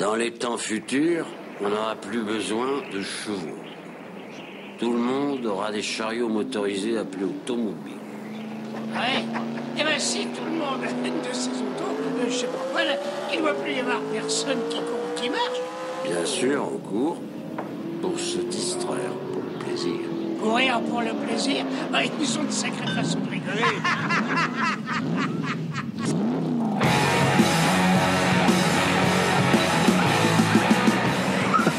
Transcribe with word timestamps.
Dans 0.00 0.14
les 0.14 0.30
temps 0.30 0.56
futurs, 0.56 1.26
on 1.62 1.68
n'aura 1.68 1.94
plus 1.94 2.22
besoin 2.22 2.80
de 2.90 3.02
chevaux. 3.02 3.58
Tout 4.78 4.92
le 4.92 4.98
monde 4.98 5.44
aura 5.44 5.70
des 5.70 5.82
chariots 5.82 6.30
motorisés 6.30 6.96
appelés 6.96 7.26
automobiles. 7.26 7.98
Ouais. 8.94 9.22
Eh 9.78 9.84
ben 9.84 9.98
si 9.98 10.20
tout 10.28 10.46
le 10.46 10.52
monde 10.52 10.82
a 10.82 11.06
une 11.06 11.20
de 11.20 11.34
ces 11.34 11.50
autos, 11.50 11.84
euh, 11.84 12.24
je 12.30 12.34
sais 12.34 12.46
pas 12.46 12.64
quoi, 12.72 12.82
là, 12.82 12.94
il 13.30 13.40
ne 13.40 13.42
doit 13.42 13.52
plus 13.52 13.72
y 13.74 13.80
avoir 13.80 14.00
personne 14.10 14.58
qui 14.70 14.78
court, 14.78 15.14
qui 15.16 15.28
marche. 15.28 15.60
Bien 16.04 16.24
sûr, 16.24 16.66
on 16.72 16.78
court 16.78 17.18
pour 18.00 18.18
se 18.18 18.38
distraire, 18.38 19.12
pour 19.30 19.42
le 19.42 19.58
plaisir. 19.66 20.00
Courir 20.40 20.80
pour 20.80 21.02
le 21.02 21.12
plaisir, 21.26 21.66
bah, 21.92 21.98
ils 22.02 22.38
ont 22.38 22.44
de 22.44 22.50
sacrées 22.50 22.86
façons 22.94 23.18
de 23.20 23.28
rigoler. 23.28 23.64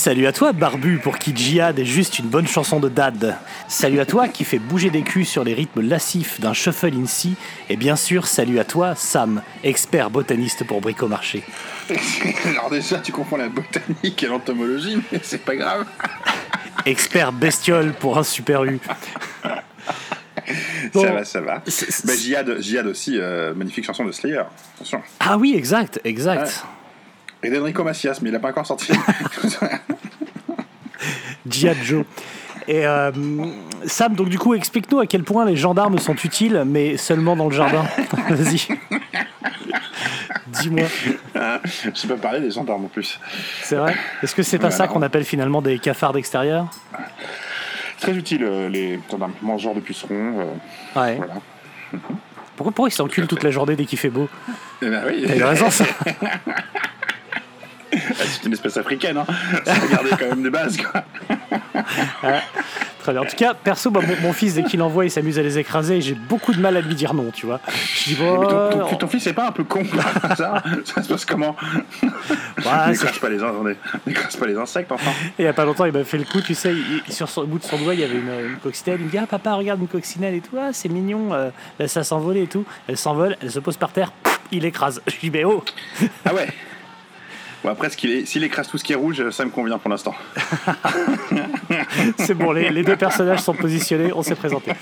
Salut 0.00 0.26
à 0.26 0.32
toi, 0.32 0.54
Barbu, 0.54 0.96
pour 0.96 1.18
qui 1.18 1.36
Djihad 1.36 1.78
est 1.78 1.84
juste 1.84 2.18
une 2.18 2.28
bonne 2.28 2.46
chanson 2.46 2.80
de 2.80 2.88
dad. 2.88 3.36
Salut 3.68 4.00
à 4.00 4.06
toi, 4.06 4.28
qui 4.28 4.44
fait 4.44 4.58
bouger 4.58 4.88
des 4.88 5.02
culs 5.02 5.26
sur 5.26 5.44
les 5.44 5.52
rythmes 5.52 5.82
lascifs 5.82 6.40
d'un 6.40 6.54
shuffle 6.54 6.94
in 6.94 7.04
si. 7.04 7.34
Et 7.68 7.76
bien 7.76 7.96
sûr, 7.96 8.26
salut 8.26 8.58
à 8.60 8.64
toi, 8.64 8.94
Sam, 8.94 9.42
expert 9.62 10.08
botaniste 10.08 10.66
pour 10.66 10.80
bricomarché. 10.80 11.42
Alors 12.46 12.70
déjà, 12.70 12.98
tu 13.00 13.12
confonds 13.12 13.36
la 13.36 13.50
botanique 13.50 14.22
et 14.22 14.26
l'entomologie, 14.26 15.02
mais 15.12 15.20
c'est 15.22 15.44
pas 15.44 15.54
grave. 15.54 15.84
Expert 16.86 17.30
bestiole 17.34 17.92
pour 17.92 18.16
un 18.16 18.22
super 18.22 18.64
U. 18.64 18.80
Bon. 20.94 21.02
Ça 21.02 21.12
va, 21.12 21.24
ça 21.24 21.40
va. 21.42 21.62
Bah, 22.04 22.16
Jihad, 22.16 22.58
Jihad 22.60 22.86
aussi, 22.86 23.18
euh, 23.18 23.52
magnifique 23.52 23.84
chanson 23.84 24.06
de 24.06 24.12
Slayer. 24.12 24.44
Attention. 24.76 25.02
Ah 25.20 25.36
oui, 25.36 25.54
exact, 25.54 26.00
exact. 26.04 26.64
Et 27.42 27.50
d'Enrico 27.50 27.84
Macias, 27.84 28.18
mais 28.22 28.28
il 28.30 28.34
a 28.34 28.38
pas 28.38 28.48
encore 28.50 28.66
sorti. 28.66 28.92
Joe. 31.48 32.04
Et 32.68 32.86
euh, 32.86 33.10
Sam, 33.86 34.14
donc 34.14 34.28
du 34.28 34.38
coup, 34.38 34.54
explique-nous 34.54 35.00
à 35.00 35.06
quel 35.06 35.24
point 35.24 35.44
les 35.44 35.56
gendarmes 35.56 35.98
sont 35.98 36.14
utiles, 36.14 36.62
mais 36.66 36.96
seulement 36.96 37.36
dans 37.36 37.48
le 37.48 37.54
jardin. 37.54 37.84
Vas-y. 38.28 38.68
Dis-moi, 40.48 40.86
Je 41.64 41.90
sais 41.94 42.08
pas 42.08 42.16
parler 42.16 42.40
des 42.40 42.50
gendarmes 42.50 42.84
en 42.84 42.88
plus. 42.88 43.18
c'est 43.62 43.76
vrai? 43.76 43.94
Est-ce 44.22 44.34
que 44.34 44.42
c'est 44.42 44.58
pas 44.58 44.66
Ouais, 44.66 44.70
ça 44.72 44.88
qu'on 44.88 45.02
appelle 45.02 45.24
finalement 45.24 45.62
des 45.62 45.78
cafards 45.78 46.12
d'extérieur? 46.12 46.66
Très 48.00 48.12
utile, 48.12 48.44
euh, 48.44 48.68
les 48.68 49.00
gendarmes. 49.10 49.32
Mangeurs 49.42 49.74
de 49.74 49.80
pucerons. 49.80 50.40
euh, 50.40 51.00
Ouais. 51.00 51.16
voilà. 51.16 51.34
Pourquoi, 52.56 52.72
pourquoi 52.72 52.88
ils 52.88 52.92
s'enculent 52.92 53.26
toute 53.26 53.42
la 53.42 53.50
journée 53.50 53.74
dès 53.76 53.84
qu'il 53.86 53.98
fait 53.98 54.10
beau? 54.10 54.28
Eh 54.82 54.88
ben 54.90 55.02
oui. 55.06 55.26
T'as 55.38 55.48
raison, 55.48 55.70
ça. 55.70 55.84
Ah, 57.92 57.98
C'est 58.26 58.44
une 58.46 58.52
espèce 58.52 58.76
africaine, 58.76 59.16
hein. 59.18 59.26
Faut 59.66 59.86
regarder 59.86 60.10
quand 60.10 60.28
même 60.28 60.42
des 60.42 60.50
bases, 60.50 60.76
quoi. 60.78 61.02
Très 63.02 63.12
bien. 63.12 63.22
En 63.22 63.24
tout 63.24 63.36
cas, 63.36 63.54
perso, 63.54 63.90
bah, 63.90 64.00
mon, 64.06 64.14
mon 64.28 64.32
fils, 64.34 64.54
dès 64.54 64.62
qu'il 64.62 64.82
envoie, 64.82 65.06
il 65.06 65.10
s'amuse 65.10 65.38
à 65.38 65.42
les 65.42 65.58
écraser 65.58 65.96
et 65.96 66.00
j'ai 66.02 66.12
beaucoup 66.14 66.52
de 66.52 66.60
mal 66.60 66.76
à 66.76 66.80
lui 66.82 66.94
dire 66.94 67.14
non, 67.14 67.30
tu 67.32 67.46
vois. 67.46 67.58
Je 67.94 68.10
dis, 68.10 68.14
bon, 68.14 68.46
ton, 68.46 68.86
ton- 68.90 68.96
ton 68.96 69.06
fils 69.08 69.26
est 69.26 69.32
pas 69.32 69.46
un 69.48 69.52
peu 69.52 69.64
con 69.64 69.82
par 69.84 70.30
hasard 70.32 70.62
Ça 70.84 71.02
se 71.02 71.08
passe 71.08 71.24
comment? 71.24 71.56
Bah, 72.62 72.88
N'écrase 72.90 73.18
pas, 73.18 73.28
attendez. 73.28 73.76
N'écrase 74.06 74.36
pas 74.36 74.46
les 74.46 74.56
insectes, 74.56 74.92
enfin. 74.92 75.10
Et 75.38 75.42
il 75.42 75.44
y 75.46 75.48
a 75.48 75.52
pas 75.54 75.64
longtemps, 75.64 75.86
il 75.86 75.92
m'a 75.92 76.04
fait 76.04 76.18
le 76.18 76.24
coup, 76.24 76.42
tu 76.42 76.54
sais, 76.54 76.74
il- 76.74 77.12
sur 77.12 77.28
son 77.28 77.40
au 77.42 77.46
bout 77.46 77.58
de 77.58 77.64
son 77.64 77.78
doigt, 77.78 77.94
il 77.94 78.00
y 78.00 78.04
avait 78.04 78.18
une, 78.18 78.50
une 78.50 78.56
coccinelle. 78.56 78.98
Il 79.00 79.06
me 79.06 79.10
dit 79.10 79.18
Ah, 79.18 79.26
papa, 79.26 79.54
regarde 79.54 79.80
une 79.80 79.88
coccinelle 79.88 80.34
et 80.34 80.40
tout, 80.40 80.56
ah, 80.60 80.68
c'est 80.72 80.90
mignon, 80.90 81.32
euh, 81.32 81.48
laisse 81.78 81.92
ça 81.92 82.04
s'envoler 82.04 82.42
et 82.42 82.46
tout. 82.48 82.64
Elle 82.86 82.98
s'envole, 82.98 83.36
elle 83.42 83.50
se 83.50 83.60
pose 83.60 83.78
par 83.78 83.92
terre, 83.92 84.12
il 84.52 84.64
écrase. 84.66 85.00
Je 85.06 85.16
dis 85.20 85.30
Mais 85.30 85.44
oh 85.44 85.64
Ah 86.26 86.34
ouais 86.34 86.48
Bon, 87.62 87.70
après, 87.70 87.88
est- 87.88 88.24
s'il 88.26 88.42
écrase 88.44 88.68
tout 88.68 88.78
ce 88.78 88.84
qui 88.84 88.92
est 88.92 88.96
rouge, 88.96 89.28
ça 89.30 89.44
me 89.44 89.50
convient 89.50 89.78
pour 89.78 89.90
l'instant. 89.90 90.14
C'est 92.18 92.34
bon, 92.34 92.52
les, 92.52 92.70
les 92.70 92.82
deux 92.82 92.96
personnages 92.96 93.40
sont 93.40 93.54
positionnés, 93.54 94.12
on 94.14 94.22
s'est 94.22 94.34
présenté. 94.34 94.72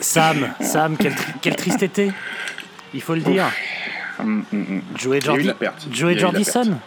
Sam, 0.00 0.48
Sam, 0.60 0.96
quel, 0.96 1.14
tri- 1.14 1.32
quel 1.40 1.56
triste 1.56 1.82
été 1.82 2.12
Il 2.92 3.00
faut 3.02 3.14
le 3.14 3.20
dire. 3.20 3.46
Hum, 4.20 4.44
hum, 4.52 4.66
hum. 4.70 4.82
Joey 4.96 5.18
Jordi- 5.18 6.18
Jordison, 6.18 6.78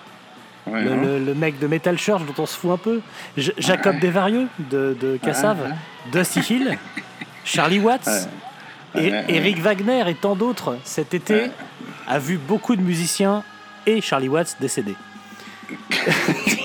Ouais, 0.65 0.83
le, 0.83 0.91
hein. 0.91 0.95
le- 1.01 1.19
le 1.19 1.33
mec 1.33 1.59
de 1.59 1.67
Metal 1.67 1.97
Church 1.97 2.23
dont 2.25 2.41
on 2.43 2.45
se 2.45 2.57
fout 2.57 2.71
un 2.71 2.77
peu. 2.77 3.01
J- 3.37 3.53
Jacob 3.57 3.99
Desvarieux 3.99 4.47
de, 4.59 4.95
de 4.99 5.17
Cassave, 5.17 5.73
Dusty 6.11 6.39
Hill, 6.49 6.77
Charlie 7.43 7.79
Watts. 7.79 8.07
Et 8.95 8.99
Ouais, 8.99 9.11
ouais. 9.11 9.25
Eric 9.27 9.59
Wagner 9.59 10.03
et 10.09 10.15
tant 10.15 10.35
d'autres 10.35 10.77
cet 10.83 11.13
été 11.13 11.33
Ouais. 11.33 11.51
a 12.07 12.19
vu 12.19 12.37
beaucoup 12.37 12.75
de 12.77 12.81
musiciens 12.81 13.43
et 13.87 14.01
Charlie 14.01 14.29
Watts 14.29 14.55
décédés. 14.59 14.95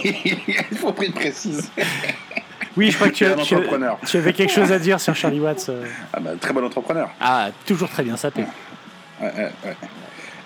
Il 0.05 0.77
faut 0.79 0.93
prendre 0.93 1.13
précise. 1.15 1.71
Oui, 2.77 2.91
je 2.91 2.97
crois 2.97 3.09
que 3.09 3.15
tu, 3.15 3.25
Un 3.27 3.33
as- 3.33 3.43
tu- 3.43 3.55
entrepreneur. 3.55 3.99
tu 4.07 4.17
avais 4.17 4.33
quelque 4.33 4.53
chose 4.53 4.73
à 4.73 4.79
dire 4.79 5.01
sur 5.01 5.15
Charlie 5.15 5.41
Watts. 5.41 5.67
euh. 5.69 5.85
Ah 6.13 6.21
bah, 6.21 6.31
très 6.41 6.53
bon 6.53 6.65
entrepreneur. 6.65 7.11
Ah, 7.21 7.51
toujours 7.67 7.89
très 7.89 8.03
bien 8.03 8.17
sapé. 8.17 8.43
Ouais, 9.21 9.33
ouais, 9.37 9.53
ouais. 9.65 9.77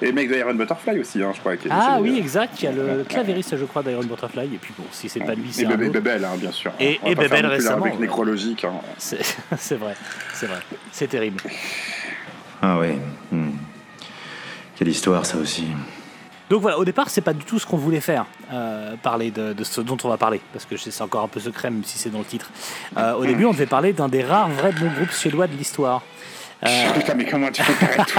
Et 0.02 0.06
le 0.08 0.12
mec 0.12 0.28
de 0.28 0.34
Iron 0.34 0.52
Butterfly 0.54 0.98
aussi, 1.00 1.22
hein, 1.22 1.32
je 1.34 1.40
crois. 1.40 1.52
Ah 1.70 1.96
décédé. 1.96 2.10
oui, 2.10 2.18
exact. 2.18 2.60
Il 2.60 2.64
y 2.64 2.68
a 2.68 2.72
le 2.72 3.04
clavériste, 3.08 3.56
je 3.56 3.64
crois, 3.64 3.82
d'Iron 3.82 4.02
Butterfly. 4.04 4.44
Et 4.54 4.58
puis 4.58 4.74
bon, 4.76 4.84
si 4.90 5.08
c'est 5.08 5.20
pas 5.20 5.34
lui, 5.34 5.48
Et 5.48 5.52
c'est 5.52 5.64
un 5.66 5.70
Bébé. 5.70 5.88
Bebel, 5.88 6.24
hein, 6.24 6.34
bien 6.36 6.52
sûr. 6.52 6.72
Et- 6.80 7.00
et 7.06 7.14
Bebel 7.14 7.46
récemment, 7.46 7.84
ouais. 7.84 7.96
nécrologique. 7.98 8.64
hein. 8.64 8.72
C'est 8.98 9.76
vrai, 9.76 9.94
c'est 10.34 10.46
vrai. 10.46 10.58
C'est 10.92 11.06
terrible. 11.08 11.40
Ah 12.60 12.78
ouais. 12.78 12.98
hmm. 13.32 13.50
Quelle 14.76 14.88
histoire 14.88 15.24
ça 15.24 15.38
aussi. 15.38 15.64
Donc 16.48 16.62
voilà, 16.62 16.78
au 16.78 16.84
départ, 16.84 17.10
c'est 17.10 17.22
pas 17.22 17.32
du 17.32 17.44
tout 17.44 17.58
ce 17.58 17.66
qu'on 17.66 17.76
voulait 17.76 18.00
faire, 18.00 18.24
euh, 18.52 18.94
parler 19.02 19.30
de, 19.32 19.52
de 19.52 19.64
ce 19.64 19.80
dont 19.80 19.96
on 20.04 20.08
va 20.08 20.16
parler, 20.16 20.40
parce 20.52 20.64
que 20.64 20.76
c'est 20.76 21.02
encore 21.02 21.24
un 21.24 21.28
peu 21.28 21.40
secret, 21.40 21.70
même 21.70 21.82
si 21.84 21.98
c'est 21.98 22.10
dans 22.10 22.20
le 22.20 22.24
titre. 22.24 22.50
Euh, 22.96 23.14
au 23.14 23.26
début, 23.26 23.44
on 23.44 23.52
devait 23.52 23.66
parler 23.66 23.92
d'un 23.92 24.08
des 24.08 24.22
rares 24.22 24.48
vrais 24.50 24.72
bons 24.72 24.90
groupes 24.90 25.10
suédois 25.10 25.48
de 25.48 25.56
l'histoire. 25.56 26.02
Euh, 26.64 26.92
Putain, 26.94 27.14
mais 27.14 27.26
comment 27.26 27.50
tu 27.50 27.62
peux 27.62 27.72
faire 27.72 28.06
tout 28.06 28.18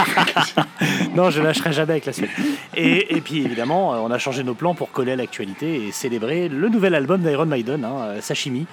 non, 1.16 1.30
je 1.30 1.42
lâcherai 1.42 1.72
jamais 1.72 1.92
avec 1.92 2.06
la 2.06 2.12
suite. 2.12 2.30
Et, 2.76 3.16
et 3.16 3.20
puis 3.20 3.44
évidemment, 3.44 3.94
euh, 3.94 3.98
on 3.98 4.12
a 4.12 4.18
changé 4.18 4.44
nos 4.44 4.54
plans 4.54 4.74
pour 4.74 4.92
coller 4.92 5.12
à 5.12 5.16
l'actualité 5.16 5.86
et 5.86 5.92
célébrer 5.92 6.48
le 6.48 6.68
nouvel 6.68 6.94
album 6.94 7.20
d'Iron 7.22 7.46
Maiden, 7.46 7.84
hein, 7.84 8.20
Sashimi. 8.20 8.66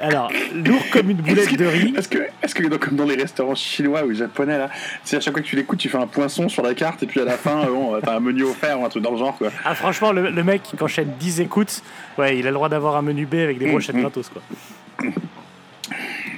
Alors, 0.00 0.30
lourd 0.54 0.82
comme 0.90 1.10
une 1.10 1.18
boulette 1.18 1.56
de 1.56 1.66
riz. 1.66 1.94
Est-ce 1.96 2.54
que, 2.54 2.66
comme 2.76 2.96
dans 2.96 3.04
les 3.06 3.16
restaurants 3.16 3.54
chinois 3.54 4.04
ou 4.04 4.12
japonais 4.12 4.58
là, 4.58 4.70
c'est 5.04 5.16
à 5.16 5.20
chaque 5.20 5.32
fois 5.34 5.42
que 5.42 5.46
tu 5.46 5.56
l'écoutes, 5.56 5.78
tu 5.78 5.88
fais 5.88 5.98
un 5.98 6.06
poinçon 6.06 6.48
sur 6.48 6.62
la 6.62 6.74
carte 6.74 7.02
et 7.02 7.06
puis 7.06 7.20
à 7.20 7.24
la 7.24 7.36
fin, 7.36 7.60
euh, 7.64 7.70
bon, 7.70 8.00
t'as 8.02 8.16
un 8.16 8.20
menu 8.20 8.44
offert 8.44 8.80
ou 8.80 8.84
un 8.84 8.88
truc 8.88 9.02
dans 9.02 9.12
le 9.12 9.18
genre 9.18 9.36
quoi. 9.36 9.48
Ah, 9.64 9.74
franchement, 9.74 10.12
le, 10.12 10.30
le 10.30 10.44
mec 10.44 10.62
qui 10.62 10.76
enchaîne 10.82 11.12
10 11.18 11.40
écoutes, 11.40 11.82
ouais, 12.18 12.38
il 12.38 12.46
a 12.46 12.50
le 12.50 12.54
droit 12.54 12.68
d'avoir 12.68 12.96
un 12.96 13.02
menu 13.02 13.26
B 13.26 13.34
avec 13.34 13.58
des 13.58 13.66
brochettes 13.70 13.96
gratos, 13.96 14.28
quoi. 14.28 14.42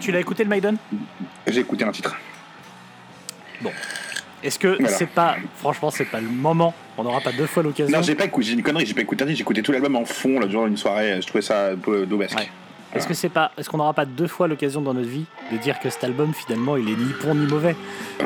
Tu 0.01 0.11
l'as 0.11 0.21
écouté 0.21 0.43
le 0.45 0.51
Maiden 0.51 0.77
J'ai 1.47 1.61
écouté 1.61 1.85
un 1.85 1.93
titre. 1.93 2.17
Est-ce 4.43 4.59
que 4.59 4.77
Voilà. 4.81 4.89
c'est 4.89 5.07
pas, 5.07 5.37
franchement, 5.59 5.91
c'est 5.93 6.05
pas 6.05 6.21
le 6.21 6.29
moment? 6.29 6.75
On 6.99 7.05
n'aura 7.05 7.21
pas 7.21 7.31
deux 7.31 7.47
fois 7.47 7.63
l'occasion. 7.63 7.97
Non, 7.97 8.03
j'ai 8.03 8.17
pas 8.17 8.25
écouté, 8.25 8.49
j'ai 8.49 8.53
une 8.55 8.63
connerie, 8.63 8.85
j'ai 8.85 8.95
pas 8.95 9.03
écouté 9.03 9.23
un 9.23 9.27
titre, 9.27 9.37
j'ai 9.39 9.43
écouté 9.43 9.63
tout 9.63 9.71
l'album 9.71 9.95
en 9.95 10.05
fond 10.05 10.41
là, 10.41 10.47
durant 10.47 10.67
une 10.67 10.77
soirée, 10.77 11.21
je 11.23 11.27
trouvais 11.29 11.43
ça 11.43 11.69
un 11.69 11.77
peu 11.77 12.05
daubesque. 12.07 12.37
Ouais. 12.37 12.49
Est-ce 12.95 13.07
que 13.09 13.15
c'est 13.15 13.29
pas, 13.31 13.53
est-ce 13.57 13.71
qu'on 13.71 13.79
n'aura 13.79 13.95
pas 13.95 14.05
deux 14.05 14.27
fois 14.27 14.49
l'occasion 14.49 14.83
dans 14.83 14.93
notre 14.93 15.09
vie 15.09 15.25
de 15.51 15.57
dire 15.57 15.79
que 15.81 15.89
cet 15.89 16.05
album 16.05 16.35
finalement 16.35 16.77
il 16.77 16.89
est 16.91 16.97
ni 16.97 17.13
bon 17.25 17.35
ni 17.35 17.47
mauvais 17.47 17.75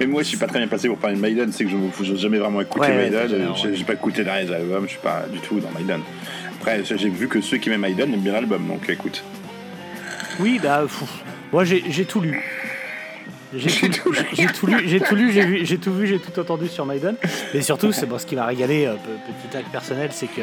Mais 0.00 0.06
moi, 0.06 0.22
je 0.22 0.28
suis 0.28 0.36
pas 0.36 0.46
très 0.46 0.58
bien 0.58 0.68
placé 0.68 0.88
pour 0.88 0.98
parler 0.98 1.16
de 1.16 1.20
Maiden, 1.20 1.52
c'est 1.52 1.64
que 1.64 1.70
je 1.70 1.76
n'ai 1.76 2.18
jamais 2.18 2.38
vraiment 2.38 2.60
écouté 2.60 2.86
Ouais, 2.86 2.96
Maiden, 2.96 3.28
euh, 3.32 3.48
j'ai 3.74 3.84
pas 3.84 3.94
écouté 3.94 4.24
derrière 4.24 4.46
les 4.46 4.52
albums, 4.54 4.84
je 4.84 4.90
suis 4.90 4.98
pas 5.00 5.24
du 5.32 5.38
tout 5.40 5.60
dans 5.60 5.70
Maiden. 5.70 6.00
Après, 6.60 6.82
j'ai 6.84 7.08
vu 7.08 7.28
que 7.28 7.40
ceux 7.40 7.56
qui 7.58 7.70
aiment 7.70 7.80
Maiden 7.80 8.12
aiment 8.12 8.20
bien 8.20 8.32
l'album, 8.32 8.66
donc 8.66 8.88
écoute. 8.88 9.22
Oui, 10.40 10.58
bah, 10.62 10.82
pff, 10.82 11.04
moi 11.52 11.64
j'ai 11.64 11.84
j'ai 11.88 12.04
tout 12.04 12.20
lu. 12.20 12.42
J'ai 13.56 13.88
tout, 13.88 14.10
lu, 14.10 14.18
j'ai 14.86 14.98
tout 15.00 15.14
lu, 15.14 15.30
j'ai 15.32 15.44
vu, 15.46 15.64
j'ai 15.64 15.78
tout 15.78 15.94
vu, 15.94 16.08
j'ai 16.08 16.18
tout 16.18 16.36
entendu 16.40 16.66
sur 16.66 16.84
Maiden. 16.86 17.14
Mais 17.54 17.62
surtout, 17.62 17.92
c'est 17.92 18.06
bon, 18.06 18.18
ce 18.18 18.26
qui 18.26 18.34
m'a 18.34 18.46
régalé, 18.46 18.84
euh, 18.86 18.94
pe- 18.94 19.48
petit 19.48 19.56
acte 19.56 19.68
personnel, 19.70 20.08
c'est 20.12 20.26
que 20.26 20.40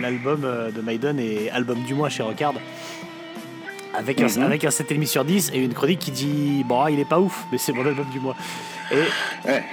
l'album 0.00 0.42
euh, 0.44 0.70
de 0.70 0.80
Maiden 0.80 1.18
est 1.18 1.50
album 1.50 1.82
du 1.82 1.94
mois 1.94 2.08
chez 2.08 2.22
Rockard. 2.22 2.54
Avec 3.94 4.20
un, 4.20 4.26
Mhm. 4.26 4.42
avec 4.42 4.64
un 4.64 4.68
7,5 4.70 5.06
sur 5.06 5.24
10 5.24 5.50
et 5.54 5.58
une 5.58 5.72
chronique 5.72 6.00
qui 6.00 6.10
dit 6.10 6.64
Bon, 6.68 6.86
il 6.86 7.00
est 7.00 7.08
pas 7.08 7.18
ouf, 7.18 7.44
mais 7.50 7.58
c'est 7.58 7.72
mon 7.72 7.86
album 7.86 8.06
du 8.12 8.20
mois. 8.20 8.36
Et, 8.92 9.48
Ouais. 9.48 9.64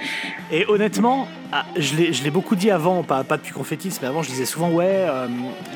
et 0.52 0.66
honnêtement, 0.68 1.26
ah, 1.52 1.64
je 1.76 1.94
l'ai 1.96 2.30
beaucoup 2.30 2.56
dit 2.56 2.70
avant, 2.70 3.02
pas, 3.02 3.22
pas 3.24 3.36
depuis 3.36 3.52
Confettis, 3.52 3.92
mais 4.02 4.08
avant 4.08 4.22
je 4.22 4.28
disais 4.30 4.44
souvent 4.44 4.70
ouais, 4.70 4.86
euh, 4.88 5.26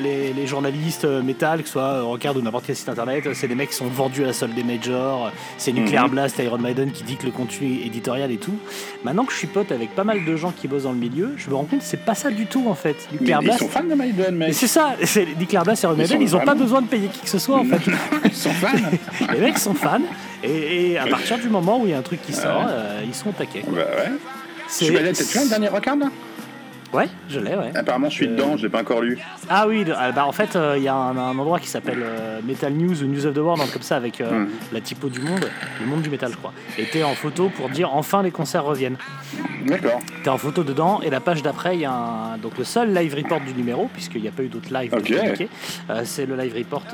les, 0.01 0.33
les 0.33 0.47
journalistes 0.47 1.05
euh, 1.05 1.23
métal, 1.23 1.61
que 1.61 1.67
ce 1.67 1.73
soit 1.73 1.83
euh, 1.83 2.03
Rockard 2.05 2.37
ou 2.37 2.41
n'importe 2.41 2.67
quel 2.67 2.77
site 2.77 2.89
internet, 2.89 3.25
c'est 3.35 3.49
des 3.49 3.55
mecs 3.55 3.71
qui 3.71 3.77
sont 3.77 3.87
vendus 3.87 4.23
à 4.25 4.29
la 4.29 4.33
solde 4.33 4.55
des 4.55 4.63
majors, 4.65 5.31
c'est 5.57 5.73
Nuclear 5.73 6.07
Mhm. 6.07 6.11
Blast, 6.13 6.39
Iron 6.39 6.59
Maiden 6.59 6.91
qui 6.93 7.03
dictent 7.05 7.25
le 7.25 7.31
contenu 7.31 7.81
éditorial 7.85 8.31
et 8.33 8.39
tout. 8.39 8.57
Maintenant 9.05 9.25
que 9.25 9.33
je 9.33 9.39
suis 9.39 9.47
pote 9.47 9.71
avec 9.73 9.95
pas 9.95 10.05
mal 10.05 10.25
de 10.25 10.37
gens 10.37 10.51
qui 10.53 10.69
bossent 10.69 10.83
dans 10.85 10.93
le 10.93 10.99
milieu, 10.99 11.35
je 11.37 11.49
me 11.51 11.55
rends 11.55 11.65
compte 11.65 11.81
que 11.81 11.85
c'est 11.85 12.05
pas 12.05 12.15
ça 12.15 12.31
du 12.31 12.47
tout 12.47 12.65
en 12.69 12.75
fait. 12.75 12.97
Mais 13.13 13.19
Nuclear 13.21 13.41
ils 13.43 13.45
Blast, 13.47 13.59
sont 13.61 13.69
fans 13.69 13.85
de 13.85 13.95
Maiden, 13.95 14.35
mais 14.37 14.47
mec. 14.47 14.55
c'est 14.55 14.67
ça, 14.67 14.95
Nuclear 15.39 15.65
Blast 15.65 15.85
et 15.85 15.87
Iron 15.87 15.95
Ils 15.95 15.99
Maiden, 15.99 16.17
sont 16.19 16.23
ils 16.23 16.37
ont 16.37 16.45
pas 16.45 16.55
besoin 16.55 16.83
de 16.83 16.89
payer 16.89 17.09
qui 17.09 17.21
que 17.21 17.29
ce 17.29 17.39
soit 17.39 17.59
en 17.59 17.65
fait. 17.65 17.81
Ils 18.25 18.33
sont 18.35 18.51
fans. 18.51 18.69
les 19.33 19.41
mecs 19.41 19.59
sont 19.59 19.75
fans 19.75 20.01
et, 20.43 20.93
et 20.93 20.99
à 20.99 21.07
partir 21.07 21.39
du 21.39 21.49
moment 21.49 21.81
où 21.81 21.85
il 21.87 21.91
y 21.91 21.95
a 21.95 21.99
un 21.99 22.03
truc 22.03 22.23
qui 22.23 22.33
sort, 22.33 22.67
euh, 22.69 23.03
ils 23.05 23.15
sont 23.15 23.31
au 23.31 23.33
taquet. 23.33 23.63
bah 23.67 23.73
ouais. 23.73 24.13
C'est- 24.69 24.87
Tu 24.87 24.97
as 25.39 25.43
le 25.45 25.49
dernier 25.49 25.69
record 25.69 25.97
là? 25.97 26.07
Ouais, 26.91 27.07
je 27.29 27.39
l'ai, 27.39 27.55
ouais. 27.55 27.71
Apparemment, 27.75 28.09
je 28.09 28.15
suis 28.15 28.27
Euh, 28.27 28.31
dedans, 28.31 28.57
je 28.57 28.63
l'ai 28.63 28.71
pas 28.71 28.81
encore 28.81 29.03
lu. 29.03 29.19
Ah 29.51 29.69
oui, 29.69 29.85
ah, 29.95 30.11
bah 30.11 30.25
en 30.25 30.33
fait, 30.33 30.57
euh, 30.57 30.73
il 30.79 30.85
y 30.85 30.89
a 30.89 30.95
un, 30.95 31.15
un 31.19 31.39
endroit 31.39 31.59
qui 31.61 31.69
s'appelle 31.69 31.99
euh, 32.03 32.41
Metal 32.43 32.73
News 32.73 33.03
ou 33.03 33.07
News 33.07 33.27
of 33.27 33.35
the 33.35 33.39
World, 33.39 33.61
comme 33.71 33.83
ça, 33.83 33.97
avec 33.97 34.21
Mhm. 34.21 34.49
la 34.73 34.81
typo 34.81 35.11
du 35.11 35.21
monde, 35.21 35.51
le 35.83 35.87
monde 35.87 36.01
du 36.01 36.09
métal, 36.09 36.31
je 36.33 36.39
crois. 36.39 36.55
Et 36.79 36.85
t'es 36.85 37.03
en 37.03 37.13
photo 37.15 37.51
pour 37.55 37.69
dire 37.69 37.95
enfin 37.95 38.23
les 38.23 38.31
concerts 38.31 38.65
reviennent. 38.65 38.97
D'accord. 39.67 40.01
T'es 40.25 40.31
en 40.31 40.39
photo 40.39 40.63
dedans, 40.65 41.03
et 41.03 41.11
la 41.11 41.21
page 41.21 41.43
d'après, 41.43 41.75
il 41.75 41.81
y 41.81 41.85
a 41.85 41.93
un, 41.93 42.39
donc 42.39 42.57
le 42.57 42.65
seul 42.65 42.95
live 42.95 43.15
report 43.17 43.41
du 43.43 43.53
numéro, 43.53 43.91
puisqu'il 43.93 44.23
n'y 44.23 44.29
a 44.29 44.33
pas 44.33 44.43
eu 44.43 44.49
d'autres 44.49 44.73
lives 44.73 44.91
c'est 46.05 46.25
le 46.25 46.37
live 46.37 46.55
report 46.57 46.85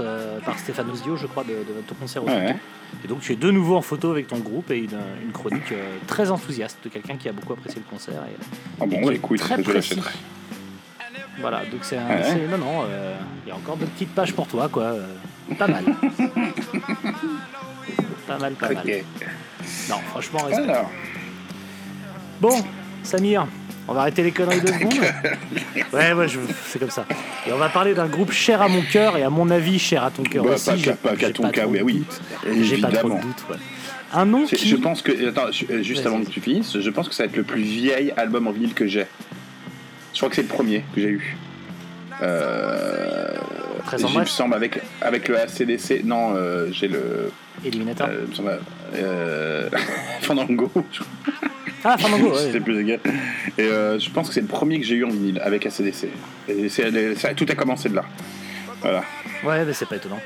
par 0.45 0.59
Stéphane 0.59 0.91
Ozio, 0.91 1.17
je 1.17 1.27
crois, 1.29 1.45
de, 1.45 1.51
de 1.51 1.81
ton 1.87 1.95
concert 1.95 2.25
au 2.25 2.27
Ouais. 2.27 2.57
Et 3.05 3.09
donc 3.09 3.21
tu 3.21 3.33
es 3.33 3.37
de 3.37 3.51
nouveau 3.51 3.77
en 3.77 3.83
photo 3.83 4.11
avec 4.11 4.29
ton 4.29 4.39
groupe 4.39 4.71
et 4.71 4.79
une, 4.79 4.99
une 5.25 5.33
chronique 5.33 5.73
euh, 5.73 5.97
très 6.07 6.31
enthousiaste 6.31 6.79
de 6.85 6.89
quelqu'un 6.89 7.17
qui 7.17 7.29
a 7.29 7.33
beaucoup 7.33 7.53
apprécié 7.53 7.81
le 7.85 7.91
concert. 7.91 8.15
Et, 8.15 8.37
Ah 8.81 8.87
bon, 8.87 9.05
ouais, 9.05 9.17
écoute, 9.17 9.39
très 9.41 9.63
je 9.63 9.71
l'achèterai. 9.73 10.13
Voilà, 11.41 11.65
donc 11.71 11.81
c'est 11.83 11.97
un. 11.99 12.07
Ouais. 12.09 12.23
c'est- 12.23 12.47
Non, 12.47 12.59
non, 12.59 12.85
euh, 12.89 13.15
il 13.45 13.49
y 13.49 13.53
a 13.53 13.57
encore 13.57 13.77
de 13.77 13.85
petites 13.87 14.15
pages 14.15 14.33
pour 14.33 14.47
toi, 14.47 14.69
quoi. 14.69 14.85
euh, 14.85 15.07
pas 15.59 15.67
mal. 15.67 15.85
pas 18.27 18.39
mal, 18.39 18.53
pas 18.55 18.71
mal. 18.73 18.85
Ok. 18.87 19.05
Non, 19.91 19.97
franchement, 20.11 20.41
respect. 20.45 20.63
Alors, 20.71 20.91
Bon, 22.41 22.63
Samir, 23.03 23.47
on 23.89 23.95
va 23.95 24.03
arrêter 24.03 24.23
les 24.23 24.33
conneries 24.33 24.61
deux 24.61 24.73
secondes. 24.73 24.95
Ouais, 25.93 26.13
ouais, 26.13 26.27
je- 26.27 26.41
c'est 26.67 26.81
comme 26.81 26.91
ça. 26.91 27.07
Et 27.47 27.53
on 27.53 27.57
va 27.57 27.69
parler 27.69 27.95
d'un 27.95 28.07
groupe 28.07 28.33
cher 28.33 28.61
à 28.61 28.69
mon 28.69 28.83
cœur 28.83 29.17
et 29.17 29.23
à 29.23 29.31
mon 29.31 29.49
avis 29.51 29.79
cher 29.79 30.03
à 30.03 30.11
ton 30.11 30.25
cœur 30.25 30.43
bah, 30.45 30.55
aussi. 30.55 30.83
pas 30.83 30.93
pas 31.11 31.17
qu'à 31.17 31.31
ton 31.31 31.49
cas, 31.51 31.63
trop 31.63 31.71
oui, 31.71 32.03
de. 32.45 32.63
J'ai 32.65 32.79
pas 32.79 32.91
trop 32.91 33.11
de 33.11 33.21
doute, 33.21 33.45
ouais. 33.51 33.57
Un 34.13 34.27
nom 34.27 34.45
qui... 34.47 34.69
Je 34.69 34.77
pense 34.77 35.03
que. 35.03 35.29
Attends, 35.29 35.47
euh, 35.71 35.83
juste 35.83 36.05
avant 36.07 36.21
que 36.21 36.31
tu 36.31 36.41
finisses, 36.41 36.81
je 36.81 36.91
pense 36.91 37.09
que 37.09 37.15
ça 37.15 37.25
va 37.25 37.29
être 37.29 37.37
le 37.37 37.43
plus 37.45 37.63
vieil 37.63 38.13
album 38.17 38.49
en 38.49 38.53
vinyle 38.53 38.75
que 38.75 38.87
j'ai. 38.87 39.07
Je 40.13 40.19
crois 40.19 40.29
que 40.29 40.37
c'est 40.37 40.43
le 40.43 40.49
premier 40.49 40.85
que 40.95 41.01
j'ai 41.01 41.09
eu. 41.11 41.37
Euh. 42.23 43.35
Il 43.99 44.19
me 44.19 44.25
semble 44.25 44.55
avec, 44.55 44.81
avec 45.01 45.29
le 45.29 45.39
ACDC. 45.39 46.05
Non, 46.05 46.35
euh, 46.35 46.69
j'ai 46.73 46.89
le. 46.89 47.31
Euh, 47.65 48.27
semble. 48.33 48.61
Euh, 48.97 49.69
Fandango. 50.23 50.71
Ah, 51.85 51.99
Fandango, 51.99 52.33
ouais. 52.33 52.39
C'était 52.47 52.61
plus 52.61 52.81
égal. 52.81 53.01
Et 53.59 53.63
euh, 53.63 53.99
je 53.99 54.09
pense 54.11 54.29
que 54.29 54.35
c'est 54.35 54.41
le 54.41 54.47
premier 54.47 54.81
que 54.81 54.87
j'ai 54.87 54.95
eu 54.97 55.05
en 55.05 55.11
vinyle 55.11 55.41
avec 55.45 55.67
ACDC. 55.67 56.09
Et 56.49 56.69
c'est- 56.69 57.15
ça- 57.17 57.35
tout 57.35 57.47
a 57.49 57.55
commencé 57.55 57.89
de 57.89 57.97
là. 57.97 58.05
Voilà. 58.81 59.03
Ouais, 59.45 59.65
mais 59.65 59.73
c'est 59.73 59.87
pas 59.89 59.97
étonnant. 59.97 60.21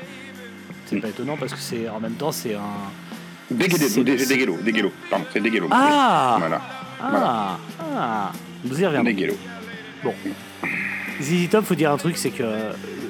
C'est 0.85 0.99
pas 0.99 1.09
étonnant 1.09 1.37
parce 1.37 1.53
que 1.53 1.59
c'est 1.59 1.87
en 1.89 1.99
même 1.99 2.13
temps, 2.13 2.31
c'est 2.31 2.55
un... 2.55 2.61
Degelo, 3.51 4.57
Degelo. 4.63 4.91
Pardon, 5.09 5.25
c'est 5.33 5.39
Degelo. 5.41 5.67
Ah 5.71 6.35
Voilà. 6.39 6.61
Ah 7.01 7.57
Ah 7.95 8.31
Nous 8.63 8.79
y 8.81 8.85
reviendrons. 8.85 9.35
Bon. 10.03 10.13
ZZ 11.21 11.49
Top, 11.49 11.65
faut 11.65 11.75
dire 11.75 11.91
un 11.91 11.97
truc, 11.97 12.17
c'est 12.17 12.29
que 12.31 12.43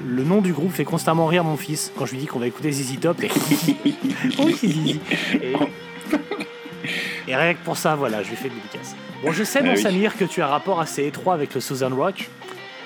le 0.07 0.23
nom 0.23 0.41
du 0.41 0.53
groupe 0.53 0.71
fait 0.73 0.85
constamment 0.85 1.25
rire 1.27 1.43
mon 1.43 1.57
fils 1.57 1.91
quand 1.97 2.05
je 2.05 2.11
lui 2.11 2.19
dis 2.19 2.25
qu'on 2.25 2.39
va 2.39 2.47
écouter 2.47 2.71
ZZ 2.71 2.99
Top. 2.99 3.21
Et... 3.23 3.29
C'est 4.29 4.67
Zizi. 4.67 4.99
et... 5.41 5.53
et 7.27 7.35
rien 7.35 7.53
que 7.53 7.63
pour 7.63 7.77
ça, 7.77 7.95
voilà, 7.95 8.23
je 8.23 8.29
lui 8.29 8.35
fais 8.35 8.47
une 8.47 8.55
dédicace. 8.55 8.95
Bon, 9.23 9.31
je 9.31 9.43
sais, 9.43 9.59
Ah 9.61 9.65
mon 9.65 9.73
oui. 9.73 9.81
Samir, 9.81 10.17
que 10.17 10.25
tu 10.25 10.41
as 10.41 10.45
un 10.47 10.49
rapport 10.49 10.79
assez 10.79 11.05
étroit 11.05 11.33
avec 11.33 11.53
le 11.53 11.61
Southern 11.61 11.93
Rock. 11.93 12.29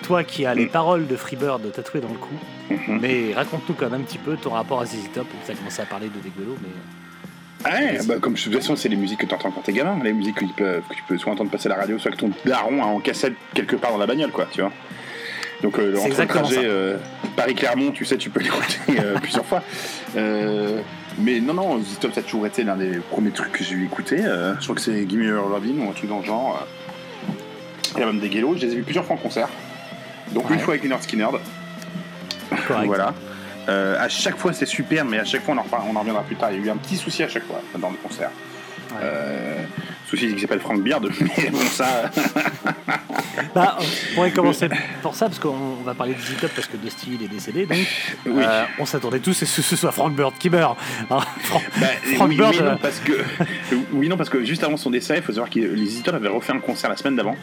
Toi 0.04 0.24
qui 0.25 0.46
as 0.46 0.54
les 0.54 0.66
Mm. 0.66 0.70
paroles 0.70 1.08
de 1.08 1.16
Freebird 1.16 1.72
tatouées 1.72 2.02
dans 2.02 2.10
le 2.10 2.16
cou. 2.18 2.34
Mhm. 2.69 3.00
Mais 3.02 3.34
raconte-nous 3.34 3.76
quand 3.76 3.90
même 3.90 4.02
un 4.02 4.04
petit 4.04 4.18
peu 4.18 4.36
ton 4.36 4.50
rapport 4.52 4.81
à 4.81 4.86
ZZ 4.86 5.10
Top. 5.14 5.28
Tu 5.46 5.52
as 5.52 5.56
commencé 5.56 5.81
à 5.81 5.86
parler 5.86 6.08
de 6.10 6.19
Degolo, 6.30 6.58
mais. 6.62 7.72
Ouais, 7.72 8.00
bah, 8.06 8.16
comme 8.19 8.34
de 8.34 8.40
toute 8.40 8.54
façon, 8.54 8.76
c'est 8.76 8.90
les 8.90 8.98
musiques 8.98 9.19
que 9.22 9.26
tu 9.26 9.34
entends 9.34 9.50
quand 9.52 9.62
t'es 9.62 9.72
gamin, 9.72 9.98
les 10.04 10.12
musiques 10.12 10.36
que 10.36 10.44
tu, 10.44 10.52
peux, 10.54 10.81
que 10.90 10.96
tu 10.96 11.04
peux 11.08 11.18
soit 11.18 11.31
entendre 11.31 11.50
passer 11.50 11.68
à 11.68 11.69
la 11.69 11.76
radio, 11.81 11.98
soit 11.98 12.12
que 12.12 12.18
ton 12.18 12.31
daron 12.44 12.84
a 12.84 12.86
en 12.88 13.00
cassette 13.00 13.36
quelque 13.54 13.78
part 13.78 13.92
dans 13.94 13.98
la 13.98 14.06
bagnole, 14.06 14.31
quoi, 14.31 14.46
tu 14.52 14.60
vois. 14.60 14.74
Donc, 15.63 15.80
euh, 15.80 15.95
entre 15.98 16.19
le 16.21 16.27
trajet 16.27 16.60
euh, 16.65 16.98
Paris-Clermont, 17.38 17.92
tu 17.92 18.04
sais, 18.06 18.18
tu 18.18 18.30
peux 18.30 18.39
l'écouter 18.44 18.77
euh, 19.00 19.18
plusieurs 19.19 19.45
fois. 19.45 19.63
Euh, 20.18 20.81
mais 21.18 21.39
non, 21.39 21.54
non, 21.54 21.80
Z 21.81 22.00
Top, 22.01 22.13
ça 22.13 22.19
a 22.19 22.24
toujours 22.24 22.45
été 22.45 22.63
l'un 22.63 22.75
des 22.75 22.98
premiers 23.10 23.31
trucs 23.31 23.51
que 23.54 23.63
j'ai. 23.63 23.75
Euh, 24.12 24.54
je 24.60 24.63
crois 24.63 24.75
que 24.75 24.81
c'est 24.81 25.07
Gimme 25.10 25.24
Your 25.24 25.48
Lovin' 25.50 25.80
ou 25.80 25.89
un 25.89 25.94
truc 25.94 26.10
dans 26.10 26.19
le 26.19 26.25
genre. 26.25 26.68
Euh. 27.98 28.01
Et 28.01 28.06
même 28.06 28.19
des 28.19 28.31
Gelo, 28.31 28.56
je 28.57 28.65
les 28.65 28.74
ai 28.74 28.75
vus 28.77 28.83
plusieurs 28.83 29.06
fois 29.06 29.15
en 29.15 29.19
concert. 29.19 29.48
Donc, 30.31 30.50
Ouais. 30.50 30.56
une 30.56 30.62
fois 30.62 30.74
avec 30.74 30.83
Leonard 30.83 31.01
Skinner, 31.04 31.27
voilà. 32.86 33.13
Euh, 33.69 33.95
à 34.00 34.09
chaque 34.09 34.38
fois, 34.38 34.51
c'est 34.51 34.66
super, 34.66 35.06
mais 35.06 35.19
à 35.19 35.25
chaque 35.25 35.44
fois, 35.44 35.56
on 35.56 35.57
en, 35.57 35.62
reparle- 35.63 35.83
on 35.92 35.95
en 35.95 36.00
reviendra 36.00 36.24
plus 36.24 36.36
tard. 36.36 36.51
Il 36.51 36.59
y 36.59 36.63
a 36.63 36.66
eu 36.66 36.69
un 36.69 36.75
petit 36.77 36.98
souci 36.98 37.24
à 37.24 37.30
chaque 37.30 37.45
fois 37.45 37.62
dans 37.80 37.89
le 37.89 37.95
concert. 37.95 38.30
Ouais. 38.92 38.98
Euh, 39.01 39.63
souci 40.18 40.33
qui 40.36 40.42
s'appelle 40.42 40.60
Frank 40.60 40.81
Beard, 40.81 41.07
mais 41.21 41.50
bon, 41.50 41.60
ça. 41.71 42.12
Bah, 43.56 43.77
on 43.80 44.15
pourrait 44.15 44.31
commencer 44.31 44.68
pour 45.01 45.15
ça, 45.15 45.27
parce 45.27 45.39
qu'on 45.39 45.50
on 45.81 45.83
va 45.83 45.94
parler 45.94 46.13
de 46.13 46.19
ZZ 46.19 46.38
Top 46.42 46.51
parce 46.56 46.68
que 46.68 46.77
Dusty 46.77 47.18
il 47.19 47.24
est 47.25 47.27
décédé. 47.27 47.65
Donc, 47.65 47.77
Oui. 48.25 48.44
euh, 48.44 48.63
on 48.80 48.86
s'attendait 48.86 49.19
tous 49.19 49.42
à 49.44 49.45
ce 49.45 49.57
que 49.57 49.62
ce 49.62 49.75
soit 49.75 49.92
Frank 49.92 50.15
Bird 50.15 50.33
qui 50.39 50.50
meurt. 50.50 50.77
hein. 51.10 51.19
Fran- 51.42 51.62
Bah, 51.80 51.88
Frank 52.15 52.30
oui, 52.30 52.38
Bird, 52.38 52.54
oui, 52.56 52.62
euh, 52.62 52.71
non, 52.71 52.77
parce 52.77 53.00
que, 53.00 53.12
oui, 53.94 54.07
non, 54.10 54.18
parce 54.18 54.30
que 54.30 54.44
juste 54.44 54.63
avant 54.63 54.77
son 54.77 54.89
décès, 54.89 55.18
il 55.18 55.24
faut 55.24 55.31
savoir 55.33 55.50
que 55.50 55.60
les 55.60 55.86
Zitop 55.86 56.16
avaient 56.16 56.27
refait 56.30 56.54
un 56.54 56.59
concert 56.59 56.89
la 56.89 56.98
semaine 56.98 57.16
d'avant, 57.16 57.36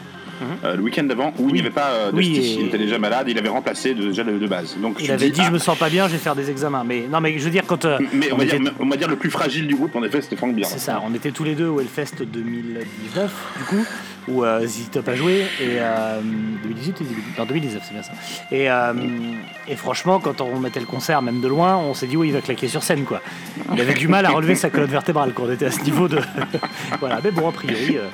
euh, 0.65 0.75
le 0.75 0.81
week-end 0.81 1.03
d'avant, 1.03 1.33
où 1.37 1.47
il 1.49 1.53
n'y 1.53 1.59
avait 1.61 1.69
pas 1.69 1.89
euh, 1.91 2.11
Mhm. 2.11 2.17
Oui, 2.17 2.29
Dusty. 2.29 2.51
et- 2.53 2.59
Il 2.61 2.65
était 2.67 2.77
déjà 2.77 2.97
malade, 2.99 3.27
il 3.29 3.37
avait 3.37 3.49
remplacé 3.49 3.93
de- 3.93 4.07
déjà 4.07 4.23
de, 4.23 4.37
de 4.37 4.47
base. 4.47 4.75
Donc, 4.81 4.97
il 4.99 5.11
avait 5.11 5.25
dis, 5.27 5.31
dit 5.31 5.41
ah, 5.43 5.47
je 5.47 5.51
me 5.51 5.59
sens 5.59 5.77
pas 5.77 5.89
bien, 5.89 6.07
je 6.07 6.13
vais 6.13 6.17
faire 6.19 6.35
des 6.35 6.49
examens. 6.49 6.83
Mais 6.85 7.05
non, 7.09 7.21
mais 7.21 7.37
je 7.37 7.43
veux 7.43 7.51
dire 7.51 7.63
quand 7.67 7.85
Mais 8.13 8.31
on, 8.31 8.35
on 8.35 8.37
va 8.37 8.43
était- 8.45 8.59
dire, 8.59 8.73
on 8.79 8.87
va 8.87 8.95
dire 8.97 9.07
le 9.07 9.15
plus 9.17 9.29
fragile 9.31 9.67
du 9.67 9.75
groupe, 9.75 9.95
en 9.95 10.03
effet, 10.03 10.21
c'était 10.21 10.35
Frank 10.35 10.53
Beard. 10.55 10.69
c'est 10.69 10.79
ça, 10.79 11.01
on 11.05 11.13
était 11.13 11.31
tous 11.31 11.43
les 11.43 11.55
deux 11.55 11.67
au 11.67 11.79
Hellfest 11.79 12.23
2019 12.61 13.31
du 13.57 13.63
coup 13.65 13.85
où 14.27 14.43
euh, 14.43 14.65
ZZ 14.65 14.91
Top 14.91 15.07
a 15.07 15.15
joué 15.15 15.45
et 15.59 15.77
euh, 15.79 16.21
2018 16.21 17.01
ou 17.01 17.03
2019 17.03 17.37
non 17.39 17.45
2019 17.45 17.83
c'est 17.83 17.93
bien 17.93 18.03
ça. 18.03 18.11
Et, 18.51 18.69
euh, 18.69 18.93
et 19.67 19.75
franchement 19.75 20.19
quand 20.19 20.41
on 20.41 20.59
mettait 20.59 20.79
le 20.79 20.85
concert 20.85 21.21
même 21.21 21.41
de 21.41 21.47
loin, 21.47 21.77
on 21.77 21.93
s'est 21.93 22.07
dit 22.07 22.17
oui 22.17 22.29
il 22.29 22.33
va 22.33 22.41
claquer 22.41 22.67
sur 22.67 22.83
scène 22.83 23.03
quoi. 23.03 23.21
Il 23.73 23.81
avait 23.81 23.93
du 23.93 24.07
mal 24.07 24.25
à 24.25 24.29
relever 24.29 24.55
sa 24.55 24.69
colonne 24.69 24.91
vertébrale 24.91 25.33
quand 25.33 25.43
on 25.43 25.51
était 25.51 25.65
à 25.65 25.71
ce 25.71 25.81
niveau 25.81 26.07
de 26.07 26.19
voilà 26.99 27.19
mais 27.23 27.31
bon 27.31 27.49
a 27.49 27.51
priori 27.51 27.97
euh, 27.97 28.07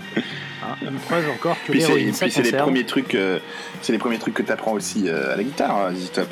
hein, 0.63 0.75
une 0.81 0.97
preuve 0.97 1.29
encore 1.29 1.57
que 1.65 1.71
Puis 1.71 1.81
c'est, 1.81 2.41
les 2.41 2.51
premiers 2.51 2.85
trucs, 2.85 3.15
euh, 3.15 3.39
c'est 3.81 3.91
les 3.91 3.97
premiers 3.97 4.19
trucs 4.19 4.33
que 4.33 4.43
tu 4.43 4.51
apprends 4.51 4.73
aussi 4.73 5.07
euh, 5.07 5.33
à 5.33 5.37
la 5.37 5.43
guitare, 5.43 5.91
Zitop. 5.93 6.29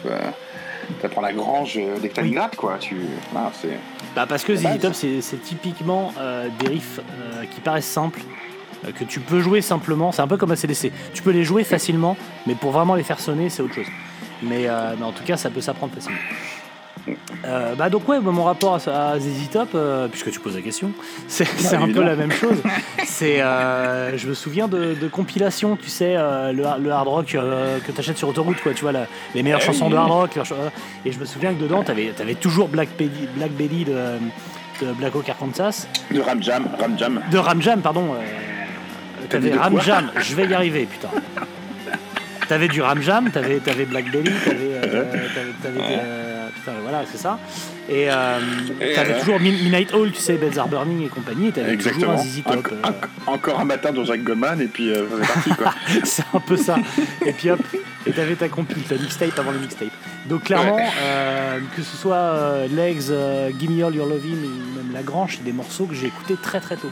Tu 1.00 1.06
apprends 1.06 1.22
la 1.22 1.34
grange 1.34 1.78
euh, 1.78 1.98
une 2.22 2.32
gratte, 2.32 2.56
quoi. 2.56 2.78
Tu, 2.80 2.96
voilà, 3.32 3.52
c'est... 3.62 3.78
Bah 4.16 4.26
parce 4.28 4.44
que. 4.44 4.54
Top 4.80 4.94
c'est 4.94 5.44
typiquement 5.44 6.14
euh, 6.18 6.48
des 6.60 6.68
riffs 6.68 7.00
euh, 7.00 7.44
qui 7.46 7.60
paraissent 7.60 7.86
simples, 7.86 8.22
euh, 8.86 8.92
que 8.92 9.04
tu 9.04 9.20
peux 9.20 9.42
jouer 9.42 9.62
simplement, 9.62 10.12
c'est 10.12 10.22
un 10.22 10.28
peu 10.28 10.38
comme 10.38 10.52
ACDC. 10.52 10.92
Tu 11.14 11.22
peux 11.22 11.32
les 11.32 11.44
jouer 11.44 11.64
facilement, 11.64 12.16
mais 12.48 12.56
pour 12.56 12.72
vraiment 12.72 12.96
les 12.96 13.04
faire 13.04 13.20
sonner 13.20 13.50
c'est 13.50 13.62
autre 13.62 13.76
chose. 13.76 13.88
Mais, 14.42 14.68
mais 14.98 15.06
en 15.06 15.12
tout 15.12 15.24
cas 15.24 15.38
ça 15.38 15.50
peut 15.50 15.62
s'apprendre 15.62 15.94
facilement. 15.94 16.20
Euh, 17.46 17.76
bah 17.76 17.90
donc 17.92 18.08
ouais, 18.10 18.20
bah, 18.20 18.32
mon 18.32 18.44
rapport 18.46 18.80
à, 18.88 19.12
à 19.12 19.20
ZZ 19.20 19.50
Top, 19.52 19.70
euh, 19.76 20.08
puisque 20.08 20.32
tu 20.32 20.40
poses 20.40 20.56
la 20.56 20.62
question, 20.62 20.92
c'est 21.28 21.46
c'est 21.46 21.76
un 21.76 21.88
peu 21.92 22.02
la 22.04 22.16
même 22.16 22.32
chose. 22.32 22.58
C'est, 23.06 23.40
euh, 23.42 24.18
je 24.18 24.28
me 24.28 24.34
souviens 24.34 24.68
de, 24.68 24.94
de 25.00 25.08
compilations, 25.08 25.78
tu 25.78 25.88
sais, 25.90 26.16
le, 26.16 26.64
le 26.82 26.92
hard 26.92 27.08
rock 27.08 27.26
que 27.28 27.92
tu 27.92 28.00
achètes 28.00 28.18
sur 28.18 28.28
autoroute, 28.28 28.60
quoi, 28.62 28.74
tu 28.74 28.82
vois, 28.82 28.92
la- 28.92 29.06
les 29.36 29.42
meilleures 29.44 29.60
Eh 29.62 29.66
chansons 29.66 29.86
oui. 29.86 29.92
de 29.92 29.98
hard 29.98 30.12
rock. 30.12 30.40
Et 31.06 31.12
je 31.12 31.20
me 31.20 31.26
souviens 31.26 31.54
que 31.54 31.62
dedans, 31.62 31.84
tu 31.84 31.92
avais, 31.92 32.36
toujours 32.36 32.68
Black 32.68 32.90
Belly, 32.98 33.30
Black 33.38 33.52
Belly 33.52 33.86
de, 33.86 33.94
de 34.86 34.92
Black 34.94 35.16
Oak 35.16 35.30
Arkansas, 35.30 35.88
De 36.12 36.20
Ram 36.20 36.42
Jam, 36.44 36.66
Ram 36.80 36.98
Jam. 36.98 37.22
de 37.32 37.38
Ram 37.38 37.62
Jam, 37.62 37.82
pardon. 37.82 38.16
T'avais 39.30 39.54
Ram 39.54 39.80
Jam, 39.82 40.12
je 40.18 40.36
vais 40.36 40.46
y 40.48 40.54
arriver, 40.54 40.88
putain. 40.92 41.10
T'avais 42.50 42.68
du 42.68 42.82
Ram 42.82 43.02
Jam, 43.02 43.30
t'avais 43.32 43.62
avais 43.70 43.86
Black 43.86 44.12
Belly, 44.12 44.32
t'avais. 44.44 44.82
voilà, 46.82 47.04
c'est 47.12 47.18
ça. 47.18 47.38
Et 47.90 48.10
euh, 48.10 48.40
t'avais 48.96 49.14
euh, 49.14 49.20
toujours 49.20 49.40
Mid- 49.40 49.62
Midnight 49.64 49.94
Hall, 49.94 50.12
tu 50.12 50.20
sais, 50.20 50.34
Beds 50.38 50.58
Are 50.58 50.68
Burning 50.68 51.06
et 51.06 51.10
compagnie, 51.10 51.48
et 51.50 51.52
t'avais 51.52 51.76
toujours 51.78 51.94
Exactement. 51.94 52.14
un 52.14 52.24
ZZ 52.24 52.44
Top. 52.44 52.68
Euh, 52.72 52.82
enc- 52.88 53.08
encore 53.28 53.60
un 53.60 53.66
matin 53.66 53.92
dans 53.92 54.04
Jacques 54.04 54.24
Goldman, 54.24 54.60
et 54.62 54.68
puis 54.68 54.90
euh, 54.92 55.06
c'est 55.22 55.28
parti, 55.34 55.50
quoi. 55.52 55.74
c'est 56.04 56.24
un 56.34 56.40
peu 56.40 56.58
ça. 56.58 56.78
Et 57.26 57.34
puis 57.34 57.52
hop, 57.52 57.60
et 58.08 58.12
t'avais 58.12 58.36
ta 58.36 58.50
compil, 58.50 58.82
ta 58.84 58.96
mixtape 58.96 59.38
avant 59.38 59.52
le 59.52 59.60
mixtape. 59.60 59.90
Donc 60.28 60.44
clairement, 60.46 60.76
Ouais. 60.76 60.88
euh, 61.04 61.60
que 61.76 61.84
ce 61.84 61.96
soit 61.98 62.66
Legs, 62.72 63.12
Gimme 63.60 63.84
All 63.84 63.94
Your 63.96 64.08
Lovin' 64.08 64.44
ou 64.44 64.78
même 64.78 64.92
La 64.94 65.04
Grange, 65.04 65.36
c'est 65.38 65.44
des 65.44 65.54
morceaux 65.54 65.86
que 65.86 65.94
j'ai 65.94 66.08
écoutés 66.08 66.36
très 66.42 66.60
très 66.60 66.78
tôt. 66.78 66.92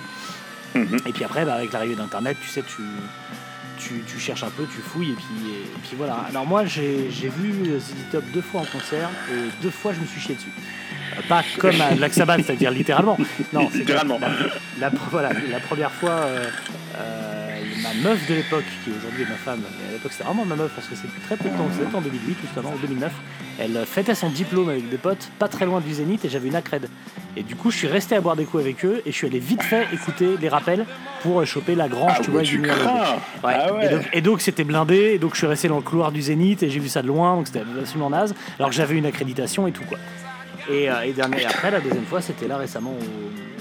Mhm. 0.75 0.97
Et 1.07 1.11
puis 1.11 1.23
après, 1.23 1.45
bah, 1.45 1.53
avec 1.55 1.71
l'arrivée 1.73 1.95
d'Internet, 1.95 2.35
tu 2.41 2.47
sais, 2.49 2.61
tu, 2.63 2.81
tu, 3.77 4.03
tu 4.07 4.19
cherches 4.19 4.43
un 4.43 4.49
peu, 4.49 4.65
tu 4.65 4.79
fouilles, 4.81 5.11
et 5.11 5.15
puis, 5.15 5.51
et, 5.51 5.79
puis 5.87 5.95
voilà. 5.97 6.25
Alors 6.29 6.45
moi, 6.45 6.65
j'ai 6.65 7.07
vu 7.09 7.79
ZZ 7.79 7.93
Top 8.11 8.23
deux 8.33 8.41
fois 8.41 8.61
en 8.61 8.65
concert, 8.65 9.09
et 9.31 9.61
deux 9.61 9.69
fois, 9.69 9.93
je 9.93 9.99
me 9.99 10.05
suis 10.05 10.19
chié 10.21 10.35
dessus. 10.35 10.49
Euh, 11.17 11.21
Pas 11.27 11.43
comme 11.59 11.79
à 11.81 11.91
Black 11.91 12.13
Sabbath, 12.13 12.41
c'est-à-dire 12.45 12.71
littéralement. 12.71 13.17
Non, 13.51 13.69
c'est 13.71 13.79
Littéralement. 13.79 14.19
La, 14.79 14.89
la- 14.89 14.95
voilà, 15.11 15.29
la 15.51 15.59
première 15.59 15.91
fois, 15.91 16.11
euh, 16.11 16.45
euh, 16.97 17.32
ma 17.83 17.93
meuf 18.09 18.27
de 18.27 18.35
l'époque, 18.35 18.63
qui 18.83 18.91
aujourd'hui 18.97 19.23
est 19.23 19.29
ma 19.29 19.35
femme, 19.35 19.59
mais 19.61 19.89
à 19.89 19.91
l'époque 19.93 20.11
c'était 20.13 20.23
vraiment 20.23 20.45
ma 20.45 20.55
meuf 20.55 20.71
parce 20.73 20.87
que 20.87 20.95
c'est 20.95 21.07
très 21.25 21.35
peu 21.37 21.49
de 21.49 21.55
temps, 21.57 21.67
c'était 21.77 21.95
en 21.95 22.01
2008 22.01 22.37
justement, 22.41 22.69
en 22.69 22.77
2009, 22.77 23.11
elle 23.59 23.85
fêtait 23.85 24.15
son 24.15 24.29
diplôme 24.29 24.69
avec 24.69 24.89
des 24.89 24.97
potes, 24.97 25.29
pas 25.37 25.47
très 25.47 25.65
loin 25.65 25.79
du 25.81 25.93
Zénith, 25.93 26.25
et 26.25 26.29
j'avais 26.29 26.47
une 26.47 26.55
accred. 26.55 26.87
Et 27.35 27.43
du 27.43 27.55
coup, 27.55 27.71
je 27.71 27.77
suis 27.77 27.87
resté 27.87 28.15
à 28.15 28.21
boire 28.21 28.35
des 28.35 28.45
coups 28.45 28.63
avec 28.63 28.83
eux, 28.85 29.01
et 29.05 29.11
je 29.11 29.15
suis 29.15 29.27
allé 29.27 29.39
vite 29.39 29.61
fait 29.63 29.87
écouter 29.93 30.37
les 30.39 30.49
rappels 30.49 30.85
pour 31.21 31.41
euh, 31.41 31.45
choper 31.45 31.75
la 31.75 31.87
grange, 31.87 32.13
Ah 32.17 32.21
tu 32.23 32.31
vois, 32.31 32.41
tu. 32.41 32.59
Ouais. 32.61 32.69
Ah 33.43 33.73
ouais. 33.73 34.01
Et 34.13 34.21
donc- 34.21 34.41
c'était 34.41 34.63
blindé, 34.63 35.13
et 35.13 35.19
donc 35.19 35.33
je 35.33 35.39
suis 35.39 35.47
resté 35.47 35.67
dans 35.67 35.77
le 35.77 35.81
couloir 35.81 36.11
du 36.11 36.21
Zénith, 36.21 36.63
et 36.63 36.69
j'ai 36.69 36.79
vu 36.79 36.89
ça 36.89 37.01
de 37.01 37.07
loin, 37.07 37.35
donc 37.35 37.47
c'était 37.47 37.63
absolument 37.79 38.09
naze, 38.09 38.33
alors 38.57 38.69
que 38.69 38.75
j'avais 38.75 38.95
une 38.95 39.05
accréditation 39.05 39.67
et 39.67 39.71
tout 39.71 39.83
quoi. 39.83 39.97
Et, 40.69 40.89
euh, 40.89 41.03
et 41.03 41.09
et 41.09 41.45
après, 41.45 41.71
la 41.71 41.81
deuxième 41.81 42.05
fois, 42.05 42.21
c'était 42.21 42.47
là 42.47 42.57
récemment 42.57 42.91
au, 42.91 43.52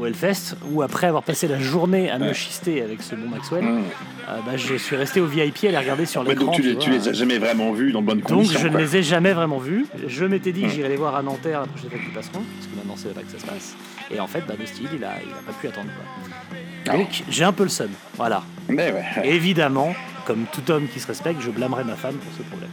au- 0.00 0.06
Hellfest, 0.06 0.56
où 0.70 0.82
après 0.82 1.06
avoir 1.06 1.22
passé 1.22 1.48
la 1.48 1.58
journée 1.58 2.10
à 2.10 2.18
me 2.18 2.32
chister 2.32 2.82
avec 2.82 3.02
ce 3.02 3.14
bon 3.14 3.28
Maxwell, 3.28 3.64
Mmh. 3.64 3.82
euh, 4.28 4.36
bah, 4.46 4.56
je 4.56 4.74
suis 4.76 4.96
resté 4.96 5.20
au 5.20 5.26
VIP 5.26 5.64
à 5.64 5.70
les 5.70 5.78
regarder 5.78 6.06
sur 6.06 6.22
Ouais, 6.22 6.28
l'écran. 6.30 6.46
donc 6.46 6.54
tu 6.56 6.72
vois. 6.72 6.82
tu 6.82 6.90
les 6.90 7.08
as 7.08 7.12
jamais 7.12 7.38
vraiment 7.38 7.72
vus 7.72 7.92
dans 7.92 8.00
de 8.02 8.06
bonnes 8.06 8.20
Donc 8.20 8.44
je 8.44 8.68
ne 8.68 8.78
les 8.78 8.96
ai 8.96 9.02
jamais 9.02 9.32
vraiment 9.32 9.58
vus. 9.58 9.86
Je 10.06 10.24
m'étais 10.24 10.52
dit 10.52 10.62
que 10.62 10.66
Mm. 10.66 10.70
j'irais 10.70 10.88
les 10.88 10.96
voir 10.96 11.14
à 11.16 11.22
Nanterre 11.22 11.60
la 11.60 11.66
prochaine 11.66 11.90
fois 11.90 11.98
qu'ils 11.98 12.12
passeront, 12.12 12.42
parce 12.56 12.66
que 12.66 12.76
maintenant 12.76 12.94
c'est 12.96 13.08
là-bas 13.08 13.22
que 13.22 13.32
ça 13.32 13.38
se 13.38 13.46
passe. 13.46 13.76
Et 14.12 14.18
en 14.20 14.26
fait, 14.26 14.42
bah, 14.48 14.54
le 14.58 14.66
style, 14.66 14.88
il 14.94 15.04
a, 15.04 15.12
il 15.24 15.30
a 15.30 15.34
pas 15.46 15.52
pu 15.60 15.68
attendre. 15.68 15.88
Quoi. 15.94 16.58
Ah. 16.88 16.96
Donc 16.96 17.22
j'ai 17.28 17.44
un 17.44 17.52
peu 17.52 17.62
le 17.64 17.68
seum. 17.68 17.90
Voilà. 18.16 18.42
Mais 18.68 18.92
ouais. 18.92 19.04
ouais. 19.16 19.28
Évidemment, 19.28 19.94
comme 20.26 20.44
tout 20.52 20.68
homme 20.70 20.86
qui 20.92 21.00
se 21.00 21.06
respecte, 21.06 21.40
je 21.40 21.50
blâmerai 21.50 21.84
ma 21.84 21.94
femme 21.96 22.16
pour 22.16 22.32
ce 22.36 22.42
problème. 22.42 22.70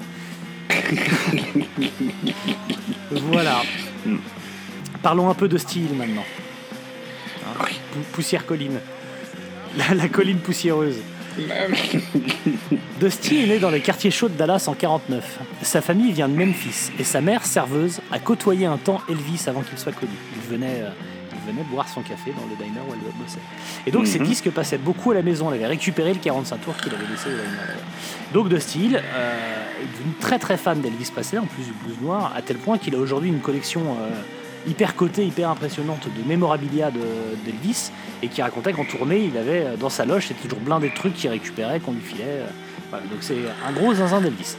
voilà. 3.12 3.62
Parlons 5.02 5.30
un 5.30 5.34
peu 5.34 5.48
de 5.48 5.58
style 5.58 5.94
maintenant. 5.98 6.24
Pou- 7.92 8.00
Poussière 8.14 8.46
colline. 8.46 8.80
La, 9.78 9.94
la 9.96 10.08
colline 10.10 10.40
poussiéreuse. 10.40 10.98
Dusty 13.00 13.44
est 13.44 13.48
né 13.48 13.60
dans 13.60 13.70
les 13.70 13.80
quartiers 13.82 14.12
chauds 14.12 14.30
de 14.30 14.34
Dallas 14.36 14.66
en 14.68 14.74
49. 14.74 15.40
Sa 15.62 15.82
famille 15.82 16.12
vient 16.12 16.28
de 16.30 16.36
Memphis 16.36 16.92
et 17.00 17.04
sa 17.04 17.22
mère, 17.22 17.46
serveuse, 17.46 18.02
a 18.12 18.20
côtoyé 18.20 18.66
un 18.66 18.78
temps 18.78 19.02
Elvis 19.10 19.44
avant 19.48 19.62
qu'il 19.62 19.78
soit 19.78 19.92
connu. 19.92 20.12
Il 20.36 20.52
venait, 20.52 20.82
euh, 20.82 20.90
il 21.32 21.52
venait 21.54 21.64
boire 21.70 21.88
son 21.88 22.02
café 22.02 22.32
dans 22.32 22.44
le 22.50 22.56
diner 22.56 22.80
où 22.90 22.94
elle 22.94 23.24
bossait. 23.24 23.38
Et 23.86 23.92
donc 23.92 24.08
ses 24.08 24.20
Mhm. 24.20 24.26
disques 24.26 24.50
passaient 24.50 24.78
beaucoup 24.80 25.12
à 25.12 25.16
la 25.16 25.22
maison. 25.22 25.50
Elle 25.52 25.58
avait 25.60 25.68
récupéré 25.68 26.12
le 26.14 26.20
45 26.20 26.58
tours 26.62 26.76
qu'il 26.78 26.94
avait 26.94 27.06
laissé 27.08 27.28
au 27.28 27.34
diner. 27.38 27.78
Donc 28.34 28.50
Dusty 28.50 28.86
Hill 28.86 28.96
euh, 29.04 29.66
est 29.84 29.98
devenu 30.00 30.14
très 30.20 30.40
très 30.40 30.58
fan 30.58 30.82
d'Elvis 30.82 31.12
Presley, 31.14 31.38
en 31.40 31.46
plus 31.46 31.64
du 31.66 31.72
blues 31.84 31.98
noir, 32.02 32.34
à 32.36 32.42
tel 32.42 32.58
point 32.58 32.78
qu'il 32.80 32.96
a 32.96 32.98
aujourd'hui 32.98 33.30
une 33.30 33.40
collection 33.42 33.82
euh, 34.02 34.10
hyper 34.68 34.96
cotée, 34.96 35.26
hyper 35.26 35.50
impressionnante 35.50 36.08
de 36.14 36.28
mémorabilia 36.28 36.92
de- 36.92 37.00
d'Elvis 37.46 37.92
et 38.22 38.28
qui 38.28 38.42
racontait 38.42 38.74
qu'en 38.74 38.86
tournée, 38.86 39.30
il 39.32 39.38
avait 39.38 39.66
euh, 39.66 39.78
dans 39.78 39.90
sa 39.90 40.06
loge, 40.06 40.28
c'était 40.28 40.42
toujours 40.42 40.60
blindé 40.60 40.90
de 40.90 40.96
trucs 40.96 41.14
qu'il 41.14 41.30
récupérait, 41.30 41.80
qu'on 41.80 41.94
lui 41.94 42.02
filait. 42.02 42.24
euh, 42.94 42.98
donc 43.10 43.20
c'est 43.22 43.38
un 43.66 43.72
gros 43.72 43.94
zinzin 43.94 44.22
d'Elvis. 44.22 44.56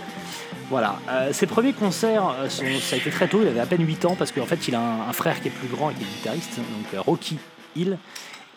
Voilà. 0.70 0.98
Euh, 1.08 1.32
ses 1.32 1.46
premiers 1.46 1.72
concerts, 1.72 2.34
ça 2.48 2.64
a 2.94 2.98
été 2.98 3.10
très 3.10 3.26
tôt, 3.26 3.40
il 3.42 3.48
avait 3.48 3.60
à 3.60 3.66
peine 3.66 3.86
8 3.86 4.04
ans 4.04 4.16
parce 4.18 4.32
qu'en 4.32 4.44
fait, 4.44 4.68
il 4.68 4.74
a 4.74 4.80
un, 4.80 5.12
frère 5.12 5.40
qui 5.40 5.48
est 5.48 5.52
plus 5.52 5.68
grand 5.68 5.90
et 5.90 5.94
qui 5.94 6.02
est 6.02 6.06
guitariste, 6.06 6.56
donc 6.56 7.04
Rocky 7.04 7.38
Hill. 7.74 7.96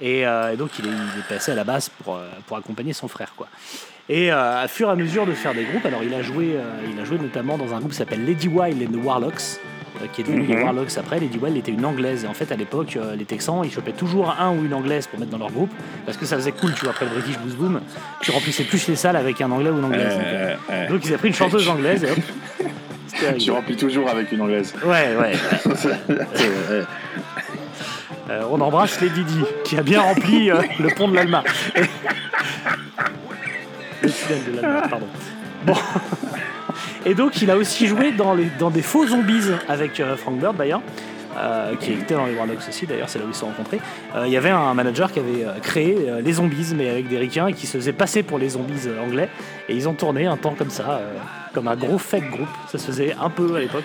Et, 0.02 0.26
donc, 0.58 0.72
il 0.80 0.88
est, 0.88 1.30
passé 1.30 1.52
à 1.52 1.56
la 1.56 1.64
basse 1.64 1.88
pour, 1.88 2.20
pour 2.48 2.58
accompagner 2.58 2.92
son 2.92 3.08
frère. 3.08 3.34
Quoi. 3.38 3.48
Et 4.10 4.30
à 4.30 4.68
fur 4.68 4.90
et 4.90 4.92
à 4.92 4.96
mesure 4.96 5.26
de 5.26 5.32
faire 5.32 5.54
des 5.54 5.64
groupes, 5.64 5.86
alors 5.86 6.04
il 6.04 6.14
a 6.14 6.22
joué, 6.22 6.58
il 6.92 7.00
a 7.00 7.06
joué 7.06 7.18
notamment 7.18 7.58
dans 7.58 7.74
un 7.74 7.78
groupe 7.80 7.92
qui 7.92 7.98
s'appelle 7.98 8.26
Lady 8.26 8.50
Wild 8.50 8.82
and 8.82 8.92
the 8.92 9.06
Warlocks, 9.06 9.60
qui 10.14 10.22
est 10.22 10.24
devenu 10.24 10.46
les 10.46 10.56
Mhm. 10.56 10.64
Warlocks 10.64 10.98
après. 10.98 11.20
Lady 11.20 11.38
Wild 11.38 11.58
était 11.58 11.72
une 11.72 11.86
anglaise. 11.86 12.24
Et 12.24 12.28
en 12.28 12.34
fait, 12.34 12.52
à 12.52 12.56
l'époque, 12.56 12.96
euh, 12.98 13.16
les 13.16 13.26
Texans, 13.26 13.62
ils 13.64 13.72
chopaient 13.72 13.92
toujours 13.92 14.36
un 14.40 14.52
ou 14.52 14.66
une 14.66 14.74
anglaise 14.74 15.08
pour 15.08 15.20
mettre 15.20 15.32
dans 15.32 15.38
leur 15.38 15.52
groupe, 15.52 15.72
parce 16.06 16.18
que 16.18 16.26
ça 16.26 16.36
faisait 16.38 16.52
cool, 16.52 16.74
tu 16.74 16.82
vois, 16.86 16.92
après 16.92 17.06
le 17.06 17.12
British 17.12 17.38
Blues 17.40 17.56
Boom, 17.56 17.82
tu 18.22 18.32
remplissais 18.32 18.64
plus 18.64 18.88
les 18.88 18.96
salles 18.96 19.16
avec 19.16 19.40
un 19.42 19.52
anglais 19.52 19.70
ou 19.70 19.78
une 19.78 19.86
anglaise. 19.86 20.14
donc, 20.14 20.24
euh, 20.26 20.54
Euh, 20.54 20.56
euh, 20.72 20.88
donc 20.90 21.06
ils 21.06 21.14
ont 21.14 21.18
pris 21.18 21.28
une 21.30 21.34
chanteuse 21.34 21.68
anglaise 21.70 22.04
et 22.04 22.12
hop. 22.12 22.18
Tu 23.38 23.52
remplis 23.52 23.76
toujours 23.76 24.10
avec 24.10 24.32
une 24.32 24.42
anglaise. 24.42 24.74
Ouais, 24.86 25.16
ouais. 25.20 25.34
Euh, 26.10 26.84
Euh, 28.30 28.44
on 28.50 28.62
embrasse 28.62 29.02
les 29.02 29.10
Didi, 29.10 29.42
qui 29.66 29.78
a 29.78 29.84
bien 29.84 30.00
rempli 30.02 30.50
euh, 30.50 30.62
le 30.80 30.88
pont 30.96 31.08
de 31.10 31.16
l'Alma. 31.16 31.44
le 34.02 34.10
tunnel 34.10 34.40
de 34.56 34.62
l'Alma, 34.62 34.88
pardon. 34.88 35.08
Bon. 35.66 35.74
Et 37.06 37.14
donc, 37.16 37.42
il 37.42 37.50
a 37.52 37.58
aussi 37.58 37.88
joué 37.88 38.12
dans, 38.12 38.34
les, 38.34 38.48
dans 38.60 38.70
des 38.70 38.82
faux 38.82 39.06
zombies 39.08 39.42
avec 39.68 40.00
euh, 40.00 40.16
Frank 40.16 40.38
Bird, 40.40 40.56
d'ailleurs. 40.56 40.82
euh, 41.38 41.76
qui 41.80 41.94
était 41.94 42.14
dans 42.14 42.26
les 42.26 42.36
Warlocks 42.36 42.60
aussi, 42.68 42.86
d'ailleurs, 42.86 43.10
c'est 43.10 43.18
là 43.20 43.26
où 43.26 43.30
ils 43.30 43.34
se 43.34 43.40
sont 43.40 43.48
rencontrés. 43.48 43.80
Euh, 44.16 44.24
Il 44.28 44.32
y 44.34 44.38
avait 44.38 44.50
un 44.50 44.74
manager 44.74 45.12
qui 45.12 45.20
avait 45.20 45.46
euh, 45.46 45.60
créé 45.62 45.98
les 46.24 46.34
zombies, 46.34 46.74
mais 46.76 46.90
avec 46.90 47.08
des 47.08 47.18
ricains, 47.18 47.48
et 47.48 47.54
qui 47.54 47.68
se 47.68 47.78
faisait 47.78 47.94
passer 47.94 48.22
pour 48.24 48.38
les 48.38 48.50
zombies 48.50 48.88
anglais. 49.04 49.30
Et 49.70 49.76
ils 49.76 49.88
ont 49.90 49.94
tourné 49.94 50.26
un 50.28 50.38
temps 50.38 50.56
comme 50.58 50.70
ça, 50.70 51.02
comme 51.54 51.68
un 51.68 51.76
gros 51.76 51.98
fake 51.98 52.30
groupe. 52.32 52.50
Ça 52.72 52.78
se 52.78 52.86
faisait 52.88 53.16
un 53.20 53.30
peu 53.30 53.56
à 53.56 53.60
l'époque. 53.60 53.84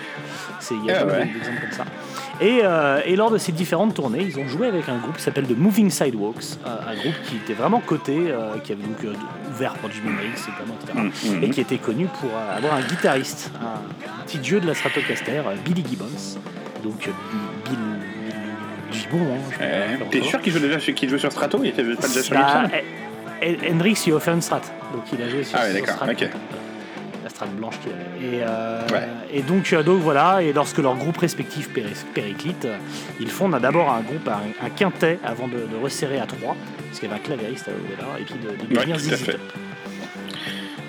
C'est- 0.59 0.75
Il 0.75 0.85
y 0.85 0.91
a 0.91 0.99
Ah 1.01 1.05
ouais. 1.05 1.25
d'exemples 1.25 1.61
comme 1.61 1.71
ça. 1.71 1.85
Et, 2.39 2.59
euh, 2.63 3.01
et 3.05 3.15
lors 3.15 3.31
de 3.31 3.37
ces 3.37 3.51
différentes 3.51 3.95
tournées, 3.95 4.21
ils 4.21 4.39
ont 4.39 4.47
joué 4.47 4.67
avec 4.67 4.87
un 4.89 4.97
groupe 4.97 5.17
qui 5.17 5.23
s'appelle 5.23 5.45
The 5.45 5.57
Moving 5.57 5.89
Sidewalks, 5.89 6.57
un 6.65 6.95
groupe 6.95 7.15
qui 7.25 7.37
était 7.37 7.53
vraiment 7.53 7.79
coté, 7.79 8.15
euh, 8.29 8.57
qui 8.63 8.73
avait 8.73 8.83
donc 8.83 9.03
euh, 9.03 9.13
ouvert 9.51 9.73
pour 9.73 9.91
Jimi 9.91 10.09
Hendrix, 10.09 10.29
etc. 10.29 11.39
Et 11.41 11.49
qui 11.49 11.61
était 11.61 11.77
connu 11.77 12.05
pour 12.19 12.29
avoir 12.55 12.75
un 12.75 12.81
guitariste, 12.81 13.51
un, 13.59 14.23
petit 14.25 14.37
dieu 14.37 14.59
de 14.59 14.67
la 14.67 14.75
Stratocaster, 14.75 15.41
Billy 15.65 15.83
Gibbons. 15.87 16.39
Donc 16.83 17.09
Bill, 17.65 17.77
Gibbon, 18.91 19.17
hein, 19.17 19.53
euh, 19.61 19.97
faire 19.97 20.09
T'es 20.09 20.21
sûr 20.21 20.41
qu'il 20.41 20.53
joue 20.53 20.59
déjà 20.59 20.79
chez- 20.79 20.93
qu'il 20.93 21.09
jouait 21.09 21.19
sur 21.19 21.31
Strato 21.31 21.59
Il 21.63 21.69
était 21.69 21.83
pas 21.83 22.07
déjà 22.07 22.21
sur 22.21 22.35
Bah, 22.35 22.63
Gibson 22.63 22.77
eh, 23.41 23.57
eh, 23.63 23.71
Hendrix, 23.71 24.03
il 24.05 24.13
a 24.13 24.15
offert 24.15 24.33
une 24.33 24.41
strat. 24.41 24.61
Donc 24.93 25.03
il 25.11 25.21
a 25.21 25.29
joué 25.29 25.43
sur, 25.43 25.57
Ah 25.59 25.65
ouais, 25.65 25.71
sur 25.73 25.81
d'accord, 25.81 25.95
Strat. 25.95 26.27
Blanche 27.45 27.75
qu'il 27.81 27.91
avait. 27.91 28.37
Et, 28.37 28.41
euh, 28.43 28.81
Ouais. 28.91 29.07
et 29.31 29.41
donc, 29.41 29.71
euh, 29.73 29.83
donc 29.83 29.99
voilà, 30.01 30.41
et 30.41 30.51
lorsque 30.53 30.77
leur 30.79 30.95
groupe 30.95 31.17
respectif 31.17 31.69
péri- 31.69 32.05
périclite, 32.13 32.65
euh, 32.65 32.77
ils 33.19 33.29
fondent 33.29 33.59
d'abord 33.59 33.91
un 33.91 34.01
groupe, 34.01 34.27
un, 34.27 34.65
un 34.65 34.69
quintet 34.69 35.19
avant 35.23 35.47
de, 35.47 35.53
de 35.57 35.81
resserrer 35.81 36.19
à 36.19 36.25
trois, 36.25 36.55
parce 36.87 36.99
qu'il 36.99 37.09
y 37.09 37.11
avait 37.11 37.21
un 37.21 37.23
clavieriste 37.23 37.67
à 37.67 37.71
là, 37.71 38.07
et 38.19 38.23
puis 38.23 38.35
de, 38.35 38.49
de 38.49 38.73
devenir 38.75 38.99
fait. 38.99 39.33
Top. 39.33 39.41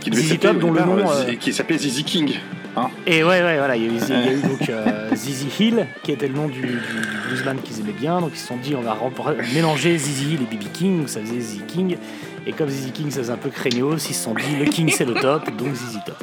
Qui 0.01 0.11
s'appeler 0.15 0.39
Top, 0.39 0.59
dont 0.59 0.69
au 0.69 0.73
le 0.73 0.79
départ, 0.81 0.97
nom, 0.97 1.11
euh, 1.11 1.35
qui 1.35 1.53
s'appelait 1.53 1.79
Zizi 1.79 2.05
King. 2.05 2.35
Hein 2.77 2.89
Et 3.07 3.25
ouais, 3.25 3.43
ouais, 3.43 3.59
voilà, 3.59 3.77
il 3.77 3.83
y 3.83 3.87
a 3.87 3.89
eu, 3.89 3.97
il 3.97 4.09
y 4.09 4.13
a 4.29 4.33
eu 4.33 4.41
donc 4.41 4.69
euh, 4.71 5.15
Zizi 5.15 5.49
Hill, 5.59 5.87
qui 6.05 6.13
était 6.13 6.29
le 6.29 6.35
nom 6.35 6.47
du, 6.47 6.61
du- 6.61 6.69
du 6.69 6.79
bluesman 7.29 7.59
qu'ils 7.63 7.81
aimaient 7.81 7.93
bien. 7.93 8.21
Donc 8.21 8.31
ils 8.35 8.39
se 8.39 8.47
sont 8.47 8.57
dit, 8.57 8.75
on 8.77 8.81
va 8.83 8.97
mélanger 9.55 9.99
Zizi 9.99 10.35
Hill 10.35 10.41
et 10.43 10.55
BB 10.57 10.67
King, 10.73 10.99
donc 11.01 11.09
ça 11.09 11.21
faisait 11.21 11.41
Zizi 11.41 11.63
King. 11.67 11.97
Et 12.47 12.53
comme 12.53 12.69
Zizi 12.69 12.93
King, 12.93 13.11
ça 13.11 13.19
faisait 13.19 13.33
un 13.33 13.37
peu 13.37 13.51
craignos, 13.51 14.09
ils 14.09 14.15
se 14.15 14.23
sont 14.25 14.35
dit, 14.35 14.57
le 14.59 14.67
King 14.67 14.91
c'est 14.95 15.05
le 15.05 15.15
top, 15.15 15.51
donc 15.57 15.75
Zizi 15.75 15.99
Top. 16.07 16.23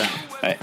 Voilà. 0.00 0.06
Ouais. 0.42 0.58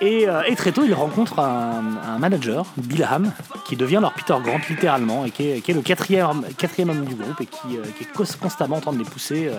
Et, 0.00 0.28
euh, 0.28 0.42
et 0.48 0.56
très 0.56 0.72
tôt, 0.72 0.82
ils 0.84 0.94
rencontrent 0.94 1.38
un, 1.38 1.82
un 2.08 2.18
manager, 2.18 2.66
Bill 2.76 3.04
Ham, 3.08 3.30
qui 3.64 3.76
devient 3.76 3.98
leur 4.00 4.12
Peter 4.12 4.34
Grant 4.42 4.58
littéralement, 4.68 5.24
et 5.24 5.30
qui 5.30 5.48
est, 5.48 5.60
qui 5.60 5.70
est 5.70 5.74
le 5.74 5.80
quatrième, 5.82 6.42
quatrième 6.58 6.90
homme 6.90 7.04
du 7.04 7.14
groupe, 7.14 7.40
et 7.40 7.46
qui, 7.46 7.76
euh, 7.76 7.82
qui 7.96 8.02
est 8.02 8.12
cons- 8.12 8.24
constamment 8.40 8.76
en 8.76 8.80
train 8.80 8.92
de 8.92 8.98
les 8.98 9.04
pousser 9.04 9.46
euh, 9.48 9.58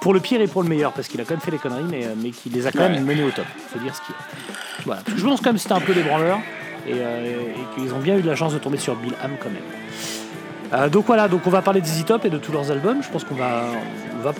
pour 0.00 0.14
le 0.14 0.20
pire 0.20 0.40
et 0.40 0.46
pour 0.46 0.62
le 0.62 0.68
meilleur, 0.70 0.92
parce 0.92 1.08
qu'il 1.08 1.20
a 1.20 1.24
quand 1.24 1.32
même 1.34 1.40
fait 1.42 1.50
des 1.50 1.58
conneries, 1.58 1.84
mais, 1.90 2.08
mais 2.16 2.30
qui 2.30 2.48
les 2.48 2.66
a 2.66 2.72
quand 2.72 2.78
Ouais. 2.78 2.88
même 2.88 3.04
menés 3.04 3.22
au 3.24 3.30
top. 3.32 3.44
faut 3.70 3.78
dire 3.80 3.94
ce 3.94 4.00
qu'il 4.00 4.14
y 4.14 4.18
a. 4.18 4.52
Voilà. 4.86 5.02
Parce 5.02 5.14
que 5.14 5.20
je 5.20 5.26
pense 5.26 5.40
quand 5.40 5.46
même 5.50 5.56
que 5.56 5.60
c'était 5.62 5.74
un 5.74 5.80
peu 5.80 5.92
des 5.92 6.02
branleurs, 6.04 6.38
et, 6.88 6.92
et 6.92 7.64
qu'ils 7.76 7.92
ont 7.92 7.98
bien 8.00 8.16
eu 8.16 8.22
de 8.22 8.28
la 8.28 8.34
chance 8.34 8.54
de 8.54 8.58
tomber 8.58 8.78
sur 8.78 8.96
Bill 8.96 9.12
Ham 9.22 9.32
quand 9.42 9.50
même. 9.50 10.90
Donc 10.90 11.04
voilà, 11.06 11.28
donc 11.28 11.42
on 11.46 11.50
va 11.50 11.60
parler 11.60 11.82
de 11.82 11.86
ZZ 11.86 12.06
Top 12.06 12.24
et 12.24 12.30
de 12.30 12.38
tous 12.38 12.50
leurs 12.50 12.70
albums. 12.70 13.02
Je 13.02 13.10
pense 13.10 13.24
qu'on 13.24 13.34
va, 13.34 13.64
on 14.18 14.22
va 14.22 14.32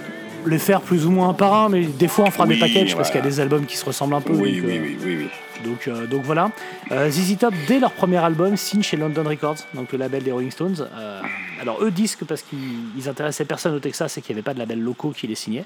les 0.46 0.58
faire 0.58 0.80
plus 0.80 1.06
ou 1.06 1.10
moins 1.10 1.30
un 1.30 1.34
par 1.34 1.54
un, 1.54 1.68
mais 1.68 1.84
des 1.84 2.08
fois 2.08 2.26
on 2.26 2.30
fera 2.30 2.46
des 2.46 2.58
packages 2.58 2.96
parce 2.96 3.10
qu'il 3.10 3.20
y 3.20 3.22
a 3.22 3.26
des 3.26 3.40
albums 3.40 3.66
qui 3.66 3.76
se 3.76 3.84
ressemblent 3.84 4.14
un 4.14 4.20
peu. 4.20 4.32
Oui, 4.32 4.60
donc, 4.60 4.68
oui, 4.68 4.76
euh, 4.76 4.82
oui, 4.82 4.96
oui, 5.04 5.16
oui. 5.20 5.28
donc, 5.64 5.88
euh, 5.88 6.06
donc 6.06 6.22
voilà. 6.22 6.50
Euh, 6.90 7.10
ZZ 7.10 7.38
Top, 7.38 7.54
dès 7.68 7.78
leur 7.78 7.92
premier 7.92 8.18
album, 8.18 8.56
signe 8.56 8.82
chez 8.82 8.96
London 8.96 9.24
Records, 9.24 9.58
donc 9.74 9.92
le 9.92 9.98
label 9.98 10.22
des 10.22 10.32
Rolling 10.32 10.50
Stones. 10.50 10.88
Euh, 10.94 11.20
alors 11.60 11.82
eux 11.82 11.90
disques 11.90 12.24
parce 12.24 12.42
qu'ils 12.42 12.58
ils 12.96 13.08
intéressaient 13.08 13.44
personne 13.44 13.74
au 13.74 13.80
Texas 13.80 14.18
et 14.18 14.22
qu'il 14.22 14.34
n'y 14.34 14.40
avait 14.40 14.44
pas 14.44 14.54
de 14.54 14.58
label 14.58 14.80
locaux 14.80 15.10
qui 15.10 15.26
les 15.26 15.34
signait. 15.34 15.64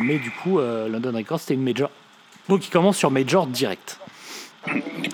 Mais 0.00 0.18
du 0.18 0.30
coup, 0.30 0.58
London 0.58 1.12
Records, 1.14 1.40
c'était 1.40 1.54
une 1.54 1.62
major. 1.62 1.90
Donc 2.48 2.66
ils 2.66 2.70
commencent 2.70 2.96
sur 2.96 3.10
major 3.10 3.46
direct. 3.46 3.98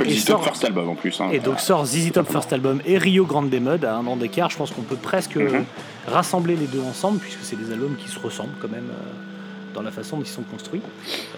Et 0.01 0.11
Zizi 0.11 0.25
Top 0.27 0.43
First 0.45 0.65
Album 0.65 0.89
en 0.89 0.95
plus. 0.95 1.21
hein. 1.21 1.29
Et 1.33 1.39
donc 1.39 1.61
sort 1.61 1.85
ZZ 1.87 2.13
Top 2.13 2.31
First 2.31 2.53
Album 2.53 2.81
et 2.85 2.99
Rio 2.99 3.25
Grande 3.27 3.51
Mud 3.53 3.85
à 3.85 3.97
un 3.97 4.07
an 4.07 4.17
d'écart. 4.17 4.51
Je 4.51 4.57
pense 4.57 4.71
qu'on 4.71 4.83
peut 4.83 4.97
presque 4.97 5.37
Mhm. 5.37 5.65
rassembler 6.09 6.57
les 6.57 6.67
deux 6.67 6.81
ensemble 6.83 7.19
puisque 7.19 7.41
c'est 7.43 7.57
des 7.57 7.73
albums 7.73 7.97
qui 7.97 8.09
se 8.09 8.19
ressemblent 8.19 8.55
quand 8.61 8.71
même 8.71 8.89
euh, 8.91 9.75
dans 9.75 9.83
la 9.83 9.91
façon 9.91 10.17
dont 10.19 10.23
ils 10.23 10.29
sont 10.29 10.43
construits. 10.43 10.83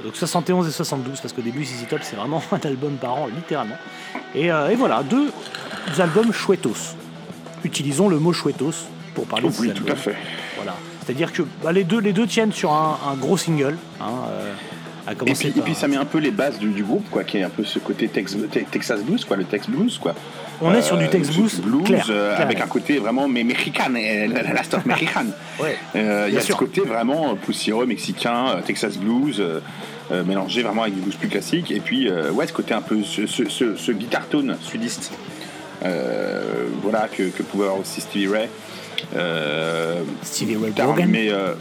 Donc 0.05 0.17
71 0.17 0.67
et 0.69 0.71
72 0.71 1.21
parce 1.21 1.33
qu'au 1.33 1.43
début 1.43 1.65
ZZ 1.65 1.87
Top 1.89 2.01
c'est 2.03 2.17
vraiment 2.17 2.43
un 2.53 2.67
album 2.67 2.93
par 2.95 3.15
an 3.15 3.29
littéralement. 3.35 3.77
Et, 4.35 4.51
euh, 4.53 4.69
et 4.71 4.75
voilà, 4.75 5.03
deux 5.03 5.31
albums 5.99 6.33
chouettos. 6.33 6.95
Utilisons 7.65 8.09
le 8.09 8.19
mot 8.19 8.33
chouettos 8.33 8.87
pour 9.15 9.27
parler 9.27 9.49
de 9.49 9.53
ces 9.53 9.61
Oui, 9.63 9.69
tout 9.73 9.83
à 9.85 9.91
albums. 9.91 9.97
fait. 9.97 10.17
Voilà. 10.57 10.75
C'est-à-dire 11.05 11.33
que 11.33 11.43
bah, 11.63 11.73
les, 11.73 11.85
deux, 11.85 12.01
les 12.01 12.13
deux 12.13 12.27
tiennent 12.27 12.53
sur 12.53 12.73
un, 12.73 12.99
un 13.11 13.15
gros 13.15 13.37
single. 13.37 13.77
Hein, 14.01 14.05
euh, 14.29 14.53
à 15.07 15.13
Et 15.13 15.15
puis, 15.15 15.49
et 15.49 15.51
par- 15.53 15.65
puis 15.65 15.75
ça 15.75 15.89
met 15.89 15.97
un 15.97 16.05
peu 16.05 16.19
les 16.19 16.31
bases 16.31 16.59
du, 16.59 16.69
du 16.71 16.83
groupe, 16.83 17.09
quoi, 17.11 17.25
qui 17.25 17.39
est 17.39 17.43
un 17.43 17.49
peu 17.51 17.65
ce 17.65 17.79
côté 17.79 18.09
Tex- 18.09 18.37
Te- 18.51 18.59
Texas 18.71 19.01
Blues, 19.03 19.25
quoi, 19.25 19.37
le 19.37 19.45
Tex 19.45 19.69
Blues, 19.69 19.99
quoi. 19.99 20.15
On 20.61 20.73
est 20.75 20.83
sur 20.83 20.97
du 20.97 21.05
Euh, 21.05 21.09
Tex 21.09 21.31
Blues, 21.31 21.61
clair, 21.85 22.07
euh, 22.11 22.35
clair. 22.35 22.41
avec 22.47 22.61
un 22.61 22.67
côté 22.67 22.99
vraiment 22.99 23.29
mais 23.29 23.45
mexicain, 23.45 23.95
et 23.95 24.27
la, 24.27 24.43
la 24.43 24.63
stuff 24.63 24.85
mexicaine. 24.87 25.33
Ouais. 25.61 25.77
Euh, 25.97 26.27
Il 26.29 26.35
y 26.35 26.39
a 26.39 26.41
sûr. 26.41 26.55
ce 26.55 26.59
côté 26.59 26.81
vraiment 26.81 27.33
euh, 27.33 27.35
poussiéreux 27.35 27.87
mexicain, 27.87 28.49
euh, 28.57 28.61
Texas 28.67 28.97
Blues, 28.97 29.37
euh, 29.39 29.61
euh, 30.13 30.25
mélangé 30.25 30.63
vraiment 30.63 30.83
avec 30.83 30.95
du 30.95 31.01
blues 31.01 31.17
plus 31.17 31.29
classique. 31.29 31.71
Et 31.71 31.81
puis, 31.81 32.09
euh, 32.09 32.31
ouais, 32.31 32.47
ce 32.47 32.53
côté 32.53 32.73
un 32.75 32.81
peu, 32.83 33.03
ce, 33.03 33.27
ce, 33.27 33.49
ce, 33.49 33.77
ce 33.77 33.93
guitar 33.93 34.27
tone 34.29 34.57
sudiste, 34.63 35.13
euh, 35.85 36.67
voilà, 36.83 37.09
que, 37.09 37.25
que 37.25 37.43
pouvait 37.43 37.65
avoir 37.65 37.81
aussi 37.81 38.01
Stevie 38.01 38.29
Ray. 38.29 38.49
Euh, 39.15 40.03
Stevie 40.23 40.57
Ray 40.57 40.73
Vaughan. 40.73 41.05
mais, 41.09 41.29
euh, 41.31 41.53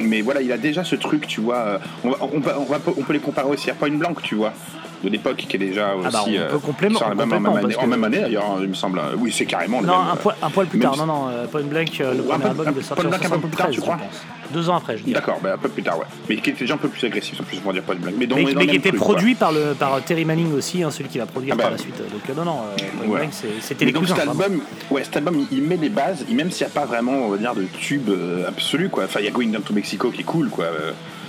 mais 0.00 0.20
voilà, 0.22 0.40
il 0.42 0.50
a 0.52 0.58
déjà 0.58 0.84
ce 0.84 0.96
truc, 0.96 1.26
tu 1.26 1.40
vois. 1.40 1.56
euh, 1.56 1.78
On, 2.04 2.10
va, 2.10 2.16
on, 2.20 2.38
va, 2.40 2.58
on, 2.60 2.64
va- 2.64 2.78
on 2.96 3.02
peut 3.02 3.12
les 3.12 3.18
comparer 3.20 3.48
aussi 3.48 3.70
à 3.70 3.74
Point 3.74 3.90
Blank, 3.96 4.22
tu 4.22 4.34
vois, 4.34 4.52
de 5.02 5.08
l'époque, 5.08 5.36
qui 5.36 5.56
est 5.56 5.58
déjà 5.58 5.94
aussi. 5.94 6.06
Ah 6.08 6.10
bah, 6.12 6.24
on 6.26 6.30
euh, 6.32 6.48
en 7.04 7.14
même 7.14 7.32
année, 7.32 7.60
parce 7.62 7.76
en 7.76 7.80
que- 7.82 7.86
même 7.86 8.04
année, 8.04 8.20
d'ailleurs, 8.20 8.58
il 8.60 8.68
me 8.68 8.74
semble. 8.74 9.00
Oui, 9.18 9.32
c'est 9.32 9.46
carrément 9.46 9.80
le 9.80 9.86
Non, 9.86 9.98
même, 9.98 10.08
un, 10.08 10.12
euh, 10.12 10.16
poil, 10.16 10.36
un 10.42 10.50
poil 10.50 10.66
plus 10.68 10.78
même 10.78 10.88
tard. 10.88 10.96
Non, 10.98 11.06
non, 11.06 11.28
euh, 11.28 11.46
Point 11.46 11.62
Blank, 11.62 12.00
euh, 12.00 12.14
le 12.14 12.20
Un 12.20 12.22
premier 12.24 12.38
peu- 12.42 12.48
album, 12.48 12.68
un 12.68 12.82
sorti 12.82 13.02
Point 13.02 13.10
Blank 13.10 13.24
un 13.24 13.28
peu 13.38 13.48
plus 13.48 13.56
tard, 13.56 13.66
73, 13.66 13.70
tu 13.70 13.76
je 13.76 13.80
crois. 13.80 13.98
Deux 14.52 14.68
ans 14.68 14.76
après, 14.76 14.98
je 14.98 15.02
dirais. 15.02 15.18
D'accord, 15.18 15.38
bah, 15.42 15.54
un 15.54 15.58
peu 15.58 15.68
plus 15.70 15.82
tard, 15.82 15.98
ouais. 15.98 16.04
Mais 16.28 16.36
qui 16.36 16.50
était 16.50 16.60
déjà 16.60 16.74
un 16.74 16.78
peu 16.78 16.88
plus 16.88 17.04
agressif, 17.06 17.40
en 17.40 17.44
plus, 17.44 17.58
pour 17.58 17.72
dire 17.72 17.82
Point 17.82 17.96
Blank. 17.96 18.14
Mais, 18.18 18.26
Mais, 18.26 18.66
qui 18.66 18.76
était 18.76 18.90
truc, 18.90 19.00
produit 19.00 19.34
par, 19.34 19.50
le, 19.52 19.74
par 19.78 20.02
Terry 20.04 20.24
Manning 20.24 20.52
aussi, 20.54 20.82
hein, 20.82 20.90
celui 20.90 21.08
qui 21.08 21.18
va 21.18 21.26
produire 21.26 21.54
Ah 21.54 21.56
bah, 21.56 21.62
par 21.64 21.72
la 21.72 21.78
suite. 21.78 21.96
Donc 21.96 22.22
euh, 22.28 22.34
non, 22.34 22.44
non, 22.44 22.58
euh, 22.60 22.76
Point 22.98 23.08
Ouais. 23.12 23.18
Blank, 23.20 23.32
c'était 23.60 23.84
les 23.86 23.92
donc 23.92 24.02
cousins. 24.02 24.14
cet 24.16 24.28
album, 24.28 24.60
ouais, 24.90 25.04
cet 25.04 25.16
album, 25.16 25.46
il, 25.50 25.62
met 25.62 25.76
les 25.76 25.88
bases, 25.88 26.24
même 26.30 26.50
s'il 26.50 26.66
n'y 26.66 26.72
a 26.72 26.74
pas 26.80 26.86
vraiment, 26.86 27.12
on 27.12 27.28
va 27.30 27.38
dire, 27.38 27.54
de 27.54 27.64
tube 27.64 28.08
euh, 28.10 28.46
absolu, 28.48 28.88
quoi. 28.88 29.04
Enfin, 29.04 29.20
il 29.20 29.24
y 29.24 29.28
a 29.28 29.32
Going 29.32 29.48
Down 29.48 29.62
to 29.62 29.72
Mexico 29.74 30.10
qui 30.10 30.20
est 30.20 30.24
cool, 30.24 30.48
quoi. 30.50 30.66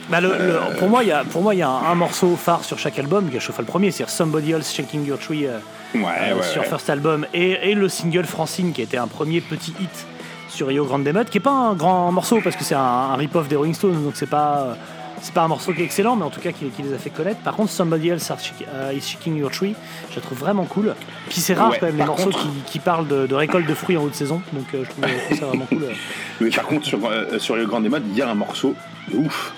Euh, 0.08 0.12
Bah, 0.12 0.22
le- 0.22 0.30
le- 0.30 0.34
Euh, 0.38 0.60
pour 0.80 0.90
moi, 0.90 1.04
il 1.04 1.10
y 1.10 1.12
a, 1.12 1.24
y 1.24 1.62
un, 1.62 1.70
un 1.70 1.96
morceau 1.96 2.36
phare 2.36 2.64
sur 2.64 2.78
chaque 2.80 3.00
album 3.00 3.30
qui 3.30 3.38
a 3.38 3.40
chauffé 3.40 3.62
le 3.62 3.68
premier, 3.68 3.92
c'est 3.92 4.08
Somebody 4.10 4.52
Else 4.52 4.74
Shaking 4.74 5.06
Your 5.06 5.18
Tree 5.20 5.48
euh, 5.48 5.58
Ouais, 5.96 6.02
euh, 6.04 6.36
ouais, 6.38 6.44
sur 6.44 6.62
ouais. 6.62 6.68
First 6.68 6.90
Album 6.90 7.26
et, 7.34 7.70
et 7.72 7.76
le 7.76 7.88
single 7.88 8.26
Francine 8.26 8.74
qui 8.74 8.82
était 8.82 8.98
un 8.98 9.08
premier 9.08 9.42
petit 9.42 9.74
hit 9.80 10.06
sur 10.50 10.68
Rio 10.68 10.86
Grande 10.86 11.04
Mud, 11.04 11.30
qui 11.30 11.38
est 11.38 11.42
pas 11.42 11.52
un 11.52 11.74
grand 11.74 12.12
morceau 12.12 12.40
parce 12.44 12.56
que 12.56 12.64
c'est 12.64 12.76
un, 12.76 12.80
un 12.80 13.16
rip-off 13.16 13.48
des 13.48 13.56
Rolling 13.56 13.74
Stones, 13.76 14.04
donc 14.04 14.14
c'est 14.16 14.30
pas 14.30 14.76
c'est 15.22 15.34
pas 15.34 15.44
un 15.44 15.48
morceau 15.48 15.72
qui 15.72 15.82
est 15.82 15.86
excellent, 15.86 16.16
mais 16.18 16.26
en 16.26 16.30
tout 16.30 16.42
cas 16.42 16.52
qui, 16.52 16.66
qui 16.70 16.82
les 16.82 16.94
a 16.94 16.98
fait 16.98 17.10
connaître. 17.10 17.40
Par 17.42 17.56
contre, 17.56 17.72
Somebody 17.72 18.10
Else 18.10 18.30
euh, 18.68 18.92
Is 18.94 19.02
Shaking 19.02 19.38
Your 19.38 19.50
Tree, 19.52 19.74
je 20.12 20.16
la 20.18 20.22
trouve 20.22 20.38
vraiment 20.38 20.66
cool. 20.66 20.96
Puis 21.30 21.40
c'est 21.40 21.54
rare 21.54 21.70
Ouais, 21.72 21.78
quand 21.80 21.86
même 21.86 21.98
les 21.98 22.04
morceaux 22.06 22.26
contre- 22.30 22.42
qui, 22.42 22.72
qui 22.74 22.80
parlent 22.80 23.08
de, 23.08 23.26
de 23.26 23.34
récolte 23.36 23.66
de 23.66 23.74
fruits 23.74 23.96
en 23.98 24.04
haute 24.04 24.16
saison, 24.16 24.42
donc 24.52 24.66
euh, 24.76 24.84
je, 24.84 24.90
trouve, 24.90 25.40
ça 25.40 25.46
vraiment 25.46 25.66
cool. 25.66 25.86
Mais 26.42 26.50
par 26.50 26.66
contre, 26.66 26.86
sur, 26.86 27.00
euh, 27.06 27.40
sur 27.40 27.56
le 27.56 27.66
Grand 27.66 27.82
il 27.84 28.18
y 28.18 28.22
a 28.22 28.30
un 28.30 28.36
morceau 28.36 28.76
de 29.14 29.18
ouf 29.20 29.54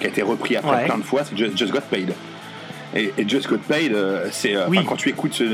qui 0.00 0.06
a 0.06 0.08
été 0.08 0.22
repris 0.22 0.56
après 0.56 0.70
Ouais. 0.78 0.84
plein 0.86 0.98
de 0.98 1.02
fois, 1.04 1.22
c'est 1.24 1.36
Just, 1.36 1.56
Just 1.56 1.72
Got 1.72 1.82
Paid. 1.90 2.12
Et, 2.96 3.12
et 3.16 3.28
Just 3.28 3.48
Got 3.48 3.58
Paid, 3.68 3.92
euh, 3.94 4.26
c'est 4.32 4.56
euh, 4.56 4.66
Oui. 4.68 4.80
quand 4.84 4.96
tu 4.96 5.08
écoutes 5.10 5.34
ce 5.34 5.44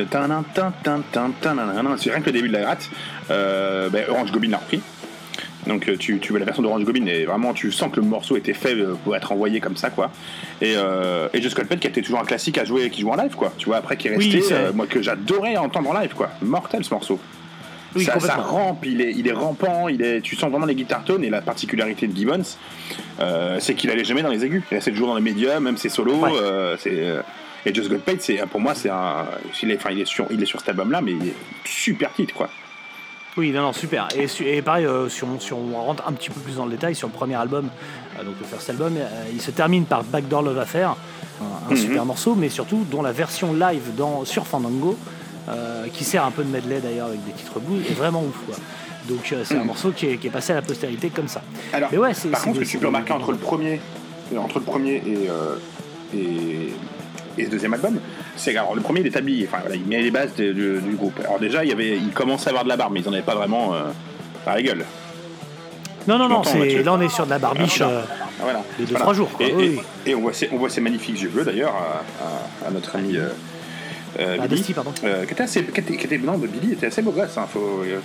c'est 1.99 2.11
rien 2.11 2.21
que 2.21 2.27
le 2.27 2.33
début 2.33 2.49
de 2.49 2.53
la 2.55 2.61
gratte. 2.63 2.89
Euh, 3.31 3.91
ben, 3.91 4.05
Orange 4.09 4.33
Goblin 4.33 4.51
l'a 4.51 4.59
repris. 4.59 4.81
Donc 5.67 5.91
tu, 5.99 6.21
tu 6.21 6.31
vois 6.31 6.39
la 6.39 6.45
version 6.45 6.63
d'Orange 6.63 6.85
Goblin 6.85 7.07
et 7.07 7.25
vraiment 7.25 7.53
tu 7.53 7.73
sens 7.73 7.91
que 7.91 7.97
le 7.99 8.07
morceau 8.07 8.37
était 8.37 8.55
fait 8.55 8.77
pour 9.03 9.17
être 9.17 9.33
envoyé 9.33 9.59
comme 9.61 9.77
ça 9.77 9.91
quoi. 9.91 10.13
Et, 10.63 10.75
euh, 10.77 11.29
et 11.35 11.43
Just 11.43 11.57
Got 11.57 11.65
Paid 11.65 11.81
qui 11.81 11.89
était 11.89 12.03
toujours 12.03 12.21
un 12.21 12.25
classique 12.25 12.57
à 12.57 12.65
jouer, 12.65 12.89
qui 12.89 13.01
joue 13.01 13.11
en 13.11 13.17
live 13.17 13.35
quoi. 13.35 13.53
Tu 13.59 13.67
vois 13.67 13.79
après 13.79 13.97
qui 13.97 14.07
est 14.07 14.17
resté, 14.17 14.43
moi 14.75 14.87
que 14.87 15.03
j'adorais 15.03 15.57
entendre 15.57 15.91
en 15.91 15.99
live 15.99 16.15
quoi. 16.15 16.31
Mortel 16.41 16.85
ce 16.85 16.95
morceau 16.95 17.19
Oui, 17.97 18.05
ça, 18.05 18.37
rampe, 18.37 18.85
il 18.87 19.01
est, 19.01 19.13
il 19.13 19.27
est 19.27 19.33
rampant, 19.33 19.89
il 19.89 20.03
est, 20.03 20.21
tu 20.21 20.37
sens 20.37 20.51
vraiment 20.51 20.67
les 20.67 20.75
guitares 20.75 21.05
tones 21.05 21.25
et 21.25 21.31
la 21.31 21.41
particularité 21.41 22.07
de 22.07 22.17
Gibbons, 22.17 22.43
euh, 23.21 23.57
c'est 23.61 23.75
qu'il 23.75 23.91
allait 23.91 24.05
jamais 24.05 24.23
dans 24.23 24.31
les 24.31 24.45
aigus. 24.45 24.63
Il 24.71 24.75
restait 24.75 24.91
toujours 24.93 25.09
dans 25.09 25.17
les 25.17 25.23
médiums, 25.23 25.63
même 25.65 25.77
ses 25.77 25.89
solos. 25.89 26.17
Ouais. 26.17 26.31
euh, 26.35 26.77
euh, 26.87 27.23
et 27.65 27.75
Just 27.75 27.89
Got 27.91 27.99
Paid, 27.99 28.21
c'est, 28.23 28.37
pour 28.47 28.61
moi, 28.61 28.75
c'est 28.75 28.91
un, 28.91 29.27
il 29.63 29.71
est, 29.71 29.77
enfin, 29.77 29.91
il 29.91 30.01
est 30.01 30.05
sur, 30.07 30.27
il 30.31 30.41
est 30.43 30.47
sur 30.47 30.61
cet 30.61 30.69
album-là, 30.69 31.01
mais 31.01 31.13
il 31.13 31.29
est 31.29 31.35
super 31.65 32.13
titre 32.13 32.33
quoi. 32.35 32.49
Oui, 33.37 33.51
non, 33.51 33.61
non, 33.61 33.73
super. 33.75 34.09
Et, 34.17 34.63
pareil, 34.63 34.87
euh, 34.87 35.11
si, 35.11 35.23
on, 35.25 35.39
si 35.39 35.53
on 35.53 35.75
rentre 35.75 36.03
un 36.09 36.13
petit 36.13 36.31
peu 36.31 36.41
plus 36.41 36.57
dans 36.57 36.65
le 36.65 36.71
détail, 36.71 36.95
sur 36.95 37.07
le 37.09 37.13
premier 37.13 37.35
album, 37.35 37.69
euh, 38.19 38.25
donc 38.25 38.35
le 38.41 38.47
first 38.47 38.71
album, 38.71 38.95
euh, 38.97 39.05
il 39.31 39.43
se 39.43 39.51
termine 39.51 39.85
par 39.85 40.05
Backdoor 40.05 40.41
Love 40.43 40.59
Affair, 40.59 40.97
un, 41.43 41.71
Mhm. 41.71 41.77
super 41.77 42.05
morceau, 42.07 42.35
mais 42.35 42.49
surtout 42.49 42.87
dont 42.91 43.03
la 43.03 43.13
version 43.13 43.53
live 43.53 43.95
dans, 43.95 44.25
sur 44.25 44.47
Fandango, 44.47 44.97
euh, 45.49 45.87
qui 45.93 46.05
sert 46.05 46.25
un 46.25 46.31
peu 46.31 46.43
de 46.45 46.51
medley 46.51 46.81
d'ailleurs 46.81 47.07
avec 47.09 47.25
des 47.25 47.33
titres 47.33 47.61
blues, 47.61 47.83
est 47.89 47.95
vraiment 47.95 48.23
ouf. 48.23 48.37
Quoi. 48.47 48.57
Donc 49.09 49.33
euh, 49.33 49.43
c'est 49.45 49.55
un 49.57 49.61
Mhm. 49.61 49.67
morceau 49.67 49.91
qui 49.93 50.07
est, 50.07 50.17
qui 50.17 50.27
est 50.27 50.31
passé 50.31 50.53
à 50.53 50.57
la 50.57 50.63
postérité 50.63 51.11
comme 51.11 51.29
ça. 51.29 51.41
Alors, 51.73 51.89
Mais 51.93 51.99
ouais, 51.99 52.15
c'est- 52.15 52.29
par 52.29 52.41
c'est 52.41 52.47
contre, 52.47 52.59
ce 52.61 52.65
que 52.65 52.69
tu 52.71 52.79
peux 52.79 52.87
remarquer 52.89 53.13
entre 53.13 53.31
le 53.33 53.39
premier, 53.39 53.81
euh, 54.35 54.39
entre 54.39 54.59
le 54.59 54.65
premier 54.65 54.97
et, 55.07 55.29
euh, 55.31 55.57
et, 56.15 56.73
et 57.39 57.45
le 57.45 57.49
deuxième 57.51 57.75
album, 57.75 57.99
c'est 58.37 58.53
que 58.53 58.59
alors, 58.59 58.75
le 58.75 58.81
premier 58.81 59.01
il 59.01 59.07
est 59.07 59.17
habillé, 59.17 59.47
enfin 59.49 59.59
voilà, 59.61 59.77
il 59.77 59.85
met 59.87 60.03
les 60.03 60.11
bases 60.11 60.35
de- 60.37 60.53
du, 60.53 60.81
du 60.81 60.97
groupe. 60.97 61.19
Alors 61.21 61.39
déjà, 61.39 61.65
il 61.65 61.69
y 61.71 61.73
avait, 61.73 61.97
il 61.97 62.11
commençait 62.11 62.47
à 62.49 62.51
avoir 62.51 62.65
de 62.65 62.69
la 62.69 62.77
barbe, 62.77 62.93
mais 62.93 63.01
ils 63.01 63.09
en 63.09 63.13
avaient 63.13 63.23
pas 63.23 63.35
vraiment 63.37 63.75
à 63.75 64.55
la 64.55 64.63
gueule. 64.63 64.85
Non, 66.09 66.19
non, 66.19 66.29
non, 66.29 66.43
c'est- 66.45 66.83
là 66.85 66.93
on 66.93 67.01
est 67.01 67.09
sur 67.09 67.25
de 67.27 67.31
la 67.31 67.39
barbiche. 67.39 67.81
Ah, 67.81 67.89
euh, 67.89 68.03
Ah, 68.39 68.43
Voilà. 68.43 68.59
De 68.79 68.85
deux, 68.85 68.91
Voilà. 68.91 69.01
trois 69.01 69.15
jours, 69.15 69.31
quoi, 69.33 69.47
Et, 69.47 69.55
oui. 69.55 69.81
et- 70.05 70.11
et 70.11 70.15
on, 70.15 70.21
voit 70.21 70.33
ces, 70.35 70.51
on 70.53 70.59
voit 70.59 70.69
ces 70.69 70.83
magnifiques 70.83 71.19
yeux 71.23 71.31
bleus 71.31 71.45
d'ailleurs 71.45 71.75
à, 71.75 72.65
à- 72.67 72.69
à 72.69 72.71
notre 72.71 72.95
ami 72.97 73.17
euh, 73.17 73.29
euh, 74.19 74.37
Ah, 74.41 74.47
Billy, 74.47 74.61
Dusty, 74.61 74.73
pardon. 74.75 74.93
euh, 75.05 75.25
qui 75.27 75.33
était 75.33 75.43
assez, 75.43 75.63
qui 75.65 75.81
était, 75.81 75.97
qui 75.97 76.05
était- 76.07 76.19
non, 76.19 76.39
de 76.39 76.47
Billy 76.47 76.73
était 76.73 76.87
assez 76.87 77.03
beau 77.03 77.11
gosse. 77.13 77.37
hein, 77.37 77.47
faut, 77.53 77.83
euh, 77.85 77.99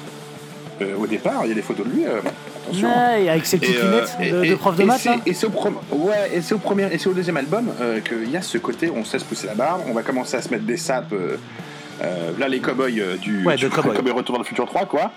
euh, 0.81 0.95
au 0.97 1.07
départ, 1.07 1.41
il 1.43 1.49
y 1.49 1.51
a 1.51 1.55
des 1.55 1.61
photos 1.61 1.85
de 1.87 1.91
lui. 1.93 2.05
euh, 2.05 2.19
attention. 2.65 2.87
ouais, 2.89 3.29
avec 3.29 3.45
ses 3.45 3.57
petites 3.57 3.75
Et, 3.77 3.81
lunettes 3.81 4.17
de, 4.45 4.49
de 4.51 4.55
prof 4.55 4.75
de 4.75 4.81
et 4.81 4.85
maths. 4.85 5.05
là. 5.05 5.17
Et 5.25 5.33
c'est 5.33 5.47
au, 5.47 5.51
ouais, 5.91 6.31
et 6.33 6.53
au 6.53 6.57
premier, 6.57 6.87
et 6.91 6.97
c'est 6.97 7.07
au 7.09 7.13
deuxième 7.13 7.37
album 7.37 7.71
qu'il 8.07 8.29
y 8.31 8.37
a 8.37 8.41
ce 8.41 8.57
côté, 8.57 8.89
on 8.89 9.03
se 9.05 9.13
laisse 9.13 9.23
pousser 9.23 9.47
la 9.47 9.55
barbe, 9.55 9.81
on 9.87 9.93
va 9.93 10.01
commencer 10.03 10.37
à 10.37 10.41
se 10.41 10.49
mettre 10.49 10.65
des 10.65 10.77
sapes. 10.77 11.13
Euh, 11.13 12.31
là, 12.39 12.47
les 12.47 12.59
cowboys 12.61 12.99
euh, 12.99 13.15
du, 13.17 13.45
Ouais, 13.45 13.55
du 13.55 13.65
de 13.65 13.69
cowboy. 13.69 13.95
Cowboy 13.95 14.11
Retour 14.11 14.33
dans 14.33 14.41
le 14.41 14.47
futur 14.47 14.65
3, 14.65 14.85
quoi. 14.87 15.11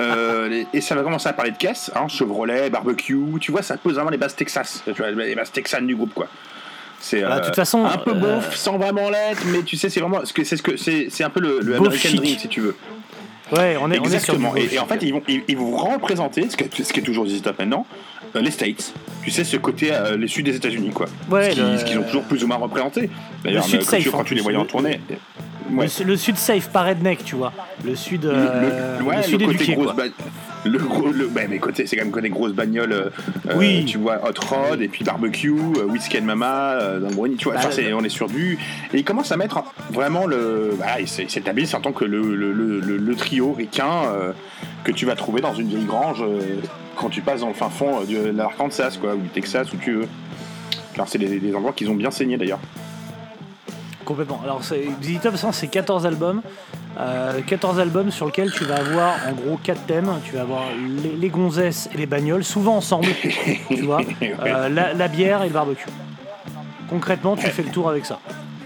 Euh, 0.00 0.48
les- 0.48 0.66
et 0.72 0.80
ça 0.80 0.96
va 0.96 1.02
commencer 1.04 1.28
à 1.28 1.32
parler 1.32 1.52
de 1.52 1.56
caisse, 1.56 1.92
hein, 1.94 2.08
Chevrolet, 2.08 2.68
barbecue, 2.68 3.16
tu 3.40 3.52
vois, 3.52 3.62
ça 3.62 3.76
pose 3.76 3.94
vraiment 3.94 4.10
les 4.10 4.16
bases 4.16 4.34
Texas, 4.34 4.82
tu 4.84 4.90
vois, 4.92 5.10
les 5.12 5.34
bases 5.36 5.52
texanes 5.52 5.86
du 5.86 5.94
groupe, 5.94 6.12
quoi. 6.12 6.26
C'est 7.02 7.22
Bah, 7.22 7.36
de 7.36 7.40
euh, 7.40 7.46
toute 7.46 7.56
façon, 7.56 7.84
un 7.86 7.96
peu 7.96 8.10
euh, 8.10 8.14
beauf, 8.36 8.54
sans 8.54 8.76
vraiment 8.78 9.08
l'être, 9.10 9.42
mais 9.46 9.62
tu 9.62 9.76
sais, 9.76 9.88
c'est 9.88 10.00
vraiment, 10.00 10.24
ce 10.24 10.32
que 10.32 10.44
c'est 10.44 10.56
ce 10.58 10.62
que 10.62 10.76
c'est, 10.76 11.06
c'est 11.10 11.24
un 11.24 11.30
peu 11.30 11.40
le, 11.40 11.60
le 11.60 11.76
American. 11.76 12.10
Dream, 12.16 12.38
si 12.38 12.46
tu 12.48 12.60
veux. 12.60 12.76
Ouais, 13.52 13.76
on 13.80 13.90
est, 13.90 13.98
on 13.98 14.04
est 14.04 14.18
sur 14.20 14.36
du 14.36 14.44
Exactement. 14.44 14.54
Et, 14.56 14.78
en 14.78 14.86
fait, 14.86 15.02
ils 15.02 15.12
vont, 15.12 15.22
ils, 15.26 15.42
ils 15.48 15.56
vont 15.56 15.74
représenter, 15.76 16.48
ce, 16.48 16.56
que- 16.56 16.64
ce 16.84 16.92
qui 16.92 17.00
est 17.00 17.02
toujours 17.02 17.26
ZZ 17.26 17.42
Top 17.42 17.58
maintenant, 17.58 17.84
euh, 18.36 18.40
les 18.42 18.50
States. 18.52 18.92
Tu 19.24 19.30
sais, 19.30 19.42
ce 19.42 19.56
côté, 19.56 19.88
euh, 19.92 20.16
les 20.16 20.28
sud 20.28 20.44
des 20.44 20.54
États-Unis, 20.54 20.90
quoi. 20.90 21.06
Ouais, 21.30 21.50
ce 21.50 21.54
qu'ils 21.56 21.64
le- 21.64 21.78
ce 21.78 21.84
qu'ils 21.84 21.98
ont 21.98 22.02
toujours 22.04 22.22
plus 22.24 22.44
ou 22.44 22.46
moins 22.46 22.58
représenté. 22.58 23.10
D'ailleurs, 23.42 23.64
sud 23.64 23.76
euh, 23.76 23.78
quand, 23.84 23.90
safe, 23.90 24.02
tu, 24.02 24.10
quand 24.10 24.24
tu 24.24 24.34
les 24.34 24.40
voyais 24.42 24.58
en 24.58 24.62
Le- 24.62 24.68
tournée. 24.68 25.00
Ouais. 25.72 25.86
Le, 26.00 26.04
le 26.04 26.16
sud 26.16 26.36
safe, 26.36 26.68
pas 26.68 26.82
redneck, 26.82 27.24
tu 27.24 27.34
vois. 27.36 27.52
Le 27.84 27.96
sud, 27.96 28.24
Le- 28.24 28.30
euh, 28.34 28.98
le, 28.98 29.04
ouais, 29.04 29.16
le 29.16 29.20
le 29.22 29.26
sud 29.26 29.40
côté 29.40 29.54
éduqué, 29.56 29.72
grosse 29.74 29.86
quoi. 29.86 29.94
ba- 29.94 30.04
le 30.64 30.78
gros, 30.78 31.08
le, 31.08 31.30
mais 31.34 31.58
côté, 31.58 31.86
c'est 31.86 31.96
quand 31.96 32.04
même 32.04 32.12
côté 32.12 32.28
grosse 32.28 32.52
bagnole, 32.52 32.92
euh, 32.92 33.10
Oui. 33.56 33.84
tu 33.86 33.98
vois, 33.98 34.20
hot 34.28 34.34
rod, 34.46 34.80
et 34.82 34.88
puis 34.88 35.04
barbecue, 35.04 35.50
euh, 35.78 35.84
whisky 35.84 36.18
and 36.18 36.22
mama, 36.24 36.72
euh, 36.72 37.00
dans 37.00 37.08
le 37.08 37.14
brownie, 37.14 37.36
tu 37.36 37.44
vois, 37.44 37.54
Bah, 37.54 37.68
c'est- 37.70 37.92
on 37.92 38.00
est 38.02 38.08
sur 38.10 38.26
du, 38.28 38.58
et 38.92 38.98
il 38.98 39.04
commence 39.04 39.32
à 39.32 39.36
mettre 39.36 39.62
vraiment 39.90 40.26
le, 40.26 40.74
bah, 40.78 41.00
il 41.00 41.08
s'établit 41.08 41.68
en 41.74 41.80
tant 41.80 41.92
que 41.92 42.04
le, 42.04 42.34
le, 42.34 42.52
le, 42.52 42.80
le- 42.80 42.96
le 42.98 43.16
trio 43.16 43.52
ricain 43.52 44.02
que 44.84 44.92
tu 44.92 45.06
vas 45.06 45.14
trouver 45.16 45.40
dans 45.40 45.54
une 45.54 45.68
vieille 45.68 45.84
grange 45.84 46.22
quand 46.96 47.08
tu 47.08 47.20
passes 47.22 47.40
dans 47.40 47.48
le 47.48 47.54
fin 47.54 47.70
fond 47.70 48.02
de 48.04 48.30
l'Arkansas, 48.30 48.98
quoi, 49.00 49.14
ou 49.14 49.18
du 49.20 49.28
Texas, 49.28 49.72
où 49.72 49.76
tu 49.76 49.92
veux. 49.92 50.08
Alors 50.94 51.08
c'est 51.08 51.18
des, 51.18 51.38
des 51.38 51.54
endroits 51.54 51.72
qu'ils 51.72 51.88
ont 51.90 51.94
bien 51.94 52.10
saigné 52.10 52.36
d'ailleurs. 52.36 52.60
Complètement. 54.04 54.40
Alors, 54.42 54.62
ZZ 54.62 55.20
Top 55.22 55.36
100, 55.36 55.52
c'est 55.52 55.68
14 55.68 56.04
albums. 56.04 56.42
Euh, 56.98 57.40
14 57.46 57.78
albums 57.78 58.10
sur 58.10 58.26
lesquels 58.26 58.50
tu 58.52 58.64
vas 58.64 58.76
avoir 58.76 59.14
en 59.28 59.32
gros 59.32 59.58
4 59.62 59.86
thèmes. 59.86 60.10
Tu 60.24 60.34
vas 60.34 60.42
avoir 60.42 60.64
les, 61.02 61.16
les 61.16 61.28
gonzesses 61.28 61.88
et 61.94 61.98
les 61.98 62.06
bagnoles, 62.06 62.44
souvent 62.44 62.76
ensemble, 62.76 63.06
tu 63.68 63.82
vois. 63.82 64.00
Euh, 64.22 64.68
la, 64.68 64.92
la 64.94 65.08
bière 65.08 65.42
et 65.42 65.46
le 65.48 65.52
barbecue. 65.54 65.86
Concrètement, 66.88 67.36
tu 67.36 67.46
fais 67.46 67.62
le 67.62 67.70
tour 67.70 67.88
avec 67.88 68.04
ça. 68.06 68.18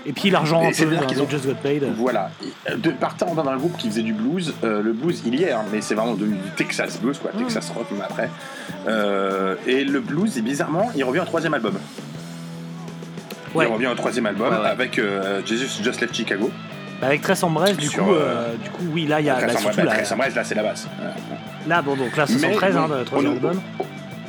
Et 0.06 0.12
puis 0.12 0.30
l'argent 0.30 0.60
un 0.62 0.70
peu, 0.72 0.96
hein, 0.96 1.06
ont- 1.22 1.28
Just 1.30 1.46
Got 1.46 1.54
Paid. 1.62 1.84
Voilà. 1.96 2.30
De 2.76 2.90
partant 2.90 3.34
dans 3.34 3.46
un 3.48 3.56
groupe 3.56 3.76
qui 3.76 3.88
faisait 3.88 4.02
du 4.02 4.12
blues, 4.12 4.54
euh, 4.64 4.82
le 4.82 4.92
blues 4.92 5.22
il 5.26 5.34
y 5.38 5.44
est, 5.44 5.52
hein, 5.52 5.62
mais 5.72 5.80
c'est 5.80 5.94
vraiment 5.94 6.14
devenu 6.14 6.36
du 6.36 6.50
Texas 6.56 7.00
blues, 7.00 7.18
quoi, 7.18 7.30
Texas 7.36 7.70
rock 7.74 7.90
même 7.90 8.02
après. 8.02 8.28
Euh, 8.88 9.54
et 9.66 9.84
le 9.84 10.00
blues, 10.00 10.36
et 10.38 10.42
bizarrement, 10.42 10.90
il 10.96 11.04
revient 11.04 11.20
au 11.20 11.24
troisième 11.24 11.54
album. 11.54 11.74
Ouais. 13.54 13.66
Il 13.68 13.72
revient 13.72 13.86
au 13.86 13.94
troisième 13.94 14.26
album 14.26 14.52
Ouais, 14.52 14.58
ouais. 14.60 14.66
avec 14.68 14.98
euh, 14.98 15.40
Jesus 15.46 15.82
Just 15.82 16.00
Left 16.00 16.14
Chicago. 16.14 16.50
Bah, 17.00 17.08
avec 17.08 17.22
Tress 17.22 17.42
Ambrose, 17.42 17.76
du 17.76 17.86
Sur, 17.86 18.04
coup, 18.04 18.12
euh, 18.12 18.22
euh, 18.52 18.54
du 18.62 18.70
coup, 18.70 18.84
oui, 18.92 19.06
là, 19.06 19.20
il 19.20 19.26
y 19.26 19.30
a 19.30 19.34
Très 19.36 19.46
bah, 19.46 19.52
surtout 19.58 19.76
bah, 19.78 19.84
la- 19.84 20.28
là 20.30 20.44
c'est 20.44 20.54
la 20.54 20.62
base. 20.62 20.88
Là, 21.66 21.82
bon, 21.82 21.96
donc 21.96 22.16
là, 22.16 22.24
Mais 22.28 22.38
73, 22.38 22.76
hein, 22.76 22.88
le 22.98 23.04
troisième 23.04 23.32
on- 23.32 23.34
album. 23.34 23.60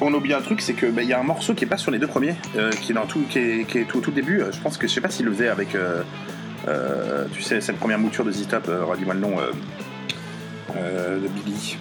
On 0.01 0.13
oublie 0.13 0.33
un 0.33 0.41
truc, 0.41 0.59
c'est 0.61 0.73
que 0.73 0.87
bah, 0.87 1.03
il 1.03 1.07
y 1.07 1.13
a 1.13 1.19
un 1.19 1.23
morceau 1.23 1.53
qui 1.53 1.63
est 1.63 1.67
pas 1.67 1.77
sur 1.77 1.89
les 1.91 1.99
deux 1.99 2.07
premiers, 2.07 2.35
euh, 2.57 2.69
qui 2.71 2.91
est 2.91 2.95
dans 2.95 3.05
tout, 3.05 3.21
qui 3.29 3.39
est, 3.39 3.65
qui 3.65 3.77
est 3.79 3.83
tout 3.85 3.99
au 3.99 4.01
tout 4.01 4.11
début. 4.11 4.41
Je 4.51 4.59
pense 4.59 4.77
que 4.77 4.87
je 4.87 4.93
sais 4.93 4.99
pas 5.01 5.09
s'il 5.09 5.25
le 5.25 5.31
faisait 5.31 5.47
avec, 5.47 5.69
tu 7.33 7.41
sais, 7.41 7.61
cette 7.61 7.77
première 7.77 7.99
mouture 7.99 8.25
de 8.25 8.31
Z-Top, 8.31 8.65
redis-moi 8.89 9.13
le 9.13 9.19
nom, 9.21 9.35
de 10.75 11.27
Billy. 11.29 11.77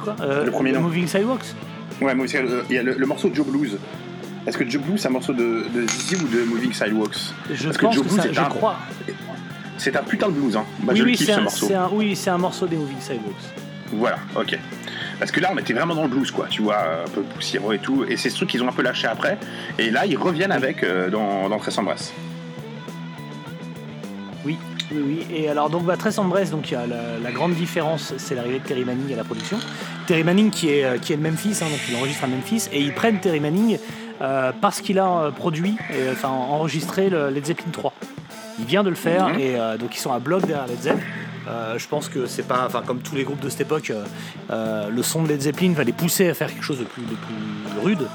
quoi 0.00 0.14
Euh, 0.20 0.44
Le 0.44 0.50
premier 0.52 0.72
nom. 0.72 0.80
Moving 0.82 1.06
Sidewalks? 1.06 1.54
Ouais, 2.00 2.14
mais 2.14 2.24
il 2.24 2.74
y 2.74 2.78
a 2.78 2.82
le, 2.82 2.94
le 2.94 3.06
morceau 3.06 3.30
Joe 3.32 3.46
Blues. 3.46 3.78
Est-ce 4.46 4.58
que 4.58 4.68
Joe 4.68 4.82
Blues 4.82 5.00
c'est 5.00 5.08
un 5.08 5.12
morceau 5.12 5.32
de, 5.32 5.66
de 5.72 5.86
ZZ 5.86 6.22
ou 6.22 6.28
de 6.28 6.42
Moving 6.44 6.72
Sidewalks 6.72 7.16
Je 7.52 7.64
Parce 7.64 7.76
que 7.76 7.86
pense 7.86 7.96
que, 7.98 8.32
je 8.32 8.40
un- 8.40 8.44
crois. 8.44 8.76
C'est 9.78 9.96
un 9.96 10.02
putain 10.02 10.28
de 10.28 10.32
blues, 10.32 10.56
hein. 10.56 10.64
Bah, 10.80 10.92
oui, 10.92 10.98
je 10.98 11.02
le 11.04 11.10
oui, 11.10 11.16
kiffe 11.16 11.26
c'est 11.26 11.32
ce 11.34 11.38
un, 11.38 11.42
morceau. 11.42 11.74
un- 11.74 11.90
oui, 11.92 12.16
c'est 12.16 12.30
un 12.30 12.38
morceau 12.38 12.66
des 12.66 12.76
Moving 12.76 13.00
Sidewalks. 13.00 13.34
Voilà, 13.92 14.18
ok. 14.36 14.58
Parce 15.18 15.30
que 15.30 15.40
là, 15.40 15.50
on 15.54 15.58
était 15.58 15.72
vraiment 15.72 15.94
dans 15.94 16.02
le 16.04 16.08
blues, 16.08 16.30
quoi, 16.30 16.46
tu 16.48 16.62
vois, 16.62 16.78
un 17.06 17.10
peu 17.12 17.22
poussiéreux 17.22 17.74
et 17.74 17.78
tout. 17.78 18.04
Et 18.08 18.16
c'est 18.16 18.30
ce 18.30 18.36
truc 18.36 18.48
qu'ils 18.50 18.62
ont 18.62 18.68
un 18.68 18.72
peu 18.72 18.82
lâché 18.82 19.06
après. 19.06 19.38
Et 19.78 19.90
là, 19.90 20.06
ils 20.06 20.16
reviennent 20.16 20.50
avec 20.52 20.82
euh, 20.82 21.10
dans, 21.10 21.48
dans 21.48 21.58
Tress 21.58 21.78
Embrace. 21.78 22.12
Oui, 24.44 24.56
oui, 24.90 24.98
oui. 25.06 25.26
Et 25.36 25.48
alors, 25.48 25.70
donc, 25.70 25.84
bah, 25.84 25.96
Tress 25.96 26.18
Embrace, 26.18 26.50
donc, 26.50 26.70
il 26.70 26.74
y 26.74 26.76
a 26.76 26.86
la, 26.86 27.18
la 27.22 27.30
grande 27.32 27.54
différence, 27.54 28.14
c'est 28.16 28.34
l'arrivée 28.34 28.58
de 28.58 28.64
Terry 28.64 28.84
Manning 28.84 29.12
à 29.12 29.16
la 29.16 29.24
production. 29.24 29.58
Terry 30.06 30.24
Manning 30.24 30.50
qui 30.50 30.68
est, 30.70 30.84
euh, 30.84 30.98
qui 30.98 31.12
est 31.12 31.16
de 31.16 31.22
Memphis, 31.22 31.56
hein, 31.62 31.66
donc 31.70 31.78
il 31.88 31.96
enregistre 31.96 32.24
à 32.24 32.26
Memphis, 32.26 32.64
et 32.72 32.80
ils 32.80 32.92
prennent 32.92 33.20
Terry 33.20 33.40
Manning 33.40 33.78
parce 34.60 34.80
qu'il 34.80 34.98
a 34.98 35.06
euh, 35.08 35.30
produit, 35.30 35.76
et, 35.90 36.10
enfin, 36.10 36.28
enregistré 36.28 37.10
le 37.10 37.28
Led 37.30 37.44
Zeppelin 37.46 37.70
3. 37.72 37.92
Il 38.58 38.66
vient 38.66 38.82
de 38.84 38.90
le 38.90 38.94
faire, 38.96 39.28
Mhm. 39.30 39.38
et 39.40 39.56
euh, 39.56 39.76
donc 39.76 39.96
ils 39.96 40.00
sont 40.00 40.12
à 40.12 40.18
bloc 40.18 40.46
derrière 40.46 40.66
Led 40.66 40.80
Zeppelin. 40.80 41.00
Euh, 41.48 41.76
je 41.76 41.88
pense 41.88 42.08
que 42.08 42.26
c'est 42.26 42.44
pas, 42.46 42.62
enfin 42.66 42.82
comme 42.86 43.00
tous 43.00 43.16
les 43.16 43.24
groupes 43.24 43.40
de 43.40 43.48
cette 43.48 43.62
époque, 43.62 43.90
euh, 43.90 44.04
euh, 44.50 44.88
le 44.90 45.02
son 45.02 45.24
de 45.24 45.28
Led 45.28 45.40
Zeppelin 45.40 45.72
va 45.72 45.82
les 45.82 45.92
pousser 45.92 46.28
à 46.28 46.34
faire 46.34 46.48
quelque 46.48 46.62
chose 46.64 46.78
de 46.78 46.84
plus, 46.84 47.02
de 47.02 47.16
plus 47.16 47.80
rude. 47.82 48.06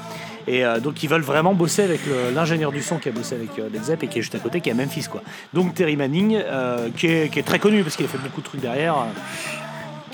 Et 0.46 0.64
euh, 0.64 0.80
donc 0.80 1.02
ils 1.02 1.10
veulent 1.10 1.20
vraiment 1.20 1.52
bosser 1.52 1.82
avec 1.82 2.00
l'ingénieur 2.34 2.72
du 2.72 2.80
son 2.80 2.96
qui 2.96 3.10
a 3.10 3.12
bossé 3.12 3.34
avec 3.34 3.58
euh, 3.58 3.68
Led 3.70 3.84
Zepp 3.84 4.02
et 4.02 4.06
qui 4.08 4.18
est 4.20 4.22
juste 4.22 4.34
à 4.34 4.38
côté, 4.38 4.62
qui 4.62 4.70
est 4.70 4.72
à 4.72 4.74
Memphis 4.74 5.08
quoi. 5.10 5.20
Donc 5.52 5.74
Terry 5.74 5.94
Manning, 5.96 6.40
euh, 6.42 6.88
qui, 6.96 7.06
est, 7.06 7.28
qui 7.30 7.38
est 7.38 7.42
très 7.42 7.58
connu 7.58 7.82
parce 7.82 7.96
qu'il 7.96 8.06
a 8.06 8.08
fait 8.08 8.16
beaucoup 8.16 8.40
de 8.40 8.46
trucs 8.46 8.62
derrière. 8.62 8.94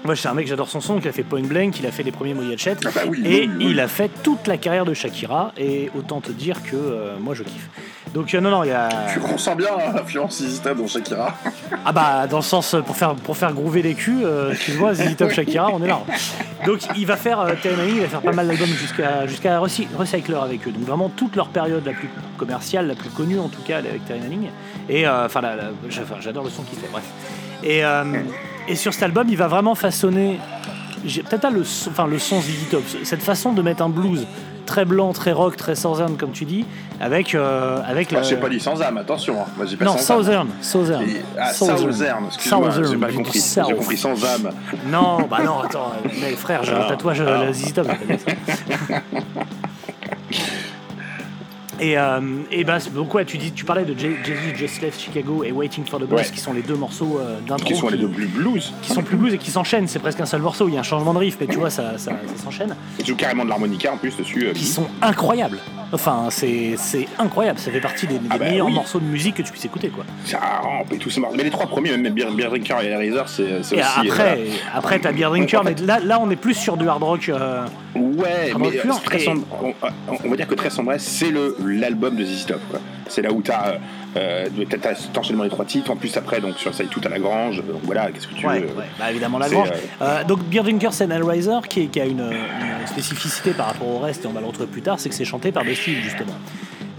Moi 0.05 0.15
c'est 0.17 0.29
un 0.29 0.35
mec 0.35 0.47
j'adore 0.47 0.69
son 0.69 0.83
son, 0.83 1.01
qui 1.01 1.09
a 1.09 1.13
fait 1.13 1.23
Point 1.23 1.45
Blank, 1.45 1.79
il 1.81 1.87
a 1.87 1.91
fait 1.91 2.03
les 2.03 2.13
premiers 2.13 2.35
Moya 2.35 2.57
Chet, 2.59 2.77
Ah 2.85 2.91
bah 2.95 3.01
oui, 3.09 3.23
et 3.25 3.49
oui, 3.49 3.51
oui. 3.57 3.67
il 3.71 3.81
a 3.81 3.89
fait 3.89 4.11
toute 4.23 4.47
la 4.47 4.59
carrière 4.59 4.85
de 4.85 4.93
Shakira 4.93 5.53
et 5.57 5.91
autant 5.97 6.21
te 6.21 6.31
dire 6.31 6.63
que 6.63 6.77
euh, 6.77 7.17
moi 7.19 7.35
je 7.35 7.43
kiffe. 7.43 7.69
Donc 8.13 8.35
euh, 8.35 8.41
non 8.43 8.51
non 8.51 8.65
il 8.65 8.69
y 8.69 8.73
a 8.73 8.89
Tu 9.13 9.19
ressens 9.19 9.57
bien 9.57 9.69
l'influence 9.95 10.43
ZZ 10.43 10.61
Top 10.61 10.77
dans 10.77 10.87
Shakira. 10.87 11.35
ah 11.87 11.93
bah 11.93 12.27
dans 12.27 12.37
le 12.37 12.43
sens 12.43 12.77
pour 12.87 12.95
faire 12.97 13.15
pour 13.15 13.35
faire 13.37 13.55
groover 13.55 13.81
les 13.81 13.95
culs, 13.95 14.25
euh, 14.25 14.53
excuse-moi 14.53 14.93
ZZ 14.93 15.17
Top 15.17 15.31
Shakira 15.35 15.71
on 15.73 15.83
est 15.83 15.89
là. 15.89 16.01
Donc 16.67 16.81
il 16.97 17.07
va 17.07 17.17
faire 17.17 17.41
euh, 17.41 17.55
Manning, 17.65 17.95
il 17.97 18.01
va 18.03 18.09
faire 18.09 18.21
pas 18.21 18.33
mal 18.33 18.47
d'albums 18.47 18.69
jusqu'à 18.69 19.27
jusqu'à 19.27 19.59
Recy- 19.59 19.89
Recycler 19.97 20.37
avec 20.37 20.69
eux. 20.69 20.71
Donc 20.71 20.83
vraiment 20.87 21.09
toute 21.09 21.35
leur 21.35 21.49
période 21.49 21.85
la 21.87 21.93
plus 21.93 22.11
commerciale, 22.37 22.89
la 22.89 22.95
plus 22.95 23.09
connue 23.09 23.39
en 23.39 23.49
tout 23.49 23.63
cas 23.63 23.79
avec 23.79 24.05
Terry 24.05 24.21
Manning. 24.21 24.49
Et 24.91 25.09
enfin 25.09 25.41
j'adore 26.21 26.45
le 26.45 26.51
son 26.51 26.63
qu'il 26.63 26.79
fait. 26.79 26.89
Bref. 26.93 27.05
Et 27.63 27.83
et 28.69 28.77
sur 28.77 28.93
cet 28.93 29.03
album 29.03 29.27
il 29.29 29.37
va 29.37 29.47
vraiment 29.49 29.75
façonner 29.75 30.39
peut-être 31.05 31.41
pas 31.43 31.51
le 31.51 31.65
son, 31.65 31.91
enfin 31.91 32.07
le 32.07 32.19
son 32.19 32.41
ZZ 32.41 32.69
Top, 32.71 32.83
cette 33.03 33.23
façon 33.23 33.53
de 33.53 33.61
mettre 33.63 33.83
un 33.83 33.89
blues 33.91 34.27
très 34.67 34.87
blanc, 34.87 35.13
très 35.13 35.33
rock, 35.33 35.57
très 35.57 35.75
southern 35.75 36.17
comme 36.17 36.31
tu 36.31 36.47
dis, 36.47 36.65
avec 36.99 37.35
euh, 37.35 37.81
avec 37.87 38.07
Enfin, 38.09 38.17
la 38.17 38.23
j'ai 38.23 38.37
pas 38.37 38.49
dit 38.49 38.59
sans 38.59 38.81
âme, 38.81 38.97
attention. 38.97 39.35
hein. 39.43 39.47
Moi, 39.59 39.67
pas 39.79 39.85
non 39.85 39.99
sans 39.99 40.27
âme. 40.31 40.49
southern, 40.63 41.03
southern, 41.03 41.03
Et- 41.03 41.23
Ah, 41.39 41.53
Southern, 41.53 41.77
excuse-moi, 42.27 42.71
j'ai 42.71 42.83
Southern, 42.85 42.97
mal 42.99 43.13
compris. 43.13 43.45
J'ai 43.69 43.75
compris 43.75 43.97
sans 43.99 44.25
âme. 44.25 44.51
Non, 44.91 45.19
bah 45.29 45.41
non, 45.45 45.61
attends, 45.61 45.93
euh, 46.03 46.09
mais 46.23 46.31
frère, 46.33 46.65
j'ai 46.65 46.73
un 46.73 46.85
tatouage 46.85 47.21
Ah. 47.27 47.45
la 47.45 47.53
ZZ 47.53 47.73
Top. 47.75 47.89
ça. 51.79 51.85
Et, 51.85 51.99
euh, 51.99 52.21
et 52.51 52.65
bah, 52.65 52.79
donc 52.95 53.15
ouais, 53.15 53.25
tu, 53.25 53.39
dis, 53.39 53.53
tu 53.53 53.65
parlais 53.65 53.85
de 53.85 53.99
Jay- 53.99 54.17
Jay-Z, 54.25 54.57
Just 54.57 54.83
Left 54.83 55.01
Chicago 55.01 55.45
et 55.45 55.53
Waiting 55.53 55.85
for 55.85 56.01
the 56.01 56.05
Bus, 56.05 56.19
Ouais. 56.19 56.25
qui 56.33 56.41
sont 56.41 56.53
les 56.53 56.63
deux 56.63 56.75
morceaux 56.77 57.19
euh, 57.21 57.39
d'intro 57.47 57.67
Qui 57.69 57.77
sont 57.77 57.89
les 57.89 57.99
deux 57.99 58.09
plus 58.09 58.27
blues. 58.27 58.73
qui 58.83 58.93
sont 58.93 59.03
plus 59.03 59.17
blues 59.17 59.35
et 59.35 59.39
qui 59.39 59.51
s'enchaînent. 59.51 59.89
C'est 59.89 59.99
presque 59.99 60.21
un 60.21 60.27
seul 60.27 60.41
morceau. 60.43 60.69
Il 60.69 60.75
y 60.75 60.77
a 60.77 60.81
un 60.81 60.85
changement 60.85 61.13
de 61.15 61.19
riff, 61.19 61.37
mais 61.41 61.47
tu 61.47 61.57
vois, 61.59 61.71
ça, 61.71 61.99
ça, 61.99 62.13
ça 62.13 62.43
s'enchaîne. 62.43 62.75
Ils 62.99 63.07
jouent 63.07 63.17
carrément 63.17 63.45
de 63.45 63.49
l'harmonica 63.51 63.93
en 63.93 63.97
plus 63.97 64.17
dessus. 64.17 64.47
euh, 64.49 64.53
Qui 64.53 64.65
sont 64.65 64.87
incroyables. 65.03 65.59
Enfin, 65.93 66.27
c'est 66.31 66.77
incroyable. 67.19 67.59
Ça 67.59 67.71
fait 67.71 67.81
partie 67.81 68.07
des, 68.07 68.15
des 68.19 68.27
Ah 68.31 68.39
bah 68.39 68.47
meilleurs 68.47 68.67
oui. 68.67 68.73
morceaux 68.75 68.99
de 68.99 69.05
musique 69.05 69.37
que 69.37 69.43
tu 69.43 69.53
puisses 69.53 69.65
écouter, 69.67 69.89
quoi. 69.89 70.05
Ça 70.25 70.39
rampe 70.63 70.93
et 70.93 70.99
tout, 70.99 71.09
c'est 71.11 71.21
marrant. 71.21 71.35
Mais 71.37 71.45
les 71.45 71.51
trois 71.51 71.67
premiers, 71.67 71.97
même 71.97 72.13
Beer, 72.13 72.27
Beer 72.35 72.47
Drinker 72.49 72.81
et 72.83 72.95
Razor, 72.97 73.29
c'est 73.29 73.59
aussi. 73.61 73.77
après, 73.81 74.39
euh, 74.41 74.45
après 74.75 74.99
t'as 74.99 75.13
Beer 75.13 75.29
Drinker, 75.29 75.63
mais 75.63 75.75
là, 75.85 76.01
là, 76.03 76.19
on 76.21 76.31
est 76.31 76.37
plus 76.37 76.55
sur 76.55 76.77
du 76.77 76.89
hard 76.89 77.03
rock. 77.03 77.31
Euh, 77.97 77.99
Ouais, 78.01 78.53
Ah, 78.55 78.59
mais 78.59 78.69
euh, 78.79 78.93
Très 79.05 79.19
Sombre- 79.19 79.47
on, 80.25 80.29
va 80.31 80.37
dire 80.37 80.47
que 80.49 80.55
Très 80.55 80.71
Sombre, 80.71 80.93
c'est 80.99 81.33
l'album 81.65 82.17
de 82.17 82.25
ZZ 82.25 82.47
Top. 82.47 82.61
C'est 83.09 83.23
là 83.23 83.33
où 83.33 83.43
t'as 83.43 83.69
euh, 83.73 83.79
euh, 84.17 84.47
t'as- 84.71 84.79
t'as 84.79 84.95
cet 84.95 85.17
enchaînement 85.17 85.45
des 85.45 85.51
trois 85.51 85.65
titres. 85.65 85.91
En 85.91 85.97
plus 85.97 86.17
après, 86.17 86.41
donc 86.41 86.57
sur 86.57 86.73
ça, 86.75 86.85
tout 86.85 87.01
à 87.05 87.09
la 87.09 87.19
grange. 87.19 87.57
Donc 87.59 87.81
voilà, 87.85 88.11
qu'est-ce 88.11 88.27
que 88.29 88.35
tu 88.35 88.47
Ouais, 88.47 88.61
veux 88.61 88.67
ouais, 88.69 88.85
bah 88.99 89.11
évidemment 89.11 89.39
la 89.39 89.49
grange. 89.49 89.71
euh, 89.71 90.05
Euh, 90.21 90.25
donc 90.25 90.41
and 91.03 91.11
Hellraiser, 91.11 91.59
qui, 91.69 91.89
qui 91.89 92.01
a 92.01 92.07
une, 92.07 92.21
une 92.21 92.87
spécificité 92.87 93.51
par 93.53 93.67
rapport 93.67 93.89
au 93.89 93.99
reste, 93.99 94.25
et 94.25 94.29
on 94.29 94.33
va 94.33 94.41
le 94.41 94.47
retrouver 94.47 94.69
plus 94.69 94.83
tard, 94.83 94.99
c'est 94.99 95.09
que 95.09 95.15
c'est 95.15 95.25
chanté 95.25 95.53
par 95.53 95.65
Dusty 95.65 95.97
justement. 95.97 96.35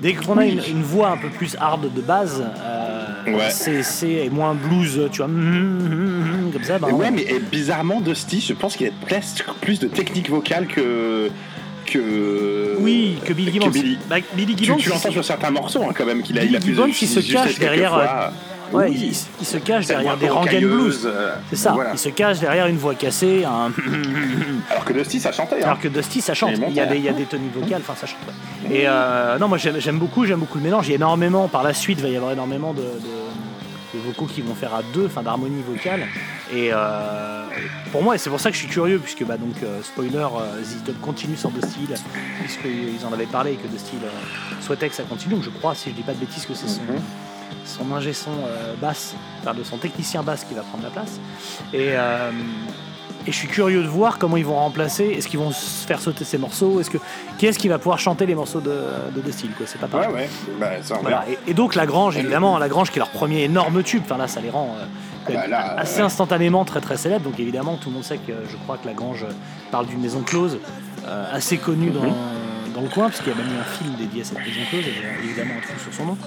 Dès 0.02 0.14
qu'on 0.14 0.38
a 0.38 0.46
une, 0.46 0.62
une 0.70 0.84
voix 0.84 1.10
un 1.10 1.18
peu 1.18 1.30
plus 1.30 1.56
hard 1.60 1.92
de 1.94 2.02
base, 2.02 2.44
euh, 2.64 3.06
Ouais. 3.28 3.50
c'est 3.84 4.30
moins 4.30 4.54
blues, 4.56 5.10
tu 5.12 5.18
vois, 5.18 5.26
hum, 5.28 6.50
comme 6.54 6.64
ça. 6.64 6.78
bah, 6.80 6.88
ouais, 6.90 7.08
on- 7.08 7.12
mais 7.12 7.24
et 7.24 7.40
bizarrement, 7.40 8.02
Dusty, 8.02 8.42
je 8.42 8.54
pense 8.54 8.76
qu'il 8.76 8.88
a 8.88 8.92
presque 9.06 9.44
plus 9.62 9.80
de 9.80 9.88
technique 9.88 10.30
vocale 10.30 10.68
que. 10.68 11.30
que 11.86 12.76
oui, 12.80 13.18
que 13.26 13.34
Billy 13.34 13.52
Gibbons. 13.54 13.70
Billy. 13.70 13.98
Bah, 14.10 14.18
Billy 14.34 14.56
Gibbons, 14.58 14.78
tu 14.78 14.90
l'entends 14.90 15.12
sur 15.12 15.24
certains 15.24 15.52
morceaux 15.52 15.84
hein, 15.84 15.94
quand 15.96 16.06
même 16.06 16.22
qu'il 16.24 16.38
a, 16.38 16.42
Billy 16.42 16.54
il 16.54 16.58
a 16.58 16.60
plus 16.60 16.74
de 16.76 16.88
il 16.88 17.08
se 17.08 17.20
cache 17.34 17.60
derrière, 17.60 17.92
quelquefois. 17.92 18.34
Ouais, 18.74 18.90
Oui. 18.90 18.96
il, 19.12 19.18
il 19.42 19.46
se 19.46 19.58
cache 19.58 19.86
derrière 19.88 20.18
des 20.18 20.30
rocailleuse, 20.30 21.02
blues. 21.02 21.02
euh, 21.06 21.36
C'est 21.50 21.56
ça, 21.56 21.72
voilà. 21.74 21.92
il 21.94 22.00
se 22.00 22.10
cache 22.10 22.40
derrière 22.40 22.68
une 22.68 22.78
voix 22.78 22.96
cassée, 22.96 23.44
un 23.46 23.72
Alors 24.72 24.86
que 24.86 24.94
Dusty, 24.94 25.20
ça 25.20 25.32
chantait. 25.32 25.58
hein. 25.62 25.66
Alors 25.66 25.80
que 25.80 25.88
Dusty, 25.88 26.22
ça 26.22 26.34
chante. 26.34 26.52
Il 26.68 26.74
y 26.74 26.80
a 26.80 26.86
des, 26.86 26.98
il 26.98 27.04
y 27.04 27.10
a 27.10 27.14
des 27.14 27.26
toniques 27.26 27.54
vocales, 27.56 27.82
enfin 27.82 27.96
ça 28.00 28.08
chante. 28.08 28.20
Et 28.72 28.84
euh, 28.88 29.38
non, 29.38 29.48
moi 29.48 29.58
j'aime 29.58 30.00
beaucoup, 30.00 30.26
j'aime 30.26 30.40
beaucoup 30.40 30.58
le 30.58 30.64
mélange. 30.64 30.88
Il 30.88 30.92
y 30.92 30.94
a 30.94 30.98
énormément, 30.98 31.48
par 31.48 31.64
la 31.64 31.74
suite, 31.74 32.00
il 32.00 32.04
va 32.04 32.10
y 32.10 32.18
avoir 32.18 32.32
énormément 32.32 32.74
de, 32.74 32.82
de- 32.82 33.26
de 33.94 34.00
vocaux 34.00 34.26
qui 34.26 34.42
vont 34.42 34.56
faire 34.56 34.74
à 34.76 34.82
deux, 34.94 35.06
enfin 35.06 35.22
d'harmonie 35.24 35.62
vocale. 35.66 36.02
Et 36.54 36.70
euh, 36.74 37.46
pour 37.94 38.04
moi, 38.04 38.16
et 38.16 38.18
c'est 38.18 38.30
pour 38.30 38.42
ça 38.42 38.50
que 38.50 38.56
je 38.56 38.60
suis 38.62 38.68
curieux, 38.68 39.00
puisque 39.00 39.24
bah, 39.24 39.38
donc 39.38 39.56
euh, 39.64 39.82
spoiler, 39.84 40.18
euh, 40.18 40.62
Top 40.86 41.00
continue 41.02 41.38
sur 41.38 41.50
Dusty, 41.50 41.88
puisqu'ils 42.44 43.06
en 43.06 43.14
avaient 43.14 43.26
parlé 43.26 43.54
et 43.54 43.56
que 43.56 43.68
Dusty 43.68 43.94
souhaitait 44.60 44.90
que 44.90 44.96
ça 44.96 45.04
continue. 45.04 45.36
Donc 45.36 45.44
je 45.44 45.50
crois, 45.50 45.76
si 45.76 45.92
je 45.92 45.96
dis 45.96 46.02
pas 46.02 46.12
de 46.14 46.18
bêtises, 46.20 46.46
que 46.46 46.54
c'est 46.54 46.68
son, 46.68 46.82
Mhm. 46.82 47.00
Son 47.66 47.92
ingé 47.96 48.14
son 48.14 48.32
euh, 48.32 48.74
basse, 48.82 49.16
enfin 49.42 49.54
de 49.54 49.64
son 49.64 49.78
technicien 49.78 50.24
basse 50.24 50.44
qui 50.44 50.54
va 50.54 50.62
prendre 50.62 50.84
la 50.84 50.90
place. 50.90 51.20
Et, 51.74 51.90
euh, 51.94 52.32
et 53.28 53.32
je 53.32 53.36
suis 53.38 53.48
curieux 53.48 53.82
de 53.82 53.88
voir 53.88 54.20
comment 54.20 54.38
ils 54.38 54.46
vont 54.46 54.56
remplacer. 54.56 55.06
Est-ce 55.06 55.28
qu'ils 55.28 55.40
vont 55.40 55.52
se 55.52 55.86
faire 55.88 56.00
sauter 56.00 56.24
ces 56.24 56.38
morceaux? 56.38 56.80
Est-ce 56.80 56.92
que 56.92 57.00
qui 57.40 57.48
est-ce 57.48 57.58
qui 57.58 57.68
va 57.68 57.80
pouvoir 57.80 57.98
chanter 57.98 58.26
les 58.28 58.36
morceaux 58.36 58.60
de, 58.62 58.70
de 59.16 59.22
quoi? 59.58 59.66
C'est 59.66 59.80
pas 59.80 59.88
pareil. 59.88 60.10
Ouais, 60.10 60.14
ouais. 60.14 60.30
Bah, 60.60 60.70
ça, 60.84 61.00
Voilà. 61.02 61.26
Et, 61.28 61.52
et 61.52 61.54
donc 61.56 61.74
Lagrange, 61.74 62.18
évidemment, 62.18 62.58
Lagrange 62.60 62.92
qui 62.92 63.00
est 63.00 63.02
leur 63.02 63.10
premier 63.10 63.44
énorme 63.44 63.82
tube. 63.82 64.04
Enfin 64.06 64.18
là, 64.18 64.28
ça 64.28 64.42
les 64.42 64.52
rend 64.52 64.76
euh, 64.80 65.32
même 65.34 65.42
Bah, 65.42 65.48
là, 65.48 65.74
assez 65.80 66.02
euh, 66.02 66.06
instantanément 66.06 66.66
très 66.66 66.82
très 66.82 66.98
célèbres. 66.98 67.24
Donc 67.28 67.40
évidemment, 67.40 67.78
tout 67.78 67.90
le 67.90 67.96
monde 67.96 68.04
sait 68.04 68.18
que 68.18 68.34
je 68.48 68.58
crois 68.58 68.78
que 68.78 68.86
Lagrange 68.86 69.24
euh, 69.24 69.34
parle 69.72 69.88
d'une 69.88 70.02
maison 70.02 70.22
close 70.22 70.60
euh, 71.08 71.26
assez 71.36 71.58
connue 71.58 71.90
dans, 71.90 72.02
Mhm. 72.02 72.10
dans 72.10 72.16
le 72.82 72.90
coin, 72.90 73.10
puisqu'il 73.10 73.30
y 73.30 73.32
a 73.32 73.36
même 73.36 73.48
eu 73.48 73.60
un 73.60 73.64
film 73.64 73.96
dédié 73.96 74.22
à 74.22 74.26
cette 74.26 74.38
maison 74.40 74.62
close. 74.70 74.86
Et 74.86 74.92
il 74.98 75.04
y 75.04 75.06
a 75.06 75.24
évidemment 75.24 75.54
un 75.58 75.62
truc 75.62 75.80
sur 75.80 75.94
son 75.94 76.06
nom. 76.06 76.18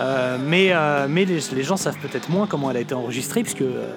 Euh, 0.00 0.38
mais 0.44 0.68
euh, 0.70 1.06
mais 1.08 1.24
les, 1.24 1.40
les 1.54 1.62
gens 1.62 1.76
savent 1.76 1.98
peut-être 1.98 2.28
moins 2.28 2.46
comment 2.46 2.70
elle 2.70 2.76
a 2.76 2.80
été 2.80 2.94
enregistrée, 2.94 3.42
puisque 3.42 3.62
euh, 3.62 3.92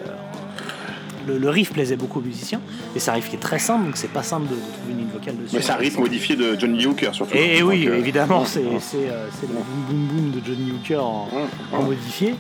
le, 1.28 1.38
le 1.38 1.50
riff 1.50 1.72
plaisait 1.74 1.98
beaucoup 1.98 2.20
aux 2.20 2.24
musiciens. 2.24 2.62
Et 2.96 3.00
c'est 3.00 3.12
un 3.12 3.16
riff 3.16 3.30
qui 3.30 3.36
est 3.36 3.40
très 3.40 3.60
simple, 3.60 3.86
donc 3.86 3.98
c'est 3.98 4.08
pas 4.12 4.24
simple 4.24 4.48
de, 4.48 4.56
de 4.56 4.60
trouver 4.60 4.92
une 4.92 4.98
ligne 5.00 5.08
vocale 5.14 5.38
dessus. 5.38 5.56
Mais 5.56 5.62
c'est 5.62 5.72
un 5.72 5.76
rythme 5.76 6.00
modifié 6.02 6.36
de 6.36 6.60
Johnny 6.60 6.86
Hooker 6.86 7.14
surtout. 7.14 7.36
Et, 7.36 7.58
et 7.58 7.64
oui, 7.64 7.88
évidemment, 7.88 8.46
c'est 8.46 8.64
c'est, 8.80 9.10
c'est 9.40 9.48
le 9.48 9.54
boom 9.54 9.64
boom 9.88 10.08
boom 10.08 10.32
de 10.32 10.46
Johnny 10.46 10.72
Hooker 10.72 11.04
en, 11.04 11.30
en 11.72 11.84
modifié. 11.84 12.36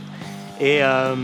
Et, 0.60 0.80
euh, 0.84 1.16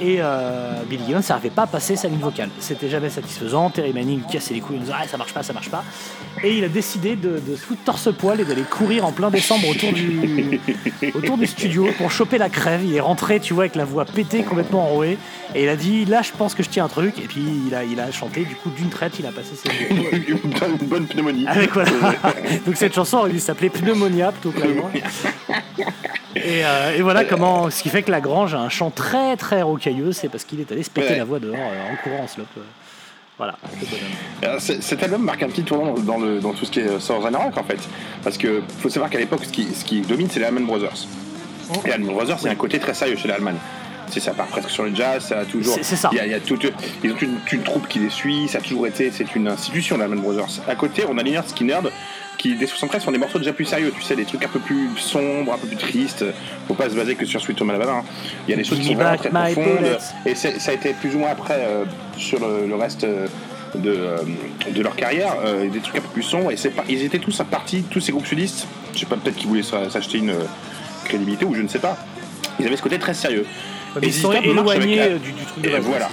et 0.00 0.16
euh, 0.20 0.82
Billy 0.88 1.04
Gibbons 1.06 1.20
n'arrivait 1.28 1.50
pas 1.50 1.62
à 1.62 1.66
passer 1.66 1.94
sa 1.94 2.08
ligne 2.08 2.18
vocale. 2.18 2.50
C'était 2.58 2.88
jamais 2.88 3.10
satisfaisant. 3.10 3.70
Terry 3.70 3.92
Manning 3.92 4.18
lui 4.18 4.26
cassait 4.26 4.54
les 4.54 4.60
couilles 4.60 4.78
en 4.78 4.80
disant 4.80 4.94
ah, 5.00 5.06
ça 5.06 5.16
marche 5.16 5.32
pas, 5.32 5.42
ça 5.42 5.52
marche 5.52 5.70
pas. 5.70 5.84
Et 6.42 6.58
il 6.58 6.64
a 6.64 6.68
décidé 6.68 7.14
de, 7.14 7.38
de 7.38 7.56
se 7.56 7.64
foutre 7.64 7.82
torse-poil 7.84 8.40
et 8.40 8.44
d'aller 8.44 8.62
courir 8.62 9.06
en 9.06 9.12
plein 9.12 9.30
décembre 9.30 9.68
autour 9.68 9.92
du, 9.92 10.60
autour 11.14 11.38
du 11.38 11.46
studio 11.46 11.88
pour 11.96 12.10
choper 12.10 12.38
la 12.38 12.48
crève. 12.48 12.84
Il 12.84 12.94
est 12.94 13.00
rentré, 13.00 13.38
tu 13.38 13.54
vois, 13.54 13.64
avec 13.64 13.76
la 13.76 13.84
voix 13.84 14.04
pétée, 14.04 14.42
complètement 14.42 14.84
enrouée. 14.90 15.16
Et 15.54 15.62
il 15.62 15.68
a 15.68 15.76
dit 15.76 16.04
là, 16.04 16.22
je 16.22 16.32
pense 16.32 16.54
que 16.54 16.64
je 16.64 16.68
tiens 16.68 16.86
un 16.86 16.88
truc. 16.88 17.18
Et 17.18 17.28
puis 17.28 17.44
il 17.68 17.74
a, 17.74 17.84
il 17.84 18.00
a 18.00 18.10
chanté. 18.10 18.44
Du 18.44 18.56
coup, 18.56 18.70
d'une 18.70 18.90
traite, 18.90 19.18
il 19.20 19.26
a 19.26 19.30
passé 19.30 19.50
ses 19.54 19.70
une, 20.28 20.50
bonne, 20.50 20.78
une 20.80 20.88
bonne 20.88 21.06
pneumonie. 21.06 21.46
Avec 21.46 21.72
voilà. 21.72 21.90
Donc 22.66 22.76
cette 22.76 22.94
chanson 22.94 23.18
aurait 23.18 23.30
dû 23.30 23.38
s'appeler 23.40 23.70
Pneumonia 23.70 24.32
plutôt 24.32 24.50
que 24.50 24.60
Lagrange. 24.60 25.02
Et, 26.36 26.64
euh, 26.64 26.96
et 26.96 27.02
voilà 27.02 27.24
comment, 27.24 27.70
ce 27.70 27.82
qui 27.82 27.88
fait 27.88 28.02
que 28.02 28.10
Lagrange 28.10 28.54
a 28.54 28.58
un 28.58 28.68
chant 28.68 28.90
très 28.90 29.36
très 29.36 29.62
rocailleux, 29.62 30.12
c'est 30.12 30.28
parce 30.28 30.44
qu'il 30.44 30.60
est 30.60 30.70
allé 30.72 30.82
se 30.82 30.90
péter 30.90 31.10
Ouais. 31.12 31.18
la 31.18 31.24
voix 31.24 31.38
dehors 31.38 31.56
euh, 31.56 31.92
en 31.92 31.96
courant 32.02 32.24
en 32.24 32.28
slope. 32.28 32.46
euh. 32.58 32.62
Voilà. 33.38 33.56
Alors, 34.42 34.60
c'est- 34.60 34.82
Cet 34.82 35.02
album 35.02 35.22
marque 35.22 35.42
un 35.42 35.48
petit 35.48 35.62
tournant 35.62 35.92
dans, 35.94 36.18
le, 36.18 36.40
dans 36.40 36.52
tout 36.54 36.64
ce 36.64 36.70
qui 36.70 36.80
est 36.80 37.00
Southern 37.00 37.36
Rock 37.36 37.56
en 37.58 37.64
fait. 37.64 37.78
Parce 38.24 38.38
que 38.38 38.62
faut 38.80 38.88
savoir 38.88 39.10
qu'à 39.10 39.18
l'époque, 39.18 39.44
ce 39.44 39.50
qui, 39.52 39.66
ce 39.74 39.84
qui 39.84 40.00
domine, 40.00 40.28
c'est 40.30 40.40
les 40.40 40.46
Allman 40.46 40.64
Brothers. 40.64 41.06
Et 41.84 41.92
Allman 41.92 42.12
Brothers, 42.14 42.38
c'est 42.38 42.48
un 42.48 42.54
côté 42.54 42.78
très 42.78 42.94
sérieux 42.94 43.16
chez 43.16 43.28
les 43.28 43.34
Allman. 43.34 43.56
C'est 44.08 44.20
ça 44.20 44.32
part 44.32 44.46
presque 44.46 44.70
sur 44.70 44.84
le 44.84 44.94
jazz, 44.94 45.26
ça 45.26 45.40
a 45.40 45.44
toujours. 45.44 45.76
C'est- 45.82 45.96
ça. 45.96 46.08
Il 46.12 46.16
y 46.18 46.20
a, 46.20 46.26
y 46.26 46.34
a 46.34 46.38
ils 46.38 47.12
ont 47.12 47.16
une, 47.20 47.38
une 47.52 47.62
troupe 47.62 47.88
qui 47.88 47.98
les 47.98 48.08
suit, 48.08 48.48
ça 48.48 48.58
a 48.58 48.60
toujours 48.60 48.86
été, 48.86 49.10
c'est 49.10 49.34
une 49.34 49.48
institution, 49.48 49.98
la 49.98 50.04
Lehman 50.06 50.20
Brothers. 50.22 50.60
À 50.68 50.74
côté, 50.76 51.02
on 51.10 51.18
a 51.18 51.22
Leonard 51.22 51.48
Skinner 51.48 51.80
qui, 52.36 52.54
des 52.56 52.66
73, 52.66 53.02
font 53.04 53.10
des 53.12 53.18
morceaux 53.18 53.38
déjà 53.38 53.52
plus 53.52 53.64
sérieux, 53.64 53.92
tu 53.96 54.02
sais, 54.02 54.14
des 54.16 54.24
trucs 54.24 54.44
un 54.44 54.48
peu 54.48 54.58
plus 54.60 54.90
sombres, 54.96 55.52
un 55.54 55.58
peu 55.58 55.66
plus 55.66 55.76
tristes. 55.76 56.24
Faut 56.68 56.74
pas 56.74 56.88
se 56.90 56.94
baser 56.94 57.14
que 57.14 57.24
sur 57.26 57.40
Sweet 57.40 57.60
Home 57.60 57.70
Alabama. 57.70 57.98
hein. 57.98 58.04
Il 58.46 58.50
y 58.50 58.54
a 58.54 58.56
des 58.56 58.64
choses 58.64 58.78
qui 58.78 58.84
sont 58.86 58.92
me 58.94 58.96
vraiment 59.02 59.16
très 59.16 59.30
profondes. 59.30 59.98
Et 60.26 60.34
ça 60.34 60.70
a 60.70 60.74
été 60.74 60.92
plus 60.94 61.14
ou 61.14 61.18
moins 61.20 61.30
après, 61.30 61.58
euh, 61.66 61.84
sur 62.16 62.40
le, 62.40 62.66
le 62.66 62.74
reste 62.74 63.04
euh, 63.04 63.26
de, 63.74 63.90
euh, 63.90 64.16
de 64.70 64.82
leur 64.82 64.94
carrière, 64.96 65.34
euh, 65.44 65.68
des 65.68 65.80
trucs 65.80 65.96
un 65.96 66.00
peu 66.00 66.08
plus 66.08 66.22
sombres. 66.22 66.50
Et 66.52 66.56
pas, 66.70 66.84
ils 66.88 67.02
étaient 67.02 67.18
tous 67.18 67.38
à 67.40 67.44
partie, 67.44 67.82
tous 67.90 68.00
ces 68.00 68.12
groupes 68.12 68.26
sudistes. 68.26 68.66
Je 68.94 69.00
sais 69.00 69.06
pas, 69.06 69.16
peut-être 69.16 69.36
qu'ils 69.36 69.48
voulaient 69.48 69.62
s'a- 69.62 69.90
s'acheter 69.90 70.18
une 70.18 70.30
euh, 70.30 70.44
crédibilité 71.04 71.44
ou 71.44 71.54
je 71.54 71.62
ne 71.62 71.68
sais 71.68 71.78
pas. 71.78 71.96
Ils 72.58 72.66
avaient 72.66 72.76
ce 72.76 72.82
côté 72.82 72.98
très 72.98 73.14
sérieux. 73.14 73.44
Mais 74.00 74.06
Et 74.08 74.10
ils 74.10 74.12
sont 74.14 74.32
éloignés 74.32 75.00
avec 75.00 75.12
la- 75.12 75.18
du, 75.18 75.32
du 75.32 75.44
truc 75.44 75.62
de 75.62 75.68
Et 75.68 75.72
base. 75.72 75.84
voilà. 75.84 76.08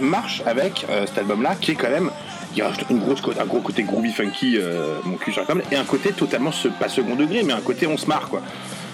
marche 0.00 0.42
avec 0.46 0.86
cet 1.06 1.18
album-là 1.18 1.54
qui 1.60 1.72
est 1.72 1.74
quand 1.74 1.90
même. 1.90 2.10
Il 2.56 2.62
rajoute 2.62 2.84
une 2.90 2.98
grosse, 2.98 3.20
un 3.38 3.44
gros 3.44 3.60
côté 3.60 3.82
groovy 3.84 4.12
funky, 4.12 4.58
euh, 4.58 4.98
mon 5.04 5.16
cul 5.16 5.32
sur 5.32 5.42
la 5.42 5.46
table, 5.46 5.62
et 5.70 5.76
un 5.76 5.84
côté 5.84 6.12
totalement, 6.12 6.50
pas 6.78 6.88
second 6.88 7.14
degré, 7.14 7.42
mais 7.42 7.52
un 7.52 7.60
côté 7.60 7.86
on 7.86 7.96
se 7.96 8.06
marre 8.06 8.28
quoi. 8.28 8.42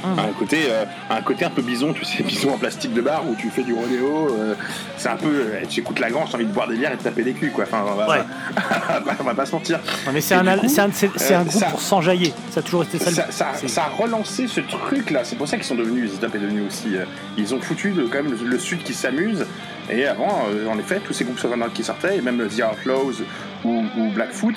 Hum. 0.07 0.19
Un, 0.19 0.33
côté, 0.39 0.59
euh, 0.71 0.85
un 1.11 1.21
côté 1.23 1.45
un 1.45 1.51
peu 1.51 1.63
bison, 1.63 1.93
tu 1.93 2.05
sais, 2.05 2.23
bison 2.23 2.55
en 2.55 2.59
plastique 2.59 2.93
de 2.95 3.01
bar 3.01 3.23
où 3.29 3.35
tu 3.35 3.51
fais 3.51 3.63
du 3.63 3.75
rodéo. 3.75 4.29
euh, 4.39 4.55
c'est 4.97 5.09
un 5.09 5.17
peu. 5.17 5.27
euh, 5.29 5.61
tu 5.69 5.81
écoutes 5.81 5.99
la 5.99 6.11
grange, 6.11 6.29
t'as 6.31 6.37
envie 6.37 6.47
de 6.47 6.53
boire 6.53 6.69
des 6.69 6.77
bières 6.77 6.93
et 6.93 6.97
de 6.97 7.03
taper 7.03 7.23
des 7.23 7.33
culs 7.33 7.51
quoi. 7.53 7.65
Enfin, 7.65 7.83
on 7.87 7.95
va, 7.95 8.09
Ouais. 8.09 8.21
on 9.21 9.25
va 9.25 9.35
pas 9.35 9.47
se 9.47 9.53
mentir. 9.53 9.81
Non, 10.07 10.13
mais 10.13 10.21
c'est 10.21 10.35
un, 10.35 10.43
du 10.43 10.49
al- 10.49 10.61
coup, 10.61 10.69
c'est 10.69 10.81
un, 10.81 10.91
c'est- 10.93 11.11
c'est 11.17 11.35
euh, 11.35 11.41
un 11.41 11.45
groupe 11.45 11.61
ça- 11.63 11.71
pour 11.71 11.81
s'enjailler. 11.81 12.33
Ça 12.51 12.61
a 12.61 12.63
toujours 12.63 12.83
été 12.85 12.99
ça. 12.99 13.11
ça, 13.11 13.27
ça- 13.31 13.53
c'est- 13.57 13.69
ça 13.69 13.85
a 13.85 13.89
relancé 13.89 14.47
ce 14.47 14.61
truc 14.61 15.11
là, 15.11 15.21
c'est 15.25 15.37
pour 15.37 15.49
ça 15.49 15.57
qu'ils 15.57 15.67
sont 15.67 15.75
devenus, 15.75 16.13
ZZ 16.13 16.21
Top 16.21 16.35
est 16.35 16.39
devenu 16.39 16.63
aussi. 16.67 16.97
euh, 16.97 17.05
ils 17.37 17.55
ont 17.55 17.61
foutu 17.61 17.91
le- 17.91 18.07
quand 18.09 18.23
même 18.23 18.31
le, 18.33 18.49
le 18.49 18.59
Sud 18.59 18.83
qui 18.83 18.95
s'amuse. 18.95 19.45
Et 19.91 20.07
avant, 20.07 20.47
euh, 20.51 20.69
en 20.69 20.79
effet, 20.79 21.01
tous 21.05 21.13
ces 21.13 21.25
groupes 21.25 21.39
southern 21.39 21.63
qui 21.73 21.85
sortaient, 21.85 22.17
et 22.17 22.21
même 22.21 22.39
The 22.49 22.63
Outlaws 22.73 23.23
ou, 23.65 23.85
ou 23.97 24.11
Blackfoot, 24.13 24.55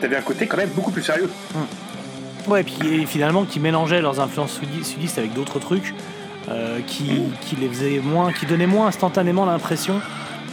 t'avais 0.00 0.16
un 0.16 0.22
côté 0.22 0.46
quand 0.46 0.56
même 0.56 0.70
beaucoup 0.70 0.90
plus 0.90 1.02
sérieux. 1.02 1.30
Ouais, 2.48 2.60
et 2.62 2.64
puis 2.64 3.02
et 3.02 3.06
finalement 3.06 3.44
qui 3.44 3.60
mélangeaient 3.60 4.02
leurs 4.02 4.20
influences 4.20 4.58
sudi- 4.60 4.84
sudistes 4.84 5.18
avec 5.18 5.32
d'autres 5.32 5.58
trucs 5.58 5.94
euh, 6.48 6.80
qui, 6.86 7.22
qui 7.40 7.56
les 7.56 7.68
faisaient 7.68 8.00
moins, 8.02 8.32
qui 8.32 8.46
donnaient 8.46 8.66
moins 8.66 8.88
instantanément 8.88 9.46
l'impression 9.46 10.00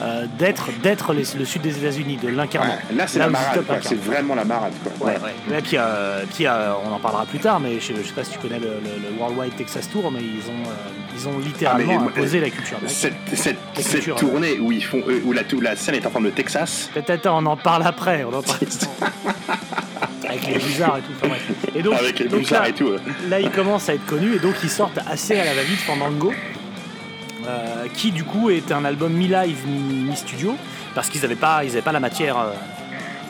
euh, 0.02 0.28
d'être 0.38 0.70
le 1.14 1.44
sud 1.46 1.62
des 1.62 1.78
États-Unis, 1.78 2.18
de 2.24 2.30
l'incarner. 2.30 2.72
Ouais, 2.90 2.96
là, 2.96 3.06
c'est 3.08 3.20
la 3.20 3.28
marade, 3.28 3.66
vraiment 4.06 4.34
la 4.36 4.46
marade. 4.46 4.72
Quoi. 4.98 5.08
Ouais, 5.08 5.18
ouais. 5.20 5.58
Et 5.58 5.62
puis, 5.62 5.76
euh, 5.78 6.24
puis, 6.34 6.46
euh, 6.48 6.72
on 6.86 6.94
en 6.94 7.00
parlera 7.00 7.26
plus 7.26 7.40
tard, 7.40 7.60
mais 7.60 7.82
je, 7.82 7.94
je 8.02 8.08
sais 8.08 8.14
pas 8.14 8.24
si 8.24 8.32
tu 8.32 8.40
connais 8.40 8.60
le, 8.60 8.68
le- 8.68 9.10
le 9.12 9.20
Worldwide 9.20 9.58
Texas 9.58 9.90
Tour, 9.90 10.10
mais 10.10 10.22
ils 10.22 10.50
ont, 10.50 10.72
ils 11.18 11.28
ont 11.28 11.38
littéralement 11.40 11.96
Ah, 11.98 12.02
mais, 12.16 12.22
imposé 12.22 12.40
la 12.40 12.50
culture. 12.50 12.78
Cette, 12.88 13.14
cette, 13.34 13.58
La 13.76 13.82
cette 13.82 14.16
tournée 14.16 14.58
où, 14.60 14.72
ils 14.72 14.86
font, 14.86 15.02
où 15.26 15.34
la, 15.34 15.42
où 15.54 15.60
la 15.60 15.76
scène 15.76 15.96
est 15.96 16.06
en 16.06 16.12
forme 16.12 16.26
de 16.26 16.30
Texas, 16.30 16.90
Peut-être 16.94 17.28
on 17.30 17.46
en 17.46 17.58
parle 17.58 17.84
après, 17.86 18.24
on 18.24 18.34
en 18.38 18.42
parle 18.42 18.60
avec 20.30 20.48
les 20.48 20.58
bizarres 20.60 20.98
et 20.98 21.02
tout. 21.02 21.12
enfin, 21.18 21.28
bref. 21.30 21.76
Et 21.76 21.82
donc, 21.82 21.96
avec 22.00 22.20
les 22.20 22.26
donc 22.28 22.40
blizzards 22.40 22.64
là, 22.64 22.70
et 22.70 22.74
tout. 22.74 22.92
là, 23.30 23.40
ils 23.40 23.50
commencent 23.52 23.90
à 23.90 23.96
être 23.96 24.06
connus 24.06 24.36
et 24.36 24.40
donc 24.40 24.56
ils 24.64 24.70
sortent 24.70 25.00
assez 25.10 25.38
à 25.40 25.46
la 25.46 25.54
va-vite 25.54 25.80
Fandango, 25.80 26.32
euh, 27.48 27.86
qui 27.94 28.12
du 28.12 28.24
coup 28.24 28.50
est 28.50 28.72
un 28.72 28.86
album 28.86 29.12
mi-live, 29.14 29.58
mi- 29.68 30.10
mi-studio, 30.10 30.56
parce 30.96 31.10
qu'ils 31.10 31.22
n'avaient 31.22 31.36
pas, 31.36 31.64
ils 31.64 31.72
avaient 31.72 31.82
pas 31.82 31.92
la 31.92 32.00
matière 32.00 32.38
euh, 32.38 32.52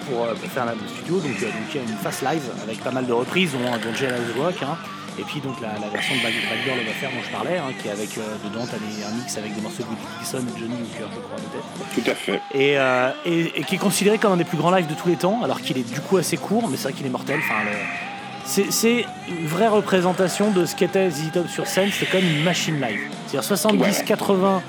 pour, 0.10 0.26
euh, 0.26 0.34
pour 0.34 0.50
faire 0.52 0.64
un 0.64 0.68
album 0.70 0.88
studio. 0.88 1.20
Donc, 1.20 1.32
euh, 1.42 1.46
donc 1.46 1.54
il 1.74 1.76
y 1.76 1.80
a 1.80 1.84
une 1.84 1.98
face 1.98 2.22
live 2.22 2.42
avec 2.64 2.80
pas 2.84 2.92
mal 2.92 3.06
de 3.06 3.14
reprises, 3.14 3.52
dont, 3.54 3.60
dont 3.60 3.96
Jailhouse 3.96 4.36
Rock. 4.38 4.56
hein. 4.64 4.78
Et 5.20 5.24
puis 5.24 5.40
donc 5.42 5.60
la, 5.62 5.74
la 5.80 5.90
version 5.90 6.16
de 6.16 6.22
Back, 6.22 6.34
Back 6.50 6.60
Girl 6.66 6.80
Affair 6.80 7.10
dont 7.12 7.24
je 7.26 7.30
parlais, 7.32 7.58
hein, 7.58 7.72
qui 7.82 7.88
est 7.88 7.92
avec 7.92 8.18
euh, 8.18 8.22
dedans 8.44 8.66
t'as 8.70 8.78
un 8.78 9.16
mix 9.16 9.38
avec 9.38 9.54
des 9.56 9.62
morceaux 9.62 9.84
de 9.84 9.90
Whitney 9.90 10.08
Houston 10.22 10.44
et 10.56 10.60
Johnny 10.60 10.74
Hooker, 10.76 11.08
je 11.14 11.20
crois 11.20 11.38
peut-être 11.38 12.04
Tout 12.04 12.12
à 12.12 12.16
fait. 12.16 12.42
et, 12.54 12.78
euh, 12.78 13.12
et- 13.26 13.60
et 13.60 13.64
qui 13.64 13.76
est 13.76 13.80
considéré 13.80 14.18
comme 14.18 14.34
un 14.34 14.38
des 14.38 14.44
plus 14.46 14.58
grands 14.58 14.72
lives 14.72 14.88
de 14.88 14.94
tous 14.96 15.10
les 15.10 15.16
temps, 15.18 15.42
alors 15.44 15.62
qu'il 15.62 15.78
est 15.78 15.88
du 15.94 16.00
coup 16.02 16.18
assez 16.18 16.38
court, 16.38 16.68
mais 16.70 16.78
c'est 16.78 16.84
vrai 16.90 16.94
qu'il 16.94 17.06
est 17.06 17.10
mortel. 17.10 17.40
Enfin, 17.44 17.64
le- 17.66 18.72
c'est, 18.72 19.06
une 19.28 19.46
vraie 19.46 19.68
représentation 19.68 20.50
de 20.52 20.66
ce 20.66 20.76
qu'était 20.76 21.10
ZZ 21.12 21.32
Top 21.34 21.48
sur 21.50 21.68
scène, 21.68 21.90
c'était 21.92 22.12
comme 22.12 22.26
une 22.28 22.44
machine 22.44 22.82
live. 22.82 23.00
C'est-à-dire 23.28 23.44
70, 23.44 23.80
Ouais. 24.00 24.06
80, 24.06 24.62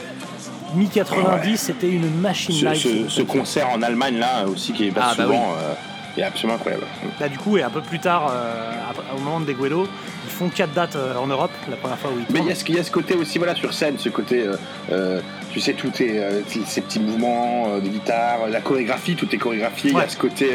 mi-90, 0.74 1.56
c'était 1.56 1.88
une 1.88 2.10
machine 2.20 2.54
Ce, 2.54 2.64
live. 2.66 2.76
ce- 2.76 3.08
ce 3.08 3.22
concert 3.22 3.68
en 3.70 3.82
Allemagne 3.82 4.18
là 4.18 4.46
aussi 4.46 4.72
qui 4.72 4.86
est 4.86 4.90
pas 4.92 5.08
Ah, 5.10 5.14
bah 5.16 5.24
souvent 5.24 5.54
euh, 5.58 5.74
est 6.20 6.22
absolument 6.22 6.54
incroyable. 6.56 6.84
Là, 7.18 7.28
du 7.28 7.38
coup, 7.38 7.56
et 7.56 7.62
un 7.62 7.70
peu 7.70 7.80
plus 7.80 7.98
tard, 8.00 8.30
euh, 8.30 8.72
au 9.16 9.20
moment 9.20 9.40
de 9.40 9.46
Deguedo, 9.46 9.88
ils 10.19 10.19
font 10.40 10.48
4 10.48 10.72
dates 10.72 10.96
euh, 10.96 11.14
en 11.16 11.26
Europe, 11.26 11.50
la 11.68 11.76
première 11.76 11.98
fois 11.98 12.10
où 12.10 12.18
ils 12.18 12.32
Mais 12.32 12.40
il 12.40 12.46
y, 12.48 12.52
a 12.52 12.54
ce- 12.54 12.64
il 12.68 12.74
y 12.76 12.78
a 12.78 12.84
ce 12.84 12.90
côté 12.90 13.14
aussi, 13.14 13.36
voilà, 13.38 13.54
sur 13.54 13.72
scène, 13.74 13.96
ce 13.98 14.08
côté, 14.08 14.40
euh, 14.46 14.56
euh, 14.90 15.20
tu 15.52 15.60
sais, 15.60 15.74
tout 15.74 15.90
est, 16.02 16.18
euh, 16.18 16.40
ces 16.66 16.80
petits 16.80 16.98
mouvements 17.00 17.66
euh, 17.68 17.80
de 17.80 17.88
guitare, 17.88 18.48
la 18.50 18.60
chorégraphie, 18.60 19.16
tout 19.16 19.28
est 19.34 19.38
chorégraphié. 19.38 19.90
Il 19.90 19.96
y 19.96 20.00
a 20.00 20.08
ce 20.08 20.16
côté, 20.16 20.46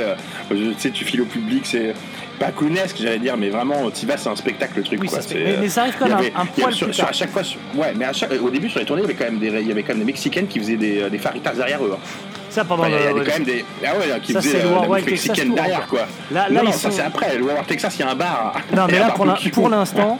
je- 0.49 0.55
tu 0.55 0.73
sais, 0.79 0.89
tu 0.89 1.05
files 1.05 1.21
au 1.21 1.25
public, 1.25 1.65
c'est 1.65 1.93
pas 2.39 2.51
clownesque, 2.51 2.97
j'allais 2.99 3.19
dire, 3.19 3.37
mais 3.37 3.49
vraiment, 3.49 3.83
vas, 4.07 4.17
c'est 4.17 4.29
un 4.29 4.35
spectacle, 4.35 4.73
le 4.77 4.83
truc. 4.83 4.99
Oui, 5.01 5.07
quoi. 5.07 5.21
C'est. 5.21 5.35
Mais, 5.35 5.57
mais 5.61 5.69
ça 5.69 5.81
arrive 5.81 5.95
quand 5.99 6.05
même 6.07 6.15
un, 6.17 6.19
un 6.19 6.21
il 6.21 6.25
y 6.25 6.61
a- 6.61 6.63
poil 6.63 6.73
sur, 6.73 6.87
plus 6.87 6.93
sur- 6.95 7.03
tard. 7.03 7.09
à 7.11 7.13
chaque 7.13 7.31
fois, 7.31 7.43
sur- 7.43 7.59
ouais, 7.75 7.93
mais 7.95 8.05
à 8.05 8.13
chaque- 8.13 8.31
au 8.41 8.49
début 8.49 8.69
sur 8.69 8.79
les 8.79 8.85
tournées, 8.85 9.03
il 9.03 9.09
y 9.09 9.11
avait 9.11 9.19
quand 9.23 9.31
même 9.31 9.39
des, 9.39 9.47
il 9.61 9.67
y 9.67 9.71
avait 9.71 9.83
quand 9.83 9.89
même 9.93 9.99
des 9.99 10.05
Mexicaines 10.05 10.47
qui 10.47 10.57
faisaient 10.59 10.77
des, 10.77 11.09
des 11.09 11.17
faritas 11.19 11.53
derrière 11.53 11.83
eux. 11.85 11.93
hein. 11.95 11.99
Ça, 12.55 12.63
pendant 12.63 12.83
Enfin, 12.83 12.91
il 12.91 12.93
y 12.93 12.97
a, 12.97 13.01
il 13.01 13.05
y 13.05 13.07
a 13.07 13.13
le- 13.13 13.25
quand 13.25 13.33
même 13.33 13.43
des, 13.43 13.65
ah 13.85 13.97
ouais, 13.97 14.19
qui 14.21 14.31
Ça, 14.33 14.41
c'est 14.41 14.53
le 14.63 14.69
euh, 14.69 14.79
bouffe 14.87 15.05
Texas 15.05 15.37
Tour, 15.39 15.55
derrière, 15.55 15.87
quoi. 15.87 15.99
Là- 16.31 16.47
là, 16.49 16.63
non, 16.63 16.71
ça 16.71 16.89
c'est 16.89 17.01
après. 17.01 17.37
Le 17.37 17.43
World 17.43 17.67
Texas, 17.67 17.95
il 17.97 17.99
y 17.99 18.03
a 18.03 18.11
un 18.11 18.15
bar. 18.15 18.55
Non, 18.73 18.87
mais 18.89 18.99
là, 18.99 19.13
pour 19.53 19.69
l'instant, 19.69 20.17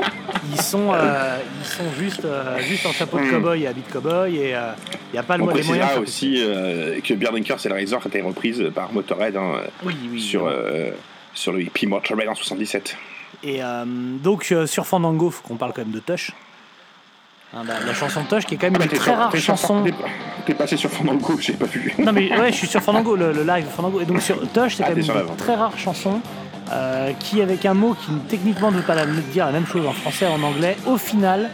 ils 0.53 0.61
sont, 0.61 0.91
euh, 0.93 1.37
ils 1.61 1.65
sont 1.65 1.83
juste, 1.97 2.25
euh, 2.25 2.59
juste 2.59 2.85
en 2.85 2.91
chapeau 2.91 3.17
de 3.19 3.23
Mm. 3.23 3.31
cowboy 3.31 3.63
et 3.63 3.67
habit 3.67 3.81
de 3.87 3.91
cowboy 3.91 4.35
et 4.37 4.53
euh, 4.55 4.71
il 5.11 5.13
n'y 5.13 5.19
a 5.19 5.23
pas 5.23 5.37
le 5.37 5.43
On 5.43 5.45
mo- 5.47 5.53
les 5.53 5.63
moyens. 5.63 5.87
précisera 5.93 5.99
de- 5.99 6.03
aussi 6.97 7.01
que 7.03 7.13
Beer 7.13 7.29
Drinkers 7.31 7.65
et 7.65 7.69
la 7.69 7.75
Razor 7.75 8.01
a 8.03 8.07
été 8.09 8.21
reprise 8.21 8.63
par 8.75 8.91
Motorhead 8.91 9.37
hein, 9.37 9.61
Oui, 9.85 9.95
oui. 10.11 10.19
sur, 10.21 10.51
sur 11.33 11.53
le 11.53 11.61
hippie 11.61 11.87
Motorhead 11.87 12.27
en 12.27 12.35
77. 12.35 12.97
Et 13.43 13.61
donc, 14.21 14.53
sur 14.65 14.85
Fandango, 14.85 15.29
faut 15.31 15.41
qu'on 15.47 15.55
parle 15.55 15.71
quand 15.73 15.83
même 15.83 15.91
de 15.91 15.99
Tush. 15.99 16.31
Hein, 17.55 17.61
la, 17.67 17.79
la 17.85 17.93
chanson 17.93 18.21
de 18.23 18.27
Tush, 18.27 18.45
qui 18.45 18.55
est 18.55 18.57
quand 18.57 18.69
même 18.69 18.81
Ah, 18.81 18.83
une 18.83 18.89
très 18.99 19.13
rare 19.13 19.35
chanson. 19.37 19.83
t'es- 20.45 20.53
passé 20.53 20.75
sur 20.77 20.89
Fandango, 20.91 21.37
j'ai 21.39 21.53
pas 21.53 21.65
vu. 21.65 21.93
Non, 21.99 22.11
mais 22.11 22.29
ouais, 22.37 22.51
je 22.51 22.57
suis 22.57 22.67
sur 22.67 22.81
Fandango, 22.81 23.15
le, 23.15 23.31
le 23.31 23.43
live 23.43 23.65
Fandango. 23.75 24.01
Et 24.01 24.05
donc, 24.05 24.21
sur 24.21 24.39
Tush, 24.51 24.75
c'est 24.75 24.83
Ah, 24.83 24.89
quand 24.89 24.95
même 24.95 25.27
une 25.29 25.35
très 25.37 25.55
rare 25.55 25.77
chanson. 25.77 26.19
euh, 26.71 27.11
qui, 27.19 27.41
avec 27.43 27.63
un 27.65 27.75
mot 27.75 27.93
qui 27.93 28.11
techniquement 28.27 28.71
ne 28.71 28.77
veut 28.77 28.81
pas 28.83 28.95
la- 28.95 29.05
dire 29.05 29.45
la 29.45 29.51
même 29.51 29.67
chose 29.67 29.85
en 29.85 29.93
français 29.93 30.25
et 30.25 30.27
en 30.27 30.41
anglais, 30.43 30.75
au 30.87 30.97
final. 30.97 31.49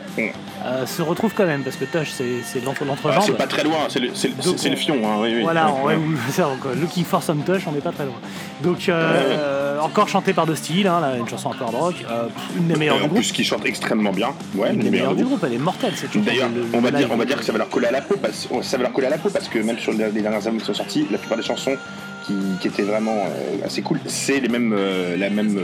Euh, 0.65 0.85
se 0.85 1.01
retrouve 1.01 1.33
quand 1.35 1.45
même. 1.45 1.63
Parce 1.63 1.75
que 1.75 1.85
Tush, 1.85 2.11
c'est 2.11 2.41
c'est 2.43 2.63
l'entre- 2.63 2.81
Ah, 2.83 2.85
l'entrejambe. 2.85 3.23
c'est 3.25 3.37
pas 3.37 3.47
très 3.47 3.63
loin, 3.63 3.77
c'est 3.89 3.99
le, 3.99 4.09
fion. 4.75 4.95
Hein, 5.03 5.17
oui, 5.21 5.33
oui. 5.35 5.41
Voilà, 5.41 5.71
Ouais, 5.83 5.95
oui, 5.95 6.15
ça, 6.31 6.43
donc, 6.43 6.59
euh, 6.65 6.75
Looking 6.75 7.03
for 7.05 7.21
some 7.23 7.43
touch, 7.43 7.61
on 7.67 7.71
n'est 7.71 7.79
pas 7.81 7.91
très 7.91 8.05
loin. 8.05 8.15
Donc, 8.61 8.87
euh, 8.89 9.79
encore 9.79 10.07
chanté 10.07 10.33
par 10.33 10.45
Dusty 10.45 10.81
Hill, 10.81 10.87
hein, 10.87 10.99
là, 11.01 11.15
une 11.17 11.27
chanson 11.27 11.51
un 11.51 11.55
peu 11.55 11.63
hard 11.63 11.75
rock, 11.75 11.95
euh, 12.09 12.27
une 12.57 12.67
des 12.67 12.75
meilleures 12.75 12.97
du 12.97 13.03
en 13.03 13.07
groupe. 13.07 13.19
plus, 13.19 13.31
qui 13.31 13.43
chante 13.43 13.65
extrêmement 13.65 14.11
bien. 14.11 14.29
Ouais, 14.55 14.69
Une 14.69 14.73
une 14.75 14.77
des 14.79 14.83
des 14.85 14.91
meilleures 14.91 15.15
du 15.15 15.23
groupe. 15.23 15.43
elle 15.45 15.53
est 15.53 15.57
mortelle 15.57 15.93
cette 15.95 16.11
chanson. 16.13 16.25
D'ailleurs, 16.25 16.49
Le- 16.49 16.65
on 16.73 16.81
va, 16.81 16.91
dire, 16.91 16.99
live. 16.99 17.09
on 17.11 17.17
va 17.17 17.25
dire 17.25 17.37
que 17.37 17.43
ça 17.43 17.51
va 17.51 17.57
leur 17.57 17.69
coller 17.69 17.87
à 17.87 17.91
la 17.91 18.01
peau 18.01 18.15
parce, 18.21 18.47
ça 18.61 18.77
va 18.77 18.83
leur 18.83 18.91
coller 18.93 19.07
à 19.07 19.11
la 19.11 19.17
peau 19.17 19.29
parce 19.29 19.47
que 19.47 19.59
même 19.59 19.79
sur 19.79 19.91
les 19.93 20.09
dernières 20.21 20.45
albums 20.45 20.59
qui 20.59 20.65
sont 20.65 20.73
sortis, 20.73 21.07
la 21.11 21.17
plupart 21.17 21.37
des 21.37 21.43
chansons 21.43 21.75
qui, 22.27 22.33
qui 22.61 22.67
étaient 22.67 22.83
vraiment 22.83 23.25
assez 23.65 23.81
cool, 23.81 23.99
c'est 24.05 24.39
les 24.39 24.47
mêmes, 24.49 24.75
la 25.17 25.29
même 25.31 25.59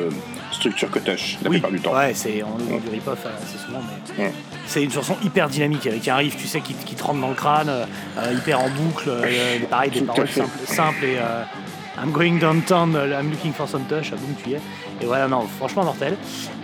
structure 0.52 0.90
que 0.90 0.98
Tush 1.00 1.38
la 1.44 1.50
Oui, 1.50 1.58
plupart 1.58 1.72
du 1.72 1.80
temps. 1.80 1.94
ouais, 1.94 2.14
c'est, 2.16 2.42
on 2.44 2.76
est 2.76 2.80
du 2.80 2.90
rip-off 2.90 3.20
assez 3.26 3.64
souvent, 3.64 3.80
mais 4.18 4.24
Ouais. 4.24 4.32
C'est 4.67 4.84
une 4.84 4.91
chanson 4.91 5.15
hyper 5.23 5.49
dynamique 5.49 5.88
avec 5.88 6.08
un 6.08 6.17
riff, 6.17 6.38
tu 6.38 6.47
sais, 6.47 6.62
qui, 6.62 6.73
qui 6.73 6.95
te 6.95 7.03
rentre 7.03 7.19
dans 7.19 7.30
le 7.30 7.36
crâne, 7.36 7.69
euh, 7.69 7.86
euh, 8.17 8.34
hyper 8.34 8.60
en 8.60 8.69
boucle, 8.69 9.08
euh, 9.08 9.60
pareil, 9.69 9.91
des 9.91 10.01
paroles 10.01 10.27
simples, 10.27 10.49
simples 10.65 11.06
et 11.06 11.17
euh, 11.17 11.43
I'm 11.97 12.12
going 12.12 12.38
downtown, 12.38 12.95
I'm 12.95 13.32
looking 13.32 13.53
for 13.53 13.67
some 13.67 13.86
touch, 13.86 14.12
ah, 14.13 14.17
boum, 14.17 14.36
tu 14.43 14.51
y 14.51 14.53
es. 14.53 14.62
Et 15.01 15.06
voilà, 15.06 15.27
non, 15.27 15.47
franchement 15.58 15.84
mortel. 15.84 16.15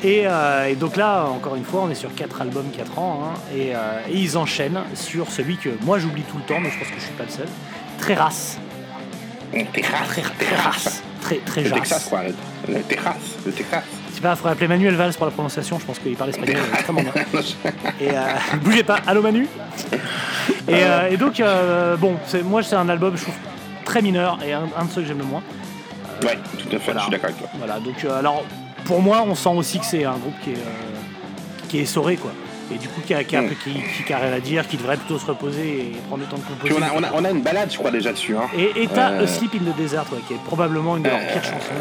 Et, 0.03 0.25
et 0.69 0.75
donc 0.75 0.95
là, 0.95 1.25
encore 1.25 1.55
une 1.55 1.63
fois, 1.63 1.81
on 1.83 1.89
est 1.89 1.95
sur 1.95 2.13
4 2.13 2.41
albums, 2.41 2.69
4 2.75 2.99
ans, 2.99 3.23
hein, 3.23 3.39
et, 3.55 3.69
et 3.69 4.15
ils 4.15 4.37
enchaînent 4.37 4.81
sur 4.93 5.31
celui 5.31 5.57
que 5.57 5.69
moi 5.81 5.97
j'oublie 5.97 6.21
tout 6.23 6.37
le 6.37 6.43
temps, 6.43 6.59
mais 6.59 6.69
je 6.69 6.77
pense 6.77 6.87
que 6.87 6.99
je 6.99 7.05
suis 7.05 7.13
pas 7.13 7.23
le 7.23 7.31
seul. 7.31 7.47
Très 7.99 8.13
race, 8.13 8.59
Le 9.53 9.65
Texas, 9.65 10.07
très, 10.07 10.21
très 10.21 10.55
race, 10.55 11.03
très, 11.21 11.37
très 11.37 11.63
le. 11.63 11.71
Texas, 11.71 12.05
quoi. 12.09 12.21
Le 12.67 12.81
Texas, 12.81 13.15
le 13.45 13.51
Texas. 13.51 13.83
Pas, 14.23 14.31
il 14.31 14.36
faudrait 14.38 14.51
appeler 14.53 14.67
Manuel 14.69 14.95
Valls 14.95 15.13
pour 15.13 15.25
la 15.25 15.31
prononciation, 15.33 15.77
je 15.79 15.86
pense 15.86 15.99
qu'il 15.99 16.15
parle 16.15 16.29
espagnol 16.29 16.55
euh, 16.57 16.73
extrêmement 16.73 17.01
bien. 17.01 17.12
Et 18.01 18.09
euh, 18.09 18.21
bougez 18.63 18.83
pas, 18.83 18.99
allô 19.05 19.21
Manu? 19.21 19.47
Et, 20.67 20.71
euh, 20.71 21.09
et 21.12 21.17
donc, 21.17 21.39
euh, 21.41 21.97
bon, 21.97 22.15
moi 22.45 22.63
c'est 22.63 22.75
un 22.77 22.88
album, 22.88 23.17
je 23.17 23.23
trouve, 23.23 23.36
très 23.83 24.01
mineur 24.01 24.39
et 24.45 24.53
un, 24.53 24.63
un 24.77 24.86
de 24.86 24.91
ceux 24.91 25.01
que 25.01 25.07
j'aime 25.07 25.17
le 25.19 25.25
moins. 25.25 25.43
Ouais, 26.23 26.38
tout 26.57 26.67
à 26.73 26.79
fait, 26.79 26.93
Voilà. 26.93 26.99
je 27.01 27.03
suis 27.03 27.12
d'accord 27.12 27.29
avec 27.31 27.38
toi. 27.39 27.49
Voilà, 27.57 27.79
donc 27.81 27.95
euh, 28.05 28.17
alors, 28.19 28.43
pour 28.86 29.01
moi, 29.01 29.23
on 29.27 29.36
sent 29.36 29.49
aussi 29.49 29.79
que 29.79 29.86
c'est 29.86 30.05
un 30.05 30.13
groupe 30.17 30.36
qui 30.41 30.51
est, 30.51 30.55
euh, 30.55 31.67
qui 31.67 31.79
est 31.79 31.81
essoré, 31.81 32.15
quoi. 32.15 32.31
Et 32.71 32.78
du 32.78 32.88
coup 32.88 33.02
qui 33.06 33.13
a, 33.13 33.23
qui 33.23 33.36
a, 33.36 33.41
Mm. 33.41 33.49
qui, 33.63 33.73
qui- 33.73 34.04
qui 34.06 34.13
a 34.13 34.17
rien 34.17 34.34
à 34.34 34.39
dire, 34.39 34.67
qui 34.67 34.78
devrait 34.78 34.97
plutôt 34.97 35.17
se 35.19 35.26
reposer 35.26 35.62
et 35.80 35.91
prendre 36.08 36.23
le 36.23 36.30
temps 36.30 36.38
de 36.38 36.43
composer. 36.43 36.73
on 36.78 36.82
a, 36.82 36.91
on, 36.99 37.04
a, 37.04 37.12
on 37.21 37.26
a 37.26 37.32
une 37.32 37.41
balade, 37.41 37.71
je 37.71 37.78
crois, 37.78 37.91
déjà 37.91 38.12
dessus. 38.13 38.36
Hein. 38.38 38.47
Et 38.58 38.84
et 38.84 38.88
t'as 38.88 39.12
Euh, 39.12 39.28
Sleep 39.28 39.54
in 39.56 39.71
the 39.71 39.76
Desert, 39.76 40.06
ouais, 40.12 40.19
qui 40.28 40.34
est 40.34 40.43
probablement 40.45 40.97
une 40.97 41.04
de 41.04 41.10
leurs 41.10 41.19
pires 41.19 41.43
chansons, 41.43 41.73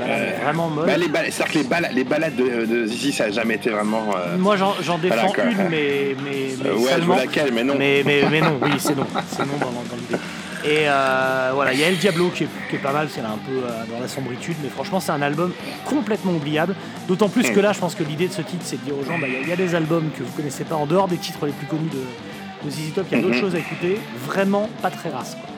balade 0.00 0.34
vraiment 0.42 0.68
molle. 0.68 0.86
Bah, 0.86 0.96
les 0.96 1.08
balades, 1.08 1.30
c'est-à-dire 1.32 1.52
que 1.54 1.58
les 1.58 1.64
balades, 1.64 1.92
les 1.94 2.04
balades 2.04 2.36
de, 2.36 2.64
de 2.66 2.86
Zizi, 2.86 3.12
ça 3.12 3.24
a 3.24 3.30
jamais 3.30 3.54
été 3.54 3.70
vraiment. 3.70 4.04
euh, 4.16 4.36
Moi 4.38 4.56
j'en 4.56 4.98
défends 4.98 5.14
Voilà, 5.34 5.50
une, 5.50 5.56
mais, 5.70 6.16
mais, 6.24 6.48
mais 6.62 6.68
euh, 6.70 6.74
ouais, 6.74 6.80
je 6.84 6.88
seulement. 6.90 7.06
vois 7.14 7.16
laquelle, 7.24 7.52
mais 7.52 7.64
non. 7.64 7.74
Mais, 7.78 8.02
mais, 8.04 8.22
mais 8.30 8.40
non, 8.40 8.58
oui, 8.62 8.70
c'est 8.78 8.96
non. 8.96 9.06
C'est 9.30 9.40
non 9.46 9.56
dans, 9.60 9.66
dans 9.66 9.96
l'idée. 9.96 10.22
Et 10.68 10.84
euh, 10.86 11.50
voilà, 11.54 11.72
il 11.72 11.80
y 11.80 11.84
a 11.84 11.88
El 11.88 11.96
Diablo 11.96 12.28
qui 12.28 12.44
est, 12.44 12.48
qui 12.68 12.76
est 12.76 12.80
pas 12.80 12.92
mal, 12.92 13.08
c'est 13.10 13.22
là 13.22 13.30
un 13.30 13.38
peu 13.38 13.64
euh, 13.64 13.84
dans 13.90 14.00
la 14.00 14.08
sombritude, 14.08 14.56
mais 14.62 14.68
franchement, 14.68 15.00
c'est 15.00 15.12
un 15.12 15.22
album 15.22 15.52
complètement 15.86 16.32
oubliable. 16.32 16.74
D'autant 17.06 17.28
plus 17.30 17.50
que 17.50 17.60
là, 17.60 17.72
je 17.72 17.78
pense 17.78 17.94
que 17.94 18.02
l'idée 18.04 18.28
de 18.28 18.32
ce 18.34 18.42
titre, 18.42 18.62
c'est 18.64 18.76
de 18.76 18.84
dire 18.84 18.94
aux 18.98 19.04
gens 19.04 19.18
bah, 19.18 19.26
il 19.28 19.32
y 19.32 19.36
a- 19.36 19.40
il 19.40 19.48
y, 19.48 19.52
a 19.52 19.56
des 19.56 19.74
albums 19.74 20.10
que 20.16 20.22
vous 20.22 20.32
connaissez 20.32 20.64
pas 20.64 20.74
en 20.74 20.84
dehors 20.86 21.08
des 21.08 21.16
titres 21.16 21.46
les 21.46 21.52
plus 21.52 21.66
connus 21.66 21.88
de, 21.90 22.66
de 22.66 22.70
ZZ 22.70 22.92
Top, 22.94 23.06
il 23.10 23.16
y 23.16 23.20
a 23.20 23.22
d'autres 23.22 23.36
Mhm. 23.36 23.40
choses 23.40 23.54
à 23.54 23.58
écouter, 23.58 23.98
vraiment 24.26 24.68
pas 24.82 24.90
très 24.90 25.08
race. 25.08 25.36
Quoi. 25.36 25.48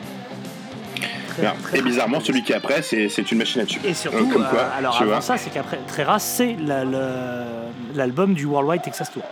Très- 1.28 1.42
Et 1.78 1.80
race. 1.80 1.84
bizarrement, 1.88 2.20
celui 2.20 2.42
qui 2.42 2.52
est 2.52 2.56
après, 2.56 2.82
c'est 2.82 3.32
une 3.32 3.38
machine 3.38 3.62
à 3.62 3.64
tuer. 3.66 3.80
Et 3.88 3.94
surtout, 3.94 4.18
Euh, 4.18 4.32
comme 4.32 4.46
quoi, 4.48 4.62
alors 4.76 4.96
avant 4.96 5.06
vois. 5.06 5.20
ça, 5.20 5.36
c'est 5.38 5.50
qu'après, 5.50 5.78
très 5.88 6.04
rare, 6.04 6.20
c'est 6.20 6.56
la- 6.64 6.84
l'album 7.94 8.34
du 8.34 8.44
Worldwide 8.46 8.82
Texas 8.82 9.10
Tour. 9.10 9.22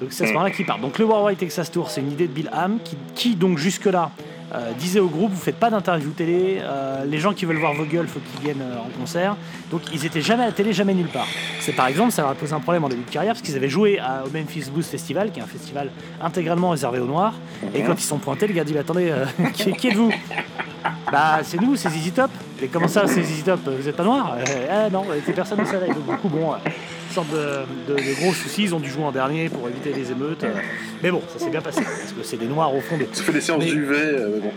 Donc 0.00 0.12
c'est 0.12 0.24
à 0.24 0.26
ce 0.26 0.32
Mm. 0.32 0.34
moment-là 0.34 0.50
qu'il 0.54 0.66
part. 0.66 0.78
Donc 0.78 0.98
le 0.98 1.04
Worldwide 1.06 1.38
Texas 1.38 1.70
Tour, 1.70 1.90
c'est 1.90 2.00
une 2.00 2.12
idée 2.12 2.28
de 2.28 2.32
Bill 2.32 2.50
Ham 2.52 2.78
qui, 2.84 2.96
qui, 3.14 3.34
donc 3.34 3.58
jusque-là 3.58 4.10
euh, 4.54 4.72
disait 4.78 5.00
au 5.00 5.08
groupe, 5.08 5.30
vous 5.32 5.40
faites 5.40 5.56
pas 5.56 5.70
d'interview 5.70 6.10
télé, 6.10 6.58
euh, 6.62 7.04
les 7.04 7.18
gens 7.18 7.32
qui 7.34 7.44
veulent 7.44 7.58
voir 7.58 7.74
vos 7.74 7.84
gueules, 7.84 8.08
faut 8.08 8.20
qu'ils 8.20 8.40
viennent 8.40 8.62
euh, 8.62 8.78
en 8.78 8.98
concert. 9.00 9.36
Donc 9.70 9.82
ils 9.92 10.06
étaient 10.06 10.22
jamais 10.22 10.44
à 10.44 10.46
la 10.46 10.52
télé, 10.52 10.72
jamais 10.72 10.94
nulle 10.94 11.08
part. 11.08 11.26
C'est 11.60 11.72
par 11.72 11.86
exemple, 11.86 12.12
ça 12.12 12.22
leur 12.22 12.30
a 12.30 12.34
posé 12.34 12.52
un 12.54 12.60
problème 12.60 12.84
en 12.84 12.88
début 12.88 13.04
de 13.04 13.10
carrière 13.10 13.34
parce 13.34 13.42
qu'ils 13.42 13.56
avaient 13.56 13.68
joué 13.68 13.98
à- 13.98 14.24
au 14.26 14.30
Memphis 14.36 14.70
Blues 14.72 14.86
Festival, 14.86 15.30
qui 15.32 15.40
est 15.40 15.42
un 15.42 15.46
festival 15.46 15.90
intégralement 16.22 16.70
réservé 16.70 16.98
aux 16.98 17.06
Noirs. 17.06 17.34
Et 17.74 17.82
quand 17.82 17.94
ils 17.94 18.00
sont 18.04 18.18
pointés, 18.18 18.46
le 18.46 18.54
gars 18.54 18.64
dit, 18.64 18.76
attendez, 18.78 19.12
qui, 19.54 19.72
qui 19.72 19.88
êtes-vous? 19.88 20.12
Bah 21.12 21.40
c'est 21.42 21.60
nous, 21.60 21.76
c'est 21.76 21.88
ZZ 21.90 22.12
Top. 22.14 22.30
Et 22.62 22.66
comment 22.68 22.88
ça, 22.88 23.06
c'est 23.06 23.22
ZZ 23.22 23.44
Top 23.44 23.60
Vous 23.66 23.88
êtes 23.88 23.96
pas 23.96 24.02
noir? 24.04 24.36
Euh, 24.38 24.66
Ah 24.70 24.90
non, 24.90 25.04
il 25.26 25.32
personne 25.32 25.60
au 25.60 25.64
soleil. 25.66 25.90
Donc 25.90 26.10
du 26.10 26.16
coup, 26.16 26.28
bon, 26.28 26.52
euh, 26.52 26.56
une 26.66 27.14
sorte 27.14 27.30
de, 27.30 27.92
de- 27.92 27.98
de 27.98 28.20
gros 28.20 28.32
soucis. 28.32 28.64
Ils 28.64 28.74
ont 28.74 28.80
dû 28.80 28.90
jouer 28.90 29.04
en 29.04 29.12
dernier 29.12 29.48
pour 29.48 29.68
éviter 29.68 29.92
les 29.92 30.10
émeutes. 30.10 30.42
euh. 30.44 30.52
Mais 31.02 31.10
bon, 31.10 31.22
ça 31.32 31.38
s'est 31.38 31.50
bien 31.50 31.60
passé 31.60 31.82
parce 31.82 32.12
que 32.12 32.22
c'est 32.24 32.36
des 32.36 32.46
noirs 32.46 32.74
au 32.74 32.80
fond 32.80 32.96
des. 32.98 33.08
Ça 33.12 33.22
fait 33.22 33.32
des 33.32 33.40
séances 33.40 33.62
Mais- 33.64 33.72
mais 33.72 34.40
bon. 34.40 34.50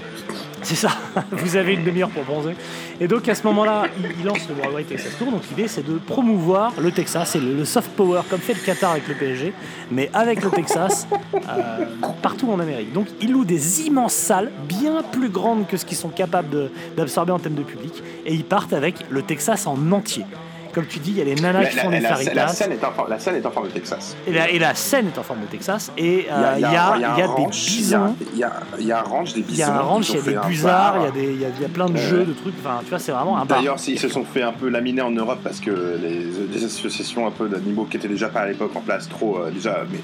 C'est 0.63 0.75
ça. 0.75 0.89
Vous 1.31 1.55
avez 1.55 1.73
une 1.73 1.83
demi-heure 1.83 2.09
pour 2.09 2.23
bronzer. 2.23 2.55
Et 2.99 3.07
donc 3.07 3.27
à 3.27 3.35
ce 3.35 3.43
moment-là, 3.47 3.85
il, 3.97 4.19
il 4.19 4.25
lance 4.25 4.47
le 4.47 4.55
Worldwide 4.55 4.87
Texas 4.87 5.17
Tour. 5.17 5.31
Donc 5.31 5.41
l'idée, 5.49 5.67
c'est 5.67 5.85
de 5.85 5.97
promouvoir 5.97 6.73
le 6.79 6.91
Texas 6.91 7.35
et 7.35 7.39
le, 7.39 7.65
soft 7.65 7.91
power 7.91 8.21
comme 8.29 8.39
fait 8.39 8.53
le 8.53 8.59
Qatar 8.59 8.91
avec 8.91 9.07
le 9.07 9.15
PSG, 9.15 9.53
mais 9.91 10.09
avec 10.13 10.43
le 10.43 10.49
Texas 10.49 11.07
euh, 11.33 11.85
partout 12.21 12.51
en 12.51 12.59
Amérique. 12.59 12.93
Donc 12.93 13.07
ils 13.21 13.31
louent 13.31 13.45
des 13.45 13.87
immenses 13.87 14.13
salles, 14.13 14.51
bien 14.67 15.03
plus 15.03 15.29
grandes 15.29 15.67
que 15.67 15.77
ce 15.77 15.85
qu'ils 15.85 15.97
sont 15.97 16.09
capables 16.09 16.69
d'absorber 16.95 17.31
en 17.31 17.39
termes 17.39 17.55
de 17.55 17.63
public, 17.63 18.03
et 18.25 18.33
ils 18.33 18.43
partent 18.43 18.73
avec 18.73 18.95
le 19.09 19.21
Texas 19.21 19.67
en 19.67 19.91
entier. 19.91 20.25
Comme 20.73 20.85
tu 20.85 20.99
dis, 20.99 21.11
il 21.11 21.17
y 21.17 21.21
a 21.21 21.25
les 21.25 21.35
nanas 21.35 21.61
La, 21.63 21.69
qui 21.69 21.77
font 21.77 21.89
la- 21.89 21.97
des 21.99 22.25
la- 22.25 22.33
la 22.33 22.47
scène 22.47 22.71
est 22.71 22.83
en 22.83 22.91
forme, 22.91 23.09
la 23.09 23.19
scène 23.19 23.35
est 23.35 23.45
en 23.45 23.51
forme 23.51 23.67
de 23.67 23.73
Texas. 23.73 24.15
Et 24.25 24.31
la, 24.31 24.49
et 24.49 24.57
la 24.59 24.73
scène 24.73 25.07
est 25.07 25.17
en 25.17 25.23
forme 25.23 25.41
de 25.41 25.45
Texas. 25.47 25.91
Et 25.97 26.27
euh, 26.31 26.53
il 26.55 26.61
y 26.61 26.65
a, 26.65 26.93
il 26.95 27.01
y 27.01 27.05
a 27.05 27.15
des 27.15 27.23
ranch, 27.23 27.67
il 27.67 27.89
y 27.89 27.93
a- 27.93 27.97
bisons. 27.99 28.15
Il 28.33 28.39
y 28.39 28.43
a, 28.43 28.53
il 28.79 28.85
y 28.85 28.91
a 28.91 28.99
un 28.99 29.03
ranch, 29.03 29.33
des 29.33 29.41
bisons. 29.41 29.53
Il 29.53 29.59
y 29.59 29.63
a 29.63 29.73
un 29.73 29.79
ranch, 29.81 30.09
il 30.09 30.15
y 30.15 30.19
a 30.19 30.21
des 30.41 30.47
busards, 30.47 30.95
il 30.99 31.03
y, 31.03 31.07
a 31.07 31.11
des- 31.11 31.33
il 31.33 31.41
y 31.41 31.45
a- 31.45 31.49
il 31.57 31.61
y 31.61 31.65
a 31.65 31.69
plein 31.69 31.87
de 31.89 31.97
jeux, 31.97 32.23
de 32.25 32.33
trucs. 32.33 32.53
Enfin, 32.63 32.79
tu 32.83 32.89
vois, 32.89 32.99
c'est 32.99 33.11
vraiment 33.11 33.37
un. 33.37 33.45
D'ailleurs, 33.45 33.77
ils 33.87 33.99
se 33.99 34.07
sont 34.07 34.23
fait 34.23 34.43
un 34.43 34.53
peu 34.53 34.69
laminer 34.69 35.01
en 35.01 35.11
Europe 35.11 35.39
parce 35.43 35.59
que 35.59 35.97
les, 36.01 36.25
les 36.53 36.63
associations 36.65 37.27
un 37.27 37.31
peu 37.31 37.49
d'animaux 37.49 37.85
qui 37.85 37.97
étaient 37.97 38.07
déjà 38.07 38.29
pas 38.29 38.41
à 38.41 38.47
l'époque 38.47 38.71
en 38.75 38.81
place, 38.81 39.09
trop 39.09 39.39
euh, 39.39 39.51
déjà, 39.51 39.83
mais 39.91 39.99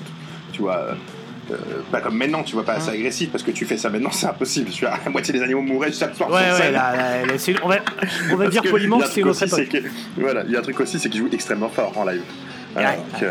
tu 0.51 0.61
vois, 0.63 0.87
euh, 1.49 1.53
euh, 1.55 1.81
pas 1.91 2.01
comme 2.01 2.17
maintenant, 2.17 2.43
tu 2.43 2.53
vois, 2.53 2.63
pas 2.65 2.73
assez 2.73 2.89
agressif 2.89 3.29
parce 3.31 3.43
que 3.43 3.51
tu 3.51 3.65
fais 3.65 3.77
ça 3.77 3.89
maintenant, 3.89 4.11
c'est 4.11 4.27
impossible. 4.27 4.69
Tu 4.69 4.85
vois, 4.85 4.97
la 5.03 5.09
moitié 5.09 5.33
des 5.33 5.41
animaux 5.41 5.61
mouraient 5.61 5.91
chaque 5.91 6.15
soir 6.15 6.29
Ouais, 6.29 6.35
ouais, 6.51 6.57
scène. 6.57 6.73
là, 6.73 6.95
là, 6.95 7.25
là, 7.25 7.33
c'est- 7.37 7.55
on 7.63 7.67
va, 7.69 7.77
on 8.31 8.35
va 8.35 8.45
Parce 8.45 8.49
dire 8.51 8.63
poliment 8.69 8.99
que 8.99 9.05
c'est 9.07 9.21
époque. 9.21 9.69
que- 9.69 9.77
Voilà, 10.17 10.43
il 10.45 10.51
y 10.51 10.55
a 10.55 10.59
un 10.59 10.61
truc 10.61 10.79
aussi, 10.79 10.99
c'est 10.99 11.09
qu'ils 11.09 11.21
jouent 11.21 11.29
extrêmement 11.31 11.69
fort 11.69 11.97
en 11.97 12.05
live. 12.05 12.21
Alors 12.75 12.91
Ouais. 12.91 12.97
que- 13.19 13.25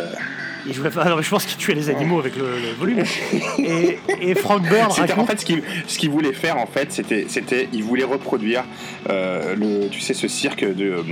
Il 0.68 0.74
jouait 0.74 0.90
pas- 0.90 1.04
non, 1.04 1.14
mais 1.16 1.22
je 1.22 1.30
pense 1.30 1.44
qu'il 1.44 1.56
tuait 1.58 1.74
les 1.76 1.90
animaux 1.90 2.18
avec 2.18 2.34
le, 2.34 2.42
le 2.42 2.72
volume. 2.76 2.98
Et, 3.58 3.98
et 4.20 4.34
Frank 4.34 4.62
en 5.16 5.24
fait 5.26 5.38
ce 5.86 5.96
qu'il 5.98 6.10
voulait 6.10 6.32
faire 6.32 6.56
en 6.56 6.66
fait, 6.66 6.90
c'était 6.90 7.26
c'était 7.28 7.68
il 7.72 7.84
voulait 7.84 8.02
reproduire 8.02 8.64
euh, 9.08 9.54
le 9.54 9.88
tu 9.88 10.00
sais 10.00 10.12
ce 10.12 10.26
cirque 10.26 10.64
de 10.64 10.86
euh, 10.90 11.02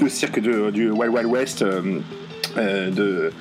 le 0.00 0.08
cirque 0.08 0.38
de, 0.40 0.70
du 0.70 0.90
Wild 0.90 1.12
Wild 1.12 1.26
West 1.26 1.62
euh, 1.62 2.90
de 2.90 3.32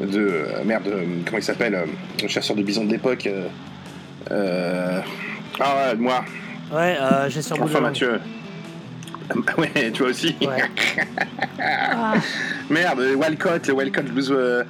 de 0.00 0.18
euh, 0.20 0.64
merde 0.64 0.86
euh, 0.88 1.04
comment 1.26 1.38
il 1.38 1.42
s'appelle 1.42 1.74
euh, 1.74 1.84
le 2.22 2.28
chasseur 2.28 2.56
de 2.56 2.62
bisons 2.62 2.84
de 2.84 2.90
l'époque 2.92 3.28
euh, 4.30 5.00
ah 5.60 5.74
ouais 5.90 5.96
moi 5.96 6.24
Ouais, 6.72 6.96
euh, 7.00 7.28
j'ai 7.28 7.42
sur 7.42 7.56
enfin 7.60 7.66
la 7.74 7.80
langue. 7.80 7.88
Mathieu 7.90 8.20
ouais 9.58 9.90
toi 9.92 10.08
aussi 10.08 10.36
Ouais. 10.40 10.62
Ah, 11.60 12.14
merde 12.70 13.00
le 13.00 13.14
Wildcott 13.14 13.66
le 13.68 13.74
Wildcott 13.74 14.06
Blues 14.06 14.30
euh, 14.32 14.64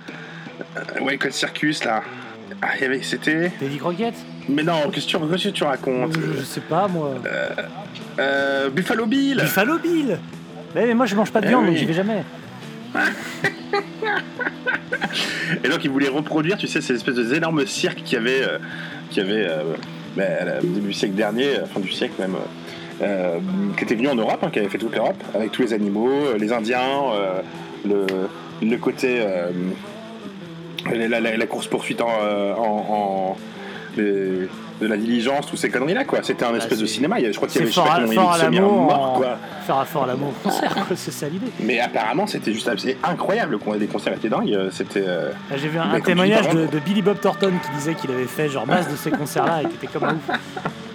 Wildcott 1.01 1.33
Circus 1.33 1.85
là 1.85 2.03
ah, 2.62 2.69
il 2.77 2.83
y 2.83 2.85
avait 2.87 3.03
c'était 3.03 3.51
Teddy 3.59 3.79
Crockett 3.79 4.14
mais 4.49 4.62
non 4.62 4.90
qu'est-ce 4.93 5.07
que 5.07 5.49
tu, 5.51 5.64
racontes 5.64 6.12
je, 6.14 6.40
je 6.40 6.45
sais 6.45 6.61
pas, 6.61 6.88
moi. 6.88 7.14
Euh, 8.19 8.69
Buffalo 8.71 9.07
Bill 9.07 9.38
Buffalo 9.40 9.79
Bill 9.79 10.19
mais, 10.75 10.87
mais 10.87 10.95
moi, 10.95 11.07
je 11.07 11.16
mange 11.16 11.33
pas 11.33 11.40
de 11.40 11.47
Eh 11.47 11.49
viande, 11.49 11.64
oui. 11.64 11.71
donc 11.71 11.77
j'y 11.79 11.85
vais 11.85 11.93
jamais. 11.93 12.23
Et 15.64 15.68
donc 15.68 15.85
ils 15.85 15.90
voulaient 15.90 16.09
reproduire, 16.09 16.57
tu 16.57 16.66
sais, 16.66 16.81
ces 16.81 16.94
espèces 16.94 17.16
de 17.16 17.35
énormes 17.35 17.66
cirques 17.66 18.03
qu'il 18.03 18.18
y 18.18 18.20
avait, 18.20 18.42
euh, 18.42 18.59
avait 19.16 19.46
euh, 20.18 20.61
au 20.62 20.66
début 20.66 20.88
du 20.88 20.92
siècle 20.92 21.14
dernier, 21.14 21.59
euh, 21.59 21.66
fin 21.66 21.81
du 21.81 21.90
siècle 21.90 22.14
même, 22.18 22.37
qui 23.76 23.85
était 23.85 23.94
venu 23.94 24.09
en 24.09 24.14
Europe, 24.14 24.40
hein, 24.42 24.50
qui 24.53 24.59
avait 24.59 24.68
fait 24.68 24.79
toute 24.79 24.94
l'Europe, 24.94 25.22
avec 25.35 25.53
tous 25.53 25.62
les 25.62 25.72
animaux, 25.72 26.37
les 26.38 26.53
Indiens, 26.53 27.05
le, 27.87 28.76
côté, 28.76 29.24
la, 30.92 31.20
la 31.20 31.46
course-poursuite 31.46 32.03
en, 32.03 33.37
de 34.81 34.87
la 34.87 34.97
diligence, 34.97 35.47
toutes 35.47 35.59
ces 35.59 35.69
conneries-là, 35.71 36.05
quoi. 36.05 36.21
C'était 36.23 36.45
un 36.45 36.55
espèce 36.55 36.79
de 36.79 36.87
cinéma. 36.87 37.19
Il 37.19 37.23
y 37.23 37.25
avait- 37.25 37.33
Je 37.33 37.38
crois 37.38 37.49
qu'il 37.49 37.61
y 37.61 37.64
avait, 37.64 37.71
je 37.71 37.75
sais 37.75 37.81
fort, 37.81 37.88
pas 37.88 38.35
à 38.35 38.38
l'amour, 38.51 38.93
en- 38.93 39.16
quoi. 39.19 39.37
faire 39.66 39.77
à 39.79 39.85
fort 39.85 40.05
à 40.05 40.07
l'amour 40.07 40.29
au 40.29 40.49
concert, 40.49 40.75
quoi, 40.75 40.97
c'est 40.97 41.11
ça 41.11 41.29
l'idée. 41.29 41.47
Mais 41.61 41.81
apparemment, 41.81 42.27
c'était 42.27 42.53
juste 42.53 42.71
c'est 42.79 42.97
incroyable. 43.05 43.59
le- 43.66 43.79
Les 43.79 43.87
concerts 43.87 44.14
étaient 44.14 44.29
dingues. 44.29 44.53
euh, 44.55 44.71
C'était. 44.73 45.05
euh, 45.07 45.31
Là, 45.51 45.57
J'ai 45.57 45.69
vu 45.69 45.79
un, 45.79 45.93
un 45.93 46.01
témoignage 46.01 46.49
dis, 46.49 46.57
de, 46.57 46.79
Billy 46.81 47.03
Bob 47.03 47.21
Thornton 47.21 47.53
qui 47.64 47.77
disait 47.77 47.95
qu'il 47.95 48.11
avait 48.11 48.25
fait 48.25 48.49
genre 48.49 48.66
masse 48.66 48.88
de 48.90 48.97
ces 48.97 49.11
concerts-là 49.11 49.62
et 49.62 49.66
qui 49.66 49.75
était 49.75 49.87
comme 49.87 50.05
un 50.05 50.14
ouf. 50.14 50.29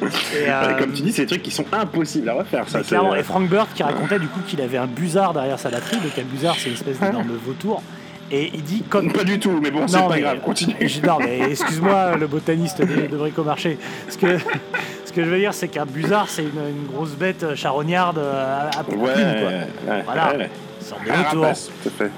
Et, 0.02 0.06
euh, 0.50 0.78
Comme 0.80 0.92
tu 0.94 1.02
dis, 1.04 1.12
c'est 1.12 1.24
des 1.24 1.28
trucs 1.28 1.44
qui 1.44 1.52
sont 1.52 1.66
impossibles 1.72 2.30
à 2.30 2.34
refaire. 2.34 2.68
Ça, 2.68 2.82
clairement, 2.82 3.16
et 3.16 3.24
Frank 3.24 3.48
Bird 3.50 3.68
qui 3.76 3.84
racontait 3.84 4.20
du 4.20 4.28
coup 4.28 4.40
qu'il 4.48 4.62
avait 4.62 4.78
un 4.78 4.88
busard 4.88 5.34
derrière 5.34 5.60
sa 5.60 5.70
batterie, 5.70 5.98
donc 5.98 6.12
un 6.18 6.24
busard 6.24 6.56
c'est 6.58 6.70
une 6.70 6.76
espèce 6.76 7.00
d'énorme 7.00 7.32
vautour. 7.46 7.82
Et 8.32 8.50
il 8.54 8.64
dit 8.64 8.84
quand. 8.90 9.12
Pas 9.14 9.24
du 9.24 9.40
tout, 9.40 9.60
mais 9.62 9.70
bon, 9.72 9.88
c'est 9.88 9.98
pas 10.00 10.10
mais- 10.16 10.22
grave, 10.22 10.40
continue. 10.44 10.76
Non 11.06 11.18
mais 11.20 11.52
excuse-moi 11.52 12.16
le 12.18 12.26
botaniste 12.28 12.80
de, 12.82 13.08
de 13.08 13.18
Bricomarché. 13.18 13.78
Ce 14.10 14.18
que, 14.18 14.38
ce 15.06 15.12
que 15.14 15.24
je 15.24 15.30
veux 15.30 15.38
dire 15.38 15.54
c'est 15.54 15.68
qu'un 15.68 15.86
busard 15.86 16.28
c'est 16.28 16.42
une, 16.44 16.50
une 16.70 16.88
grosse 16.92 17.12
bête 17.12 17.56
charognarde 17.56 18.18
euh, 18.18 18.70
à, 18.72 18.80
à 18.80 18.84
Ouais, 18.90 18.96
quoi. 18.96 19.08
ouais, 19.96 20.02
Voilà. 20.06 20.38
ouais. 20.38 20.50
De 21.06 21.12
Ah. 21.12 21.54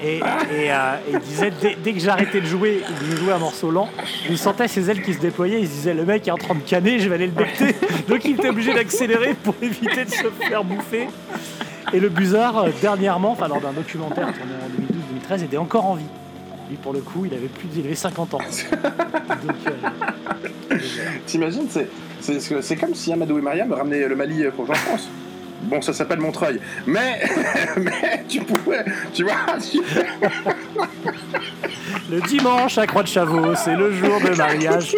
Et, 0.03 0.17
et, 0.17 0.21
euh, 0.21 0.95
et 1.07 1.13
il 1.13 1.19
disait, 1.19 1.53
dès, 1.61 1.77
dès 1.81 1.93
que 1.93 1.99
j'arrêtais 2.01 2.41
de 2.41 2.45
jouer, 2.45 2.81
il 3.09 3.15
jouer 3.17 3.31
un 3.31 3.37
morceau 3.37 3.71
lent, 3.71 3.87
il 4.29 4.37
sentait 4.37 4.67
ses 4.67 4.89
ailes 4.91 5.01
qui 5.01 5.13
se 5.13 5.19
déployaient, 5.19 5.61
il 5.61 5.67
se 5.67 5.71
disait, 5.71 5.93
le 5.93 6.03
mec 6.03 6.27
est 6.27 6.31
en 6.31 6.37
train 6.37 6.53
de 6.53 6.59
canner, 6.59 6.99
je 6.99 7.07
vais 7.07 7.15
aller 7.15 7.27
le 7.27 7.31
becter. 7.31 7.73
Donc 8.09 8.25
il 8.25 8.31
était 8.31 8.49
obligé 8.49 8.73
d'accélérer 8.73 9.35
pour 9.41 9.55
éviter 9.61 10.03
de 10.03 10.09
se 10.09 10.27
faire 10.49 10.65
bouffer. 10.65 11.07
Et 11.93 11.99
le 12.01 12.09
Busard, 12.09 12.57
euh, 12.57 12.69
dernièrement, 12.81 13.31
enfin 13.31 13.47
lors 13.47 13.61
d'un 13.61 13.71
documentaire 13.71 14.27
tourné 14.33 14.51
en 14.61 14.86
2012-2013, 15.29 15.43
était 15.43 15.57
encore 15.57 15.85
en 15.85 15.95
vie. 15.95 16.05
Lui, 16.69 16.75
pour 16.77 16.93
le 16.93 16.99
coup, 16.99 17.25
il 17.25 17.33
avait 17.33 17.47
plus 17.47 17.67
il 17.75 17.85
avait 17.85 17.95
50 17.95 18.33
ans. 18.33 18.39
Euh, 20.69 20.75
T'imagines, 21.25 21.67
c'est, 21.69 21.87
c'est, 22.19 22.39
c'est- 22.39 22.61
c'est 22.61 22.75
comme 22.75 22.93
si 22.93 23.11
Amadou 23.11 23.37
et 23.39 23.41
Maria 23.41 23.65
me 23.65 23.73
ramenaient 23.73 24.07
le 24.07 24.15
Mali 24.15 24.43
pour 24.55 24.65
jouer 24.65 24.75
en 24.75 24.79
France. 24.79 25.07
Bon, 25.63 25.81
ça 25.81 25.93
s'appelle 25.93 26.19
Montreuil. 26.19 26.59
Mais, 26.85 27.21
mais 27.77 28.23
tu 28.27 28.41
pourrais, 28.41 28.85
tu 29.13 29.23
vois, 29.23 29.33
tu- 29.71 29.79
le 32.11 32.21
dimanche 32.21 32.77
à 32.77 32.85
Croix 32.85 33.03
de 33.03 33.07
Chavaux, 33.07 33.55
c'est 33.55 33.75
le 33.75 33.91
jour 33.93 34.19
de 34.21 34.35
mariage. 34.35 34.95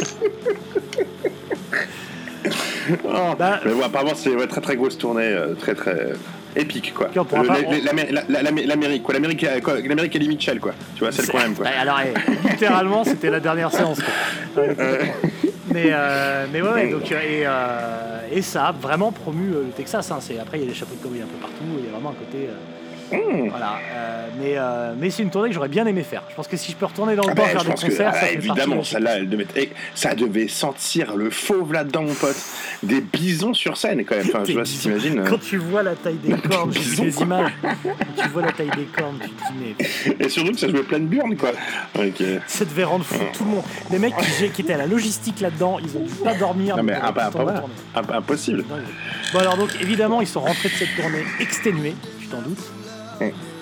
Oh, 3.06 3.36
Bah, 3.38 3.60
mais 3.66 3.74
bon, 3.74 3.84
apparemment, 3.84 4.16
c'est 4.16 4.32
une 4.32 4.48
très 4.48 4.62
très 4.62 4.76
grosse 4.76 4.98
tournée, 4.98 5.24
euh, 5.24 5.54
très 5.54 5.76
très 5.76 6.14
épique, 6.56 6.94
quoi. 6.94 7.10
L'Amérique, 8.68 9.04
quoi. 9.04 9.14
L'Amérique, 9.14 9.44
euh, 9.44 9.60
quoi, 9.62 9.80
l'Amérique 9.80 10.16
Eddie 10.16 10.28
Mitchell, 10.28 10.60
quoi. 10.60 10.74
Tu 10.96 11.00
vois, 11.04 11.12
c'est 11.12 11.22
le 11.24 11.28
problème, 11.28 11.54
quoi. 11.56 11.68
Alors, 11.68 12.00
littéralement, 12.50 13.04
c'était 13.04 13.30
la 13.30 13.40
dernière 13.40 13.72
séance. 13.72 14.00
quoi. 14.02 14.64
Euh, 14.64 15.04
Mais, 15.72 15.86
euh, 15.92 16.46
mais 16.52 16.62
ouais, 16.64 16.70
ouais, 16.74 16.90
donc, 16.90 17.12
et, 17.12 17.44
euh, 17.46 18.22
et 18.32 18.42
ça 18.42 18.68
a 18.68 18.72
vraiment 18.72 19.12
promu 19.12 19.50
le 19.50 19.66
Texas. 19.76 20.10
hein. 20.12 20.18
C'est- 20.20 20.40
Après, 20.40 20.58
il 20.58 20.62
y 20.64 20.68
a 20.68 20.70
des 20.70 20.74
chapeaux 20.76 20.96
de 20.96 21.02
cowboy 21.02 21.22
un 21.22 21.26
peu 21.28 21.38
partout. 21.40 21.64
Il 21.78 21.86
y 21.86 21.88
a 21.88 21.92
vraiment 21.92 22.10
un 22.10 22.14
côté. 22.14 22.48
euh, 22.48 22.54
Voilà, 23.12 23.80
euh, 23.92 24.28
mais, 24.40 24.54
euh, 24.58 24.94
mais 24.98 25.10
c'est 25.10 25.24
une 25.24 25.30
tournée 25.32 25.50
que 25.50 25.56
j'aurais 25.56 25.68
bien 25.70 25.86
aimé 25.86 26.04
faire. 26.04 26.22
Je 26.30 26.36
pense 26.36 26.48
que 26.48 26.58
si 26.58 26.72
je 26.72 26.78
peux 26.78 26.86
retourner 26.86 27.16
dans 27.16 27.24
le 27.24 27.30
Ah 27.32 27.36
temps 27.36 27.42
ben, 27.44 27.50
faire 27.50 27.64
des 27.64 27.74
que, 27.74 27.82
concerts, 27.90 28.12
ah, 28.14 28.14
ça 28.14 28.20
fait 28.28 28.34
évidemment, 28.36 28.76
partie 28.76 28.90
de- 28.90 28.94
celle-là, 28.94 29.18
elle 29.18 29.30
devait, 29.30 29.48
eh, 29.56 29.70
ça 29.96 30.14
devait 30.16 30.48
sentir 30.48 31.16
le 31.16 31.30
fauve 31.30 31.74
là-dedans, 31.74 32.04
mon 32.04 32.14
pote. 32.14 32.36
Des 32.84 33.02
bisons 33.02 33.54
sur 33.54 33.78
scène, 33.78 34.04
quand 34.06 34.16
même. 34.16 34.26
Enfin, 34.30 34.44
je 34.48 34.54
pas 34.54 34.66
si 34.66 34.78
t'imagines. 34.78 35.20
euh. 35.20 35.26
Quand 35.28 35.40
tu 35.40 35.58
vois 35.58 35.82
la 35.84 35.96
taille 35.96 36.18
des 36.24 36.34
cornes, 36.38 36.72
j'ai 36.72 37.02
des 37.04 37.22
images. 37.22 37.52
Quand 37.64 38.24
tu 38.24 38.30
vois 38.30 38.42
la 38.44 38.52
taille 38.52 38.72
des 38.76 38.86
cornes, 38.86 39.18
tu 39.22 39.30
te 39.30 39.54
dis, 39.54 39.76
mais 40.20 40.26
Et 40.26 40.30
surtout 40.30 40.52
que 40.52 40.60
ça 40.60 40.70
jouait 40.70 40.84
plein 40.84 41.00
de 41.00 41.06
burnes, 41.06 41.36
quoi. 41.36 41.52
Ça 42.48 42.66
devait 42.66 42.84
rendre 42.84 43.06
fou 43.06 43.20
tout 43.34 43.44
le 43.44 43.50
monde. 43.52 43.64
Les 43.92 44.00
mecs 44.00 44.14
qui, 44.18 44.50
qui 44.52 44.62
étaient 44.62 44.74
à 44.74 44.78
la 44.78 44.88
logistique 44.88 45.40
là-dedans, 45.42 45.78
ils 45.80 45.98
ont 45.98 46.04
dû 46.04 46.14
pas 46.24 46.34
dormir. 46.36 46.78
Non, 46.78 46.84
mais 46.84 46.94
imp- 46.94 48.12
impossible. 48.12 48.64
Bon 49.34 49.40
alors 49.40 49.58
donc 49.58 49.70
évidemment 49.82 50.22
ils 50.22 50.28
sont 50.28 50.40
rentrés 50.42 50.70
de 50.70 50.74
cette 50.74 50.96
tournée 50.96 51.24
exténués, 51.40 51.96
tu 52.20 52.28
t'en 52.28 52.42
doutes. 52.42 52.58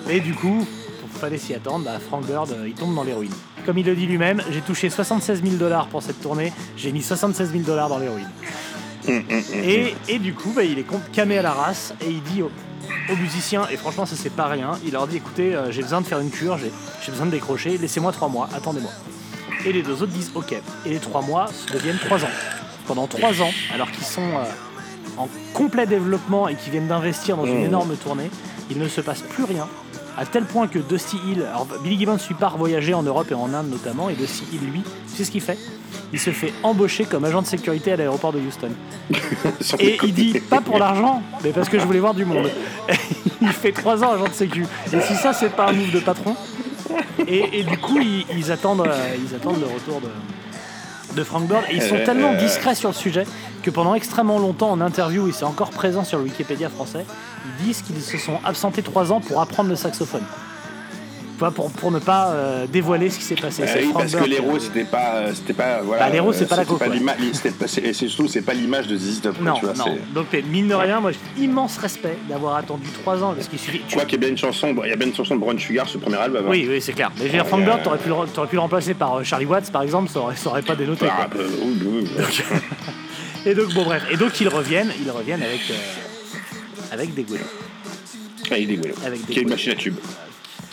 Et 0.08 0.20
du 0.20 0.34
coup, 0.34 0.66
pour 1.00 1.20
fallait 1.20 1.38
s'y 1.38 1.54
attendre, 1.54 1.84
bah, 1.84 1.98
Frank 1.98 2.24
Bird 2.24 2.50
euh, 2.52 2.68
il 2.68 2.74
tombe 2.74 2.94
dans 2.94 3.02
l'héroïne. 3.04 3.32
Comme 3.66 3.78
il 3.78 3.86
le 3.86 3.94
dit 3.94 4.06
lui-même, 4.06 4.42
j'ai 4.50 4.60
touché 4.60 4.88
76 4.88 5.42
000 5.42 5.56
dollars 5.56 5.88
pour 5.88 6.02
cette 6.02 6.20
tournée, 6.20 6.52
j'ai 6.76 6.92
mis 6.92 7.02
76 7.02 7.50
000 7.50 7.64
dollars 7.64 7.88
dans 7.88 7.98
l'héroïne. 7.98 8.30
Et, 9.54 9.94
et 10.08 10.18
du 10.18 10.34
coup, 10.34 10.52
bah, 10.54 10.64
il 10.64 10.78
est 10.78 10.86
camé 11.12 11.38
à 11.38 11.42
la 11.42 11.52
race 11.52 11.94
et 12.00 12.10
il 12.10 12.22
dit 12.22 12.42
aux, 12.42 12.50
aux 13.10 13.16
musiciens, 13.16 13.66
et 13.70 13.76
franchement 13.76 14.06
ça 14.06 14.16
c'est 14.16 14.32
pas 14.32 14.46
rien, 14.46 14.72
il 14.84 14.92
leur 14.92 15.06
dit 15.06 15.16
écoutez, 15.16 15.54
euh, 15.54 15.70
j'ai 15.70 15.82
besoin 15.82 16.00
de 16.00 16.06
faire 16.06 16.20
une 16.20 16.30
cure, 16.30 16.58
j'ai 16.58 17.10
besoin 17.10 17.26
de 17.26 17.30
décrocher, 17.30 17.78
laissez-moi 17.78 18.12
trois 18.12 18.28
mois, 18.28 18.48
attendez-moi. 18.54 18.90
Et 19.66 19.72
les 19.72 19.82
deux 19.82 20.02
autres 20.02 20.12
disent 20.12 20.30
ok. 20.34 20.52
Et 20.86 20.90
les 20.90 20.98
trois 20.98 21.22
mois 21.22 21.46
deviennent 21.72 21.98
trois 21.98 22.22
ans. 22.24 22.30
Pendant 22.86 23.06
trois 23.06 23.42
ans, 23.42 23.50
alors 23.74 23.90
qu'ils 23.90 24.04
sont 24.04 24.22
euh, 24.22 24.44
en 25.16 25.28
complet 25.52 25.86
développement 25.86 26.48
et 26.48 26.54
qu'ils 26.54 26.72
viennent 26.72 26.86
d'investir 26.86 27.36
dans 27.36 27.44
une 27.44 27.64
énorme 27.64 27.96
tournée, 27.96 28.30
il 28.70 28.78
ne 28.78 28.88
se 28.88 29.00
passe 29.00 29.22
plus 29.22 29.44
rien. 29.44 29.66
À 30.16 30.26
tel 30.26 30.44
point 30.44 30.66
que 30.66 30.80
Dusty 30.80 31.16
Hill, 31.28 31.42
alors 31.42 31.66
Billy 31.82 31.96
Gibbons 31.96 32.18
suit 32.18 32.34
part 32.34 32.58
voyager 32.58 32.92
en 32.92 33.04
Europe 33.04 33.30
et 33.30 33.34
en 33.34 33.54
Inde 33.54 33.70
notamment, 33.70 34.08
et 34.08 34.14
Dusty 34.14 34.44
Hill, 34.52 34.70
lui, 34.70 34.82
c'est 35.06 35.24
ce 35.24 35.30
qu'il 35.30 35.40
fait. 35.40 35.58
Il 36.12 36.18
se 36.18 36.30
fait 36.30 36.52
embaucher 36.62 37.04
comme 37.04 37.24
agent 37.24 37.42
de 37.42 37.46
sécurité 37.46 37.92
à 37.92 37.96
l'aéroport 37.96 38.32
de 38.32 38.40
Houston. 38.40 38.70
Et 39.78 39.98
il 40.02 40.14
dit 40.14 40.40
pas 40.40 40.60
pour 40.60 40.78
l'argent, 40.78 41.22
mais 41.44 41.50
parce 41.50 41.68
que 41.68 41.78
je 41.78 41.84
voulais 41.84 42.00
voir 42.00 42.14
du 42.14 42.24
monde. 42.24 42.50
il 43.42 43.48
fait 43.48 43.72
trois 43.72 44.02
ans 44.02 44.12
agent 44.12 44.28
de 44.28 44.32
sécu. 44.32 44.66
Et 44.92 45.00
si 45.00 45.14
ça 45.14 45.32
c'est 45.32 45.50
pas 45.50 45.68
un 45.68 45.72
move 45.72 45.92
de 45.92 46.00
patron. 46.00 46.34
Et, 47.26 47.60
et 47.60 47.62
du 47.62 47.76
coup 47.76 48.00
ils, 48.00 48.24
ils 48.34 48.50
attendent, 48.50 48.86
euh, 48.86 49.16
ils 49.22 49.34
attendent 49.34 49.60
le 49.60 49.66
retour 49.66 50.00
de, 50.00 50.08
de 51.18 51.24
Frank 51.24 51.46
Bird. 51.46 51.64
Et 51.68 51.76
ils 51.76 51.82
sont 51.82 51.98
tellement 52.04 52.34
discrets 52.34 52.74
sur 52.74 52.90
le 52.90 52.94
sujet 52.94 53.26
que 53.62 53.70
pendant 53.70 53.94
extrêmement 53.94 54.38
longtemps 54.38 54.70
en 54.70 54.80
interview, 54.80 55.28
et 55.28 55.32
c'est 55.32 55.44
encore 55.44 55.70
présent 55.70 56.04
sur 56.04 56.18
le 56.18 56.24
Wikipédia 56.24 56.70
français, 56.70 57.04
ils 57.44 57.64
disent 57.64 57.82
qu'ils 57.82 58.00
se 58.00 58.16
sont 58.18 58.38
absentés 58.44 58.82
trois 58.82 59.12
ans 59.12 59.20
pour 59.20 59.40
apprendre 59.40 59.68
le 59.68 59.76
saxophone. 59.76 60.22
Vois, 61.38 61.52
pour, 61.52 61.70
pour 61.70 61.90
ne 61.92 62.00
pas 62.00 62.30
euh, 62.32 62.66
dévoiler 62.66 63.10
ce 63.10 63.18
qui 63.18 63.24
s'est 63.24 63.36
passé. 63.36 63.62
Euh, 63.62 63.66
C'est 63.72 63.84
oui, 63.84 63.92
parce 63.92 64.12
que 64.14 64.24
l'héros 64.24 64.58
c'était 64.58 64.84
pas 64.84 65.14
euh, 65.16 65.32
c'était 65.34 65.52
pas 65.52 65.82
voilà 65.82 66.06
Bah, 66.06 66.10
l'héros, 66.10 66.32
c'est 66.32 66.46
pas 66.48 66.56
la 66.56 66.64
c'est- 67.68 67.80
et 67.84 67.92
surtout 67.92 68.26
c'est 68.26 68.42
pas 68.42 68.54
l'image 68.54 68.88
de 68.88 68.98
Top 69.22 69.36
quoi, 69.36 69.44
Non, 69.46 69.54
tu 69.54 69.64
vois 69.66 69.74
non. 69.74 69.98
Donc, 70.14 70.26
mine 70.50 70.68
de 70.68 70.74
rien, 70.74 71.00
moi 71.00 71.12
j'ai 71.12 71.42
immense 71.42 71.78
respect 71.78 72.18
d'avoir 72.28 72.56
attendu 72.56 72.88
trois 73.02 73.22
ans 73.22 73.34
parce 73.34 73.46
qu'il 73.48 73.58
suffit. 73.58 73.80
tu- 73.86 73.94
quoi 73.94 74.04
qu'il 74.04 74.14
y 74.14 74.16
a 74.16 74.18
bien 74.18 74.30
une 74.30 74.36
chanson 74.38 74.74
il 74.84 74.90
y 74.90 74.92
a 74.92 74.96
bien 74.96 75.06
une 75.08 75.14
chanson 75.14 75.36
de 75.36 75.40
Brown 75.40 75.58
Sugar 75.58 75.86
le 75.94 76.00
premier 76.00 76.16
album 76.16 76.44
hein. 76.44 76.50
Oui, 76.50 76.66
oui, 76.68 76.80
c'est 76.80 76.92
clair. 76.92 77.10
Mais 77.14 77.22
je 77.22 77.26
veux 77.26 77.32
dire, 77.34 77.46
Frank 77.46 77.64
Bird, 77.64 77.82
t'aurais 77.82 77.98
pu, 77.98 78.08
le, 78.08 78.14
t'aurais 78.34 78.48
pu 78.48 78.56
le 78.56 78.60
remplacer 78.60 78.94
par 78.94 79.24
Charlie 79.24 79.46
Watts, 79.46 79.70
par 79.70 79.82
exemple, 79.82 80.10
ça 80.10 80.20
aurait, 80.20 80.36
ça 80.36 80.50
aurait 80.50 80.62
pas 80.62 80.74
dénoté. 80.74 81.06
Ah, 81.08 81.28
quoi. 81.30 81.42
bah, 81.42 81.50
oui, 81.62 82.08
oui. 82.18 82.26
Et 83.46 83.54
donc, 83.54 83.72
bon, 83.72 83.84
bref. 83.84 84.02
Et 84.10 84.16
donc, 84.16 84.40
ils 84.40 84.48
reviennent, 84.48 84.92
ils 85.04 85.10
reviennent 85.10 85.42
avec, 85.42 85.60
euh, 85.70 86.92
avec 86.92 87.14
des 87.14 87.24
Ah, 88.50 88.58
il 88.58 88.64
est 88.64 88.66
dégoûté. 88.76 88.94
Avec 89.06 89.24
des 89.26 89.32
qui 89.32 89.38
est 89.38 89.42
une 89.42 89.48
machine 89.48 89.72
à 89.72 89.76
tube 89.76 89.96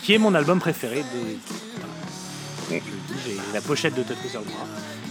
qui 0.06 0.14
est 0.14 0.18
mon 0.18 0.34
album 0.36 0.60
préféré. 0.60 1.02
Des... 2.70 2.80
J'ai 3.26 3.36
la 3.52 3.60
pochette 3.60 3.94
de 3.96 4.02
tatoué 4.04 4.28
sur 4.30 4.38
le 4.38 4.46
bras. 4.46 4.64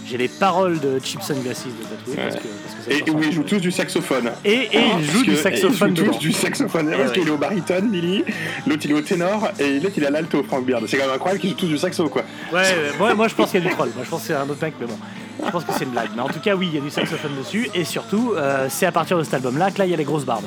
J'ai 0.08 0.16
les 0.16 0.28
paroles 0.28 0.78
de 0.80 0.98
Chips 1.02 1.22
Sunglasses 1.22 1.64
de 1.66 1.82
tatoué 1.84 2.16
parce 2.16 2.36
que, 2.36 2.40
parce 2.48 2.74
que 2.86 2.92
ça 2.92 2.96
et 3.06 3.10
où 3.10 3.22
ils 3.22 3.32
jouent 3.32 3.42
tous 3.42 3.58
du 3.58 3.70
saxophone 3.70 4.30
Et, 4.42 4.52
et 4.52 4.68
il 4.72 4.90
Parce 4.92 5.02
joue 5.04 5.20
que- 5.20 5.30
du 5.32 5.36
saxophone 5.36 5.94
Ils 5.94 6.04
jouent 6.06 6.12
tous 6.12 6.18
du 6.18 6.32
saxophone. 6.32 6.90
Eh 6.94 6.96
Parce 6.96 7.12
qu'il 7.12 7.26
est 7.28 7.30
au 7.30 7.36
baryton, 7.36 7.82
Billy. 7.82 8.24
L'autre, 8.66 8.82
il 8.86 8.90
est 8.92 8.94
au 8.94 9.00
ténor. 9.02 9.50
Et 9.58 9.80
l'autre, 9.80 9.94
il 9.98 10.02
est 10.02 10.06
à 10.06 10.10
l'alto, 10.10 10.42
Frank 10.44 10.64
Beard. 10.64 10.82
C'est 10.86 10.96
quand 10.96 11.04
même 11.06 11.14
incroyable 11.14 11.40
qu'ils 11.42 11.50
jouent 11.50 11.56
tous 11.56 11.66
du 11.66 11.76
saxo, 11.78 12.08
quoi. 12.08 12.22
Ouais, 12.52 12.58
ouais, 12.60 12.66
moi, 12.98 13.14
moi 13.14 13.28
je 13.28 13.34
pense 13.34 13.50
qu'il 13.50 13.62
y 13.62 13.66
a 13.66 13.68
du 13.68 13.74
troll. 13.74 13.90
Moi 13.94 14.04
je 14.04 14.08
pense 14.10 14.22
que 14.22 14.26
c'est 14.28 14.34
un 14.34 14.48
autre 14.48 14.62
mec, 14.62 14.74
mais 14.80 14.86
bon. 14.86 14.98
Je 15.44 15.50
pense 15.50 15.64
que 15.64 15.72
c'est 15.72 15.84
une 15.84 15.90
blague. 15.90 16.10
Mais 16.14 16.22
en 16.22 16.28
tout 16.28 16.40
cas, 16.40 16.54
oui, 16.54 16.68
il 16.70 16.74
y 16.74 16.78
a 16.78 16.80
du 16.80 16.90
saxophone 16.90 17.32
dessus. 17.38 17.68
Et 17.74 17.84
surtout, 17.84 18.32
euh, 18.36 18.66
c'est 18.70 18.86
à 18.86 18.92
partir 18.92 19.18
de 19.18 19.22
cet 19.22 19.34
album-là 19.34 19.70
que 19.70 19.78
là, 19.78 19.84
il 19.86 19.90
y 19.90 19.94
a 19.94 19.96
les 19.96 20.04
grosses 20.04 20.24
bardes. 20.24 20.44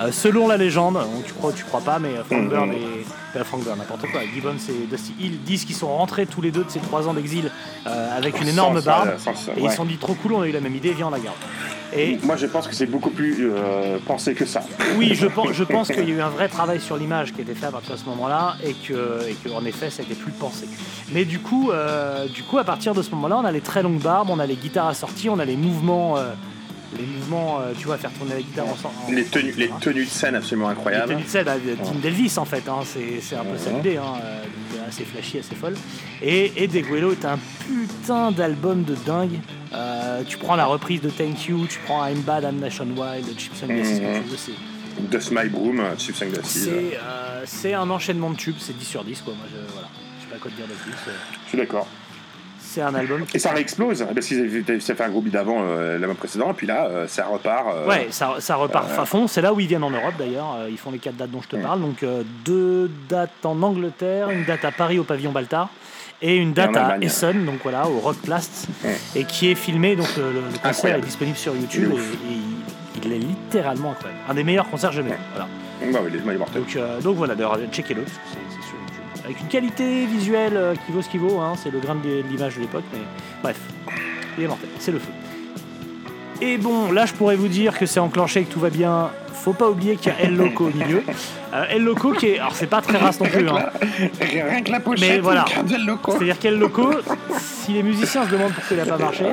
Euh, 0.00 0.12
selon 0.12 0.46
la 0.46 0.58
légende, 0.58 0.94
donc, 0.94 1.24
tu 1.24 1.32
crois 1.32 1.50
ou 1.50 1.52
tu 1.54 1.64
crois 1.64 1.80
pas, 1.80 1.98
mais 1.98 2.10
euh, 2.10 2.24
Frank 2.24 2.42
Mhm. 2.42 2.48
Bird 2.50 2.68
et. 2.72 2.76
euh, 3.38 3.44
Frank 3.44 3.64
Bird, 3.64 3.78
n'importe 3.78 4.02
quoi. 4.12 4.20
Gibbons 4.34 4.56
et 4.68 4.86
Dusty 4.86 5.14
Hill 5.20 5.42
disent 5.42 5.64
qu'ils 5.64 5.74
sont 5.76 5.88
rentrés 5.94 6.26
tous 6.26 6.42
les 6.42 6.50
deux 6.50 6.64
de 6.64 6.70
ces 6.70 6.80
trois 6.80 7.06
ans 7.08 7.14
d'exil 7.14 7.50
euh, 7.86 8.16
avec 8.16 8.40
une 8.40 8.48
énorme 8.48 8.80
ça, 8.80 8.84
barbe. 8.86 9.10
ça, 9.18 9.30
Et 9.56 9.62
ils 9.62 9.70
se 9.70 9.76
sont 9.76 9.84
dit 9.86 9.96
trop 9.96 10.14
cool, 10.14 10.34
on 10.34 10.42
a 10.42 10.46
eu 10.48 10.52
la 10.52 10.60
même 10.60 10.74
idée, 10.74 10.92
viens 10.92 11.06
on 11.08 11.10
la 11.10 11.18
garde. 11.18 11.36
Et 11.96 12.18
Moi, 12.24 12.36
je 12.36 12.46
pense 12.46 12.66
que 12.66 12.74
c'est 12.74 12.86
beaucoup 12.86 13.10
plus 13.10 13.48
euh, 13.50 13.98
pensé 14.06 14.34
que 14.34 14.44
ça. 14.44 14.60
oui, 14.98 15.14
je 15.14 15.26
pense, 15.26 15.52
je 15.52 15.64
pense 15.64 15.88
qu'il 15.88 16.06
y 16.08 16.12
a 16.12 16.14
eu 16.16 16.20
un 16.20 16.28
vrai 16.30 16.48
travail 16.48 16.80
sur 16.80 16.96
l'image 16.96 17.32
qui 17.32 17.40
a 17.40 17.42
été 17.42 17.54
fait 17.54 17.66
à 17.66 17.70
partir 17.70 17.94
de 17.94 18.00
ce 18.00 18.04
moment-là 18.06 18.56
et 18.64 18.72
que, 18.74 19.20
et 19.28 19.34
que 19.34 19.48
en 19.54 19.64
effet, 19.64 19.88
ça 19.90 20.02
a 20.02 20.04
été 20.04 20.14
plus 20.14 20.32
pensé. 20.32 20.66
Mais 21.12 21.24
du 21.24 21.38
coup, 21.38 21.70
euh, 21.70 22.26
du 22.26 22.42
coup, 22.42 22.58
à 22.58 22.64
partir 22.64 22.92
de 22.92 23.02
ce 23.02 23.10
moment-là, 23.12 23.38
on 23.38 23.44
a 23.44 23.52
les 23.52 23.60
très 23.60 23.82
longues 23.82 24.00
barbes, 24.00 24.25
on 24.30 24.38
a 24.38 24.46
les 24.46 24.56
guitares 24.56 24.88
assorties, 24.88 25.28
on 25.28 25.38
a 25.38 25.44
les 25.44 25.56
mouvements, 25.56 26.16
euh, 26.16 26.32
les 26.98 27.04
mouvements, 27.06 27.60
euh, 27.60 27.72
tu 27.78 27.86
vois, 27.86 27.98
faire 27.98 28.12
tourner 28.12 28.34
la 28.34 28.40
guitare 28.42 28.66
ensemble. 28.66 28.94
Les 29.10 29.24
tenues, 29.24 29.54
les 29.56 29.68
tenues 29.80 30.04
de 30.04 30.10
scène 30.10 30.34
absolument 30.34 30.68
incroyables. 30.68 31.08
Les 31.08 31.14
tenues 31.16 31.24
de 31.24 31.28
scène, 31.28 31.44
bah, 31.44 31.54
Tim 31.84 31.98
Delvis 32.02 32.34
en 32.38 32.44
fait, 32.44 32.68
hein, 32.68 32.80
c'est 32.84 33.36
un 33.36 33.44
peu 33.44 33.58
ça 33.58 33.70
l'idée, 33.70 33.96
hein, 33.96 34.14
euh, 34.22 34.42
assez 34.88 35.04
flashy, 35.04 35.38
assez 35.38 35.54
folle. 35.54 35.74
Et, 36.22 36.52
et 36.62 36.68
Deguelo 36.68 37.12
est 37.12 37.24
un 37.24 37.38
putain 37.66 38.30
d'album 38.32 38.84
de 38.84 38.94
dingue. 39.06 39.38
Euh, 39.74 40.22
tu 40.26 40.38
prends 40.38 40.56
la 40.56 40.66
reprise 40.66 41.00
de 41.00 41.10
Thank 41.10 41.46
You, 41.48 41.66
tu 41.68 41.78
prends 41.84 42.06
I'm 42.06 42.20
Bad, 42.20 42.44
I'm 42.44 42.58
Nationwide, 42.60 43.26
Chips 43.36 43.62
and 43.64 43.66
Glasses, 43.66 43.96
ce 43.96 44.00
que 44.00 44.06
Mhm. 44.06 44.22
tu 44.24 44.30
veux, 44.30 44.36
c'est- 44.36 44.52
Dust 45.10 45.30
My 45.30 45.46
Broom, 45.50 45.82
Chips 45.98 46.22
c'est 46.44 46.70
euh, 46.70 47.42
c'est 47.44 47.74
un 47.74 47.90
enchaînement 47.90 48.30
de 48.30 48.36
tubes, 48.36 48.56
c'est 48.58 48.78
10 48.78 48.86
sur 48.86 49.04
10 49.04 49.20
quoi. 49.20 49.34
Moi 49.34 49.44
je, 49.50 49.72
voilà, 49.74 49.88
je 50.18 50.24
sais 50.24 50.30
pas 50.32 50.38
quoi 50.38 50.50
te 50.50 50.56
dire 50.56 50.66
de 50.66 50.72
plus. 50.72 50.92
Je 51.44 51.48
suis 51.50 51.58
d'accord. 51.58 51.86
C'est 52.76 52.82
un 52.82 52.94
album 52.94 53.24
qui 53.24 53.38
Et 53.38 53.40
ça 53.40 53.52
réexplose, 53.52 54.06
parce 54.14 54.26
qu'ils 54.26 54.38
avaient 54.38 54.80
ça 54.80 54.94
fait 54.94 55.04
un 55.04 55.08
gros 55.08 55.22
bid 55.22 55.34
avant 55.34 55.62
euh, 55.62 55.98
l'album 55.98 56.14
précédent, 56.14 56.50
et 56.50 56.52
puis 56.52 56.66
là, 56.66 56.84
euh, 56.90 57.08
ça 57.08 57.24
repart. 57.24 57.68
euh, 57.74 57.88
Ouais, 57.88 58.08
ça, 58.10 58.34
ça 58.38 58.56
repart 58.56 58.90
à 58.98 59.06
fond. 59.06 59.26
C'est 59.28 59.40
là 59.40 59.54
où 59.54 59.60
ils 59.60 59.66
viennent 59.66 59.82
en 59.82 59.88
Europe 59.90 60.12
d'ailleurs. 60.18 60.56
Euh, 60.58 60.68
Ils 60.70 60.76
font 60.76 60.90
les 60.90 60.98
quatre 60.98 61.16
dates 61.16 61.30
dont 61.30 61.40
je 61.40 61.48
te 61.48 61.56
parle. 61.56 61.80
Donc 61.80 62.02
euh, 62.02 62.22
deux 62.44 62.90
dates 63.08 63.30
en 63.44 63.62
Angleterre, 63.62 64.28
une 64.28 64.44
date 64.44 64.66
à 64.66 64.72
Paris 64.72 64.98
au 64.98 65.04
pavillon 65.04 65.32
Baltard 65.32 65.70
et 66.20 66.36
une 66.36 66.52
date 66.52 66.76
à. 66.76 66.98
Essen, 67.00 67.46
donc 67.46 67.60
voilà, 67.62 67.88
au 67.88 67.98
Rockplast, 67.98 68.68
Ouais. 68.84 68.96
et 69.14 69.24
qui 69.24 69.50
est 69.50 69.54
filmé. 69.54 69.96
Donc 69.96 70.14
le, 70.18 70.24
concert 70.42 70.60
Incroyable. 70.64 71.02
est 71.02 71.06
disponible 71.06 71.36
sur 71.38 71.56
YouTube 71.56 71.92
et, 71.94 73.06
il, 73.06 73.10
est 73.12 73.18
littéralement 73.18 73.92
incroyable. 73.92 74.20
Un 74.28 74.34
des 74.34 74.44
meilleurs 74.44 74.68
concerts 74.68 74.92
jamais 74.92 75.12
vus. 75.12 75.16
Voilà. 75.32 75.48
Bah 75.94 76.00
oui, 76.04 76.10
les 76.12 76.76
euh, 76.76 77.00
donc 77.00 77.16
voilà, 77.16 77.34
d'ailleurs, 77.34 77.58
checkez-le, 77.72 78.02
Avec 79.26 79.40
une 79.40 79.48
qualité 79.48 80.06
visuelle 80.06 80.56
euh, 80.56 80.74
qui 80.86 80.92
vaut 80.92 81.02
ce 81.02 81.08
qu'il 81.08 81.18
vaut, 81.18 81.40
hein, 81.40 81.54
c'est 81.60 81.72
le 81.72 81.80
grain 81.80 81.96
de 81.96 82.22
l'image 82.30 82.54
de 82.54 82.60
l'époque, 82.60 82.84
mais 82.92 83.00
bref, 83.42 83.58
il 84.38 84.44
est 84.44 84.46
mortel, 84.46 84.68
c'est 84.78 84.92
le 84.92 85.00
feu. 85.00 85.10
Et 86.40 86.58
bon, 86.58 86.92
là 86.92 87.06
je 87.06 87.12
pourrais 87.12 87.34
vous 87.34 87.48
dire 87.48 87.76
que 87.76 87.86
c'est 87.86 87.98
enclenché, 87.98 88.44
que 88.44 88.52
tout 88.52 88.60
va 88.60 88.70
bien. 88.70 89.10
Faut 89.32 89.52
pas 89.52 89.68
oublier 89.68 89.96
qu'il 89.96 90.12
y 90.12 90.14
a 90.14 90.20
El 90.20 90.36
Loco 90.36 90.66
au 90.66 90.70
milieu. 90.70 91.02
Euh, 91.54 91.64
El 91.70 91.82
Loco 91.82 92.12
qui 92.12 92.26
est. 92.26 92.38
Alors 92.38 92.54
c'est 92.54 92.68
pas 92.68 92.80
très 92.80 92.98
race 92.98 93.18
non 93.18 93.26
plus, 93.26 93.48
hein. 93.48 93.70
Rien 94.20 94.62
que 94.62 94.70
la 94.70 94.80
pochette, 94.80 95.08
Mais 95.08 95.18
voilà. 95.18 95.44
C'est-à-dire 95.48 96.38
qu'El 96.38 96.58
Loco, 96.58 96.90
si 97.38 97.72
les 97.72 97.82
musiciens 97.82 98.26
se 98.26 98.30
demandent 98.30 98.52
pourquoi 98.52 98.76
il 98.76 98.80
a 98.80 98.86
pas 98.86 98.98
marché, 98.98 99.26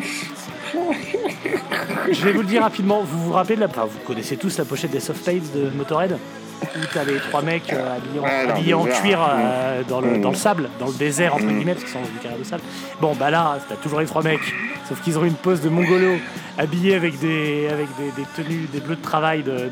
je 2.11 2.25
vais 2.25 2.31
vous 2.31 2.41
le 2.41 2.47
dire 2.47 2.63
rapidement. 2.63 3.03
Vous 3.03 3.25
vous 3.25 3.33
rappelez 3.33 3.55
de 3.55 3.61
la. 3.61 3.67
Enfin, 3.67 3.85
vous 3.85 3.99
connaissez 4.07 4.37
tous 4.37 4.57
la 4.57 4.65
pochette 4.65 4.91
des 4.91 4.99
Soft 4.99 5.27
de 5.27 5.69
Motorhead? 5.75 6.17
Où 6.63 6.79
t'as 6.93 7.03
les 7.03 7.17
trois 7.29 7.41
mecs 7.41 7.71
euh, 7.73 7.97
habillés 7.97 8.19
en, 8.19 8.75
habillés 8.79 8.91
cuir 9.01 9.19
euh, 9.27 9.81
dans, 9.87 10.01
le, 10.01 10.17
dans 10.17 10.29
le 10.29 10.35
sable, 10.35 10.69
dans 10.79 10.87
le 10.87 10.93
désert 10.93 11.35
entre 11.35 11.45
Mm. 11.45 11.57
guillemets, 11.57 11.73
parce 11.73 11.83
qu'ils 11.85 11.93
sont 11.93 11.99
dans 12.01 12.05
une 12.07 12.19
carrière 12.19 12.39
de 12.39 12.43
sable. 12.45 12.63
Bon, 13.01 13.13
bah 13.15 13.29
là, 13.29 13.57
t'as 13.69 13.75
toujours 13.75 13.99
les 13.99 14.05
trois 14.05 14.23
mecs, 14.23 14.39
sauf 14.87 15.01
qu'ils 15.01 15.17
ont 15.19 15.23
une 15.25 15.33
pose 15.33 15.61
de 15.61 15.69
mongolo, 15.69 16.15
habillés 16.57 16.95
avec 16.95 17.19
des, 17.19 17.67
avec 17.71 17.87
des, 17.97 18.21
des 18.21 18.27
tenues, 18.35 18.67
des 18.71 18.79
bleus 18.79 18.95
de 18.95 19.01
travail 19.01 19.43
de, 19.43 19.51
de, 19.51 19.67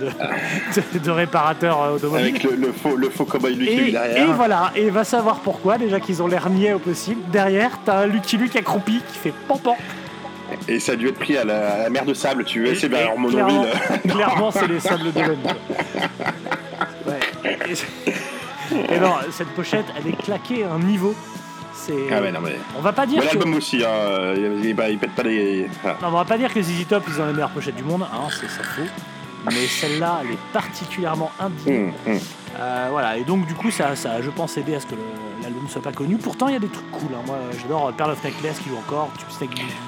de- 0.94 1.00
de 1.00 1.12
réparateurs 1.12 1.82
euh, 1.82 1.96
automobiles. 1.96 2.28
Avec 2.28 2.44
le, 2.44 2.56
le 2.56 2.72
faux, 2.72 2.96
le 2.96 3.10
faux 3.10 3.26
cowboy 3.26 3.56
lui 3.56 3.68
qui 3.68 3.74
Et, 3.74 3.88
est 3.90 3.92
derrière. 3.92 4.30
et 4.30 4.34
voilà, 4.34 4.72
et 4.76 4.90
va 4.90 5.04
savoir 5.04 5.40
pourquoi, 5.40 5.78
déjà 5.78 6.00
qu'ils 6.00 6.22
ont 6.22 6.28
l'air 6.28 6.50
niais 6.50 6.74
au 6.74 6.80
possible. 6.80 7.22
Derrière, 7.32 7.72
t'as 7.86 8.00
un 8.02 8.06
Lucky 8.08 8.38
Luke 8.38 8.56
accroupi 8.56 9.02
qui 9.12 9.18
fait 9.18 9.34
pampan. 9.48 9.76
Et 10.72 10.80
ça 10.80 10.94
a 10.94 10.96
dû 10.96 11.10
être 11.10 11.20
pris 11.20 11.36
à 11.36 11.44
la, 11.44 11.74
à 11.74 11.78
la 11.80 11.90
mer 11.90 12.06
de 12.06 12.14
sable, 12.14 12.46
tu 12.46 12.64
veux. 12.64 12.74
C'est 12.76 12.88
bien 12.88 13.00
et 13.00 13.02
alors 13.02 13.16
clairement, 14.10 14.52
c'est 14.52 14.68
les 14.68 14.80
sables 14.80 15.12
d'Olonne. 15.12 15.40
Ouais. 17.06 17.20
Et, 17.70 18.96
et 18.96 19.00
non, 19.00 19.16
cette 19.32 19.50
pochette, 19.50 19.86
elle 19.98 20.14
est 20.14 20.16
claquée 20.16 20.64
à 20.64 20.72
un 20.72 20.80
niveau. 20.80 21.14
C'est. 21.74 21.94
Ah 22.10 22.22
ouais, 22.22 22.32
non 22.32 22.40
mais. 22.42 22.56
On 22.78 22.82
va 22.82 22.94
pas 22.94 23.06
dire 23.06 23.22
que. 23.22 23.28
l'album 23.28 23.56
aussi, 23.56 23.84
hein, 23.84 24.34
il, 24.38 24.64
il, 24.64 24.76
il 24.92 24.98
pète 24.98 25.12
pas 25.12 25.24
les. 25.24 25.68
Non, 25.84 26.08
on 26.08 26.12
va 26.12 26.24
pas 26.24 26.38
dire 26.38 26.54
que 26.54 26.62
ZZ 26.62 26.88
Top 26.88 27.04
ils 27.10 27.22
ont 27.22 27.26
les 27.26 27.34
meilleures 27.34 27.50
pochettes 27.50 27.76
du 27.76 27.84
monde, 27.84 28.04
hein, 28.04 28.30
c'est 28.30 28.50
ça 28.50 28.64
faux. 28.64 28.88
Mais 29.46 29.68
celle-là, 29.68 30.22
elle 30.24 30.32
est 30.32 30.40
particulièrement 30.54 31.32
indigne. 31.38 31.92
Hum, 32.08 32.14
hum. 32.14 32.20
Euh, 32.60 32.88
voilà, 32.92 33.18
et 33.18 33.24
donc 33.24 33.46
du 33.48 33.54
coup, 33.54 33.72
ça, 33.72 33.96
ça 33.96 34.14
a, 34.14 34.22
je 34.22 34.30
pense, 34.30 34.58
aidé 34.58 34.76
à 34.76 34.80
ce 34.80 34.86
que 34.86 34.96
l'album 35.42 35.68
soit 35.68 35.82
pas 35.82 35.92
connu. 35.92 36.18
Pourtant, 36.18 36.48
il 36.50 36.54
y 36.54 36.58
a 36.58 36.60
des 36.60 36.68
trucs 36.68 36.90
cool. 36.92 37.10
hein. 37.16 37.22
Moi, 37.26 37.38
j'adore 37.60 37.92
Pearl 37.94 38.12
of 38.12 38.24
Necklace 38.24 38.60
qui 38.60 38.70
joue 38.70 38.78
encore, 38.78 39.10
Tube. 39.18 39.28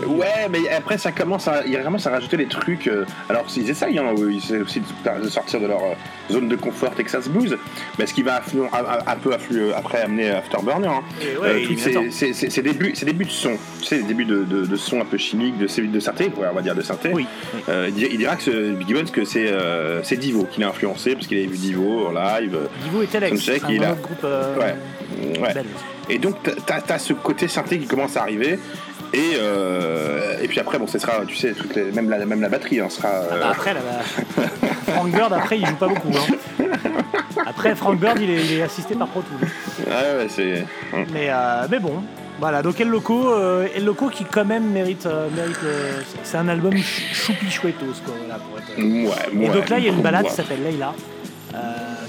Ouais, 0.07 0.47
mais 0.49 0.67
après 0.69 0.97
ça 0.97 1.11
commence 1.11 1.47
à, 1.47 1.63
il 1.65 1.77
commence 1.83 2.07
à 2.07 2.09
rajouter 2.11 2.37
des 2.37 2.47
trucs. 2.47 2.87
euh, 2.87 3.05
alors 3.29 3.45
ils 3.55 3.69
essayent, 3.69 3.99
hein, 3.99 4.15
ils 4.17 4.37
essaient 4.37 4.61
aussi 4.61 4.81
de, 4.81 5.29
sortir 5.29 5.59
de 5.59 5.67
leur 5.67 5.79
euh, 5.83 5.93
zone 6.31 6.47
de 6.47 6.55
confort 6.55 6.91
Texas 6.95 7.27
Blues, 7.29 7.55
mais 7.99 8.07
ce 8.07 8.13
qui 8.13 8.23
va 8.23 8.37
un, 8.37 9.15
peu 9.17 9.33
après 9.75 10.01
amener 10.01 10.31
Afterburner. 10.31 10.87
Hein. 10.87 11.03
Ouais, 11.41 11.65
Euh, 11.65 12.11
ces- 12.11 12.61
débuts, 12.63 12.95
ces 12.95 13.05
débuts 13.05 13.25
de 13.25 13.29
son, 13.29 13.57
tu 13.81 13.85
sais, 13.85 13.97
les 13.97 14.03
débuts 14.03 14.25
de, 14.25 14.43
de, 14.43 14.65
de 14.65 14.75
son 14.75 15.01
un 15.01 15.05
peu 15.05 15.17
chimique, 15.17 15.57
de, 15.57 15.67
de 15.67 15.99
synthé, 15.99 16.31
on 16.37 16.53
va 16.53 16.61
dire 16.61 16.75
de 16.75 16.81
synthé. 16.81 17.11
Oui, 17.13 17.27
oui. 17.53 17.59
Euh, 17.69 17.89
il, 17.95 18.17
dira, 18.17 18.35
que 18.35 18.43
ce, 18.43 18.71
Biggie 18.71 18.93
Bones 18.93 19.09
que 19.11 19.25
c'est 19.25 19.47
euh, 19.51 20.01
c'est 20.03 20.17
Divo 20.17 20.47
qui 20.49 20.61
l'a 20.61 20.69
influencé 20.69 21.13
parce 21.13 21.27
qu'il 21.27 21.37
avait 21.37 21.47
vu 21.47 21.57
Divo 21.57 22.07
en 22.07 22.11
live. 22.11 22.52
Divo 22.83 23.01
et 23.03 23.07
Telex, 23.07 23.49
un 23.49 23.69
il 23.69 23.83
a- 23.83 23.91
autre 23.91 24.01
groupe 24.01 24.23
euh, 24.23 24.55
Ouais, 24.57 24.75
ouais. 25.41 25.53
belge. 25.53 25.67
Et 26.09 26.17
donc, 26.19 26.35
t'as- 26.65 26.81
as 26.93 26.99
ce 26.99 27.13
côté 27.13 27.47
synthé 27.47 27.79
qui 27.79 27.87
commence 27.87 28.17
à 28.17 28.21
arriver. 28.21 28.59
Et, 29.13 29.33
euh, 29.37 30.37
et 30.41 30.47
puis 30.47 30.59
après, 30.59 30.79
bon, 30.79 30.87
ce 30.87 30.97
sera, 30.97 31.23
tu 31.27 31.35
sais, 31.35 31.51
toutes 31.53 31.75
les- 31.75 31.91
même, 31.91 32.09
la, 32.09 32.25
même 32.25 32.41
la 32.41 32.49
batterie 32.49 32.79
hein, 32.79 32.89
sera. 32.89 33.09
euh, 33.09 33.39
Bah, 33.41 33.49
après, 33.51 33.73
là, 33.75 33.79
bah, 33.85 34.43
Frank 34.87 35.11
Bird, 35.11 35.31
après, 35.33 35.59
il 35.59 35.65
joue 35.67 35.75
pas 35.75 35.87
beaucoup. 35.87 36.09
hein. 36.09 36.65
Après, 37.45 37.75
Frank 37.75 37.99
Bird, 37.99 38.19
il 38.21 38.29
est, 38.29 38.45
il 38.45 38.53
est 38.59 38.61
assisté 38.63 38.95
par 38.95 39.07
Pro 39.07 39.21
Tools. 39.21 39.47
ouais, 39.87 40.27
c'est. 40.29 40.65
Mais, 41.11 41.27
euh, 41.29 41.67
mais 41.69 41.79
bon, 41.79 42.01
voilà. 42.39 42.61
Donc 42.61 42.79
El 42.79 42.87
Loco, 42.89 43.31
euh, 43.33 43.67
El 43.75 43.85
Loco 43.85 44.07
qui 44.09 44.23
quand 44.25 44.45
même 44.45 44.69
mérite, 44.71 45.05
euh, 45.05 45.27
mérite 45.35 45.57
euh, 45.63 46.01
c'est 46.23 46.37
un 46.37 46.47
album 46.47 46.71
ch- 46.73 47.03
choupi 47.13 47.49
chouettos 47.51 47.85
quoi. 48.05 48.13
Voilà, 48.19 48.39
pour 48.39 48.57
être. 48.59 48.77
Ouais, 48.77 49.45
Et 49.45 49.49
donc 49.49 49.69
là, 49.69 49.77
il 49.79 49.85
y 49.85 49.89
a 49.89 49.91
une 49.91 50.01
balade 50.01 50.23
ouais. 50.23 50.29
qui 50.29 50.35
s'appelle 50.35 50.63
Leila, 50.63 50.89
euh, 50.89 51.12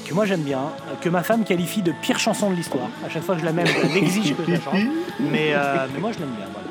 que 0.06 0.14
moi 0.14 0.24
j'aime 0.26 0.42
bien, 0.42 0.60
euh, 0.60 0.94
que 1.00 1.08
ma 1.08 1.22
femme 1.22 1.44
qualifie 1.44 1.82
de 1.82 1.92
pire 2.02 2.18
chanson 2.18 2.50
de 2.50 2.54
l'histoire. 2.56 2.88
À 3.04 3.08
chaque 3.08 3.22
fois 3.22 3.34
que 3.34 3.40
je 3.40 3.46
la 3.46 3.52
mets, 3.52 3.64
elle 3.82 3.96
exige 3.96 4.34
que 4.36 4.42
je 4.46 4.52
la 4.52 4.60
chante. 4.60 4.74
Mais, 5.20 5.52
euh, 5.54 5.86
mais 5.92 6.00
moi 6.00 6.12
je 6.12 6.18
l'aime 6.18 6.30
bien. 6.36 6.46
Voilà. 6.52 6.68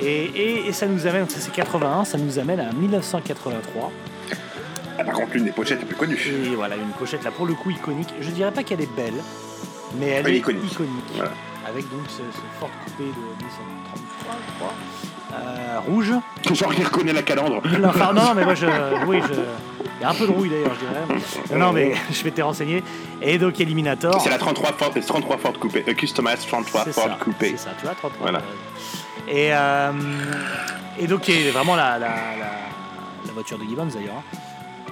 Et, 0.00 0.24
et- 0.24 0.68
et 0.68 0.72
ça 0.72 0.86
nous 0.86 1.06
amène, 1.06 1.28
ça 1.28 1.38
c'est 1.40 1.52
81, 1.52 2.04
ça 2.04 2.18
nous 2.18 2.38
amène 2.38 2.60
à 2.60 2.72
1983. 2.72 3.90
Ah, 5.00 5.04
par 5.04 5.14
contre, 5.14 5.34
l'une 5.34 5.44
des 5.44 5.52
pochettes 5.52 5.80
les 5.80 5.86
plus 5.86 5.96
connues. 5.96 6.18
Et 6.26 6.54
voilà, 6.56 6.76
une 6.76 6.90
pochette 6.98 7.22
là 7.24 7.30
pour 7.30 7.46
le 7.46 7.54
coup 7.54 7.70
iconique. 7.70 8.12
Je 8.20 8.30
dirais 8.30 8.50
pas 8.52 8.62
qu'elle 8.64 8.80
est 8.80 8.94
belle, 8.96 9.14
mais 9.98 10.06
elle 10.06 10.28
est 10.28 10.36
iconique. 10.38 10.72
iconique. 10.72 11.04
Voilà. 11.14 11.30
Avec 11.68 11.88
donc 11.90 12.00
ce, 12.08 12.16
ce 12.18 12.58
Ford 12.58 12.70
coupé 12.84 13.04
de 13.04 13.08
1933, 13.08 14.36
je 14.46 14.58
crois. 14.58 14.72
Euh, 15.32 15.78
rouge. 15.86 16.12
Genre, 16.52 16.74
il 16.78 16.84
reconnaît 16.84 17.12
la 17.12 17.22
calandre. 17.22 17.60
Non, 17.78 17.88
enfin, 17.88 18.12
non, 18.12 18.34
mais 18.34 18.44
moi 18.44 18.54
je. 18.54 18.66
Oui, 19.06 19.20
je. 19.28 19.34
Il 20.00 20.02
y 20.02 20.04
a 20.04 20.10
un 20.10 20.14
peu 20.14 20.26
de 20.26 20.32
rouille 20.32 20.48
d'ailleurs, 20.48 20.72
je 20.74 21.16
dirais. 21.16 21.58
Non, 21.58 21.72
mais 21.72 21.92
je 22.12 22.22
vais 22.22 22.30
te 22.30 22.40
renseigner. 22.40 22.82
Et 23.20 23.36
donc 23.38 23.60
Eliminator. 23.60 24.20
C'est 24.20 24.30
la 24.30 24.38
33 24.38 24.72
Ford, 24.74 24.90
c'est 24.94 25.00
33 25.00 25.38
Ford 25.38 25.52
coupé. 25.58 25.84
Euh, 25.88 25.94
Customized 25.94 26.46
33 26.46 26.84
C'est 26.84 26.92
Ford 26.92 27.04
ça, 27.08 27.16
coupé. 27.22 27.50
C'est 27.50 27.64
ça, 27.64 27.70
tu 27.78 27.84
vois, 27.84 27.94
33. 27.94 28.10
Voilà. 28.20 28.40
Et, 29.26 29.52
euh, 29.52 29.92
et 30.98 31.06
donc, 31.06 31.22
qui 31.22 31.32
est 31.32 31.50
vraiment 31.50 31.74
la, 31.76 31.98
la, 31.98 32.08
la, 32.08 32.50
la 33.26 33.32
voiture 33.34 33.58
de 33.58 33.64
Gibbons 33.64 33.86
d'ailleurs. 33.86 34.14
hein. 34.16 34.36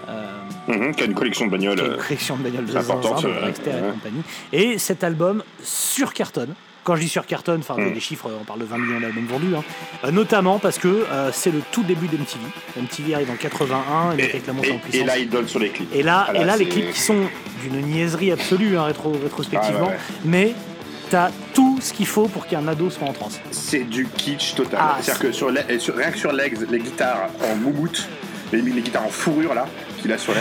Euh, 0.09 0.33
Mhm, 0.69 0.95
qui 0.97 1.03
a 1.05 1.07
une 1.07 1.15
collection 1.15 1.47
de 1.47 1.53
bagnoles. 1.53 1.77
qui 1.79 1.85
une 1.85 1.93
euh, 1.93 1.97
collection 1.97 2.37
de 2.37 2.43
bagnoles 2.43 2.67
de 2.67 2.73
zinzin, 2.73 2.97
de 2.97 3.03
ça, 3.03 3.11
Dragster 3.29 3.71
et 3.71 3.93
compagnie. 3.93 4.23
Et 4.53 4.79
cet 4.79 5.05
album 5.05 5.45
sur 5.63 6.13
cartonne. 6.13 6.55
Quand 6.87 6.95
je 6.95 7.01
dis 7.01 7.09
sur 7.09 7.27
cartonne, 7.27 7.59
enfin 7.61 7.75
Mm. 7.77 7.95
les 7.95 8.01
chiffres, 8.01 8.31
on 8.41 8.45
parle 8.45 8.61
de 8.61 8.65
20 8.65 8.79
millions 8.79 9.01
d'albums 9.01 9.27
vendus, 9.27 9.57
hein. 9.57 9.65
Euh, 10.05 10.13
notamment 10.13 10.61
parce 10.61 10.79
que 10.79 10.87
euh, 11.11 11.31
c'est 11.33 11.51
le 11.51 11.61
tout 11.73 11.83
début 11.83 12.07
d'MTV. 12.07 12.39
MTV 12.81 13.15
arrive 13.17 13.31
en 13.33 13.35
81, 13.35 14.17
et, 14.17 14.21
Et, 14.21 14.25
avec 14.31 14.47
la 14.47 14.53
montée 14.53 14.71
en 14.71 14.79
puissance. 14.79 15.01
et 15.01 15.05
là, 15.05 15.19
il 15.19 15.29
donne 15.29 15.49
sur 15.49 15.59
les 15.59 15.71
clips. 15.71 15.93
Et 15.93 16.05
là, 16.05 16.27
Voilà, 16.31 16.41
et 16.41 16.45
là 16.45 16.57
les 16.57 16.69
clips 16.69 16.93
qui 16.93 17.01
sont 17.01 17.23
d'une 17.63 17.81
niaiserie 17.87 18.31
absolue, 18.31 18.79
hein, 18.79 18.85
rétro, 18.85 19.11
rétrospectivement, 19.21 19.89
Ah, 19.89 19.91
ouais. 19.91 19.97
mais 20.25 20.55
t'as 21.11 21.31
tout 21.55 21.79
ce 21.81 21.93
qu'il 21.93 22.07
faut 22.07 22.29
pour 22.29 22.47
qu'un 22.47 22.69
ado 22.69 22.89
soit 22.89 23.09
en 23.09 23.13
transe. 23.13 23.41
C'est 23.51 23.83
du 23.89 24.07
kitsch 24.07 24.55
total. 24.55 24.79
Ah, 24.81 24.99
C'est-à-dire 25.01 25.23
que 25.23 25.33
sur, 25.33 25.51
les- 25.51 25.81
sur- 25.81 25.97
rien 25.97 26.13
que 26.13 26.19
sur 26.19 26.31
Legs, 26.33 26.57
les 26.71 26.79
guitares 26.79 27.31
en 27.51 27.57
moumoute, 27.57 28.09
les, 28.53 28.63
les 28.63 28.81
guitares 28.81 29.07
en 29.07 29.11
fourrure 29.11 29.55
là, 29.55 29.67
qu'il 29.97 30.13
a 30.13 30.19
sur 30.19 30.33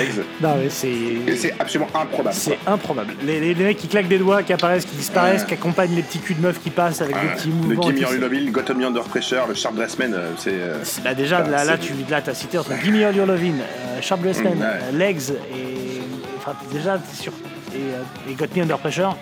mais 0.62 0.70
c'est. 0.70 0.88
et 0.89 1.36
c'est 1.38 1.53
absolument 1.60 1.89
improbable. 1.95 2.36
C'est 2.36 2.58
improbable. 2.68 3.14
Les, 3.24 3.39
les- 3.39 3.53
les 3.53 3.64
mecs 3.64 3.78
qui 3.78 3.88
claquent 3.88 4.08
des 4.08 4.18
doigts, 4.18 4.43
qui 4.43 4.53
apparaissent, 4.53 4.86
qui 4.86 4.95
disparaissent, 4.95 5.43
qui 5.43 5.53
accompagnent 5.53 5.95
les 5.95 6.01
petits 6.03 6.20
culs 6.20 6.36
de 6.36 6.41
meufs 6.41 6.62
qui 6.62 6.70
passent 6.70 7.01
avec 7.01 7.16
des 7.20 7.28
petits 7.36 7.47
Le 7.49 7.53
mouvements. 7.56 7.89
et 7.89 7.95
Gimme 7.95 7.97
Your 7.97 8.12
Lovin', 8.14 8.51
Got 8.51 8.74
Me 8.76 8.86
Under 8.86 9.03
Pressure, 9.03 9.45
le 9.47 9.53
Sharp 9.56 9.76
Dressman, 9.76 10.14
euh, 10.14 10.32
c'est. 10.38 10.51
euh, 10.53 10.84
c'est- 10.84 11.01
Bah 11.03 11.14
déjà, 11.14 11.41
là, 11.41 11.64
là, 11.64 11.78
tu 11.78 11.93
là, 12.10 12.22
as 12.26 12.34
cité 12.34 12.58
entre 12.58 12.72
Gimme 12.84 12.95
Your 12.95 13.26
Lovin', 13.26 13.60
euh, 13.60 14.01
Sharp 14.01 14.22
Dressman, 14.22 14.56
Mm, 14.56 14.62
ouais. 14.62 14.97
Legs 14.97 15.32
et. 15.51 16.01
Enfin, 16.38 16.53
déjà, 16.72 16.97
t'es 16.97 17.16
sur. 17.22 17.34
Et, 17.74 18.32
et 18.32 18.34
Got 18.36 18.45
Me 18.56 18.62
Under 18.64 18.78
Pressure, 18.78 19.18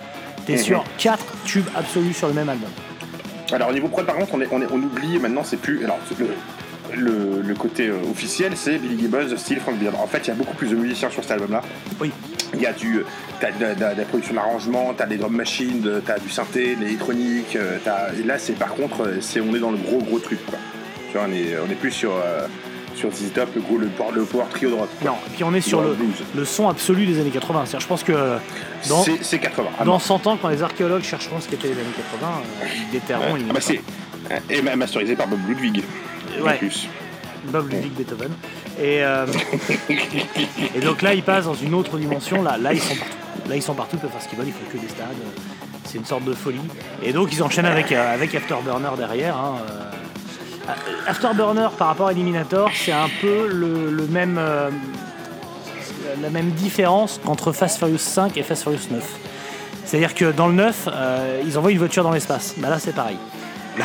t'es 0.46 0.52
Mhm. 0.54 0.58
sur 0.58 0.84
4 0.98 1.24
tubes 1.44 1.66
absolus 1.74 2.12
sur 2.14 2.28
le 2.28 2.34
même 2.34 2.48
album. 2.48 2.68
Alors 3.52 3.68
au 3.68 3.72
niveau 3.72 3.88
prod, 3.88 4.04
par 4.06 4.16
contre, 4.16 4.34
on, 4.34 4.40
est, 4.40 4.48
on, 4.50 4.60
est- 4.62 4.66
on 4.72 4.76
oublie 4.78 5.18
maintenant, 5.18 5.42
c'est 5.44 5.58
plus. 5.58 5.84
Alors 5.84 5.98
le, 6.18 6.26
le, 6.94 7.40
le 7.42 7.54
côté 7.54 7.88
euh, 7.88 7.94
officiel, 8.10 8.52
c'est 8.56 8.78
Billy 8.78 8.98
Gibbons, 9.00 9.36
style 9.36 9.60
Frank 9.60 9.76
Beard. 9.78 9.94
En 9.96 10.06
fait, 10.06 10.18
il 10.24 10.28
y 10.28 10.30
a 10.30 10.34
beaucoup 10.34 10.54
plus 10.54 10.68
de 10.70 10.76
musiciens 10.76 11.10
sur 11.10 11.22
cet 11.22 11.32
album-là. 11.32 11.62
Oui. 12.00 12.10
Il 12.54 12.60
y 12.60 12.66
a 12.66 12.72
du, 12.72 13.04
t'as 13.40 13.50
de, 13.52 13.74
de- 13.74 13.94
de 13.94 13.98
la 14.00 14.04
production 14.04 14.34
d'arrangement, 14.34 14.94
t'as 14.96 15.06
des 15.06 15.16
drum 15.16 15.34
machines, 15.34 15.84
t'as 16.06 16.18
du 16.18 16.30
synthé, 16.30 16.76
de 16.76 16.82
l'électronique. 16.84 17.56
euh, 17.56 17.78
Et 18.18 18.22
là, 18.22 18.38
c'est 18.38 18.52
par 18.52 18.74
contre, 18.74 19.02
euh, 19.06 19.16
c'est 19.20 19.40
on 19.40 19.54
est 19.54 19.58
dans 19.60 19.70
le 19.72 19.78
gros 19.78 19.98
gros 19.98 20.18
truc 20.20 20.44
quoi. 20.46 20.58
Tu 21.10 21.18
vois, 21.18 21.26
on 21.28 21.32
est, 21.32 21.56
on 21.66 21.70
est 21.70 21.74
plus 21.74 21.90
sur 21.90 22.12
euh, 22.12 22.46
sur 22.94 23.10
ZZ 23.10 23.32
Top, 23.34 23.48
le 23.56 23.60
gros 23.60 23.76
le, 23.78 23.88
le 24.14 24.22
power 24.24 24.44
trio 24.50 24.70
de 24.70 24.74
rock. 24.76 24.88
quoi. 25.02 25.10
Non, 25.10 25.16
et 25.26 25.30
puis 25.34 25.42
on 25.42 25.52
est 25.52 25.60
sur 25.60 25.80
le, 25.82 25.96
le 26.36 26.44
son 26.44 26.68
absolu 26.68 27.06
des 27.06 27.18
années 27.20 27.30
80. 27.30 27.62
C'est-à-dire, 27.64 27.80
je 27.80 27.86
pense 27.88 28.04
que 28.04 28.12
dans, 28.88 29.02
C'est 29.02 29.18
c'est 29.24 29.38
80. 29.40 29.68
Ah, 29.80 29.84
dans 29.84 29.92
non. 29.94 29.98
100 29.98 30.26
ans, 30.28 30.38
quand 30.40 30.48
les 30.48 30.62
archéologues 30.62 31.02
chercheront 31.02 31.40
ce 31.40 31.48
qu'étaient 31.48 31.68
les 31.68 31.74
années 31.74 31.82
80, 32.20 32.28
euh, 32.62 32.66
ils 32.86 32.92
déterreront. 32.92 33.32
Ouais. 33.34 33.40
ils- 33.40 33.46
Ah 33.50 33.52
bah 33.52 33.60
c'est 33.60 33.80
et 34.48 34.62
ma- 34.62 34.76
masterisé 34.76 35.16
par 35.16 35.26
Bob 35.26 35.40
Ludwig. 35.48 35.82
En 36.40 36.44
Ouais. 36.46 36.58
plus. 36.58 36.88
Bob 37.46 37.70
Ludwig 37.70 37.92
Beethoven. 37.92 38.30
Et, 38.80 39.04
euh, 39.04 39.26
et 40.74 40.80
donc 40.80 41.02
là, 41.02 41.14
ils 41.14 41.22
passent 41.22 41.44
dans 41.44 41.54
une 41.54 41.74
autre 41.74 41.98
dimension. 41.98 42.42
Là, 42.42 42.56
là, 42.56 42.72
ils 42.72 42.80
sont 42.80 42.94
partout. 42.96 43.14
Là, 43.48 43.56
ils 43.56 43.62
sont 43.62 43.74
partout, 43.74 43.96
ils 43.96 44.00
peuvent 44.00 44.10
faire 44.10 44.22
ce 44.22 44.28
qu'ils 44.28 44.38
veulent, 44.38 44.48
ils 44.48 44.52
font 44.52 44.70
que 44.72 44.78
des 44.78 44.88
stades. 44.88 45.06
C'est 45.84 45.98
une 45.98 46.04
sorte 46.06 46.24
de 46.24 46.32
folie. 46.32 46.60
Et 47.02 47.12
donc, 47.12 47.32
ils 47.32 47.42
enchaînent 47.42 47.66
avec, 47.66 47.92
euh, 47.92 48.14
avec 48.14 48.34
Afterburner 48.34 48.88
derrière. 48.96 49.36
hein, 49.36 49.56
euh. 49.70 50.70
Afterburner 51.06 51.68
par 51.76 51.88
rapport 51.88 52.08
à 52.08 52.12
Eliminator, 52.12 52.70
c'est 52.74 52.92
un 52.92 53.08
peu 53.20 53.46
le, 53.52 53.90
le 53.90 54.06
même, 54.06 54.36
euh, 54.38 54.70
la 56.22 56.30
même 56.30 56.50
différence 56.52 57.20
qu'entre 57.22 57.52
Fast 57.52 57.78
Furious 57.78 57.98
5 57.98 58.36
et 58.38 58.42
Fast 58.42 58.62
Furious 58.62 58.78
9. 58.90 59.04
C'est-à-dire 59.84 60.14
que 60.14 60.32
dans 60.32 60.46
le 60.48 60.54
9, 60.54 60.88
euh, 60.90 61.42
ils 61.46 61.58
envoient 61.58 61.70
une 61.72 61.78
voiture 61.78 62.02
dans 62.02 62.12
l'espace. 62.12 62.54
Bah 62.56 62.70
là, 62.70 62.78
c'est 62.78 62.94
pareil. 62.94 63.18
Là, 63.78 63.84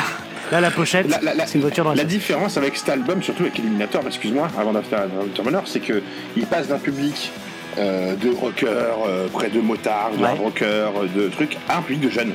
là, 0.51 0.61
la 0.61 0.71
pochette, 0.71 1.07
La, 1.09 1.19
la- 1.21 1.33
la- 1.33 1.47
c'est 1.47 1.55
une 1.55 1.61
voiture 1.61 1.83
dans 1.83 1.93
la 1.93 2.03
différence 2.03 2.57
avec 2.57 2.75
cet 2.77 2.89
album, 2.89 3.21
surtout 3.23 3.43
avec 3.43 3.59
Eliminator, 3.59 4.01
excuse-moi, 4.07 4.47
avant 4.57 4.73
d'Afterburner, 4.73 5.59
c'est 5.65 5.79
que 5.79 6.01
il 6.37 6.45
passe 6.45 6.67
d'un 6.67 6.77
public 6.79 7.31
euh, 7.77 8.15
de 8.15 8.29
rockers, 8.31 8.97
euh, 9.07 9.27
près 9.31 9.49
de 9.49 9.59
motards, 9.61 10.11
de 10.17 10.23
Ouais. 10.23 10.31
rockers, 10.33 10.91
euh, 10.97 11.07
de 11.15 11.29
trucs, 11.29 11.57
à 11.69 11.77
un 11.77 11.81
public 11.81 12.01
de 12.01 12.09
jeunes. 12.09 12.33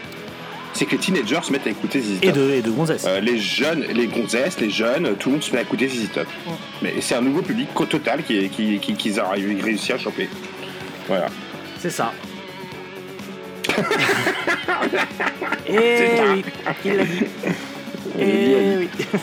C'est 0.73 0.87
que 0.87 0.93
les 0.93 0.99
teenagers 0.99 1.39
se 1.43 1.53
mettent 1.53 1.67
à 1.67 1.71
écouter 1.71 2.01
ZZ 2.01 2.19
Et 2.23 2.27
Top. 2.29 2.37
de, 2.37 2.51
et 2.51 2.63
de 2.63 2.71
gonzesses. 2.71 3.05
Euh, 3.07 3.21
les 3.21 3.39
jeunes, 3.39 3.85
les 3.93 4.07
gonzesses, 4.09 4.59
les 4.61 4.71
jeunes, 4.71 5.15
tout 5.19 5.29
le 5.29 5.35
monde 5.35 5.43
se 5.45 5.53
met 5.53 5.59
à 5.59 5.63
écouter 5.63 5.89
ZZ 5.89 6.09
Top. 6.13 6.27
Mais 6.83 6.95
c'est 7.01 7.15
un 7.15 7.21
nouveau 7.21 7.43
public 7.43 7.69
qu'au 7.75 7.85
total 7.87 8.23
qui, 8.25 8.49
qui, 8.49 8.79
qui, 8.81 8.95
qu'ils 8.95 9.21
ont 9.21 9.29
réussi 9.31 9.93
à 9.93 9.99
choper. 9.99 10.29
Voilà. 11.09 11.27
C'est 11.79 11.91
ça. 11.91 12.13
Et 15.67 15.77
C'est 15.77 16.17
ça. 16.17 16.23
oui, 16.35 16.45
il 16.85 16.97
l'a 16.97 17.05
dit. 17.05 17.21
Et 18.19 18.77
oui. 18.79 18.89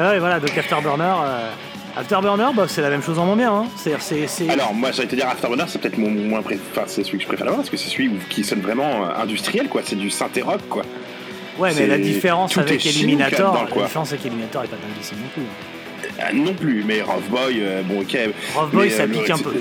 Ah 0.00 0.10
ouais, 0.10 0.20
voilà, 0.20 0.38
donc 0.38 0.56
Afterburner, 0.56 1.12
euh, 1.24 1.50
Afterburner, 1.96 2.46
bah, 2.54 2.66
c'est 2.68 2.82
la 2.82 2.90
même 2.90 3.02
chose 3.02 3.18
en 3.18 3.24
moins 3.26 3.34
bien. 3.34 3.52
Hein. 3.52 3.66
C'est, 3.74 3.98
c'est- 4.28 4.48
Alors, 4.48 4.72
moi, 4.72 4.92
j'allais 4.92 5.08
te 5.08 5.16
dire 5.16 5.26
Afterburner, 5.28 5.64
c'est 5.66 5.80
peut-être 5.80 5.98
mon 5.98 6.08
moins 6.10 6.40
pré- 6.40 6.60
enfin, 6.70 6.84
c'est 6.86 7.02
celui 7.02 7.18
que 7.18 7.24
je 7.24 7.28
préfère 7.28 7.46
avoir 7.46 7.58
parce 7.58 7.70
que 7.70 7.76
c'est 7.76 7.88
celui 7.90 8.12
qui 8.30 8.44
sonne 8.44 8.60
vraiment 8.60 9.06
euh, 9.06 9.20
industriel, 9.22 9.68
quoi. 9.68 9.82
C'est 9.84 9.96
du 9.96 10.08
synthé 10.10 10.42
rock, 10.42 10.60
quoi. 10.70 10.84
ouais, 11.58 11.72
mais 11.76 11.88
la 11.88 11.98
différence 11.98 12.52
tout 12.52 12.60
avec 12.60 12.80
chimique 12.80 12.96
Eliminator, 13.02 13.66
la 13.74 13.82
différence 13.82 14.12
avec 14.12 14.24
Eliminator 14.26 14.62
est 14.62 14.68
pas 14.68 14.76
dinguissime 14.76 15.18
non 15.18 15.28
plus. 15.34 15.42
Euh, 16.20 16.32
non 16.34 16.52
plus, 16.52 16.82
mais 16.84 17.00
Rough 17.00 17.22
Boy, 17.30 17.58
euh, 17.60 17.82
bon, 17.84 18.00
ok. 18.00 18.16
Rough 18.56 18.70
Boy, 18.72 18.88
mais, 18.88 18.90
ça 18.90 19.02
euh, 19.04 19.06
pique 19.06 19.30
un 19.30 19.38
peu. 19.38 19.52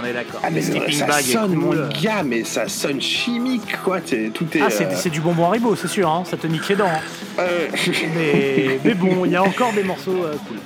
On 0.00 0.04
est 0.04 0.12
d'accord. 0.12 0.40
Ah, 0.44 0.50
mais 0.52 0.60
ça 0.62 1.06
Bag 1.06 1.22
sonne, 1.24 1.58
cool. 1.60 1.76
mon 1.78 1.88
gars, 2.00 2.22
mais 2.24 2.44
ça 2.44 2.68
sonne 2.68 3.00
chimique, 3.00 3.76
quoi. 3.82 4.00
t'es- 4.00 4.30
tout 4.32 4.46
est. 4.56 4.60
Ah, 4.62 4.70
c'est, 4.70 4.84
euh, 4.86 4.90
c'est 4.94 5.10
du 5.10 5.20
bonbon 5.20 5.46
Haribo, 5.46 5.74
c'est 5.74 5.88
sûr, 5.88 6.08
hein. 6.08 6.22
ça 6.24 6.36
te 6.36 6.46
nique 6.46 6.68
les 6.68 6.76
dents. 6.76 6.86
hein. 6.86 7.00
euh, 7.40 7.66
Mais, 8.14 8.78
mais 8.84 8.94
bon, 8.94 9.24
il 9.24 9.32
y 9.32 9.36
a 9.36 9.42
encore 9.42 9.72
des 9.72 9.82
morceaux 9.82 10.22
euh, 10.24 10.36
cool. 10.46 10.58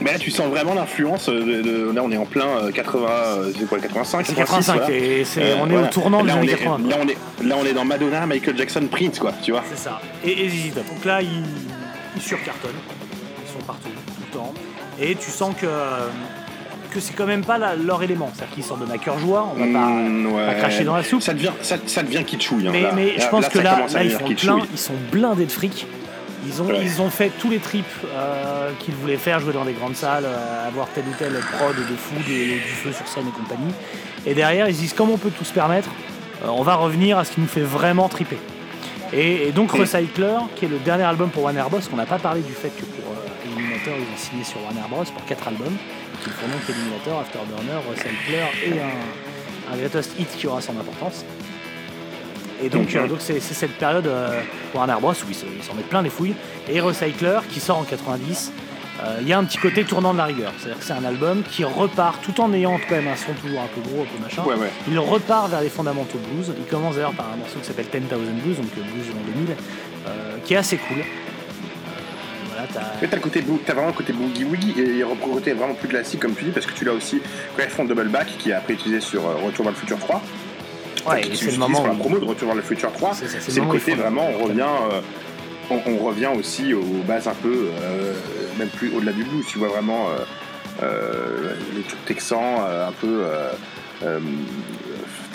mais 0.00 0.12
là, 0.14 0.18
tu 0.18 0.32
sens 0.32 0.48
vraiment 0.50 0.74
l'influence. 0.74 1.28
De, 1.28 1.40
de- 1.62 1.92
là, 1.94 2.02
on 2.04 2.10
est 2.10 2.16
en 2.16 2.26
plein 2.26 2.48
euh, 2.64 2.72
80, 2.72 3.08
euh, 3.08 3.52
c'est 3.56 3.68
quoi, 3.68 3.78
85, 3.78 4.26
C'est 4.26 4.34
86, 4.34 4.66
85, 4.66 4.74
voilà. 4.80 4.96
et 4.96 5.24
c'est, 5.24 5.42
Euh, 5.42 5.54
on 5.60 5.66
est 5.66 5.70
voilà. 5.70 5.86
au 5.86 5.90
tournant 5.92 6.22
des 6.22 6.26
là, 6.28 6.34
années 6.34 6.50
est, 6.52 6.56
80. 6.56 6.88
Là 6.88 6.96
on, 7.00 7.06
est, 7.08 7.46
là, 7.46 7.54
on 7.56 7.64
est 7.64 7.72
dans 7.72 7.84
Madonna, 7.84 8.26
Michael 8.26 8.58
Jackson, 8.58 8.82
Prince, 8.90 9.20
quoi, 9.20 9.32
tu 9.40 9.52
vois. 9.52 9.62
C'est 9.70 9.78
ça. 9.78 10.00
Et, 10.24 10.46
et. 10.46 10.48
Donc 10.74 11.04
là, 11.04 11.22
ils, 11.22 11.28
ils 12.16 12.20
surcartonnent. 12.22 12.72
Ils 13.46 13.52
sont 13.52 13.64
partout, 13.64 13.88
Et 15.00 15.14
tu 15.14 15.30
sens 15.30 15.54
que. 15.60 15.66
que 16.90 16.98
c'est 16.98 17.12
quand 17.14 17.26
même 17.26 17.44
pas 17.44 17.56
la- 17.56 17.76
leur 17.76 18.02
élément. 18.02 18.30
C'est-à-dire 18.34 18.54
qu'ils 18.54 18.64
sortent 18.64 18.80
de 18.80 18.86
ma 18.86 18.98
cœur 18.98 19.16
joie, 19.20 19.48
on 19.54 19.54
va 19.54 19.64
pas, 19.78 19.86
Mm, 19.86 20.24
pas 20.24 20.48
ouais. 20.52 20.58
cracher 20.58 20.82
dans 20.84 20.96
la 20.96 21.04
soupe. 21.04 21.22
Ça 21.22 21.34
devient, 21.34 21.52
ça, 21.62 21.76
ça 21.86 22.02
devient 22.02 22.24
kitschouille. 22.24 22.66
hein, 22.66 22.70
Mais, 22.72 22.82
là. 22.82 22.90
mais 22.96 23.14
je 23.16 23.28
pense 23.28 23.48
que 23.48 23.60
là, 23.60 23.86
ils 24.02 24.16
kitschouille. 24.24 24.34
plein, 24.58 24.66
ils 24.72 24.78
sont 24.78 24.94
blindés 25.12 25.46
de 25.46 25.52
fric. 25.52 25.86
Ils 26.46 26.60
ont, 26.62 26.64
Ouais. 26.66 26.80
ils 26.82 27.00
ont 27.00 27.10
fait 27.10 27.30
tous 27.38 27.48
les 27.50 27.58
trips 27.58 27.84
euh, 28.12 28.70
qu'ils 28.80 28.94
voulaient 28.94 29.18
faire, 29.18 29.38
jouer 29.40 29.52
dans 29.52 29.64
des 29.66 29.74
grandes 29.74 29.94
salles, 29.94 30.24
euh, 30.26 30.66
avoir 30.68 30.88
tel 30.88 31.04
ou 31.04 31.12
tel 31.18 31.32
prod 31.52 31.76
de 31.76 31.82
fou, 31.96 32.14
des- 32.26 32.46
du 32.54 32.60
feu 32.82 32.90
sur 32.92 33.06
scène 33.06 33.26
et 33.28 33.38
compagnie. 33.38 33.72
Et 34.26 34.34
derrière, 34.34 34.66
ils 34.68 34.74
se 34.74 34.80
disent 34.80 34.94
comme 34.94 35.10
on 35.10 35.18
peut 35.18 35.30
tout 35.30 35.44
se 35.44 35.52
permettre, 35.52 35.90
euh, 36.44 36.48
on 36.48 36.62
va 36.62 36.74
revenir 36.74 37.18
à 37.18 37.24
ce 37.24 37.30
qui 37.32 37.40
nous 37.40 37.46
fait 37.46 37.60
vraiment 37.60 38.08
triper. 38.08 38.38
Et, 39.12 39.48
et 39.48 39.52
donc. 39.52 39.70
Recycler, 39.72 40.38
qui 40.56 40.64
est 40.64 40.68
le 40.68 40.78
dernier 40.78 41.04
album 41.04 41.28
pour 41.30 41.44
Warner 41.44 41.62
Bros, 41.70 41.78
qu'on 41.88 41.96
n'a 41.96 42.06
pas 42.06 42.18
parlé 42.18 42.40
du 42.40 42.52
fait 42.52 42.70
que 42.70 42.82
Eliminator, 43.86 43.94
ils 44.08 44.14
ont 44.14 44.18
signé 44.18 44.44
sur 44.44 44.62
Warner 44.62 44.80
Bros 44.90 45.04
pour 45.04 45.24
quatre 45.24 45.48
albums, 45.48 45.76
qui 46.22 46.30
font 46.30 46.46
donc 46.48 46.60
Eliminator, 46.68 47.20
Afterburner, 47.20 47.80
Recycler 47.90 48.44
et 48.76 48.80
un, 48.80 49.72
un 49.74 49.76
Greatest 49.76 50.12
Hit 50.18 50.28
qui 50.36 50.46
aura 50.46 50.60
son 50.60 50.78
importance. 50.78 51.24
Et 52.62 52.68
donc, 52.68 52.94
euh, 52.94 53.06
donc 53.08 53.18
c'est 53.20 53.40
cette 53.40 53.72
période 53.78 54.06
euh, 54.06 54.40
Warner 54.74 54.96
Bros 55.00 55.12
où 55.12 55.26
ils 55.30 55.34
se- 55.34 55.46
ils 55.46 55.62
s'en 55.62 55.74
mettent 55.74 55.88
plein 55.88 56.02
les 56.02 56.10
fouilles. 56.10 56.34
Et 56.68 56.80
Recycler 56.80 57.40
qui 57.50 57.58
sort 57.60 57.78
en 57.78 57.84
90. 57.84 58.52
euh, 59.02 59.18
Il 59.22 59.28
y 59.28 59.32
a 59.32 59.38
un 59.38 59.44
petit 59.44 59.56
côté 59.56 59.82
tournant 59.84 60.12
de 60.12 60.18
la 60.18 60.26
rigueur. 60.26 60.52
C'est-à-dire 60.58 60.78
que 60.78 60.84
c'est 60.84 60.92
un 60.92 61.04
album 61.04 61.42
qui 61.50 61.64
repart 61.64 62.22
tout 62.22 62.38
en 62.42 62.52
ayant 62.52 62.78
quand 62.86 62.96
même 62.96 63.08
un 63.08 63.16
son 63.16 63.32
toujours 63.32 63.60
un 63.62 63.66
peu 63.74 63.80
gros, 63.80 64.02
un 64.02 64.04
peu 64.04 64.22
machin. 64.22 64.42
Ouais, 64.44 64.56
ouais. 64.56 64.70
Il 64.90 64.98
repart 64.98 65.48
vers 65.50 65.62
les 65.62 65.70
fondamentaux 65.70 66.18
blues. 66.18 66.52
Il 66.58 66.66
commence 66.66 66.96
d'ailleurs 66.96 67.12
par 67.14 67.26
un 67.32 67.36
morceau 67.36 67.58
qui 67.60 67.66
s'appelle 67.66 67.86
10,000 67.90 68.04
Blues, 68.44 68.56
donc 68.58 68.66
blues 68.74 69.06
en 69.10 69.32
2000, 69.40 69.56
euh, 70.06 70.36
qui 70.44 70.52
est 70.52 70.58
assez 70.58 70.76
cool. 70.76 70.98
Voilà, 72.60 72.68
t'as- 72.72 72.92
Mais 73.00 73.08
t'as 73.08 73.16
le 73.16 73.22
côté 73.22 73.40
boo- 73.42 73.60
t'as 73.64 73.72
vraiment 73.74 73.88
le 73.88 73.94
côté 73.94 74.12
boogie 74.12 74.44
woogie 74.44 74.74
et 74.78 74.84
le 74.98 75.06
côté 75.20 75.52
vraiment 75.52 75.74
plus 75.74 75.88
classique 75.88 76.20
comme 76.20 76.34
tu 76.34 76.44
dis 76.44 76.50
parce 76.50 76.66
que 76.66 76.72
tu 76.72 76.84
l'as 76.84 76.92
aussi 76.92 77.20
quand 77.56 77.62
ils 77.64 77.70
font 77.70 77.84
Double 77.84 78.08
Back 78.08 78.26
qui 78.38 78.50
est 78.50 78.54
après 78.54 78.74
utilisé 78.74 79.00
sur 79.00 79.26
euh, 79.26 79.34
Retour 79.44 79.64
vers 79.64 79.72
le 79.72 79.78
futur 79.78 79.98
3 79.98 80.22
Ouais, 81.06 81.22
qui 81.22 81.36
c'est 81.36 81.50
le 81.52 81.56
moment 81.58 81.78
pour 81.78 81.86
la 81.88 81.94
promo 81.94 82.18
de 82.18 82.24
Retour 82.24 82.46
vers 82.48 82.56
le 82.56 82.62
futur 82.62 82.92
3 82.92 83.14
C'est 83.14 83.24
le 83.24 83.40
c'est 83.40 83.60
côté 83.62 83.94
vraiment 83.94 84.28
on 84.28 84.44
revient 84.44 84.60
euh, 84.92 85.00
on, 85.70 85.80
on 85.86 85.96
revient 85.98 86.30
aussi 86.36 86.74
aux 86.74 86.82
bases 87.06 87.28
un 87.28 87.34
peu 87.34 87.68
euh, 87.82 88.12
même 88.58 88.68
plus 88.68 88.92
au-delà 88.94 89.12
du 89.12 89.22
blues. 89.24 89.44
Tu 89.48 89.58
vois 89.58 89.68
vraiment 89.68 90.08
euh, 90.10 90.82
euh, 90.82 91.54
les 91.76 91.82
trucs 91.82 92.04
texans 92.06 92.38
euh, 92.60 92.88
un 92.88 92.92
peu 92.92 93.06
euh, 93.24 93.52
euh, 94.02 94.18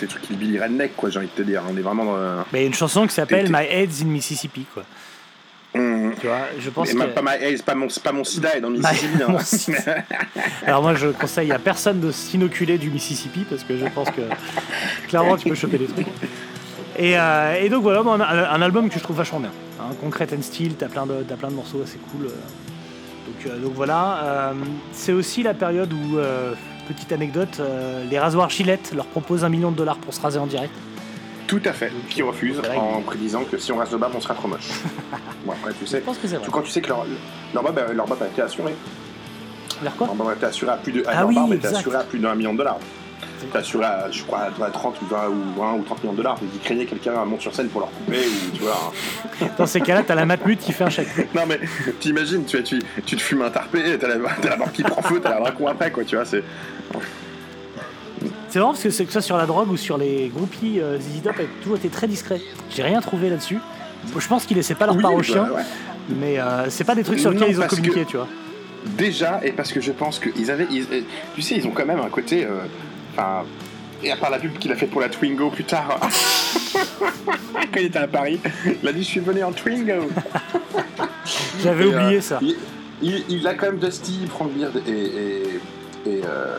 des 0.00 0.06
trucs 0.06 0.30
Billy 0.32 0.58
Redneck 0.58 0.94
quoi 0.96 1.08
j'ai 1.10 1.18
envie 1.18 1.28
de 1.34 1.42
te 1.42 1.46
dire. 1.48 1.62
On 1.72 1.76
est 1.76 1.80
vraiment 1.80 2.04
dans 2.04 2.16
un- 2.16 2.44
Mais 2.52 2.60
il 2.60 2.62
y 2.62 2.64
a 2.64 2.68
une 2.68 2.74
chanson 2.74 3.06
qui 3.06 3.14
s'appelle 3.14 3.50
My 3.50 3.64
Head's 3.68 4.02
in 4.02 4.06
Mississippi, 4.06 4.66
quoi. 4.72 4.84
Tu 6.20 6.26
vois, 6.26 6.40
je 6.58 6.70
pense 6.70 6.92
que... 6.92 7.02
pas, 7.04 7.22
ma- 7.22 7.36
hey, 7.36 7.56
c'est 7.56 7.64
pas 7.64 7.74
mon 7.74 7.88
c'est 7.88 8.02
pas 8.02 8.12
mon 8.12 8.24
sida 8.24 8.56
est 8.56 8.60
dans 8.60 8.70
le 8.70 8.78
Mississippi 8.78 9.22
hein. 9.88 9.94
Alors 10.66 10.82
moi, 10.82 10.94
je 10.94 11.08
conseille 11.08 11.52
à 11.52 11.58
personne 11.58 12.00
de 12.00 12.10
s'inoculer 12.10 12.78
du 12.78 12.90
Mississippi 12.90 13.44
parce 13.48 13.64
que 13.64 13.76
je 13.76 13.84
pense 13.86 14.10
que 14.10 14.22
clairement, 15.08 15.36
tu 15.36 15.48
peux 15.48 15.54
choper 15.54 15.78
des 15.78 15.86
trucs. 15.86 16.06
Et, 16.98 17.18
euh, 17.18 17.60
et 17.62 17.68
donc 17.68 17.82
voilà, 17.82 18.00
un, 18.00 18.20
un 18.20 18.62
album 18.62 18.88
que 18.88 18.94
je 18.98 19.02
trouve 19.02 19.16
vachement 19.16 19.40
bien. 19.40 19.50
Hein, 19.78 19.90
Concrete 20.00 20.32
and 20.32 20.40
Steel, 20.42 20.74
t'as 20.76 20.88
plein 20.88 21.04
de, 21.04 21.22
t'as 21.28 21.36
plein 21.36 21.48
de 21.48 21.54
morceaux 21.54 21.82
assez 21.82 21.98
cool. 22.10 22.26
euh. 22.26 22.30
Donc, 22.30 23.46
euh, 23.46 23.58
donc 23.58 23.72
voilà, 23.74 24.20
euh, 24.24 24.52
c'est 24.92 25.12
aussi 25.12 25.42
la 25.42 25.52
période 25.52 25.92
où, 25.92 26.16
petite 26.88 27.12
anecdote, 27.12 27.60
les 28.08 28.18
rasoirs 28.18 28.48
Gillette 28.48 28.92
leur 28.94 29.06
proposent 29.06 29.44
un 29.44 29.48
million 29.50 29.70
de 29.72 29.76
dollars 29.76 29.96
pour 29.98 30.14
se 30.14 30.20
raser 30.20 30.38
en 30.38 30.46
direct. 30.46 30.72
Tout 31.46 31.60
à 31.64 31.72
fait, 31.72 31.92
qui 32.10 32.22
refuse 32.22 32.60
en 32.76 33.00
prédisant 33.02 33.44
que 33.44 33.56
si 33.58 33.70
on 33.72 33.76
reste 33.78 33.92
de 33.92 33.96
barbe, 33.98 34.14
on 34.16 34.20
sera 34.20 34.34
trop 34.34 34.48
moche. 34.48 34.68
bon, 35.44 35.52
après, 35.52 35.72
tu 35.78 35.86
sais, 35.86 35.98
Je 35.98 36.04
pense 36.04 36.18
que 36.18 36.26
c'est 36.26 36.36
vrai. 36.36 36.44
tu- 36.44 36.50
quand 36.50 36.62
tu 36.62 36.70
sais 36.70 36.80
que 36.80 36.88
leur, 36.88 37.06
leur, 37.54 37.66
a- 37.66 37.92
leur 37.92 38.06
barbe 38.06 38.22
a 38.22 38.26
été 38.26 38.42
assurée, 38.42 38.74
Leur 39.82 39.94
quoi 39.96 40.06
leur 40.08 40.16
barbe 40.16 40.30
a 40.30 40.34
été 40.34 40.46
assurée 40.46 40.72
à 40.72 40.76
plus 40.76 40.92
de, 40.92 41.04
Ah 41.06 41.20
leur 41.20 41.28
oui, 41.28 41.34
barbe 41.36 41.52
a 41.52 41.54
été 41.54 41.66
exact. 41.66 41.78
assurée 41.78 41.96
à 41.98 42.02
plus 42.04 42.18
d'un 42.18 42.34
million 42.34 42.52
de 42.52 42.58
dollars. 42.58 42.78
T'es 43.52 43.58
assuré 43.58 43.84
à, 43.84 44.10
je 44.10 44.24
crois, 44.24 44.48
à 44.60 44.70
30 44.70 44.96
ou 45.02 45.06
20 45.06 45.28
ou 45.28 45.60
20 45.60 45.74
ou 45.74 45.82
30 45.84 46.02
millions 46.02 46.12
de 46.12 46.16
dollars. 46.16 46.38
Ils 46.42 46.58
craignaient 46.60 46.86
quelqu'un 46.86 47.20
à 47.20 47.24
monte 47.24 47.42
sur 47.42 47.54
scène 47.54 47.68
pour 47.68 47.80
leur 47.82 47.90
couper 47.92 48.18
ou 48.26 48.56
tu 48.56 48.62
vois. 48.62 48.90
hein. 49.42 49.48
Dans 49.58 49.66
ces 49.66 49.80
cas-là, 49.82 50.02
t'as 50.04 50.14
la 50.16 50.24
matmute 50.26 50.58
qui 50.60 50.72
fait 50.72 50.84
un 50.84 50.90
chèque. 50.90 51.08
Non 51.34 51.42
mais 51.46 51.60
t'imagines, 52.00 52.44
tu, 52.44 52.60
tu, 52.64 52.82
tu 53.04 53.14
te 53.16 53.20
fumes 53.22 53.42
un 53.42 53.50
tarpé, 53.50 53.98
t'as 54.00 54.08
la, 54.08 54.16
t'as 54.42 54.48
la 54.50 54.56
barbe 54.56 54.72
qui 54.72 54.82
prend 54.82 55.02
feu, 55.02 55.20
t'as 55.22 55.38
d'un 55.40 55.50
con 55.52 55.68
après 55.68 55.90
quoi, 55.92 56.02
tu 56.04 56.16
vois. 56.16 56.24
C'est 56.24 56.42
C'est 58.48 58.58
marrant 58.58 58.72
parce 58.72 58.82
que 58.82 58.90
c'est 58.90 59.04
que 59.04 59.12
ça 59.12 59.20
sur 59.20 59.36
la 59.36 59.46
drogue 59.46 59.70
ou 59.70 59.76
sur 59.76 59.98
les 59.98 60.28
groupies, 60.34 60.80
euh, 60.80 60.98
ZZ 60.98 61.22
Top 61.22 61.34
a 61.38 61.42
toujours 61.62 61.76
été 61.76 61.88
très 61.88 62.06
discret. 62.06 62.40
J'ai 62.74 62.82
rien 62.82 63.00
trouvé 63.00 63.28
là-dessus. 63.28 63.58
Je 64.16 64.28
pense 64.28 64.46
qu'ils 64.46 64.56
laissaient 64.56 64.74
pas 64.76 64.86
leur 64.86 64.96
Oui, 64.96 65.02
part 65.02 65.12
aux 65.14 65.18
bah, 65.18 65.22
chiens, 65.22 65.50
ouais. 65.50 65.62
mais 66.08 66.38
euh, 66.38 66.70
c'est 66.70 66.84
pas 66.84 66.94
des 66.94 67.02
trucs 67.02 67.18
sur 67.18 67.30
lesquels 67.32 67.50
ils 67.50 67.60
ont 67.60 67.64
que- 67.64 67.70
communiqué, 67.70 68.04
tu 68.06 68.16
vois. 68.16 68.28
Déjà, 68.96 69.40
et 69.44 69.50
parce 69.50 69.72
que 69.72 69.80
je 69.80 69.90
pense 69.90 70.20
qu'ils 70.20 70.50
avaient. 70.50 70.68
ils- 70.70 70.86
euh, 70.92 71.00
tu 71.34 71.42
sais, 71.42 71.56
ils 71.56 71.66
ont 71.66 71.72
quand 71.72 71.84
même 71.86 71.98
un 72.00 72.08
côté. 72.08 72.44
euh, 72.44 72.60
Enfin. 73.12 73.42
et 74.04 74.12
à 74.12 74.16
part 74.16 74.30
la 74.30 74.38
pub 74.38 74.56
qu'il 74.58 74.70
a 74.70 74.76
fait 74.76 74.86
pour 74.86 75.00
la 75.00 75.08
Twingo 75.08 75.50
plus 75.50 75.64
tard. 75.64 75.98
quand 76.72 77.80
il 77.80 77.86
était 77.86 77.98
à 77.98 78.06
Paris, 78.06 78.38
il 78.82 78.88
a 78.88 78.92
dit 78.92 79.02
Je 79.02 79.08
suis 79.08 79.20
venu 79.20 79.42
en 79.42 79.50
Twingo. 79.52 80.08
J'avais 81.62 81.86
oublié 81.86 82.20
ça. 82.20 82.38
Il, 82.42 82.56
il- 83.02 83.24
il 83.28 83.46
a 83.48 83.54
quand 83.54 83.66
même 83.66 83.78
Dusty, 83.78 84.26
Frank 84.28 84.52
Beard 84.52 84.76
et. 84.86 84.90
et, 84.90 85.42
et, 86.06 86.20
euh, 86.24 86.58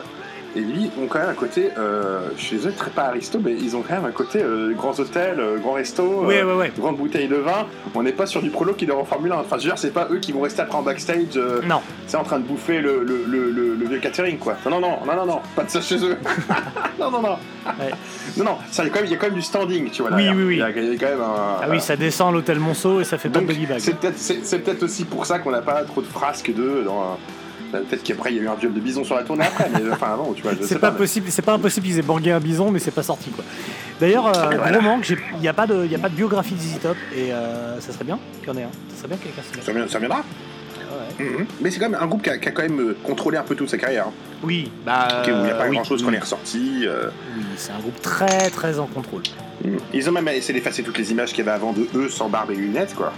et 0.58 0.60
lui 0.62 0.90
ont 1.00 1.06
quand 1.06 1.20
même 1.20 1.28
un 1.28 1.34
côté, 1.34 1.70
euh, 1.78 2.20
je 2.36 2.42
suis 2.42 2.56
désolé, 2.56 2.74
très 2.74 2.90
pas 2.90 3.04
aristo, 3.04 3.38
mais 3.42 3.52
ils 3.54 3.76
ont 3.76 3.82
quand 3.86 3.94
même 3.94 4.04
un 4.04 4.10
côté 4.10 4.42
euh, 4.42 4.72
grands 4.74 4.98
hôtels, 4.98 5.38
euh, 5.38 5.56
grands 5.58 5.74
restos, 5.74 6.24
euh, 6.24 6.26
ouais, 6.26 6.42
ouais. 6.42 6.72
grandes 6.78 6.96
bouteilles 6.96 7.28
de 7.28 7.36
vin. 7.36 7.66
On 7.94 8.02
n'est 8.02 8.12
pas 8.12 8.26
sur 8.26 8.42
du 8.42 8.50
prolo 8.50 8.72
qui 8.74 8.84
est 8.86 8.90
en 8.90 9.04
Formule 9.04 9.32
1. 9.32 9.36
Enfin, 9.36 9.56
je 9.58 9.62
veux 9.64 9.68
dire, 9.70 9.78
c'est 9.78 9.92
pas 9.92 10.08
eux 10.10 10.18
qui 10.18 10.32
vont 10.32 10.40
rester 10.40 10.62
après 10.62 10.76
en 10.76 10.82
backstage. 10.82 11.36
euh, 11.36 11.60
Non, 11.66 11.80
c'est 12.06 12.16
en 12.16 12.24
train 12.24 12.38
de 12.40 12.44
bouffer 12.44 12.80
le, 12.80 13.04
le, 13.04 13.24
le, 13.26 13.50
le- 13.50 13.74
le 13.74 13.86
vieux 13.86 13.98
catering 13.98 14.38
quoi. 14.38 14.56
Non 14.64 14.72
non 14.72 14.80
non 14.80 14.98
non 15.06 15.14
non 15.16 15.26
non, 15.26 15.40
pas 15.54 15.62
de 15.64 15.70
ça 15.70 15.80
chez 15.80 15.96
eux. 16.04 16.16
non 16.98 17.10
non 17.10 17.22
non. 17.22 17.36
Ouais. 17.66 17.90
Non 18.36 18.44
non, 18.44 18.56
ça, 18.70 18.82
il 18.82 18.88
y 18.88 18.90
a 18.90 18.92
quand 18.92 19.00
même 19.00 19.06
il 19.06 19.12
y 19.12 19.14
a 19.14 19.18
quand 19.18 19.26
même 19.26 19.34
du 19.36 19.42
standing, 19.42 19.90
tu 19.90 20.02
vois. 20.02 20.10
Oui, 20.12 20.24
derrière. 20.24 20.36
oui, 20.36 20.44
oui. 20.44 20.54
Il 20.56 20.58
y 20.58 20.62
a, 20.62 20.70
il 20.70 20.92
y 20.92 20.96
a 20.96 20.98
quand 20.98 21.06
même 21.14 21.20
un. 21.20 21.56
ah 21.62 21.66
oui, 21.70 21.80
ça 21.80 21.96
descend 21.96 22.32
l'hôtel 22.34 22.58
Monceau 22.58 23.00
et 23.00 23.04
ça 23.04 23.18
fait 23.18 23.28
pas 23.28 23.38
Donc 23.40 23.48
de 23.48 23.52
doggy 23.54 23.66
bag. 23.66 23.78
c'est 23.80 23.94
peut-être 23.96 24.18
c'est, 24.18 24.44
c'est 24.44 24.58
peut-être 24.60 24.82
aussi 24.82 25.04
pour 25.04 25.26
ça 25.26 25.38
qu'on 25.38 25.50
n'a 25.50 25.60
pas 25.62 25.82
trop 25.84 26.00
de 26.00 26.06
frasques 26.06 26.52
d'eux 26.52 26.82
dans. 26.84 27.00
un- 27.02 27.16
Peut-être 27.70 28.02
qu'après 28.02 28.30
il 28.32 28.36
y 28.36 28.40
a 28.40 28.42
eu 28.44 28.48
un 28.48 28.54
duel 28.54 28.72
de 28.72 28.80
bison 28.80 29.04
sur 29.04 29.14
la 29.14 29.22
tournée 29.24 29.44
après, 29.44 29.68
mais 29.72 29.80
enfin 29.92 30.12
avant, 30.12 30.32
tu 30.32 30.42
vois. 30.42 30.52
C'est 30.62 30.78
pas 30.78 30.90
mais- 30.90 30.96
possible, 30.96 31.26
c'est 31.30 31.42
pas 31.42 31.52
impossible 31.54 31.86
qu'ils 31.86 31.98
aient 31.98 32.02
bangué 32.02 32.30
un 32.32 32.40
bison, 32.40 32.70
mais 32.70 32.78
c'est 32.78 32.90
pas 32.90 33.02
sorti 33.02 33.30
quoi. 33.30 33.44
D'ailleurs, 34.00 34.26
euh, 34.28 34.50
Voilà. 34.56 34.78
gros 34.78 34.80
manque, 34.80 35.08
il 35.10 35.40
n'y 35.40 35.48
a, 35.48 35.52
pas 35.52 35.66
de- 35.66 35.84
y 35.86 35.94
a 35.94 35.98
pas 35.98 36.08
de 36.08 36.14
biographie 36.14 36.54
de 36.54 36.60
ZZ 36.60 36.78
Top 36.80 36.96
et 37.14 37.32
euh, 37.32 37.78
ça 37.80 37.92
serait 37.92 38.04
bien 38.04 38.18
qu'il 38.40 38.48
y 38.48 38.50
en 38.52 38.58
ait 38.58 38.62
un. 38.64 38.70
Ça 38.94 38.98
serait 38.98 39.08
bien 39.08 39.16
que 39.18 39.24
quelqu'un 39.24 39.42
mette. 39.80 39.90
Ça, 39.90 39.98
viendra. 39.98 40.18
Ouais. 41.18 41.24
Mhm. 41.24 41.46
Mais 41.60 41.70
c'est 41.70 41.78
quand 41.78 41.90
même 41.90 42.00
un 42.00 42.06
groupe 42.06 42.22
qui 42.22 42.30
a, 42.30 42.38
qui 42.38 42.48
a 42.48 42.52
quand 42.52 42.62
même 42.62 42.80
euh, 42.80 42.96
contrôlé 43.02 43.36
un 43.36 43.42
peu 43.42 43.54
toute 43.54 43.68
sa 43.68 43.76
carrière. 43.76 44.06
hein. 44.08 44.12
Oui, 44.42 44.70
bah. 44.86 45.22
Il 45.26 45.34
n'y 45.34 45.50
a 45.50 45.54
pas 45.54 45.68
oui, 45.68 45.74
grand 45.76 45.84
chose 45.84 46.00
oui, 46.00 46.06
qu'on 46.08 46.14
est 46.14 46.18
ressorti. 46.20 46.84
euh, 46.86 47.10
Oui, 47.36 47.42
c'est 47.56 47.72
un 47.72 47.78
groupe 47.80 48.00
très 48.00 48.50
très 48.50 48.78
en 48.78 48.86
contrôle. 48.86 49.22
Mhm. 49.64 49.78
Ils 49.92 50.08
ont 50.08 50.12
même 50.12 50.28
essayé 50.28 50.54
d'effacer 50.58 50.82
toutes 50.82 50.96
les 50.98 51.10
images 51.10 51.30
qu'il 51.30 51.38
y 51.44 51.48
avait 51.48 51.56
avant 51.56 51.72
de 51.72 51.86
eux 51.96 52.08
sans 52.08 52.28
barbe 52.28 52.50
et 52.52 52.54
lunettes, 52.56 52.94
quoi. 52.94 53.12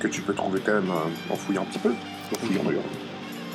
Que 0.00 0.08
tu 0.08 0.20
peux 0.20 0.34
trouver 0.34 0.60
quand 0.66 0.72
même 0.74 0.90
en 1.30 1.36
fouillant 1.36 1.62
un 1.62 1.66
petit 1.66 1.78
peu. 1.78 1.90
En 2.34 2.44
fouillant 2.46 2.62
d'ailleurs. 2.64 2.82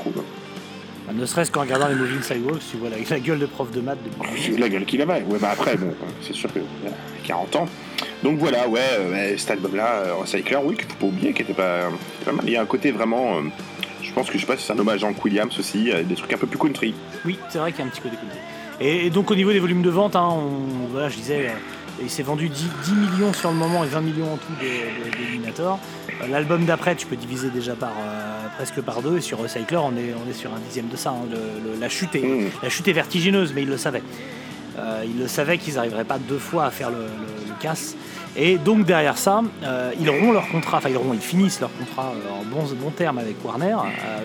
Bah, 0.06 1.14
ne 1.14 1.26
serait-ce 1.26 1.52
qu'en 1.52 1.62
regardant 1.62 1.88
les 1.88 1.96
Moving 1.96 2.22
Sidewalks, 2.22 2.62
tu 2.70 2.78
vois 2.78 2.90
la, 2.90 2.98
la 3.10 3.20
gueule 3.20 3.40
de 3.40 3.46
prof 3.46 3.72
de 3.72 3.80
maths 3.82 3.98
de 4.04 4.58
La 4.60 4.70
gueule 4.70 4.86
qu'il 4.86 5.02
avait. 5.02 5.24
Ouais, 5.24 5.40
bah 5.40 5.50
après, 5.54 5.78
bon, 5.78 5.94
c'est 6.22 6.34
sûr 6.34 6.52
que 6.52 6.60
euh, 6.60 6.90
40 7.26 7.56
ans. 7.56 7.66
Donc 8.24 8.40
voilà, 8.40 8.68
ouais, 8.68 8.80
euh, 9.00 9.38
cet 9.38 9.52
album-là, 9.52 9.88
euh, 10.08 10.16
Recycler, 10.16 10.58
oui, 10.64 10.76
qu'il 10.76 10.86
faut 10.86 10.96
pas 10.96 11.06
oublier, 11.06 11.34
qui 11.34 11.44
était 11.44 11.54
pas, 11.54 11.90
pas 12.26 12.32
mal. 12.34 12.44
Il 12.46 12.52
y 12.52 12.58
a 12.58 12.62
un 12.62 12.66
côté 12.66 12.92
vraiment. 12.92 13.38
euh, 13.38 13.42
je 14.04 14.12
pense 14.12 14.28
que 14.30 14.34
je 14.38 14.42
sais 14.42 14.48
pas 14.48 14.58
si 14.58 14.66
c'est 14.66 14.74
un 14.74 14.80
hommage 14.80 15.04
à 15.04 15.08
Hank 15.08 15.24
Williams 15.24 15.58
aussi, 15.60 15.92
euh, 15.92 16.04
des 16.04 16.16
trucs 16.16 16.34
un 16.34 16.38
peu 16.38 16.48
plus 16.48 16.58
country. 16.60 16.94
Oui, 17.26 17.38
c'est 17.50 17.58
vrai 17.60 17.72
qu'il 17.72 17.80
y 17.80 17.84
a 17.84 17.86
un 17.86 17.90
petit 17.90 18.02
côté 18.02 18.16
country. 18.16 18.38
Et, 18.80 19.06
et 19.06 19.10
donc 19.10 19.32
au 19.32 19.36
niveau 19.36 19.52
des 19.52 19.60
volumes 19.60 19.82
de 19.82 19.90
vente, 19.90 20.16
hein, 20.16 20.28
on- 20.30 20.88
voilà, 20.92 21.10
je 21.10 21.16
disais, 21.16 21.48
euh, 21.48 22.02
il 22.02 22.10
s'est 22.10 22.22
vendu 22.24 22.50
10, 22.50 22.70
10 22.84 22.94
millions 22.94 23.34
sur 23.34 23.50
le 23.50 23.56
moment 23.56 23.84
et 23.84 23.88
20 23.88 24.02
millions 24.02 24.34
en 24.34 24.38
tout 24.38 24.52
de, 24.62 25.52
de-. 25.52 25.78
L'album 26.30 26.66
d'après, 26.66 26.96
tu 26.96 27.06
peux 27.06 27.16
diviser 27.16 27.50
déjà 27.50 27.74
par 27.76 27.90
euh, 27.92 28.48
presque 28.58 28.82
par 28.82 29.02
deux. 29.02 29.18
Et 29.18 29.22
sur 29.22 29.38
Recycler, 29.40 29.78
on 29.78 29.92
est, 29.98 30.14
on 30.26 30.30
est 30.30 30.34
sur 30.34 30.52
un 30.54 30.60
dixième 30.60 30.88
de 30.88 30.96
ça. 30.98 31.12
hein. 31.12 31.26
Le- 31.30 31.74
le- 31.74 31.80
la, 31.80 31.90
chute 31.90 32.16
est, 32.16 32.22
Mm. 32.22 32.50
la 32.64 32.70
chute 32.70 32.88
est 32.88 32.94
vertigineuse, 32.94 33.54
mais 33.56 33.64
ils 33.64 33.70
le 33.70 33.78
savaient. 33.78 34.04
Euh, 34.80 35.04
ils 35.06 35.20
le 35.20 35.28
savaient 35.28 35.58
qu'ils 35.58 35.76
n'arriveraient 35.76 36.04
pas 36.06 36.18
deux 36.20 36.38
fois 36.38 36.66
à 36.66 36.72
faire 36.72 36.90
le, 36.92 37.06
casse. 37.60 37.96
Et 38.36 38.60
donc 38.60 38.86
derrière 38.86 39.18
ça, 39.18 39.42
euh, 39.64 39.92
ils 40.00 40.08
auront 40.10 40.32
leur 40.32 40.48
contrat, 40.50 40.78
enfin 40.78 40.90
ils 40.90 40.96
auront, 40.96 41.12
ils 41.16 41.20
finissent 41.20 41.60
leur 41.60 41.72
contrat 41.76 42.14
en 42.40 42.44
bon 42.46 42.92
termes 42.92 43.18
avec 43.18 43.44
Warner. 43.44 43.76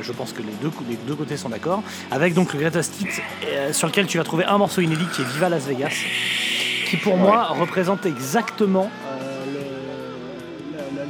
Je 0.02 0.12
pense 0.12 0.34
que 0.34 0.42
les 0.42 0.52
deux, 0.60 0.70
les 0.86 0.96
deux 1.06 1.14
côtés 1.14 1.38
sont 1.38 1.48
d'accord. 1.48 1.82
Avec 2.10 2.34
donc 2.34 2.52
le 2.52 2.58
Greatest 2.60 3.00
Hit, 3.00 3.08
euh, 3.46 3.72
sur 3.72 3.86
lequel 3.88 4.06
tu 4.06 4.18
vas 4.18 4.24
trouver 4.24 4.44
un 4.44 4.58
morceau 4.58 4.82
inédit 4.82 5.06
qui 5.14 5.22
est 5.22 5.24
Viva 5.24 5.48
Las 5.48 5.62
Vegas, 5.66 5.94
qui 6.90 6.98
pour 6.98 7.16
moi 7.16 7.44
représente 7.58 8.04
exactement 8.04 8.90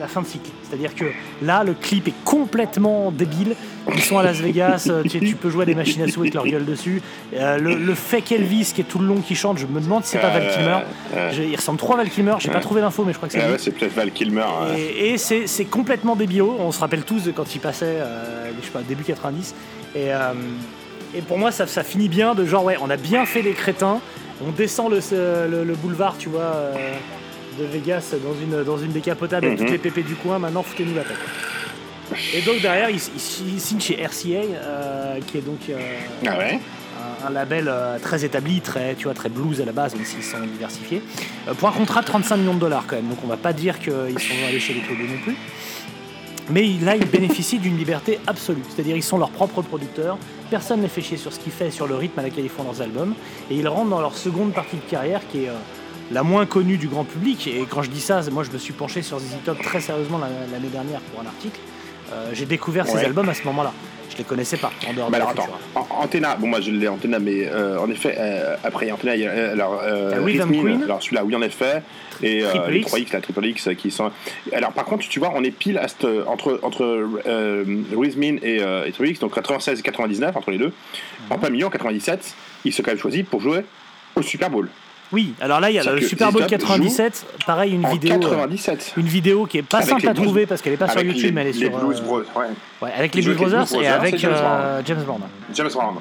la, 0.03 0.09
fin 0.09 0.21
de 0.23 0.27
cycle. 0.27 0.51
C'est-à-dire 0.69 0.95
que 0.95 1.07
là, 1.43 1.65
le 1.65 1.75
clip 1.75 2.09
est 2.09 2.25
complètement 2.25 3.11
débile. 3.11 3.55
Ils 3.95 4.01
sont 4.03 4.19
à 4.19 4.23
Las 4.23 4.37
Vegas, 4.37 4.87
euh, 4.91 5.03
tu, 5.03 5.19
tu 5.21 5.35
peux 5.35 5.51
jouer 5.51 5.63
à 5.63 5.67
des 5.67 5.75
machines 5.75 6.03
à 6.03 6.09
sous 6.09 6.21
avec 6.21 6.35
leur 6.35 6.47
gueule 6.47 6.65
dessus. 6.65 7.03
Euh, 7.35 7.59
le, 7.59 7.75
le 7.75 7.95
fake 7.95 8.33
Elvis 8.33 8.73
qui 8.75 8.81
est 8.83 8.85
tout 8.85 8.99
le 8.99 9.07
long 9.07 9.21
qui 9.21 9.35
chante, 9.35 9.59
je 9.59 9.67
me 9.67 9.81
demande 9.81 10.05
si 10.05 10.11
c'est 10.13 10.19
pas 10.19 10.31
Val 10.31 10.49
Kilmer. 10.53 10.79
Il 11.51 11.57
ressemble 11.57 11.79
trop 11.79 11.95
à 11.95 11.97
Val 11.97 12.11
Kilmer, 12.11 12.35
j'ai 12.39 12.51
pas 12.51 12.61
trouvé 12.61 12.81
d'infos, 12.81 13.05
mais 13.05 13.13
je 13.13 13.17
crois 13.19 13.29
que 13.29 13.35
c'est 13.35 13.41
ouais, 13.41 13.59
c'est 13.59 13.71
peut-être 13.73 13.95
Val 13.95 14.11
Kilmer. 14.13 14.45
Et, 14.77 15.15
et 15.15 15.19
c'est 15.19 15.65
complètement 15.65 16.15
débile. 16.17 16.43
On 16.43 16.71
se 16.73 16.81
rappelle 16.81 17.03
tous 17.05 17.25
de 17.25 17.33
quand 17.33 17.55
il 17.55 17.59
passait, 17.61 17.87
euh, 17.87 18.51
je 18.61 18.65
sais 18.67 18.73
pas, 18.73 18.83
début 18.83 19.03
90. 19.05 19.55
Et, 19.95 20.13
euh, 20.13 20.33
Et 21.15 21.21
pour 21.21 21.39
moi, 21.39 21.51
ça, 21.51 21.67
ça 21.67 21.83
finit 21.83 22.09
bien 22.09 22.35
de 22.35 22.45
genre, 22.47 22.65
ouais, 22.65 22.77
on 22.81 22.89
a 22.89 22.97
bien 22.97 23.27
fait 23.27 23.43
les 23.43 23.53
crétins, 23.53 24.01
on 24.47 24.51
descend 24.53 24.91
le, 24.91 25.01
le- 25.51 25.65
le 25.65 25.75
boulevard, 25.75 26.17
tu 26.19 26.29
vois, 26.31 26.71
de 27.59 27.65
Vegas 27.65 28.15
dans 28.25 28.35
une, 28.35 28.65
dans 28.65 28.79
une 28.79 28.93
décapotable 28.93 29.47
avec 29.47 29.59
Mhm. 29.59 29.65
toutes 29.67 29.73
les 29.73 29.79
pépés 29.79 30.03
du 30.03 30.15
coin, 30.15 30.39
maintenant 30.39 30.63
foutez-nous 30.63 30.95
la 30.95 31.03
quoi. 31.03 31.17
Et 32.35 32.43
donc 32.43 32.61
derrière, 32.61 32.91
il, 32.91 32.97
il- 32.97 33.61
signe 33.61 33.81
chez 33.81 33.95
RCA, 34.03 34.43
euh, 34.55 35.19
qui 35.27 35.39
est 35.39 35.41
donc 35.43 35.61
euh, 35.71 35.79
Ah 36.27 36.37
ouais 36.39 36.59
un, 37.25 37.29
un 37.29 37.31
label 37.31 37.67
euh, 37.69 37.99
très 37.99 38.25
établi, 38.25 38.61
très, 38.61 38.95
tu 38.95 39.05
vois, 39.05 39.15
très 39.15 39.29
blues 39.29 39.61
à 39.61 39.65
la 39.65 39.73
base, 39.73 39.95
même 39.95 40.05
s'ils 40.05 40.23
sont 40.23 40.39
diversifiés, 40.41 41.03
pour 41.59 41.69
un 41.69 41.73
contrat 41.73 42.01
de 42.03 42.07
35 42.07 42.37
millions 42.37 42.55
de 42.55 42.61
dollars 42.61 42.85
quand 42.87 42.97
même. 42.97 43.09
Donc 43.09 43.19
on 43.25 43.29
va 43.29 43.37
pas 43.39 43.53
dire 43.53 43.79
qu'ils 43.81 43.93
sont 44.19 44.35
allés 44.49 44.61
chez 44.61 44.75
les 44.75 44.81
clés 44.81 44.97
non 44.97 45.19
plus. 45.25 45.37
Mais 46.51 46.67
là, 46.83 46.97
ils 46.97 47.07
bénéficient 47.07 47.61
d'une 47.61 47.79
liberté 47.79 48.19
absolue. 48.27 48.63
C'est-à-dire, 48.69 48.97
ils 48.97 49.03
sont 49.03 49.17
leurs 49.17 49.31
propres 49.31 49.63
producteurs. 49.63 50.19
Personne 50.51 50.79
ne 50.79 50.83
les 50.83 50.89
fait 50.89 51.01
chier 51.01 51.17
sur 51.17 51.33
ce 51.33 51.39
qu'ils 51.39 51.53
font, 51.53 51.71
sur 51.71 51.87
le 51.87 51.95
rythme 51.95 52.19
à 52.19 52.23
laquelle 52.23 52.45
ils 52.45 52.51
font 52.51 52.65
leurs 52.65 52.83
albums. 52.83 53.15
Et 53.49 53.55
ils 53.55 53.67
rentrent 53.69 53.91
dans 53.91 54.01
leur 54.01 54.17
seconde 54.19 54.53
partie 54.53 54.77
de 54.77 54.91
carrière 54.91 55.21
qui 55.31 55.45
est 55.45 55.49
la 56.11 56.23
moins 56.23 56.47
connue 56.47 56.77
du 56.77 56.89
grand 56.89 57.05
public. 57.05 57.47
Et 57.47 57.67
quand 57.69 57.83
je 57.83 57.91
dis 57.91 58.01
ça, 58.01 58.21
moi, 58.31 58.45
je 58.45 58.51
me 58.51 58.59
suis 58.59 58.73
penché 58.73 59.03
sur 59.03 59.19
ZZ 59.19 59.37
Top 59.45 59.63
très 59.63 59.81
sérieusement 59.81 60.19
la- 60.19 60.29
l'année 60.53 60.69
dernière 60.69 61.01
pour 61.01 61.21
un 61.21 61.27
article. 61.27 61.59
Euh, 62.13 62.31
J'ai 62.35 62.45
découvert 62.47 62.87
ces 62.87 62.97
Ouais. 62.97 63.05
albums 63.07 63.29
à 63.29 63.35
ce 63.35 63.45
moment-là. 63.45 63.73
Je 64.11 64.19
les 64.19 64.25
connaissais 64.25 64.59
pas 64.59 64.71
en 64.87 64.93
dehors 64.93 65.09
Bah 65.11 65.17
de 65.19 65.23
alors 65.23 65.35
la 65.35 65.43
attends, 65.43 65.53
Futura. 65.73 65.87
An- 65.99 66.03
Antenna, 66.05 66.37
bon 66.37 66.47
moi 66.49 66.61
je 66.61 66.71
l'ai 66.71 66.87
Antenna, 66.87 67.19
mais 67.19 67.49
euh, 67.49 67.79
en 67.81 67.89
effet, 67.89 68.15
euh, 68.19 68.57
après 68.63 68.91
Antenna, 68.93 69.17
il 69.17 69.23
y 69.23 69.27
a 69.27 69.53
alors, 69.53 69.81
alors 69.81 71.03
celui-là 71.03 71.25
oui 71.25 71.35
en 71.35 71.41
effet, 71.41 71.83
et 72.23 72.43
les 72.69 72.81
X. 72.81 72.93
3X, 72.93 73.13
la 73.15 73.23
Triple 73.23 73.47
X 73.47 73.71
qui 73.79 73.91
sont... 73.91 74.11
Alors 74.53 74.73
par 74.73 74.85
contre, 74.85 75.09
tu 75.09 75.19
vois, 75.19 75.33
on 75.35 75.43
est 75.43 75.51
pile 75.51 75.79
à 75.79 75.89
cette- 75.89 76.07
entre, 76.27 76.61
entre 76.63 76.85
Rhythm 77.97 78.23
In 78.23 78.37
et, 78.43 78.57
et 78.87 78.93
Triple 78.93 79.09
X, 79.09 79.21
donc 79.21 79.33
96 79.35 79.79
et 79.81 79.83
99, 79.83 80.37
entre 80.37 80.51
les 80.51 80.59
deux, 80.59 80.73
en 81.31 81.39
plein 81.39 81.49
milieu, 81.49 81.65
en 81.67 81.71
97, 81.71 82.35
ils 82.67 82.73
se 82.73 82.77
sont 82.77 82.83
quand 82.83 82.91
même 82.91 83.01
choisis 83.01 83.23
pour 83.25 83.41
jouer 83.41 83.65
au 84.15 84.21
Super 84.21 84.51
Bowl. 84.51 84.69
Oui, 85.13 85.35
alors 85.41 85.61
là, 85.61 85.71
il 85.71 85.75
y 85.77 85.79
a 85.79 85.83
le 85.93 86.01
Super 86.01 86.33
Bowl 86.33 86.43
ZZ 86.43 86.49
Top 86.49 86.59
97, 86.61 87.27
pareil, 87.47 87.73
une 87.75 87.87
vidéo. 87.87 88.15
euh, 88.15 88.19
97. 88.21 88.95
Une 88.97 89.07
vidéo 89.07 89.45
qui 89.47 89.59
est 89.59 89.63
pas 89.63 89.79
Avec 89.79 89.91
simple 89.91 90.09
à 90.09 90.13
Blues- 90.15 90.25
trouver 90.25 90.47
parce 90.47 90.63
qu'elle 90.63 90.73
est 90.73 90.77
pas 90.79 90.89
sur 90.89 91.03
YouTube, 91.03 91.23
les, 91.25 91.33
mais 91.33 91.41
elle 91.43 91.47
est 91.49 91.53
les 91.53 91.59
sur. 91.69 91.79
Blues 91.79 91.99
euh, 92.01 92.03
Bros, 92.03 92.19
ouais. 92.21 92.47
ouais, 92.81 92.93
avec 92.97 93.15
les 93.15 93.23
Blues 93.23 93.37
Brothers 93.37 93.75
et 93.81 93.87
avec 93.87 94.17
James 94.19 94.33
euh, 94.35 94.83
James 94.87 95.03
Brown. 95.05 95.21
James 95.55 95.69
Brown. 95.73 95.95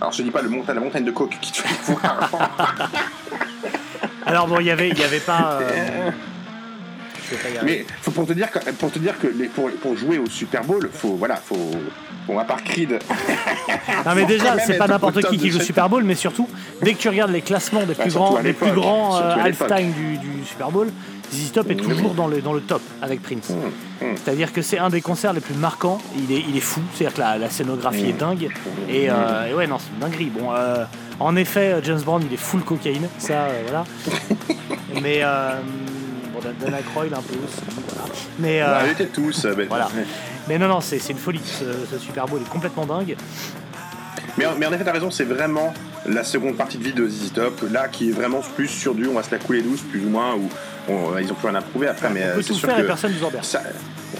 Alors 0.00 0.12
je 0.12 0.18
te 0.18 0.22
dis 0.22 0.30
pas 0.30 0.42
le 0.42 0.50
la 0.68 0.74
montagne 0.80 1.04
de 1.04 1.10
coke 1.10 1.36
qui 1.40 1.52
te 1.52 1.58
fait 1.58 1.92
voir. 1.92 2.30
Alors 4.26 4.46
bon, 4.46 4.60
il 4.60 4.66
y 4.66 4.70
avait, 4.70 4.90
il 4.90 4.98
y 4.98 5.02
avait 5.02 5.20
pas. 5.20 5.58
euh, 5.62 6.10
Mais 7.64 7.84
faut 8.02 8.10
pour 8.10 8.26
te 8.26 8.32
dire 8.32 8.50
que 8.50 8.58
pour 8.72 8.90
te 8.90 8.98
dire 8.98 9.18
que 9.18 9.26
les, 9.26 9.46
pour, 9.46 9.70
pour 9.82 9.96
jouer 9.96 10.18
au 10.18 10.26
Super 10.28 10.64
Bowl, 10.64 10.88
faut 10.92 11.14
voilà, 11.16 11.36
faut 11.36 11.70
bon 12.26 12.38
à 12.38 12.44
part 12.44 12.62
Creed. 12.64 12.98
Non 14.04 14.14
mais 14.14 14.24
déjà, 14.26 14.58
c'est 14.58 14.78
pas 14.78 14.86
n'importe 14.86 15.22
qui 15.28 15.36
qui 15.38 15.50
joue 15.50 15.58
au 15.58 15.62
Super 15.62 15.88
Bowl, 15.88 16.04
mais 16.04 16.14
surtout, 16.14 16.48
dès 16.82 16.94
que 16.94 16.98
tu 16.98 17.08
regardes 17.08 17.32
les 17.32 17.40
classements 17.42 17.82
des 17.84 17.94
plus 17.94 18.10
surtout 18.10 18.32
grands, 18.34 18.42
des 18.42 18.52
plus 18.52 18.72
grands 18.72 19.16
euh, 19.16 19.34
halftime 19.42 19.92
du, 19.92 20.18
du 20.18 20.44
Super 20.46 20.70
Bowl, 20.70 20.88
ZZ 21.32 21.52
Top 21.52 21.70
est 21.70 21.74
Mmh. 21.74 21.88
toujours 21.88 22.14
dans 22.14 22.26
le, 22.28 22.40
dans 22.40 22.52
le 22.52 22.60
top 22.60 22.80
avec 23.02 23.22
Prince. 23.22 23.50
Mmh. 23.50 24.04
C'est-à-dire 24.16 24.52
que 24.52 24.62
c'est 24.62 24.78
un 24.78 24.88
des 24.88 25.00
concerts 25.00 25.32
les 25.32 25.40
plus 25.40 25.54
marquants. 25.54 25.98
Il 26.16 26.34
est, 26.34 26.42
il 26.48 26.56
est 26.56 26.60
fou, 26.60 26.80
c'est-à-dire 26.94 27.14
que 27.16 27.20
la, 27.20 27.38
la 27.38 27.50
scénographie 27.50 28.04
Mmh. 28.04 28.08
est 28.08 28.12
dingue. 28.12 28.48
Et, 28.88 29.10
euh, 29.10 29.50
et 29.50 29.54
ouais, 29.54 29.66
non, 29.66 29.78
c'est 29.78 29.90
une 29.92 29.98
dinguerie. 30.00 30.30
Bon, 30.30 30.52
euh, 30.54 30.84
en 31.20 31.34
effet, 31.36 31.76
James 31.82 32.00
Brown, 32.00 32.22
il 32.26 32.32
est 32.32 32.38
full 32.38 32.62
cocaïne, 32.62 33.08
ça, 33.18 33.32
euh, 33.32 33.62
voilà. 33.66 33.84
Mais 35.02 35.20
euh, 35.22 35.54
bon, 36.60 36.74
Aykroyd 36.74 37.12
un 37.12 37.22
peu 37.22 37.34
aussi. 37.34 37.62
Voilà. 37.88 38.14
Mais, 38.38 38.62
euh, 38.62 38.82
Ouais, 38.98 39.06
tous. 39.12 39.44
euh, 39.44 39.54
ben, 39.54 39.66
voilà. 39.68 39.88
mais 40.48 40.58
non, 40.58 40.68
non, 40.68 40.80
c'est 40.80 40.98
une 41.10 41.18
folie. 41.18 41.40
Ce, 41.44 41.64
ce 41.90 41.98
Super 41.98 42.26
Bowl 42.26 42.40
est 42.40 42.48
complètement 42.50 42.86
dingue. 42.86 43.16
Mais, 44.36 44.46
en- 44.46 44.54
mais 44.56 44.66
en 44.66 44.72
effet, 44.72 44.84
t'as 44.84 44.92
raison, 44.92 45.10
c'est 45.10 45.24
vraiment 45.24 45.74
la 46.06 46.22
seconde 46.24 46.56
partie 46.56 46.78
de 46.78 46.84
vie 46.84 46.92
de 46.92 47.08
ZZ 47.08 47.32
Top, 47.32 47.60
là, 47.72 47.88
qui 47.88 48.10
est 48.10 48.12
vraiment 48.12 48.40
plus 48.56 48.68
sur 48.68 48.94
du 48.94 49.06
on 49.08 49.14
va 49.14 49.22
se 49.22 49.30
la 49.32 49.38
couler 49.38 49.62
douce, 49.62 49.80
plus 49.82 50.04
ou 50.04 50.08
moins, 50.08 50.34
où 50.34 50.48
on- 50.88 51.18
ils 51.18 51.30
ont 51.30 51.34
plus 51.34 51.48
rien 51.48 51.56
à 51.58 51.62
prouver 51.62 51.88
après, 51.88 52.08
mais 52.10 52.22
On 52.22 52.26
euh, 52.28 52.34
peut 52.36 52.42
c'est 52.42 52.48
tout 52.52 52.54
sûr 52.54 52.68
faire 52.68 52.78
et 52.78 52.82
que 52.82 52.86
personne 52.86 53.12
nous 53.12 53.26
emmerde. 53.26 53.44
ça, 53.44 53.62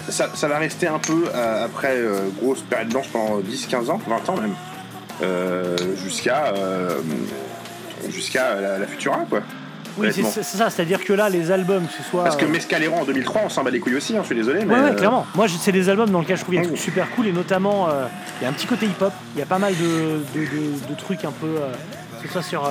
ça, 0.09 0.29
ça 0.33 0.47
va 0.49 0.57
rester 0.57 0.87
un 0.87 0.99
peu 0.99 1.23
euh, 1.33 1.65
après 1.65 1.95
euh, 1.95 2.27
grosse 2.41 2.61
période 2.61 2.89
blanche 2.89 3.07
pendant 3.13 3.39
10-15 3.39 3.89
ans, 3.89 4.01
20 4.07 4.29
ans 4.29 4.35
même, 4.37 4.53
euh, 5.23 5.75
jusqu'à 6.03 6.53
euh, 6.55 6.99
jusqu'à 8.09 8.55
la, 8.59 8.77
la 8.77 8.87
Futura, 8.87 9.19
quoi. 9.29 9.39
Oui, 9.99 10.07
c'est 10.13 10.43
ça, 10.43 10.69
c'est-à-dire 10.69 11.03
que 11.03 11.13
là, 11.13 11.29
les 11.29 11.51
albums, 11.51 11.85
que 11.87 11.93
ce 11.93 12.03
soit. 12.09 12.23
Parce 12.23 12.35
que 12.35 12.45
euh, 12.45 12.49
Mescalero 12.49 12.95
en 12.95 13.05
2003, 13.05 13.41
on 13.45 13.49
s'en 13.49 13.63
bat 13.63 13.69
les 13.71 13.79
couilles 13.79 13.95
aussi, 13.95 14.15
hein, 14.15 14.21
je 14.21 14.27
suis 14.27 14.35
désolé, 14.35 14.65
mais. 14.65 14.73
Ouais, 14.75 14.81
ouais, 14.81 14.89
euh, 14.91 14.95
clairement. 14.95 15.25
Moi, 15.35 15.47
c'est 15.47 15.71
des 15.71 15.89
albums 15.89 16.09
dans 16.09 16.19
lesquels 16.21 16.37
je 16.37 16.43
trouve 16.43 16.55
qu'il 16.55 16.63
y 16.63 16.65
a 16.65 16.69
des 16.69 16.75
trucs 16.75 16.83
super 16.93 17.09
cool 17.11 17.27
et 17.27 17.31
notamment, 17.31 17.89
euh, 17.89 18.05
il 18.39 18.43
y 18.43 18.47
a 18.47 18.49
un 18.49 18.53
petit 18.53 18.67
côté 18.67 18.85
hip-hop. 18.85 19.13
Il 19.35 19.39
y 19.39 19.43
a 19.43 19.45
pas 19.45 19.59
mal 19.59 19.73
de, 19.75 20.19
de- 20.33 20.45
de- 20.45 20.87
de 20.89 20.95
trucs 20.97 21.23
un 21.25 21.31
peu. 21.31 21.55
que 22.21 22.27
ce 22.27 22.33
soit 22.33 22.41
sur, 22.43 22.69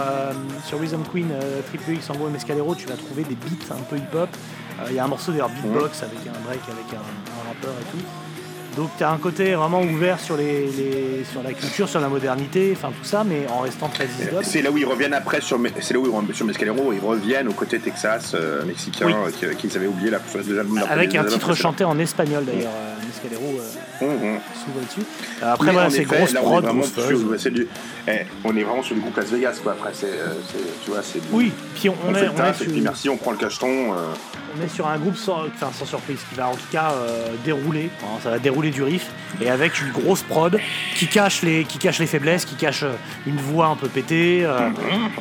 sur 0.66 0.78
Rhythm 0.80 1.02
Queen, 1.10 1.28
Triple 1.68 1.92
X, 1.92 2.10
en 2.10 2.14
gros, 2.16 2.28
Mescalero, 2.28 2.74
tu 2.74 2.86
vas 2.86 2.94
trouver 2.96 3.22
des 3.24 3.34
beats 3.34 3.72
un 3.74 3.82
peu 3.88 3.96
hip-hop. 3.96 4.28
Il 4.90 4.94
y 4.94 4.98
a 4.98 5.04
un 5.04 5.08
morceau 5.08 5.32
d'ailleurs 5.32 5.48
beatbox 5.48 6.02
avec 6.02 6.18
un 6.26 6.38
break, 6.46 6.60
avec 6.68 6.84
un, 6.92 6.96
un 7.00 7.48
rappeur 7.48 7.72
et 7.80 7.90
tout. 7.96 8.04
Donc 8.78 8.90
tu 8.96 9.02
as 9.02 9.10
un 9.10 9.16
côté 9.18 9.54
vraiment 9.54 9.82
ouvert 9.82 10.20
sur, 10.20 10.36
les, 10.36 10.66
les- 10.68 11.24
sur 11.32 11.42
la 11.42 11.52
culture, 11.52 11.88
sur 11.88 11.98
la 12.00 12.08
modernité, 12.08 12.72
enfin 12.76 12.90
tout 12.96 13.04
ça, 13.04 13.24
mais 13.24 13.44
en 13.50 13.58
restant 13.62 13.88
très 13.88 14.04
easy 14.04 14.28
up. 14.32 14.42
C'est 14.44 14.62
là 14.62 14.70
où 14.70 14.78
ils 14.78 14.84
reviennent 14.84 15.14
après 15.14 15.40
sur, 15.40 15.58
c'est 15.80 15.94
là 15.94 15.98
où 15.98 16.06
ils 16.06 16.10
reviennent 16.14 16.32
sur 16.32 16.46
Mescalero, 16.46 16.92
ils 16.92 17.00
reviennent 17.04 17.48
au 17.48 17.52
côté 17.54 17.80
Texas 17.80 18.32
euh, 18.36 18.64
mexicain 18.64 19.06
Oui. 19.06 19.14
euh, 19.42 19.50
qui- 19.52 19.56
qu'ils 19.56 19.76
avaient 19.76 19.88
oublié 19.88 20.10
la 20.12 20.20
albums 20.60 20.80
Avec 20.88 21.12
un 21.16 21.24
titre 21.24 21.54
chanté 21.56 21.82
en 21.82 21.98
espagnol 21.98 22.44
d'ailleurs, 22.44 22.70
euh, 22.72 22.94
Mescalero 23.04 23.58
euh, 23.58 24.04
hum. 24.36 24.38
s'ouvre 24.54 24.86
dessus. 24.86 25.00
Euh, 25.42 25.52
Après 25.54 25.72
voilà, 25.72 25.90
c'est 25.90 26.04
grosse 26.04 26.32
là, 26.32 26.40
on 26.44 26.60
est 26.60 27.38
sur- 27.38 27.50
du- 27.50 27.66
eh, 28.06 28.12
on 28.44 28.56
est 28.56 28.62
vraiment 28.62 28.84
sur 28.84 28.94
du 28.94 29.00
groupe 29.00 29.16
Las 29.16 29.26
Vegas 29.26 29.58
quoi. 29.60 29.72
Après 29.72 29.90
c'est, 29.92 30.06
euh, 30.06 30.34
tu 30.84 30.90
vois, 30.92 31.00
c'est. 31.02 31.18
Oui, 31.32 31.50
puis 31.74 31.88
on, 31.88 31.94
On, 32.06 32.10
on 32.10 32.14
fait 32.14 32.20
est, 32.20 32.24
le 32.26 32.30
on 32.30 32.34
est 32.36 32.38
et 32.50 32.54
sur- 32.54 32.66
puis 32.72 32.80
merci, 32.80 33.08
on 33.08 33.16
prend 33.16 33.32
le 33.32 33.38
cacheton. 33.38 33.66
euh, 33.92 33.96
On 34.57 34.62
est 34.64 34.68
sur 34.68 34.86
un 34.86 34.99
groupe 34.99 35.16
sans, 35.16 35.44
enfin, 35.46 35.70
sans 35.72 35.84
surprise 35.84 36.20
qui 36.28 36.34
va 36.36 36.49
en 36.49 36.55
tout 36.55 36.66
cas 36.72 36.92
euh, 36.92 37.28
dérouler, 37.44 37.90
hein, 38.03 38.18
ça 38.22 38.30
va 38.30 38.38
dérouler 38.38 38.70
du 38.70 38.82
riff 38.82 39.07
et 39.40 39.51
avec 39.51 39.80
une 39.80 39.90
grosse 39.92 40.22
prod 40.22 40.59
qui 40.96 41.07
cache 41.07 41.42
les, 41.42 41.64
qui 41.64 41.78
cache 41.78 41.99
les 41.99 42.07
faiblesses, 42.07 42.44
qui 42.44 42.55
cache 42.55 42.82
euh, 42.82 42.92
une 43.26 43.36
voix 43.36 43.66
un 43.66 43.76
peu 43.76 43.88
pétée, 43.88 44.40
euh, 44.44 44.70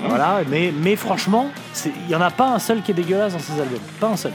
voilà. 0.07 0.41
Mais, 0.49 0.73
mais 0.82 0.95
franchement, 0.95 1.51
il 1.86 2.09
y 2.11 2.15
en 2.15 2.21
a 2.21 2.32
pas 2.32 2.47
un 2.47 2.59
seul 2.59 2.82
qui 2.82 2.91
est 2.91 2.93
dégueulasse 2.93 3.34
dans 3.34 3.39
ces 3.39 3.53
albums, 3.59 3.80
pas 3.99 4.07
un 4.09 4.17
seul. 4.17 4.32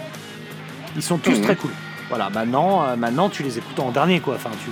Ils 0.97 1.03
sont 1.03 1.19
tous 1.19 1.33
Mhm. 1.39 1.43
très 1.43 1.57
cool. 1.57 1.71
Voilà, 2.09 2.29
maintenant, 2.29 2.85
euh, 2.85 2.97
maintenant 2.97 3.29
tu 3.31 3.43
les 3.43 3.57
écoutes 3.59 3.79
en 3.81 3.91
dernier 3.91 4.21
quoi. 4.21 4.35
Enfin, 4.35 4.51
tu 4.63 4.71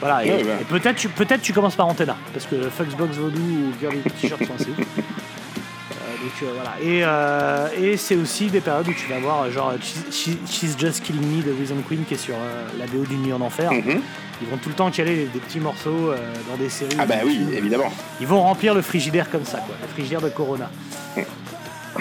voilà 0.00 0.24
et, 0.24 0.30
Ouais, 0.30 0.44
ouais. 0.44 0.58
et 0.60 0.64
peut-être 0.64 0.96
tu 0.96 1.08
peut-être 1.10 1.42
tu 1.42 1.52
commences 1.52 1.74
par 1.74 1.86
Antenna 1.86 2.16
parce 2.32 2.46
que 2.46 2.68
Fuxbox 2.70 3.16
Voodoo 3.16 3.38
ou 3.38 3.72
Girly 3.80 4.00
T-shirt 4.00 4.42
sont 4.46 4.54
assez 4.54 4.70
donc 6.20 6.32
euh, 6.42 6.52
voilà. 6.54 6.74
Et, 6.82 7.02
euh, 7.04 7.68
et 7.92 7.96
c'est 7.96 8.16
aussi 8.16 8.46
des 8.46 8.60
périodes 8.60 8.88
où 8.88 8.92
tu 8.92 9.08
vas 9.08 9.18
voir 9.18 9.42
euh, 9.42 9.50
genre 9.50 9.72
She's, 9.80 10.04
She- 10.10 10.38
She's 10.50 10.76
Just 10.78 11.02
Killing 11.02 11.22
Me 11.38 11.42
de 11.42 11.52
Rhythm 11.52 11.82
Queen 11.88 12.04
qui 12.04 12.14
est 12.14 12.18
sur 12.18 12.34
euh, 12.34 12.66
la 12.78 12.86
BO 12.86 13.04
d'une 13.04 13.22
nuit 13.22 13.32
en 13.32 13.40
enfer. 13.40 13.72
mhm. 13.72 14.00
Ils 14.42 14.48
vont 14.48 14.58
tout 14.58 14.68
le 14.68 14.74
temps 14.74 14.90
caler 14.90 15.28
des 15.32 15.40
petits 15.40 15.60
morceaux 15.60 16.10
euh, 16.10 16.16
dans 16.50 16.56
des 16.58 16.68
séries. 16.68 16.94
Ah 16.98 17.06
bah 17.06 17.14
oui, 17.24 17.40
évidemment. 17.56 17.90
Ils 18.20 18.26
vont 18.26 18.42
remplir 18.42 18.74
le 18.74 18.82
frigidaire 18.82 19.30
comme 19.30 19.44
ça, 19.46 19.58
quoi, 19.58 19.74
le 19.80 19.88
frigidaire 19.88 20.20
de 20.20 20.28
Corona. 20.28 20.68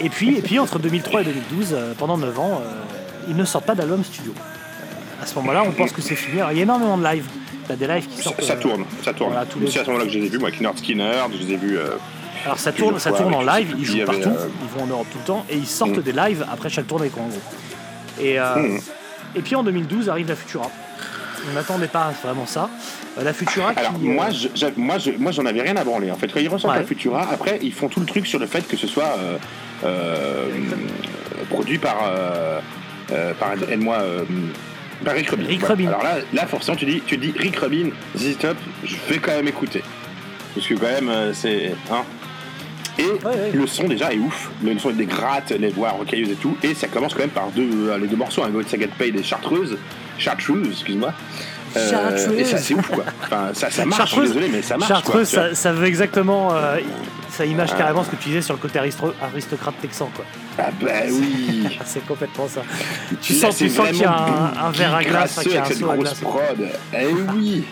et, 0.00 0.08
puis, 0.08 0.36
et 0.38 0.42
puis 0.42 0.58
entre 0.58 0.78
2003 0.78 1.22
et 1.22 1.24
2012, 1.24 1.68
euh, 1.72 1.92
pendant 1.98 2.18
9 2.18 2.38
ans, 2.38 2.60
euh, 2.64 2.70
ils 3.28 3.36
ne 3.36 3.44
sortent 3.44 3.66
pas 3.66 3.74
d'album 3.74 4.04
studio. 4.04 4.32
Euh, 4.36 5.22
à 5.22 5.26
ce 5.26 5.34
moment-là, 5.36 5.62
on 5.66 5.72
pense 5.72 5.92
que 5.92 6.02
c'est 6.02 6.14
fini. 6.16 6.40
Alors, 6.40 6.52
il 6.52 6.56
y 6.58 6.60
a 6.60 6.64
énormément 6.64 6.98
de 6.98 7.04
lives. 7.04 7.26
T'as 7.68 7.76
des 7.76 7.86
lives 7.86 8.06
qui 8.08 8.20
sortent. 8.20 8.42
ça 8.42 8.54
euh, 8.54 8.60
tourne, 8.60 8.84
ça 9.04 9.12
tourne. 9.12 9.30
voilà, 9.32 9.46
C'est 9.70 9.78
à 9.80 9.84
ce 9.84 9.88
moment-là 9.90 10.06
que 10.06 10.12
je 10.12 10.18
les 10.18 10.26
ai 10.26 10.28
vus, 10.28 10.38
moi, 10.38 10.50
Skinner, 10.76 11.12
je 11.32 11.38
les 11.46 11.52
ai 11.52 11.56
vus. 11.56 11.78
euh, 11.78 11.96
Alors 12.44 12.58
ça 12.58 12.72
tourne, 12.72 12.98
ça 12.98 13.12
tourne 13.12 13.34
en 13.34 13.42
live, 13.42 13.74
ils 13.78 13.84
jouent 13.84 14.04
partout, 14.06 14.28
euh, 14.30 14.48
ils 14.62 14.68
vont 14.78 14.84
en 14.84 14.86
Europe 14.86 15.06
tout 15.12 15.18
le 15.18 15.24
temps 15.24 15.46
et 15.50 15.56
ils 15.56 15.66
sortent 15.66 15.98
Mm. 15.98 16.02
des 16.02 16.12
lives 16.12 16.46
après 16.50 16.68
chaque 16.70 16.86
tournée 16.86 17.08
quoi 17.08 17.22
en 17.24 17.28
gros. 17.28 17.40
Et, 18.20 18.38
euh, 18.40 18.56
Mm. 18.56 18.80
et 19.36 19.40
puis 19.42 19.54
en 19.56 19.62
2012 19.62 20.08
arrive 20.08 20.28
la 20.28 20.36
Futura. 20.36 20.70
On 21.50 21.54
n'attendait 21.54 21.86
pas 21.88 22.12
vraiment 22.22 22.46
ça. 22.46 22.68
Euh, 23.18 23.24
La 23.24 23.32
Futura 23.32 23.70
Alors 23.76 23.94
qui, 23.94 24.04
moi, 24.08 24.26
euh, 24.26 24.48
je, 24.54 24.66
moi, 24.76 24.98
je- 24.98 25.10
moi, 25.12 25.32
j'en 25.32 25.44
avais 25.46 25.62
rien 25.62 25.76
à 25.76 25.84
branler. 25.84 26.10
En 26.10 26.16
fait, 26.16 26.28
quand 26.32 26.38
ils 26.40 26.48
ressortent 26.48 26.74
Ouais. 26.74 26.80
la 26.80 26.86
Futura, 26.86 27.26
après, 27.32 27.58
ils 27.62 27.72
font 27.72 27.88
tout 27.88 28.00
le 28.00 28.06
truc 28.06 28.26
sur 28.26 28.38
le 28.38 28.46
fait 28.46 28.66
que 28.68 28.76
ce 28.76 28.86
soit 28.86 29.16
euh, 29.84 30.48
produit 31.50 31.78
par 31.78 31.96
par 33.38 33.52
aide-moi 33.70 33.98
par 35.04 35.14
Rick 35.14 35.30
Rubin. 35.30 35.46
Rick 35.46 35.60
Voilà. 35.60 35.74
Rubin. 35.74 35.88
Alors 35.88 36.02
là, 36.02 36.14
là, 36.34 36.46
forcément, 36.46 36.76
tu 36.76 36.84
dis, 36.84 37.00
tu 37.06 37.16
dis 37.16 37.32
Rick 37.36 37.56
Rubin, 37.56 37.88
ZZ 38.16 38.36
Top, 38.38 38.56
je 38.84 38.94
vais 39.08 39.18
quand 39.18 39.32
même 39.32 39.48
écouter, 39.48 39.82
parce 40.54 40.66
que 40.66 40.74
quand 40.74 40.86
même, 40.86 41.32
c'est 41.32 41.72
hein. 41.90 42.02
Et 43.00 43.26
ouais. 43.26 43.50
le 43.52 43.66
son 43.66 43.84
déjà 43.84 44.12
est 44.12 44.18
ouf. 44.18 44.50
Le 44.62 44.78
son 44.78 44.90
des 44.90 45.06
grattes, 45.06 45.50
les 45.50 45.68
voix 45.70 45.90
rocailleuses 45.90 46.30
et 46.30 46.34
tout. 46.36 46.56
Et 46.62 46.74
ça 46.74 46.86
commence 46.88 47.14
quand 47.14 47.20
même 47.20 47.30
par 47.30 47.48
deux, 47.48 47.68
euh, 47.88 47.98
les 47.98 48.06
deux 48.06 48.16
morceaux, 48.16 48.42
un 48.44 48.50
God 48.50 48.68
Sagat 48.68 48.88
Paid 48.98 49.16
et 49.16 49.22
Chartreuse. 49.22 49.78
Chartreuse, 50.18 50.68
excuse-moi. 50.72 51.12
Euh, 51.76 51.90
Chartreuse. 51.90 52.38
et 52.38 52.44
ça 52.44 52.58
c'est 52.58 52.74
ouf 52.74 52.88
quoi. 52.88 53.04
Enfin, 53.22 53.50
ça, 53.54 53.70
ça 53.70 53.84
marche, 53.84 53.98
Chartreuse- 54.10 54.28
désolé, 54.28 54.48
mais 54.52 54.60
ça 54.60 54.76
marche. 54.76 54.88
Chartreuse, 54.88 55.30
quoi, 55.32 55.48
ça, 55.50 55.54
ça 55.54 55.72
veut 55.72 55.86
exactement. 55.86 56.52
euh, 56.52 56.78
ça 57.30 57.46
image 57.46 57.68
Ah. 57.74 57.78
carrément 57.78 58.02
ce 58.02 58.10
que 58.10 58.16
tu 58.16 58.28
disais 58.30 58.42
sur 58.42 58.54
le 58.54 58.58
côté 58.60 58.80
aristocrate 58.80 59.74
texan 59.80 60.10
quoi. 60.14 60.24
Ah 60.58 60.70
bah 60.82 60.88
oui. 61.12 61.78
C'est 61.86 62.04
complètement 62.04 62.48
ça. 62.48 62.62
Tu 63.22 63.34
Là, 63.34 63.38
sens, 63.40 63.56
tu 63.56 63.68
sens 63.70 63.88
qu'il 63.88 63.98
y 64.00 64.04
a 64.04 64.10
un, 64.12 64.66
un 64.66 64.70
verre 64.72 64.96
à 64.96 65.04
glace, 65.04 65.32
crasseux 65.34 65.42
qu'il 65.50 65.54
y 65.54 65.56
a 65.58 65.64
un 65.64 65.70
seau 65.70 65.90
à 65.90 65.96
glace. 65.96 66.20
prod. 66.20 66.68
Eh 66.92 67.06
oui. 67.36 67.64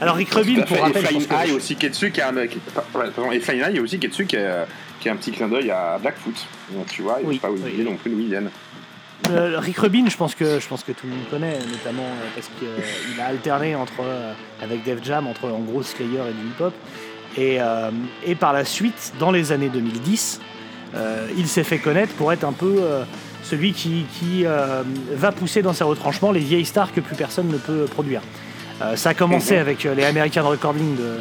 Alors 0.00 0.16
Rick 0.16 0.30
Rubin, 0.32 0.62
pour 0.62 0.78
rappel, 0.80 1.02
et 1.04 1.06
Flying 1.06 1.26
Eye 1.46 1.52
aussi 1.52 1.76
qui 1.76 1.86
a 2.20 2.28
un, 2.28 2.46
qui- 2.46 2.58
pardon, 2.92 3.32
et 3.32 3.40
Flying 3.40 3.62
Eye 3.62 3.80
aussi 3.80 3.98
qui 3.98 4.06
est 4.06 4.10
dessus, 4.10 4.26
qui 4.26 4.36
a, 4.36 4.66
qui 5.00 5.08
a 5.08 5.12
un 5.12 5.16
petit 5.16 5.32
clin 5.32 5.48
d'œil 5.48 5.70
à 5.70 5.98
Blackfoot. 5.98 6.34
Donc, 6.72 6.86
Tu 6.86 7.02
vois, 7.02 7.16
il 7.20 7.24
ne 7.24 7.30
Oui, 7.30 7.38
pas 7.38 7.50
oublier 7.50 7.76
oui. 7.78 7.84
non 7.84 7.96
plus 7.96 8.10
d'où. 8.10 9.30
Euh, 9.30 9.58
Rick 9.58 9.78
Rubin, 9.78 10.04
je 10.10 10.16
pense 10.16 10.34
que 10.34 10.60
je 10.60 10.68
pense 10.68 10.82
que 10.84 10.92
tout 10.92 11.06
le 11.06 11.14
monde 11.14 11.24
connaît, 11.30 11.58
notamment 11.72 12.02
euh, 12.04 12.28
parce 12.34 12.50
qu'il 12.58 13.20
a 13.20 13.26
alterné 13.26 13.74
entre 13.74 14.02
euh, 14.02 14.32
avec 14.62 14.84
Def 14.84 15.02
Jam 15.02 15.26
entre 15.26 15.48
en 15.48 15.60
gros 15.60 15.82
Slayer 15.82 16.20
et 16.28 16.32
du 16.34 16.48
hip 16.48 16.60
hop. 16.62 16.74
Et, 17.38 17.56
euh, 17.60 17.90
et 18.26 18.34
par 18.34 18.52
la 18.52 18.64
suite, 18.66 19.14
dans 19.18 19.30
les 19.30 19.52
années 19.52 19.70
2010, 19.70 20.40
euh, 20.94 21.26
il 21.36 21.48
s'est 21.48 21.64
fait 21.64 21.78
connaître 21.78 22.12
pour 22.14 22.30
être 22.32 22.44
un 22.44 22.52
peu 22.52 22.76
euh, 22.78 23.04
celui 23.42 23.72
qui, 23.72 24.04
qui, 24.18 24.44
euh, 24.44 24.82
va 25.12 25.32
pousser 25.32 25.62
dans 25.62 25.72
ses 25.72 25.84
retranchements 25.84 26.30
les 26.32 26.40
vieilles 26.40 26.64
stars 26.66 26.92
que 26.92 27.00
plus 27.00 27.16
personne 27.16 27.48
ne 27.48 27.58
peut 27.58 27.86
produire. 27.86 28.20
Euh, 28.82 28.96
ça 28.96 29.10
a 29.10 29.14
commencé 29.14 29.56
avec 29.56 29.86
euh, 29.86 29.94
les 29.94 30.04
American 30.04 30.46
Recording 30.48 30.96
de, 30.96 31.18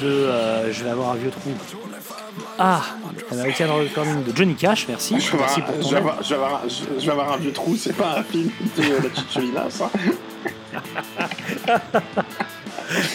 de 0.00 0.06
euh, 0.06 0.72
je 0.72 0.84
vais 0.84 0.90
avoir 0.90 1.12
un 1.12 1.16
vieux 1.16 1.30
trou. 1.30 1.50
Ah, 2.58 2.82
American 3.32 3.76
Recording 3.78 4.24
de 4.24 4.36
Johnny 4.36 4.54
Cash, 4.54 4.86
merci. 4.88 5.18
Je 5.20 5.30
vais 5.32 5.38
Merci 5.38 5.60
avoir, 5.60 5.74
pour 5.74 5.82
ton 5.82 5.88
je 5.88 5.94
vais 5.94 6.00
avoir- 6.00 6.22
je 6.22 6.28
vais 6.28 6.34
avoir 6.34 6.54
un- 6.64 6.68
je- 6.68 7.00
je 7.00 7.06
vais 7.06 7.12
avoir 7.12 7.32
un 7.32 7.36
vieux 7.38 7.52
trou, 7.52 7.76
c'est 7.76 7.96
pas 7.96 8.18
un 8.18 8.22
film 8.22 8.50
de 8.76 8.82
la 8.82 9.14
Chicholina, 9.14 9.64
ça. 9.70 9.90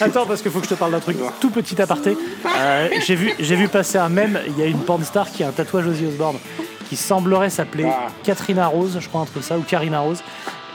Attends, 0.00 0.26
parce 0.26 0.42
qu'il 0.42 0.50
faut 0.50 0.58
que 0.58 0.64
je 0.66 0.70
te 0.70 0.74
parle 0.74 0.92
d'un 0.92 1.00
truc 1.00 1.16
tout 1.40 1.50
petit 1.50 1.80
aparté. 1.80 2.16
Euh, 2.58 2.88
j'ai 3.06 3.14
vu, 3.14 3.32
j'ai 3.38 3.54
vu 3.56 3.68
passer 3.68 3.98
un 3.98 4.08
mème. 4.08 4.40
Il 4.48 4.58
y 4.58 4.62
a 4.62 4.66
une 4.66 4.80
porn 4.80 5.04
star 5.04 5.30
qui 5.30 5.44
a 5.44 5.48
un 5.48 5.52
tatouage 5.52 5.86
Ozzy 5.86 6.06
Osbourne 6.06 6.38
qui 6.88 6.96
semblerait 6.96 7.50
s'appeler 7.50 7.86
Ah. 7.88 8.08
Katrina 8.24 8.66
Rose, 8.66 8.98
je 9.00 9.08
crois 9.08 9.20
un 9.20 9.24
truc 9.26 9.44
ça, 9.44 9.56
ou 9.56 9.60
Karina 9.62 10.00
Rose. 10.00 10.22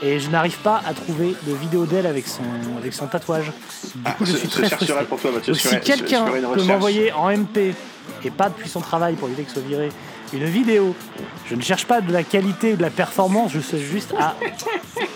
Et 0.02 0.20
je 0.20 0.28
n'arrive 0.30 0.58
pas 0.58 0.82
à 0.86 0.92
trouver 0.92 1.34
de 1.46 1.54
vidéo 1.54 1.86
d'elle 1.86 2.06
avec 2.06 2.26
son, 2.26 2.42
avec 2.78 2.92
son 2.92 3.06
tatouage. 3.06 3.46
Du 3.94 4.12
coup, 4.12 4.24
je 4.26 4.32
je- 4.32 4.36
suis 4.36 4.48
très 4.48 4.68
frustré. 4.68 5.04
pour 5.06 5.18
toi, 5.20 5.30
Mathieu, 5.32 5.52
Donc, 5.54 5.60
si 5.62 5.80
quelqu'un 5.80 6.24
peut 6.26 6.62
m'envoyer 6.64 7.12
en 7.12 7.30
MP 7.30 7.74
et 8.24 8.30
pas 8.30 8.48
depuis 8.50 8.68
son 8.68 8.80
travail 8.80 9.14
pour 9.14 9.28
éviter 9.28 9.44
que 9.44 9.52
soit 9.52 9.62
viré 9.62 9.90
une 10.32 10.44
vidéo, 10.44 10.94
je 11.48 11.54
ne 11.54 11.62
cherche 11.62 11.86
pas 11.86 12.00
de 12.02 12.12
la 12.12 12.22
qualité 12.24 12.74
ou 12.74 12.76
de 12.76 12.82
la 12.82 12.90
performance, 12.90 13.52
je 13.52 13.60
sais 13.60 13.78
juste 13.78 14.12
à 14.18 14.34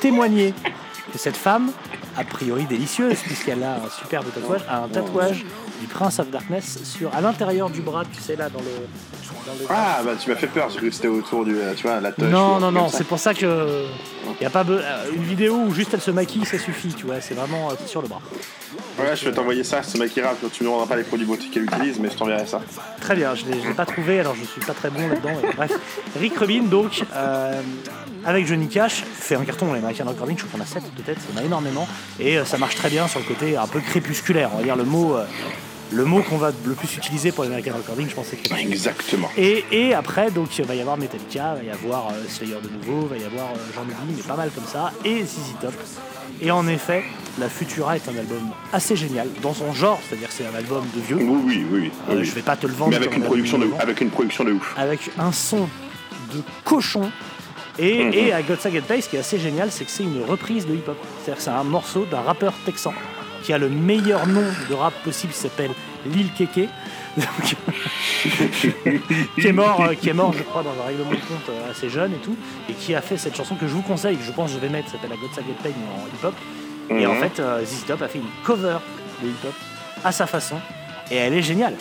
témoigner 0.00 0.54
que 1.12 1.18
cette 1.18 1.36
femme, 1.36 1.70
a 2.16 2.24
priori 2.24 2.64
délicieuse, 2.64 3.18
puisqu'elle 3.18 3.62
a 3.62 3.74
un 3.74 3.90
superbe 3.98 4.26
tatouage, 4.34 4.60
a 4.68 4.78
un 4.84 4.88
tatouage 4.88 5.44
du 5.80 5.86
Prince 5.88 6.18
of 6.20 6.30
Darkness 6.30 6.78
sur, 6.84 7.14
à 7.14 7.20
l'intérieur 7.20 7.68
du 7.70 7.80
bras, 7.80 8.04
tu 8.12 8.20
sais, 8.22 8.36
là, 8.36 8.48
dans 8.48 8.60
le. 8.60 8.64
dans 9.46 9.52
le- 9.58 9.66
Ah, 9.70 10.00
bah 10.04 10.12
tu 10.22 10.28
m'as 10.30 10.36
fait 10.36 10.46
peur, 10.46 10.68
cru 10.68 10.88
que 10.88 10.94
c'était 10.94 11.08
autour 11.08 11.44
du. 11.44 11.56
Tu 11.76 11.82
vois, 11.86 12.00
la 12.00 12.12
touche. 12.12 12.24
non, 12.28 12.60
non, 12.60 12.70
non, 12.70 12.88
c'est 12.88 13.04
pour 13.04 13.18
ça 13.18 13.34
que. 13.34 13.86
Y 14.40 14.44
a 14.44 14.50
pas 14.50 14.64
euh, 14.68 15.10
une 15.14 15.22
vidéo 15.22 15.54
où 15.54 15.74
juste 15.74 15.92
elle 15.94 16.00
se 16.00 16.10
maquille, 16.10 16.44
ça 16.44 16.58
suffit, 16.58 16.94
tu 16.94 17.06
vois, 17.06 17.20
c'est 17.20 17.34
vraiment 17.34 17.70
sur 17.86 18.02
le 18.02 18.08
bras. 18.08 18.20
Ouais, 18.98 19.16
je 19.16 19.24
vais 19.24 19.32
t'envoyer 19.32 19.64
ça, 19.64 19.82
c'est 19.82 19.98
Makira, 19.98 20.34
tu 20.52 20.62
ne 20.62 20.68
me 20.68 20.72
rendras 20.72 20.86
pas 20.86 20.96
les 20.96 21.04
produits 21.04 21.26
beauté 21.26 21.46
qu'elle 21.50 21.64
utilise, 21.64 21.98
mais 21.98 22.10
je 22.10 22.16
t'enverrai 22.16 22.46
ça. 22.46 22.60
Très 23.00 23.14
bien, 23.14 23.34
je 23.34 23.46
ne 23.46 23.52
l'ai 23.52 23.74
pas 23.74 23.86
trouvé, 23.86 24.20
alors 24.20 24.34
je 24.34 24.44
suis 24.44 24.60
pas 24.60 24.74
très 24.74 24.90
bon 24.90 25.08
là-dedans. 25.08 25.30
mais 25.42 25.52
bref, 25.56 25.72
Rick 26.18 26.36
Rubin, 26.38 26.64
donc, 26.64 27.02
euh, 27.14 27.60
avec 28.24 28.46
Johnny 28.46 28.68
Cash, 28.68 29.02
fait 29.02 29.36
un 29.36 29.44
carton 29.44 29.72
les 29.72 29.80
American 29.80 30.04
Recording, 30.06 30.36
je 30.36 30.44
crois 30.44 30.58
qu'on 30.58 30.64
a 30.64 30.66
7 30.66 30.82
peut-être, 30.96 31.20
il 31.32 31.38
en 31.38 31.42
a 31.42 31.44
énormément, 31.44 31.88
et 32.18 32.38
euh, 32.38 32.44
ça 32.44 32.58
marche 32.58 32.74
très 32.74 32.90
bien 32.90 33.08
sur 33.08 33.20
le 33.20 33.26
côté 33.26 33.56
un 33.56 33.66
peu 33.66 33.80
crépusculaire, 33.80 34.50
on 34.52 34.58
va 34.58 34.62
dire 34.62 34.76
le 34.76 34.84
mot, 34.84 35.16
euh, 35.16 35.24
le 35.92 36.04
mot 36.04 36.22
qu'on 36.22 36.36
va 36.38 36.52
le 36.64 36.74
plus 36.74 36.96
utiliser 36.96 37.32
pour 37.32 37.44
les 37.44 37.50
American 37.50 37.72
Recording, 37.76 38.08
je 38.08 38.14
pense 38.14 38.26
c'est 38.26 38.36
crépusculaire. 38.36 38.72
Exactement. 38.72 39.30
Et, 39.36 39.64
et 39.72 39.94
après, 39.94 40.30
donc, 40.30 40.56
il 40.58 40.64
va 40.64 40.74
y 40.74 40.80
avoir 40.80 40.96
Metallica, 40.96 41.56
il 41.60 41.66
va 41.68 41.72
y 41.72 41.76
avoir 41.76 42.08
euh, 42.08 42.12
Slayer 42.28 42.56
de 42.62 42.68
nouveau, 42.68 43.08
il 43.10 43.18
va 43.18 43.22
y 43.22 43.24
avoir, 43.24 43.50
euh, 43.52 43.56
j'en 43.74 43.82
oublie, 43.82 44.14
mais 44.16 44.22
pas 44.22 44.36
mal 44.36 44.50
comme 44.54 44.66
ça, 44.66 44.92
et 45.04 45.22
ZZ 45.24 45.54
Top. 45.60 45.74
Et 46.40 46.50
en 46.50 46.66
effet, 46.68 47.02
La 47.38 47.48
Futura 47.48 47.96
est 47.96 48.08
un 48.08 48.16
album 48.16 48.50
assez 48.72 48.94
génial 48.96 49.28
dans 49.42 49.52
son 49.52 49.72
genre, 49.72 50.00
c'est-à-dire 50.08 50.28
que 50.28 50.34
c'est 50.34 50.46
un 50.46 50.54
album 50.54 50.84
de 50.94 51.00
vieux. 51.00 51.16
Oui, 51.16 51.42
oui, 51.44 51.66
oui. 51.70 51.90
Euh, 52.08 52.18
oui. 52.18 52.24
Je 52.24 52.32
vais 52.32 52.42
pas 52.42 52.56
te 52.56 52.66
le 52.66 52.72
vendre. 52.72 52.90
Mais 52.90 52.96
avec 52.96 53.14
une, 53.16 53.22
un 53.22 53.26
production 53.26 53.58
de, 53.58 53.66
avec 53.78 54.00
une 54.00 54.10
production 54.10 54.44
de 54.44 54.52
ouf. 54.52 54.74
avec 54.78 55.00
un 55.18 55.32
son 55.32 55.68
de 56.32 56.40
cochon. 56.64 57.10
Et, 57.78 58.04
Mhm. 58.04 58.12
et 58.14 58.32
à 58.32 58.42
God 58.42 58.60
Save 58.60 58.80
Pace, 58.82 59.04
ce 59.04 59.08
qui 59.10 59.16
est 59.16 59.20
assez 59.20 59.38
génial, 59.38 59.70
c'est 59.70 59.84
que 59.84 59.90
c'est 59.90 60.02
une 60.02 60.22
reprise 60.24 60.66
de 60.66 60.74
hip-hop. 60.74 60.96
C'est-à-dire 61.18 61.36
que 61.38 61.42
c'est 61.42 61.50
un 61.50 61.64
morceau 61.64 62.04
d'un 62.10 62.20
rappeur 62.20 62.52
texan 62.64 62.92
qui 63.42 63.52
a 63.52 63.58
le 63.58 63.68
meilleur 63.68 64.26
nom 64.26 64.44
de 64.68 64.74
rap 64.74 64.92
possible, 65.04 65.32
qui 65.32 65.38
s'appelle 65.38 65.70
Lil 66.06 66.28
Keke. 66.36 66.68
Qui 69.40 69.46
est 69.46 69.52
mort, 69.52 69.82
euh, 69.82 69.94
qui 69.94 70.08
est 70.08 70.12
mort, 70.14 70.32
je 70.32 70.42
crois, 70.42 70.62
dans 70.62 70.70
un 70.80 70.86
règlement 70.86 71.10
de 71.10 71.16
compte 71.16 71.48
euh, 71.50 71.70
assez 71.70 71.88
jeune 71.88 72.12
et 72.12 72.18
tout, 72.18 72.36
et 72.68 72.72
qui 72.72 72.94
a 72.94 73.00
fait 73.00 73.16
cette 73.16 73.36
chanson 73.36 73.54
que 73.56 73.66
je 73.66 73.72
vous 73.72 73.82
conseille, 73.82 74.16
que 74.16 74.24
je 74.24 74.30
pense 74.32 74.50
que 74.50 74.56
je 74.56 74.60
vais 74.60 74.68
mettre, 74.68 74.90
s'appelle 74.90 75.10
la 75.10 75.16
God 75.16 75.30
Save 75.34 75.44
Pain 75.62 75.70
en 75.70 76.06
hip-hop. 76.06 76.34
Et 76.90 77.06
en 77.06 77.14
Mhm. 77.14 77.20
fait, 77.20 77.40
euh, 77.40 77.64
ZZ 77.64 77.84
Top 77.86 78.02
a 78.02 78.08
fait 78.08 78.18
une 78.18 78.24
cover 78.44 78.78
de 79.22 79.28
hip-hop 79.28 79.54
à 80.04 80.12
sa 80.12 80.26
façon, 80.26 80.56
et 81.10 81.16
elle 81.16 81.34
est 81.34 81.42
géniale. 81.42 81.74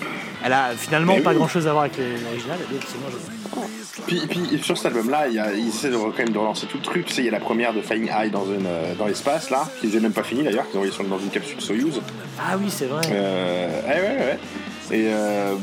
Elle 0.44 0.54
a 0.54 0.72
finalement 0.78 1.16
Mais 1.16 1.22
pas 1.22 1.32
oui. 1.32 1.38
grand-chose 1.38 1.68
à 1.68 1.72
voir 1.72 1.84
avec 1.84 1.98
l'original, 1.98 2.58
elle 2.70 2.76
est 2.76 2.80
absolument 2.80 3.10
géniale. 3.10 3.40
Puis, 4.08 4.22
puis 4.28 4.64
sur 4.64 4.78
cet 4.78 4.88
album-là, 4.88 5.28
y 5.28 5.40
ils 5.60 5.68
essaient 5.68 5.90
de, 5.90 5.98
quand 5.98 6.18
même 6.18 6.30
de 6.30 6.38
relancer 6.38 6.66
tout 6.68 6.78
le 6.78 6.84
truc. 6.84 7.06
Tu 7.06 7.14
sais, 7.14 7.22
il 7.22 7.26
y 7.26 7.28
a 7.28 7.32
la 7.32 7.40
première 7.40 7.74
de 7.74 7.82
Flying 7.82 8.10
High 8.12 8.32
dans, 8.32 8.46
une, 8.46 8.66
euh, 8.66 8.96
dans 8.98 9.06
l'espace, 9.08 9.50
là, 9.50 9.68
qu'ils 9.80 9.90
n'avaient 9.90 10.02
même 10.02 10.14
pas 10.14 10.24
fini 10.24 10.44
d'ailleurs, 10.44 10.68
qu'ils 10.70 10.80
ont 10.80 10.84
envoyé 10.84 11.10
dans 11.10 11.20
une 11.20 11.30
capsule 11.30 11.60
Soyuz. 11.62 12.02
Ah 12.40 12.58
oui, 12.58 12.68
c'est 12.70 12.86
vrai. 12.86 13.02
Euh, 13.12 13.82
ouais, 13.84 14.02
ouais, 14.02 14.26
ouais. 14.26 14.40
Et 14.92 15.08
euh, 15.14 15.54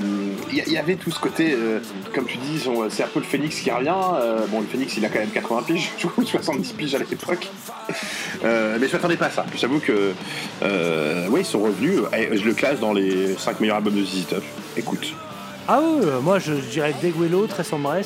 il 0.51 0.59
y, 0.59 0.63
il 0.67 0.73
y 0.73 0.79
avait 0.79 0.95
tout 0.95 1.11
ce 1.11 1.19
côté, 1.19 1.53
euh, 1.53 1.81
comme 2.15 2.27
tu 2.27 2.39
dis, 2.39 2.63
c'est 2.91 3.03
un 3.03 3.09
peu 3.09 3.19
le 3.19 3.25
Phoenix 3.25 3.59
qui 3.61 3.71
revient. 3.71 3.93
Euh, 4.21 4.47
bon, 4.49 4.61
le 4.61 4.67
Phoenix, 4.67 4.97
il 4.97 5.05
a 5.05 5.09
quand 5.09 5.19
même 5.19 5.31
80 5.31 5.63
piges, 5.67 5.91
du 5.99 6.07
coup, 6.07 6.25
70 6.25 6.73
piges 6.75 6.95
à 6.95 6.99
l'époque. 6.99 7.51
Euh, 8.47 8.79
mais 8.81 8.87
je 8.89 8.93
m'attendais 8.93 9.17
pas 9.17 9.27
à 9.27 9.31
ça. 9.31 9.45
J'avoue 9.57 9.81
que, 9.81 10.13
euh, 10.63 11.29
ouais, 11.29 11.41
ils 11.41 11.45
sont 11.47 11.59
revenus. 11.61 12.01
Et 12.17 12.37
je 12.39 12.45
le 12.45 12.55
classe 12.55 12.79
dans 12.81 12.93
les 12.93 13.35
5 13.37 13.61
meilleurs 13.61 13.77
albums 13.77 13.95
de 13.95 14.05
ZZ 14.05 14.27
Top. 14.29 14.45
Écoute. 14.77 15.13
Ah 15.69 15.81
oui, 15.83 16.01
euh, 16.05 16.21
moi 16.21 16.39
je 16.39 16.53
dirais 16.53 16.95
Deguelo, 17.03 17.47
Tres 17.49 17.73
Hombres, 17.73 17.97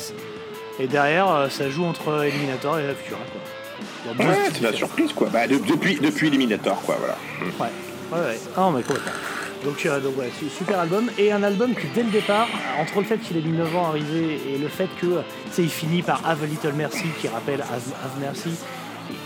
et 0.79 0.87
derrière 0.87 1.29
euh, 1.31 1.47
ça 1.49 1.69
joue 1.69 1.83
entre 1.85 2.23
Eliminator 2.25 2.79
et 2.79 2.87
La 2.87 2.95
Futura. 2.95 3.19
Quoi. 3.31 4.25
Ouais, 4.25 4.35
c'est 4.51 4.63
la 4.63 4.73
surprise, 4.73 5.13
quoi. 5.13 5.29
Bah, 5.31 5.45
de- 5.47 5.57
depuis, 5.59 5.99
depuis 6.01 6.27
Eliminator, 6.27 6.81
quoi, 6.81 6.97
voilà. 6.99 7.15
Ouais, 7.59 7.67
ouais, 8.11 8.25
ouais. 8.29 8.39
Ah 8.57 8.61
non, 8.61 8.71
mais 8.71 8.81
complètement. 8.81 9.11
Donc, 9.63 9.85
euh, 9.85 9.99
donc 9.99 10.17
ouais, 10.17 10.31
su- 10.39 10.49
super 10.49 10.79
album. 10.79 11.11
Et 11.19 11.31
un 11.31 11.43
album 11.43 11.75
qui, 11.75 11.85
dès 11.93 12.01
le 12.01 12.09
départ, 12.09 12.47
entre 12.79 12.97
le 12.97 13.05
fait 13.05 13.19
qu'il 13.19 13.37
ait 13.37 13.41
mis 13.41 13.55
9 13.55 13.75
ans 13.75 13.85
à 13.85 13.89
arriver 13.89 14.41
et 14.51 14.57
le 14.57 14.67
fait 14.69 14.87
que, 14.99 15.21
il 15.59 15.69
finit 15.69 16.01
par 16.01 16.23
Have 16.27 16.41
a 16.41 16.47
Little 16.47 16.73
Mercy, 16.73 17.03
qui 17.21 17.27
rappelle 17.27 17.61
Have, 17.61 17.93
Have 18.03 18.19
Mercy, 18.19 18.55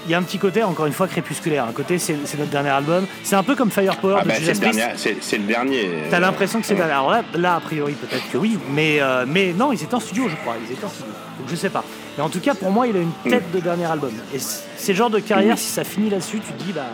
il 0.06 0.12
y 0.12 0.14
a 0.14 0.18
un 0.18 0.24
petit 0.24 0.38
côté, 0.38 0.64
encore 0.64 0.86
une 0.86 0.94
fois, 0.94 1.08
crépusculaire. 1.08 1.66
Un 1.66 1.72
côté, 1.72 1.98
c'est 1.98 2.14
notre 2.38 2.52
dernier 2.52 2.70
album. 2.70 3.06
C'est 3.24 3.36
un 3.36 3.44
peu 3.44 3.56
comme 3.56 3.72
Firepower 3.72 4.18
Ah, 4.20 4.24
de 4.24 4.28
bah, 4.30 4.34
c'est 4.38 4.54
le, 4.54 5.44
dernier, 5.46 5.84
le. 5.84 6.10
T'as 6.10 6.20
l'impression 6.20 6.60
que 6.60 6.66
c'est 6.66 6.76
dernier. 6.76 6.94
Alors 6.94 7.12
là, 7.12 7.24
là, 7.36 7.56
a 7.56 7.60
priori, 7.60 7.94
peut-être 7.94 8.30
que 8.32 8.38
oui, 8.38 8.58
mais, 8.72 8.98
euh, 9.02 9.26
mais 9.28 9.54
non, 9.54 9.72
ils 9.72 9.82
étaient 9.84 9.96
en 9.96 10.00
studio, 10.00 10.28
je 10.30 10.36
crois. 10.38 10.56
Ils 10.68 10.74
étaient 10.74 10.86
en 10.86 10.90
studio. 10.90 11.12
Donc 11.40 11.50
je 11.50 11.56
sais 11.56 11.70
pas. 11.70 11.84
Mais 12.18 12.24
en 12.24 12.30
tout 12.30 12.40
cas, 12.40 12.54
pour 12.56 12.72
moi, 12.72 12.88
il 12.88 12.96
a 12.96 13.00
une 13.00 13.12
Mm. 13.26 13.30
tête 13.30 13.52
de 13.52 13.60
dernier 13.60 13.86
album. 13.86 14.12
Et 14.34 14.40
c'est 14.40 14.92
le 14.94 14.98
genre 14.98 15.10
de 15.10 15.20
carrière, 15.20 15.58
si 15.58 15.68
ça 15.68 15.84
finit 15.84 16.10
là-dessus, 16.10 16.40
tu 16.40 16.54
te 16.54 16.64
dis, 16.64 16.72
bah, 16.72 16.86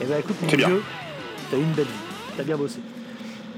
eh 0.00 0.04
ben 0.04 0.18
écoute, 0.18 0.36
mon 0.40 0.48
vieux, 0.48 0.82
t'as 1.50 1.56
eu 1.56 1.60
une 1.60 1.72
belle 1.72 1.84
vie. 1.84 1.90
T'as 2.36 2.42
bien 2.44 2.56
bossé. 2.56 2.78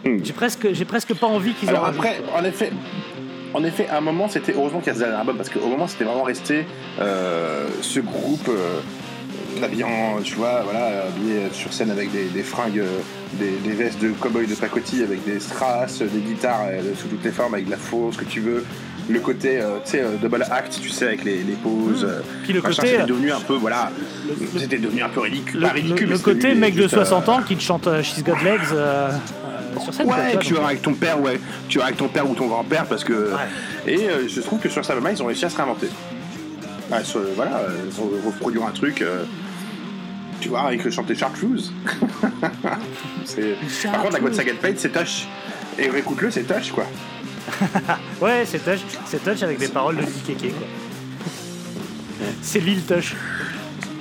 Mm. 0.04 0.18
J'ai 0.24 0.32
presque, 0.32 0.72
j'ai 0.72 0.84
presque 0.84 1.14
pas 1.14 1.26
envie 1.26 1.54
qu'ils 1.54 1.70
en 1.70 1.84
après, 1.84 2.20
en 2.36 2.44
effet, 2.44 2.72
en 3.54 3.64
effet, 3.64 3.86
à 3.88 3.98
un 3.98 4.00
moment, 4.00 4.28
c'était 4.28 4.54
heureusement 4.56 4.80
qu'il 4.80 4.88
y 4.88 4.90
a 4.90 4.94
ce 4.94 4.98
dernier 5.00 5.16
album 5.16 5.36
parce 5.36 5.48
qu'au 5.48 5.66
moment, 5.66 5.86
c'était 5.86 6.04
vraiment 6.04 6.24
resté 6.24 6.66
euh, 7.00 7.66
ce 7.80 8.00
groupe 8.00 8.48
euh, 8.48 8.80
habillant, 9.64 10.18
tu 10.22 10.34
vois, 10.34 10.62
voilà, 10.64 11.04
habillé 11.06 11.48
sur 11.52 11.72
scène 11.72 11.90
avec 11.90 12.10
des, 12.10 12.24
des 12.24 12.42
fringues, 12.42 12.80
euh, 12.80 12.98
des, 13.34 13.52
des 13.66 13.74
vestes 13.74 14.00
de 14.00 14.10
cowboy 14.10 14.46
de 14.46 14.54
pacotille 14.54 15.02
avec 15.02 15.24
des 15.24 15.38
strass, 15.40 16.00
des 16.02 16.20
guitares 16.20 16.66
sous 17.00 17.08
toutes 17.08 17.24
les 17.24 17.30
formes, 17.30 17.54
avec 17.54 17.66
de 17.66 17.70
la 17.70 17.76
fausse, 17.76 18.14
ce 18.14 18.18
que 18.20 18.24
tu 18.24 18.40
veux. 18.40 18.64
Le 19.06 19.20
côté, 19.20 19.60
tu 19.84 19.90
sais, 19.90 20.02
double 20.20 20.42
act, 20.50 20.78
tu 20.80 20.88
sais, 20.88 21.06
avec 21.08 21.24
les, 21.24 21.42
les 21.42 21.52
pauses. 21.52 22.04
euh, 22.08 22.20
Puis 22.42 22.54
le 22.54 22.62
machin, 22.62 22.82
côté, 22.82 22.92
c'était 22.96 23.06
devenu 23.06 23.30
un 23.32 23.40
peu, 23.40 23.52
voilà, 23.54 23.90
c'était 24.56 24.78
devenu 24.78 25.02
un 25.02 25.10
peu 25.10 25.20
ridicule. 25.20 25.60
Le, 25.60 25.66
pas 25.66 25.72
ridicule, 25.74 26.00
le- 26.00 26.06
mais 26.06 26.12
le 26.12 26.16
c'était 26.16 26.32
côté 26.32 26.54
mec 26.54 26.74
de 26.74 26.82
juste, 26.82 26.94
euh, 26.94 27.04
60 27.04 27.28
ans 27.28 27.42
qui 27.46 27.54
te 27.56 27.62
chante 27.62 27.86
She's 28.02 28.24
Got 28.24 28.36
Legs 28.42 28.72
sur 29.80 29.92
scène. 29.94 30.06
quoi, 30.06 30.16
Ouais, 30.16 30.32
vois, 30.32 30.40
tu 30.42 30.52
donc, 30.54 30.62
vas 30.62 30.68
avec 30.68 30.82
ton 30.82 30.94
père, 30.94 31.20
ouais. 31.20 31.40
Tu 31.68 31.78
vas 31.78 31.84
avec 31.86 31.96
ton 31.96 32.08
père 32.08 32.28
ou 32.28 32.34
ton 32.34 32.46
grand-père 32.46 32.86
parce 32.86 33.04
que. 33.04 33.32
Et 33.86 34.08
euh, 34.08 34.28
je 34.28 34.40
trouve 34.40 34.58
que 34.60 34.68
sur 34.68 34.88
album 34.88 35.10
ils 35.12 35.22
ont 35.22 35.26
réussi 35.26 35.44
à 35.44 35.50
se 35.50 35.56
réinventer. 35.56 35.88
Ouais, 36.90 37.02
sur- 37.04 37.20
voilà, 37.34 37.56
euh, 37.58 37.76
ils 37.90 38.00
ont 38.00 38.10
reproduire 38.26 38.64
un 38.66 38.70
truc. 38.72 39.00
euh, 39.02 39.24
tu 40.40 40.48
vois, 40.50 40.62
avec 40.62 40.84
le 40.84 40.90
chanter 40.90 41.14
Chartreuse. 41.14 41.72
Par 42.60 44.00
contre, 44.02 44.12
la 44.12 44.20
God 44.20 44.34
Saga 44.34 44.52
Fate, 44.60 44.78
c'est 44.78 44.90
touch. 44.92 45.26
Et 45.78 45.86
écoute-le, 45.86 46.30
c'est 46.30 46.42
touch, 46.42 46.70
quoi. 46.72 46.84
Ouais, 48.20 48.44
c'est 48.46 48.58
touch, 48.64 48.80
c'est 49.06 49.22
touch 49.24 49.42
avec 49.42 49.58
des 49.58 49.68
paroles 49.68 49.96
de 49.96 50.02
Lil 50.02 50.10
Keke, 50.26 50.52
quoi. 50.54 50.66
C'est 52.42 52.60
Lil 52.60 52.82
Touch. 52.84 53.14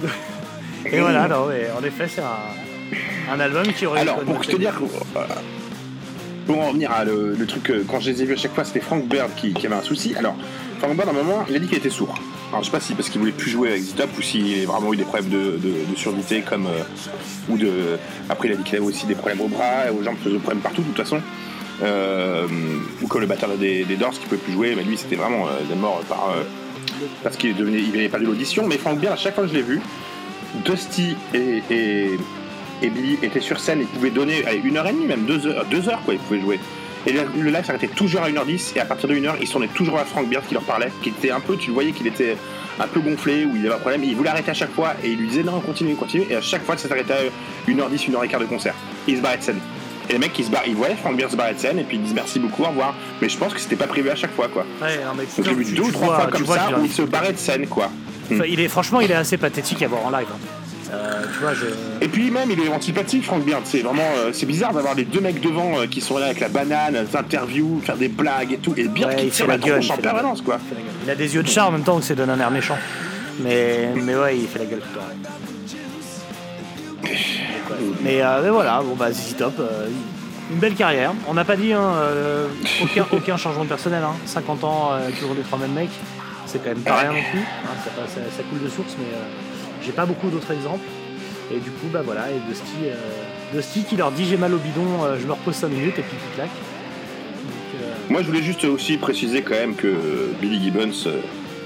Et 0.85 0.99
voilà, 0.99 1.27
non, 1.27 1.47
mais 1.47 1.69
en 1.79 1.83
effet, 1.83 2.07
c'est 2.13 2.21
un, 2.21 3.33
un 3.33 3.39
album 3.39 3.63
qui 3.67 3.85
aurait. 3.85 4.01
Alors, 4.01 4.19
pour 4.19 4.41
te 4.45 4.55
dire, 4.57 4.73
euh, 5.15 5.19
pour 6.45 6.59
en 6.59 6.67
revenir 6.67 6.91
à 6.91 7.05
le, 7.05 7.35
truc, 7.45 7.69
euh, 7.69 7.83
quand 7.89 7.99
je 7.99 8.11
les 8.11 8.21
ai 8.21 8.25
vus 8.25 8.33
à 8.33 8.37
chaque 8.37 8.53
fois, 8.53 8.63
c'était 8.63 8.79
Frank 8.79 9.07
Bird 9.07 9.29
qui, 9.35 9.53
avait 9.65 9.75
un 9.75 9.81
souci. 9.81 10.15
Alors, 10.15 10.35
Frank 10.79 10.95
Bird, 10.95 11.07
à 11.07 11.11
un 11.11 11.15
moment, 11.15 11.45
il 11.49 11.55
a 11.55 11.59
dit 11.59 11.67
qu'il 11.67 11.77
était 11.77 11.89
sourd. 11.89 12.13
Alors, 12.49 12.61
je 12.61 12.65
sais 12.67 12.71
pas 12.71 12.79
si 12.79 12.93
parce 12.93 13.09
qu'il 13.09 13.19
voulait 13.19 13.31
plus 13.31 13.49
jouer 13.49 13.69
avec 13.69 13.81
Zitop 13.81 14.09
ou 14.17 14.21
s'il 14.21 14.63
a 14.63 14.67
vraiment 14.67 14.93
eu 14.93 14.97
des 14.97 15.03
problèmes 15.03 15.29
de, 15.29 15.57
de, 15.57 15.95
surdité 15.95 16.41
comme 16.41 16.67
euh, 16.67 16.83
ou 17.49 17.57
de. 17.57 17.97
Après, 18.29 18.47
il 18.47 18.53
a 18.53 18.57
dit 18.57 18.63
qu'il 18.63 18.75
avait 18.75 18.85
aussi 18.85 19.05
des 19.05 19.15
problèmes 19.15 19.41
au 19.41 19.47
bras, 19.47 19.91
aux 19.91 20.03
jambes, 20.03 20.17
des 20.23 20.37
problèmes 20.37 20.61
partout 20.61 20.81
de 20.81 20.87
toute 20.87 20.97
façon. 20.97 21.19
Euh, 21.81 22.47
ou 23.01 23.07
comme 23.07 23.21
le 23.21 23.27
batteur 23.27 23.49
des, 23.57 23.83
des 23.83 23.95
Doors 23.95 24.11
qui 24.11 24.25
pouvait 24.25 24.37
plus 24.37 24.53
jouer, 24.53 24.75
mais 24.75 24.83
lui 24.83 24.95
c'était 24.95 25.15
vraiment 25.15 25.47
euh, 25.47 25.75
mort 25.75 26.01
par 26.07 26.29
parce 27.23 27.35
qu'il 27.35 27.55
devenu, 27.55 27.79
il 27.79 27.95
avait 27.95 28.09
perdu 28.09 28.25
l'audition. 28.25 28.67
Mais 28.67 28.77
Frank 28.77 28.99
Beard, 28.99 29.13
à 29.13 29.17
chaque 29.17 29.35
fois 29.35 29.45
que 29.45 29.49
je 29.49 29.55
l'ai 29.55 29.63
vu, 29.63 29.81
Dusty 30.63 31.15
et, 31.33 32.11
et 32.83 32.89
Billy 32.89 33.17
étaient 33.23 33.39
sur 33.41 33.59
scène, 33.59 33.79
ils 33.81 33.87
pouvaient 33.87 34.09
donner 34.11 34.45
allez, 34.45 34.61
une 34.63 34.77
heure 34.77 34.87
et 34.87 34.91
demie, 34.91 35.05
même 35.05 35.25
deux 35.25 35.47
heures, 35.47 35.65
deux 35.65 35.87
heures 35.89 36.01
quoi, 36.05 36.13
ils 36.13 36.19
pouvaient 36.19 36.41
jouer. 36.41 36.59
Et 37.05 37.11
le 37.13 37.49
live 37.49 37.65
s'arrêtait 37.65 37.87
toujours 37.87 38.21
à 38.21 38.29
1h10 38.29 38.73
et 38.77 38.79
à 38.79 38.85
partir 38.85 39.09
de 39.09 39.15
1h, 39.15 39.33
ils 39.41 39.47
sonnaient 39.47 39.67
toujours 39.67 39.97
à 39.99 40.05
Frank 40.05 40.27
Beard 40.29 40.43
qui 40.47 40.53
leur 40.53 40.63
parlait, 40.63 40.91
qui 41.01 41.09
était 41.09 41.31
un 41.31 41.39
peu, 41.41 41.57
tu 41.57 41.67
le 41.67 41.73
voyais 41.73 41.91
qu'il 41.91 42.07
était 42.07 42.37
un 42.79 42.87
peu 42.87 43.01
gonflé, 43.01 43.45
où 43.45 43.55
il 43.55 43.65
avait 43.65 43.75
un 43.75 43.79
problème, 43.79 44.03
et 44.03 44.07
il 44.07 44.15
voulait 44.15 44.29
arrêter 44.29 44.51
à 44.51 44.53
chaque 44.53 44.71
fois 44.71 44.93
et 45.03 45.09
il 45.09 45.17
lui 45.17 45.27
disait 45.27 45.43
non, 45.43 45.59
continue, 45.59 45.95
continue, 45.95 46.25
et 46.29 46.35
à 46.35 46.41
chaque 46.41 46.63
fois 46.63 46.77
ça 46.77 46.87
s'arrêtait 46.87 47.13
à 47.13 47.69
1h10, 47.71 48.09
1h15 48.09 48.39
de 48.39 48.45
concert. 48.45 48.73
Il 49.07 49.17
se 49.17 49.21
barrait 49.21 49.37
de 49.37 49.43
scène. 49.43 49.59
Et 50.09 50.13
les 50.13 50.19
mecs 50.19 50.33
qui 50.33 50.43
se 50.43 50.49
barrent, 50.51 50.63
ils 50.67 50.75
voyaient 50.75 50.95
Frank 50.95 51.15
Beard 51.17 51.31
se 51.31 51.35
barrer 51.37 51.53
de 51.53 51.59
scène 51.59 51.79
et 51.79 51.83
puis 51.83 51.97
ils 51.97 52.03
disent 52.03 52.13
merci 52.13 52.39
beaucoup, 52.39 52.63
au 52.63 52.67
revoir. 52.67 52.93
Mais 53.21 53.27
je 53.29 53.37
pense 53.37 53.53
que 53.53 53.59
c'était 53.59 53.75
pas 53.77 53.87
prévu 53.87 54.09
à 54.09 54.15
chaque 54.15 54.33
fois 54.33 54.47
quoi. 54.47 54.65
Ouais, 54.81 54.97
non, 54.97 55.11
mais 55.17 55.23
Donc 55.23 55.45
j'ai 55.45 55.53
vu 55.63 55.75
deux 55.75 55.81
ou 55.83 55.91
trois 55.91 56.07
vois- 56.07 56.15
fois 56.21 56.27
comme 56.31 56.45
ça 56.45 56.69
où 56.79 56.83
il 56.85 56.91
se 56.91 57.01
barrait 57.03 57.31
de 57.33 57.37
scène 57.37 57.67
quoi. 57.67 57.89
Enfin, 58.31 58.43
il 58.47 58.59
est, 58.61 58.67
franchement, 58.69 59.01
il 59.01 59.11
est 59.11 59.15
assez 59.15 59.37
pathétique 59.37 59.81
à 59.83 59.87
voir 59.89 60.05
en 60.05 60.09
live. 60.09 60.27
hein. 60.33 60.62
Euh, 60.93 61.23
tu 61.33 61.39
vois, 61.39 61.53
je. 61.53 61.65
Et 62.01 62.07
puis 62.07 62.29
même, 62.29 62.51
il 62.51 62.59
est 62.59 62.67
antipathique, 62.69 63.23
Frank 63.23 63.43
Beard. 63.43 63.61
C'est 63.65 63.79
vraiment, 63.81 64.03
euh, 64.17 64.29
c'est 64.31 64.45
bizarre 64.45 64.73
d'avoir 64.73 64.93
les 64.93 65.05
deux 65.05 65.21
mecs 65.21 65.41
devant 65.41 65.79
euh, 65.79 65.87
qui 65.87 66.01
sont 66.01 66.17
là 66.19 66.25
avec 66.27 66.39
la 66.39 66.49
banane, 66.49 67.03
des 67.09 67.17
interviews, 67.17 67.81
faire 67.83 67.97
des 67.97 68.09
blagues 68.09 68.53
et 68.53 68.57
tout. 68.57 68.73
Et 68.77 68.87
Beard 68.87 69.09
Ouais, 69.11 69.15
qui 69.15 69.25
il 69.25 69.31
tire 69.31 69.45
fait 69.45 69.51
la 69.51 69.57
la 69.57 69.63
gueule, 69.65 69.79
tronche 69.83 69.97
en 69.97 70.01
permanence, 70.01 70.41
quoi. 70.41 70.59
Il 71.03 71.09
a 71.09 71.15
des 71.15 71.33
yeux 71.35 71.41
de 71.43 71.47
chat 71.47 71.65
en 71.65 71.71
même 71.71 71.83
temps 71.83 71.97
que 71.97 72.03
c'est 72.05 72.15
donne 72.15 72.29
un 72.29 72.39
air 72.39 72.51
méchant. 72.51 72.77
Mais, 73.39 73.89
mais 73.95 74.15
ouais, 74.15 74.37
il 74.37 74.47
fait 74.47 74.59
la 74.59 74.65
gueule 74.65 74.81
tout 74.81 74.87
le 74.93 74.99
temps. 74.99 75.05
Mais, 78.01 78.21
euh, 78.21 78.41
mais 78.43 78.49
voilà, 78.49 78.81
bon 78.83 78.95
bah 78.95 79.11
ZZ 79.11 79.35
Top, 79.37 79.53
euh, 79.59 79.87
une 80.51 80.57
belle 80.59 80.75
carrière. 80.75 81.13
On 81.27 81.33
n'a 81.33 81.45
pas 81.45 81.55
dit 81.55 81.73
hein, 81.73 81.81
euh, 81.95 82.47
aucun, 82.83 83.05
aucun 83.11 83.37
changement 83.37 83.63
de 83.63 83.69
personnel. 83.69 84.03
Hein. 84.03 84.13
50 84.25 84.63
ans, 84.63 84.89
euh, 84.93 85.09
toujours 85.19 85.35
les 85.35 85.41
trois 85.41 85.57
mêmes 85.57 85.73
mecs. 85.73 85.89
C'est 86.45 86.59
quand 86.59 86.69
même 86.69 86.79
pas 86.83 86.97
rien 86.97 87.13
non 87.13 87.23
plus. 87.31 87.39
hein, 87.39 87.75
ça, 87.83 87.89
ça- 88.13 88.19
ça 88.37 88.43
coule 88.49 88.61
de 88.61 88.69
source, 88.69 88.95
mais 88.99 89.05
euh, 89.05 89.23
j'ai 89.85 89.91
pas 89.91 90.05
beaucoup 90.05 90.29
d'autres 90.29 90.51
exemples. 90.51 90.85
Et 91.53 91.59
du 91.59 91.69
coup, 91.71 91.87
bah 91.91 92.01
voilà, 92.03 92.29
et 92.31 92.39
Dusty, 92.49 92.87
euh, 92.87 92.95
Dusty 93.53 93.83
qui 93.83 93.95
leur 93.95 94.11
dit 94.11 94.25
j'ai 94.25 94.37
mal 94.37 94.53
au 94.53 94.57
bidon, 94.57 95.03
euh, 95.03 95.17
je 95.21 95.25
me 95.27 95.33
repose 95.33 95.55
5 95.55 95.67
minutes 95.69 95.99
et 95.99 96.01
puis 96.01 96.17
il 96.31 96.35
claque. 96.35 96.47
Donc, 96.49 97.81
euh, 97.81 97.93
Moi, 98.09 98.21
je 98.21 98.27
voulais 98.27 98.41
juste 98.41 98.63
aussi 98.63 98.97
préciser 98.97 99.41
quand 99.41 99.55
même 99.55 99.75
que 99.75 100.31
Billy 100.41 100.61
Gibbons, 100.63 100.91
euh, 101.07 101.19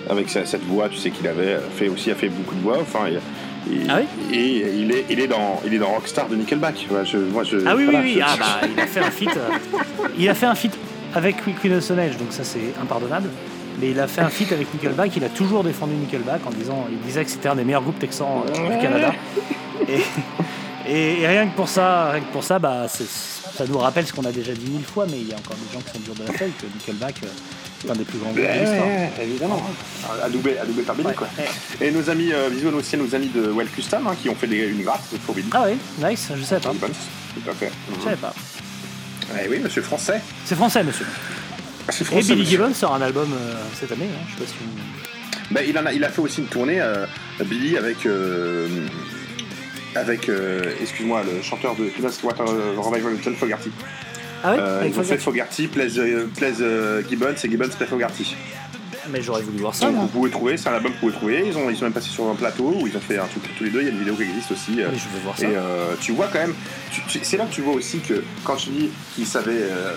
avec 0.10 0.30
sa- 0.30 0.46
cette 0.46 0.64
voix, 0.66 0.90
tu 0.90 0.98
sais 0.98 1.12
qu'il 1.12 1.28
avait 1.28 1.54
euh, 1.56 1.60
fait 1.76 1.90
aussi 1.90 2.10
a 2.12 2.16
fait 2.16 2.30
beaucoup 2.30 2.56
de 2.56 2.62
voix. 2.62 2.80
Enfin, 2.82 3.08
il- 3.10 3.20
Ah 3.90 4.00
et 4.34 4.66
il 4.80 4.92
est, 4.94 5.06
il 5.10 5.20
est 5.20 5.28
dans, 5.28 5.62
il 5.66 5.74
est 5.74 5.78
dans 5.78 5.90
Rockstar 5.90 6.28
de 6.30 6.36
Nickelback. 6.36 6.76
Je, 7.12 7.18
moi, 7.18 7.44
je, 7.44 7.58
Ah 7.66 7.76
oui, 7.76 7.84
voilà, 7.84 8.00
oui, 8.00 8.14
oui. 8.16 8.22
je- 8.22 8.24
Ah, 8.26 8.36
bah, 8.40 8.68
il 8.74 8.80
a 8.82 8.88
fait 8.88 9.00
un 9.02 9.12
feat. 9.12 9.30
euh, 9.36 9.50
il 10.18 10.30
a 10.30 10.34
fait 10.34 10.46
un 10.46 10.56
feat 10.56 10.72
avec 11.14 11.36
Queen 11.62 11.74
of 11.74 11.84
Stone 11.84 12.00
Age, 12.00 12.18
donc 12.18 12.32
ça 12.32 12.44
c'est 12.46 12.74
impardonnable. 12.82 13.30
Mais 13.80 13.92
il 13.92 14.00
a 14.00 14.08
fait 14.08 14.22
un 14.22 14.30
feat 14.30 14.52
avec 14.52 14.74
Nickelback. 14.74 15.16
Il 15.18 15.24
a 15.24 15.30
toujours 15.30 15.64
défendu 15.64 15.94
Nickelback 15.94 16.42
en 16.46 16.50
disant, 16.52 16.88
il 16.92 17.00
disait 17.00 17.24
que 17.24 17.30
c'était 17.32 17.50
un 17.50 17.56
des 17.56 17.64
meilleurs 17.64 17.84
groupes 17.84 18.00
texans 18.00 18.44
euh, 18.48 18.76
du 18.76 18.82
Canada. 18.82 19.14
Et, 19.88 20.02
et- 20.92 21.22
et 21.22 21.28
rien 21.28 21.48
que 21.48 21.56
pour 21.56 21.70
ça, 21.70 22.12
rien 22.12 22.22
que 22.22 22.32
pour 22.32 22.44
ça, 22.44 22.58
bah, 22.60 22.88
c'est- 22.90 23.08
ça 23.58 23.66
nous 23.70 23.78
rappelle 23.78 24.06
ce 24.08 24.14
qu'on 24.14 24.26
a 24.26 24.32
déjà 24.32 24.54
dit 24.54 24.70
mille 24.72 24.84
fois, 24.86 25.06
mais 25.10 25.20
il 25.20 25.28
y 25.30 25.34
a 25.34 25.36
encore 25.38 25.56
des 25.56 25.72
gens 25.74 25.80
qui 25.82 25.92
sont 25.92 26.00
durs 26.00 26.16
de 26.16 26.32
la 26.32 26.38
feuille 26.38 26.52
que 26.60 26.66
Nickelback 26.66 27.16
euh, 27.24 27.88
est 27.88 27.92
un 27.92 27.96
des 27.96 28.04
plus 28.04 28.18
grands 28.18 28.30
groupes 28.32 28.42
de 28.42 28.48
Ouais, 28.48 29.12
évidemment. 29.22 29.62
Adoubé, 30.24 30.58
adoubé 30.58 30.82
par 30.84 30.96
Billy, 30.96 31.08
Ouais, 31.10 31.14
quoi. 31.14 31.28
Et 31.80 31.92
nos 31.92 32.10
amis, 32.10 32.32
euh, 32.34 32.50
bisous 32.50 32.70
aussi 32.70 32.96
à 32.96 33.00
nos 33.00 33.14
amis 33.14 33.28
de 33.28 33.50
Well 33.52 33.68
Custom, 33.70 34.08
hein, 34.08 34.16
qui 34.22 34.30
ont 34.30 34.36
fait 34.36 34.48
des, 34.48 34.66
une 34.68 34.82
gratte 34.84 35.04
pour 35.26 35.36
Billy. 35.36 35.50
Ah 35.54 35.64
ouais, 35.64 35.78
nice, 36.10 36.32
je 36.36 36.44
savais 36.44 36.62
pas. 36.62 36.72
Tout 36.72 37.50
à 37.50 37.54
fait. 37.54 37.72
Je 37.98 38.04
savais 38.04 38.16
pas. 38.16 38.34
Eh 39.44 39.48
oui, 39.50 39.60
monsieur 39.60 39.82
français. 39.84 40.22
C'est 40.46 40.56
français, 40.56 40.84
monsieur. 40.84 41.06
Et 42.12 42.22
Billy. 42.36 42.46
Gibbons 42.46 42.74
sort 42.74 42.94
un 42.96 43.02
album 43.02 43.30
euh, 43.34 43.54
cette 43.80 43.92
année. 43.92 44.06
hein, 44.14 44.26
Je 44.28 44.34
sais 44.34 44.40
pas 44.44 44.50
si 44.52 44.56
vous- 44.64 45.54
Bah, 45.54 45.62
il, 45.68 45.78
en 45.78 45.86
a, 45.86 45.94
il 45.94 46.04
a 46.04 46.10
fait 46.10 46.22
aussi 46.22 46.42
une 46.42 46.48
tournée, 46.48 46.82
euh, 46.82 47.06
Billy, 47.46 47.78
avec. 47.78 48.06
euh, 48.06 48.68
avec, 49.96 50.30
euh, 50.30 50.74
excuse-moi, 50.82 51.24
le 51.24 51.42
chanteur 51.42 51.76
de 51.76 51.86
Creedence 51.90 52.22
Water 52.22 52.46
Revival, 52.78 53.14
John 53.24 53.36
Fogerty. 53.36 53.72
Ah 54.44 54.52
ouais 54.54 54.60
avec 54.60 54.94
ils 54.94 55.00
ont 55.00 55.04
fait 55.04 55.18
Fogerty 55.18 55.64
Fogerty, 55.64 55.68
Plaise, 55.68 56.00
Plaise, 56.36 56.64
Gibbons 57.10 57.34
et 57.44 57.50
Gibbons 57.50 57.70
Plaise 57.70 57.90
Fogerty. 57.90 58.36
Mais 59.12 59.22
j'aurais 59.22 59.42
voulu 59.42 59.60
voir 59.60 59.74
ça, 59.76 59.86
Donc 59.88 59.96
vous 59.96 60.08
pouvez 60.08 60.30
trouver, 60.30 60.58
c'est 60.58 60.70
un 60.70 60.74
album 60.74 60.92
que 60.92 60.96
vous 60.98 61.00
pouvez 61.00 61.14
trouver. 61.14 61.44
Ils, 61.48 61.58
ont, 61.58 61.70
ils 61.70 61.76
sont 61.78 61.84
même 61.86 61.94
passés 61.94 62.10
sur 62.10 62.28
un 62.30 62.36
plateau 62.36 62.74
où 62.82 62.88
ils 62.88 62.96
ont 62.96 63.00
fait 63.02 63.18
un 63.18 63.26
truc 63.26 63.44
tous 63.58 63.64
les 63.64 63.70
deux. 63.70 63.82
Il 63.82 63.86
y 63.86 63.88
a 63.90 63.92
une 63.92 64.00
vidéo 64.00 64.16
qui 64.16 64.24
existe 64.24 64.52
aussi. 64.52 64.82
euh, 64.82 64.90
je 64.92 65.16
veux 65.16 65.24
voir 65.24 65.38
ça. 65.38 65.46
et 65.48 65.56
euh, 65.56 65.94
tu 66.02 66.12
vois 66.12 66.28
quand 66.32 66.40
même, 66.40 66.56
c'est 67.24 67.38
là 67.38 67.46
que 67.46 67.54
tu 67.54 67.62
vois 67.62 67.74
aussi 67.74 68.00
que 68.00 68.24
quand 68.44 68.58
je 68.58 68.70
dis 68.70 68.90
qu'il 69.16 69.26
savait, 69.26 69.52
euh, 69.54 69.96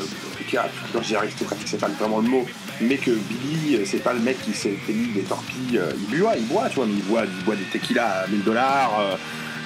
a- 0.57 0.69
quand 0.93 1.01
dis 1.01 1.15
aristocratique, 1.17 1.67
c'est 1.69 1.81
pas 1.81 1.89
vraiment 1.89 2.19
le 2.19 2.29
mot, 2.29 2.47
mais 2.81 2.97
que 2.97 3.11
Billy, 3.11 3.77
euh, 3.77 3.85
c'est 3.85 4.03
pas 4.03 4.13
le 4.13 4.21
mec 4.21 4.41
qui 4.43 4.53
s'est 4.53 4.75
fait 4.87 4.93
mis 4.93 5.09
des 5.09 5.21
torpilles, 5.23 5.81
il 6.11 6.19
boit, 6.19 6.33
il 6.37 6.47
boit, 6.47 6.69
tu 6.69 6.77
vois, 6.77 6.87
mais 6.87 6.95
il 6.95 7.03
boit, 7.05 7.23
il 7.25 7.45
boit 7.45 7.57
des 7.57 7.65
tequila 7.65 8.23
à 8.25 8.27
1000 8.29 8.43
dollars. 8.45 9.19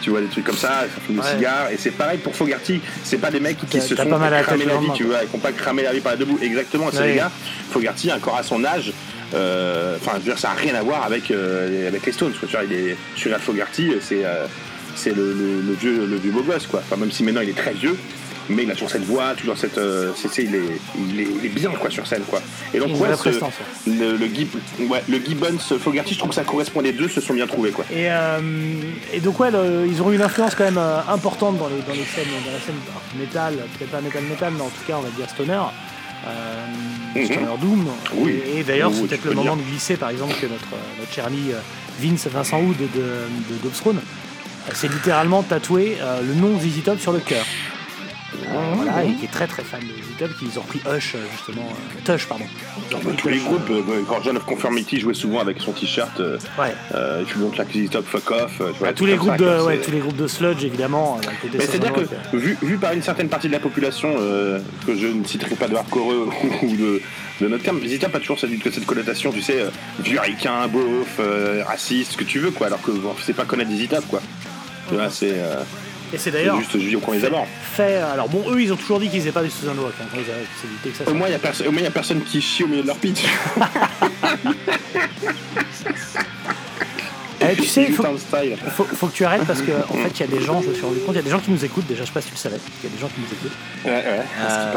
tu 0.03 0.11
vois 0.11 0.21
des 0.21 0.27
trucs 0.29 0.45
comme 0.45 0.57
ça, 0.59 0.81
ça 0.83 1.01
fume 1.07 1.15
des 1.17 1.23
Ouais. 1.23 1.31
cigares, 1.35 1.71
et 1.71 1.79
c'est 1.79 1.91
pareil 1.93 2.19
pour 2.19 2.37
Fogarty, 2.37 2.79
c'est 3.03 3.17
pas 3.17 3.31
des 3.31 3.41
mecs 3.41 3.57
qui 3.71 3.81
se 3.81 3.97
sont 3.97 4.05
pas 4.07 4.19
mal 4.19 4.35
à 4.35 4.39
la 4.39 4.43
cramé 4.43 4.65
vie, 4.67 4.91
tu 4.95 5.05
vois, 5.05 5.25
et 5.25 5.27
qui 5.27 5.35
ont 5.35 5.39
pas 5.39 5.53
cramé 5.53 5.83
la 5.83 5.95
vie 5.95 6.01
par 6.01 6.13
la 6.13 6.19
debout. 6.19 6.39
Exactement, 6.43 6.89
c'est 6.93 6.99
Ouais. 6.99 7.09
les 7.13 7.15
gars, 7.17 7.31
Fogarty, 7.71 8.13
encore 8.13 8.37
à 8.37 8.43
son 8.43 8.63
âge, 8.67 8.93
enfin, 9.33 10.12
je 10.14 10.18
veux 10.18 10.25
dire, 10.25 10.39
ça 10.39 10.49
n'a 10.49 10.55
rien 10.55 10.75
à 10.75 10.83
voir 10.83 11.05
avec, 11.05 11.31
euh, 11.31 11.89
avec 11.89 12.05
les 12.07 12.12
Stones, 12.12 12.33
quoi, 12.39 12.49
tu 12.49 12.57
vois, 12.57 12.64
il 12.64 12.72
est, 12.72 12.97
sur 13.16 13.31
Fogarty, 13.39 13.93
c'est 14.01 14.25
euh, 14.25 14.47
c'est 14.97 15.14
le, 15.14 15.33
le- 15.33 15.61
le 15.66 15.72
vieux, 15.75 16.07
le 16.07 16.16
vieux 16.16 16.31
beau 16.31 16.43
gosse, 16.43 16.66
quoi. 16.66 16.81
Enfin, 16.85 16.97
même 16.97 17.11
si 17.11 17.25
maintenant 17.25 17.41
il 17.41 17.49
est 17.49 17.57
très 17.57 17.72
vieux, 17.72 17.97
mais 18.49 18.62
il 18.62 18.70
a 18.70 18.75
toujours 18.75 18.91
cette 18.91 19.05
voix, 19.05 19.35
toujours 19.37 19.57
cette. 19.59 19.77
euh, 19.79 20.12
c'est- 20.14 20.43
il, 20.45 20.55
est, 20.55 20.61
il, 20.97 21.20
est, 21.20 21.27
il 21.41 21.47
est 21.47 21.49
bien, 21.49 21.70
quoi, 21.70 21.91
sur 21.91 22.07
scène, 22.07 22.22
quoi. 22.29 22.41
Et 22.72 22.79
donc, 22.79 22.91
ouais, 23.01 23.09
ce- 23.33 23.39
le, 23.91 24.16
le, 24.16 24.27
Gib- 24.27 24.89
ouais, 24.89 25.03
le 25.09 25.18
Gibbons 25.18 25.59
Fogarty, 25.59 26.14
je 26.14 26.18
trouve 26.18 26.29
que 26.31 26.37
ça 26.37 26.45
correspond, 26.45 26.81
les 26.81 26.93
deux 26.93 27.09
se 27.09 27.20
sont 27.20 27.35
bien 27.35 27.47
trouvés, 27.49 27.70
quoi. 27.70 27.85
Et, 27.91 28.07
euh, 28.11 28.39
et 29.12 29.18
donc 29.20 29.41
ouais, 29.41 29.51
le- 29.51 29.85
ils 29.89 30.01
ont 30.01 30.12
eu 30.12 30.14
une 30.14 30.22
influence 30.22 30.55
quand 30.55 30.64
même 30.64 30.79
euh, 30.79 31.01
importante 31.09 31.59
dans 31.59 31.68
les, 31.68 31.81
dans 31.83 31.93
les 31.93 32.05
scènes, 32.05 32.31
dans 32.47 32.53
la 32.53 32.61
scène 32.61 32.75
métal, 33.18 33.55
peut-être 33.79 33.91
pas 33.91 34.01
métal 34.01 34.22
métal, 34.25 34.53
mais 34.57 34.62
en 34.62 34.66
tout 34.68 34.85
cas 34.87 34.95
on 34.99 35.03
va 35.03 35.09
dire 35.11 35.29
stoner, 35.29 35.59
euh, 36.27 36.66
Mhm. 37.16 37.59
doom. 37.61 37.87
Oui. 38.16 38.41
Et, 38.55 38.59
et 38.61 38.62
d'ailleurs 38.64 38.91
Oui, 38.91 38.97
c'est 39.03 39.07
peut-être 39.09 39.25
le 39.27 39.31
dire. 39.35 39.45
moment 39.45 39.57
de 39.57 39.62
glisser 39.62 39.97
par 39.97 40.11
exemple 40.11 40.35
que 40.41 40.47
notre, 40.47 40.66
notre 40.99 41.12
cher 41.12 41.27
ami 41.27 41.51
euh, 41.53 41.59
Vince 42.01 42.27
Vincent 42.27 42.61
Wood 42.61 42.77
de, 42.77 42.87
de, 42.87 43.62
d'Obscrone, 43.62 43.99
euh, 43.99 44.70
c'est 44.75 44.91
littéralement 44.91 45.43
tatoué 45.45 45.97
euh, 46.01 46.20
le 46.22 46.35
nom 46.35 46.59
ZZ 46.59 46.83
Top 46.85 46.99
sur 46.99 47.12
le 47.12 47.20
cœur. 47.20 47.45
Euh, 48.47 48.72
voilà, 48.74 49.05
et 49.05 49.14
qui 49.14 49.24
est 49.24 49.30
très 49.30 49.47
très 49.47 49.62
fan 49.62 49.80
de 49.80 50.18
Top, 50.18 50.30
qu'ils 50.39 50.59
ont 50.59 50.62
repris 50.62 50.80
Hush 50.87 51.14
euh, 51.14 51.18
justement, 51.32 51.68
euh, 51.70 52.01
Tush 52.05 52.26
pardon. 52.26 52.45
Bah, 52.91 52.99
tous 53.16 53.28
les 53.28 53.39
groupes, 53.39 53.70
euh, 53.70 54.03
quand 54.09 54.22
John 54.22 54.37
of 54.37 54.45
Conformity 54.45 55.01
jouait 55.01 55.14
souvent 55.14 55.41
avec 55.41 55.61
son 55.61 55.72
t-shirt, 55.72 56.18
ouais. 56.18 56.74
euh, 56.95 57.24
tu 57.26 57.39
donc 57.39 57.57
la 57.57 57.64
Top 57.91 58.07
Fuck 58.07 58.30
Off. 58.30 58.53
tu 58.59 58.78
vois, 58.78 58.89
des 58.89 58.95
tous 58.95 59.07
les 59.07 59.16
groupes 59.16 59.30
ça, 59.30 59.37
de 59.39 59.62
ouais, 59.62 59.78
tous 59.78 59.91
les 59.91 59.99
groupes 59.99 60.16
de 60.16 60.26
sludge 60.26 60.64
évidemment. 60.64 61.18
Mais 61.53 61.61
c'est-à-dire 61.66 61.93
que, 61.93 62.37
vu, 62.37 62.57
vu 62.62 62.76
par 62.76 62.93
une 62.93 63.03
certaine 63.03 63.28
partie 63.28 63.49
de 63.49 63.53
la 63.53 63.61
population, 63.61 64.14
euh, 64.18 64.61
que 64.87 64.95
je 64.97 65.07
ne 65.07 65.24
citerai 65.24 65.55
pas 65.55 65.68
de 65.68 65.74
hardcore 65.76 66.07
ou 66.62 66.76
de, 66.76 67.01
de 67.41 67.49
notre 67.49 67.62
terme, 67.64 67.80
Zita 67.87 68.09
pas 68.09 68.20
toujours 68.20 68.39
cette, 68.39 68.51
cette 68.62 68.87
connotation, 68.87 69.32
tu 69.32 69.43
sais, 69.43 69.64
vieux 70.01 70.20
ricain, 70.20 70.66
beauf, 70.68 71.16
euh, 71.20 71.62
raciste, 71.66 72.12
ce 72.12 72.16
que 72.16 72.24
tu 72.24 72.39
veux, 72.39 72.51
quoi, 72.51 72.66
alors 72.68 72.82
que 72.82 72.91
bon, 72.91 73.14
c'est 73.22 73.32
pas 73.35 73.45
connaître 73.45 73.70
des 73.70 73.76
Zita, 73.76 74.01
quoi. 74.09 74.20
Tu 74.89 74.95
vois, 74.95 75.11
c'est 75.11 75.32
euh, 75.32 75.62
Et 76.15 76.19
c'est 76.19 76.31
d'ailleurs 76.31 76.59
juste 76.59 76.73
je 76.79 76.79
des 76.79 77.25
abords. 77.27 77.47
fait. 77.75 77.97
Alors 77.97 78.29
bon, 78.29 78.45
eux 78.51 78.62
ils 78.62 78.73
ont 78.73 78.77
toujours 78.77 79.01
dit 79.01 79.09
qu'ils 79.09 79.19
n'étaient 79.21 79.33
pas 79.33 79.43
du 79.43 79.51
Southern 79.51 79.79
Rock. 79.79 79.93
Hein, 80.01 80.05
quand 80.12 80.19
ils 80.19 80.31
avaient-. 80.31 81.11
Au 81.11 81.15
moins, 81.15 81.27
il 81.27 81.31
n'y 81.31 81.37
a, 81.37 81.39
perso- 81.39 81.65
personne 81.93 82.23
qui 82.23 82.41
chie 82.41 82.65
au 82.65 82.69
milieu 82.69 82.83
de 82.83 82.87
leur 82.89 82.97
pitch. 82.97 83.25
Eh, 87.47 87.57
tu 87.57 87.65
sais, 87.67 87.85
il 87.89 87.95
faut, 87.95 88.03
faut, 88.75 88.85
faut 88.85 89.07
que 89.09 89.12
tu 89.12 89.25
arrêtes 89.25 89.45
parce 89.45 89.61
qu'en 89.61 89.73
en 89.95 90.03
fait 90.03 90.09
il 90.09 90.21
y 90.21 90.23
a 90.23 90.27
des 90.39 90.41
gens, 90.41 90.62
je 90.62 90.69
me 90.69 90.75
suis 90.75 90.83
rendu 90.85 90.99
compte, 91.01 91.11
il 91.15 91.17
y 91.17 91.19
a 91.19 91.23
des 91.23 91.31
gens 91.31 91.41
qui 91.41 91.51
nous 91.51 91.62
écoutent. 91.65 91.87
Déjà, 91.87 92.03
je 92.03 92.07
sais 92.07 92.12
pas 92.12 92.21
si 92.23 92.29
tu 92.29 92.35
le 92.35 92.39
savais, 92.39 92.57
il 92.83 92.89
y 92.89 92.93
a 92.93 92.95
des 92.95 93.01
gens 93.01 93.09
qui 93.09 93.21
nous 93.21 93.27
écoutent. 93.27 93.59
Ouais, 93.85 93.91
ouais, 93.91 94.25
Euh, 94.41 94.73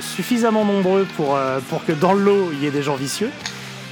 suffisamment 0.00 0.64
nombreux 0.64 1.06
pour, 1.16 1.36
euh, 1.36 1.58
pour 1.70 1.84
que 1.86 1.92
dans 1.92 2.12
le 2.12 2.22
lot 2.22 2.50
il 2.52 2.62
y 2.62 2.66
ait 2.66 2.70
des 2.70 2.82
gens 2.82 2.96
vicieux. 2.96 3.30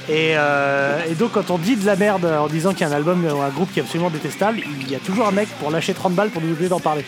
Et, 0.07 0.33
euh, 0.37 0.99
et 1.09 1.15
donc 1.15 1.31
quand 1.31 1.49
on 1.49 1.57
dit 1.57 1.75
de 1.75 1.85
la 1.85 1.95
merde 1.95 2.25
en 2.25 2.47
disant 2.47 2.71
qu'il 2.73 2.81
y 2.81 2.83
a 2.83 2.93
un 2.93 2.95
album 2.95 3.25
ou 3.25 3.41
un 3.41 3.49
groupe 3.49 3.71
qui 3.73 3.79
est 3.79 3.83
absolument 3.83 4.09
détestable, 4.11 4.59
il 4.81 4.89
y 4.91 4.95
a 4.95 4.99
toujours 4.99 5.27
un 5.27 5.31
mec 5.31 5.47
pour 5.59 5.71
lâcher 5.71 5.93
30 5.93 6.13
balles 6.13 6.29
pour 6.29 6.41
nous 6.41 6.51
obliger 6.51 6.69
d'en 6.69 6.79
parler. 6.79 7.03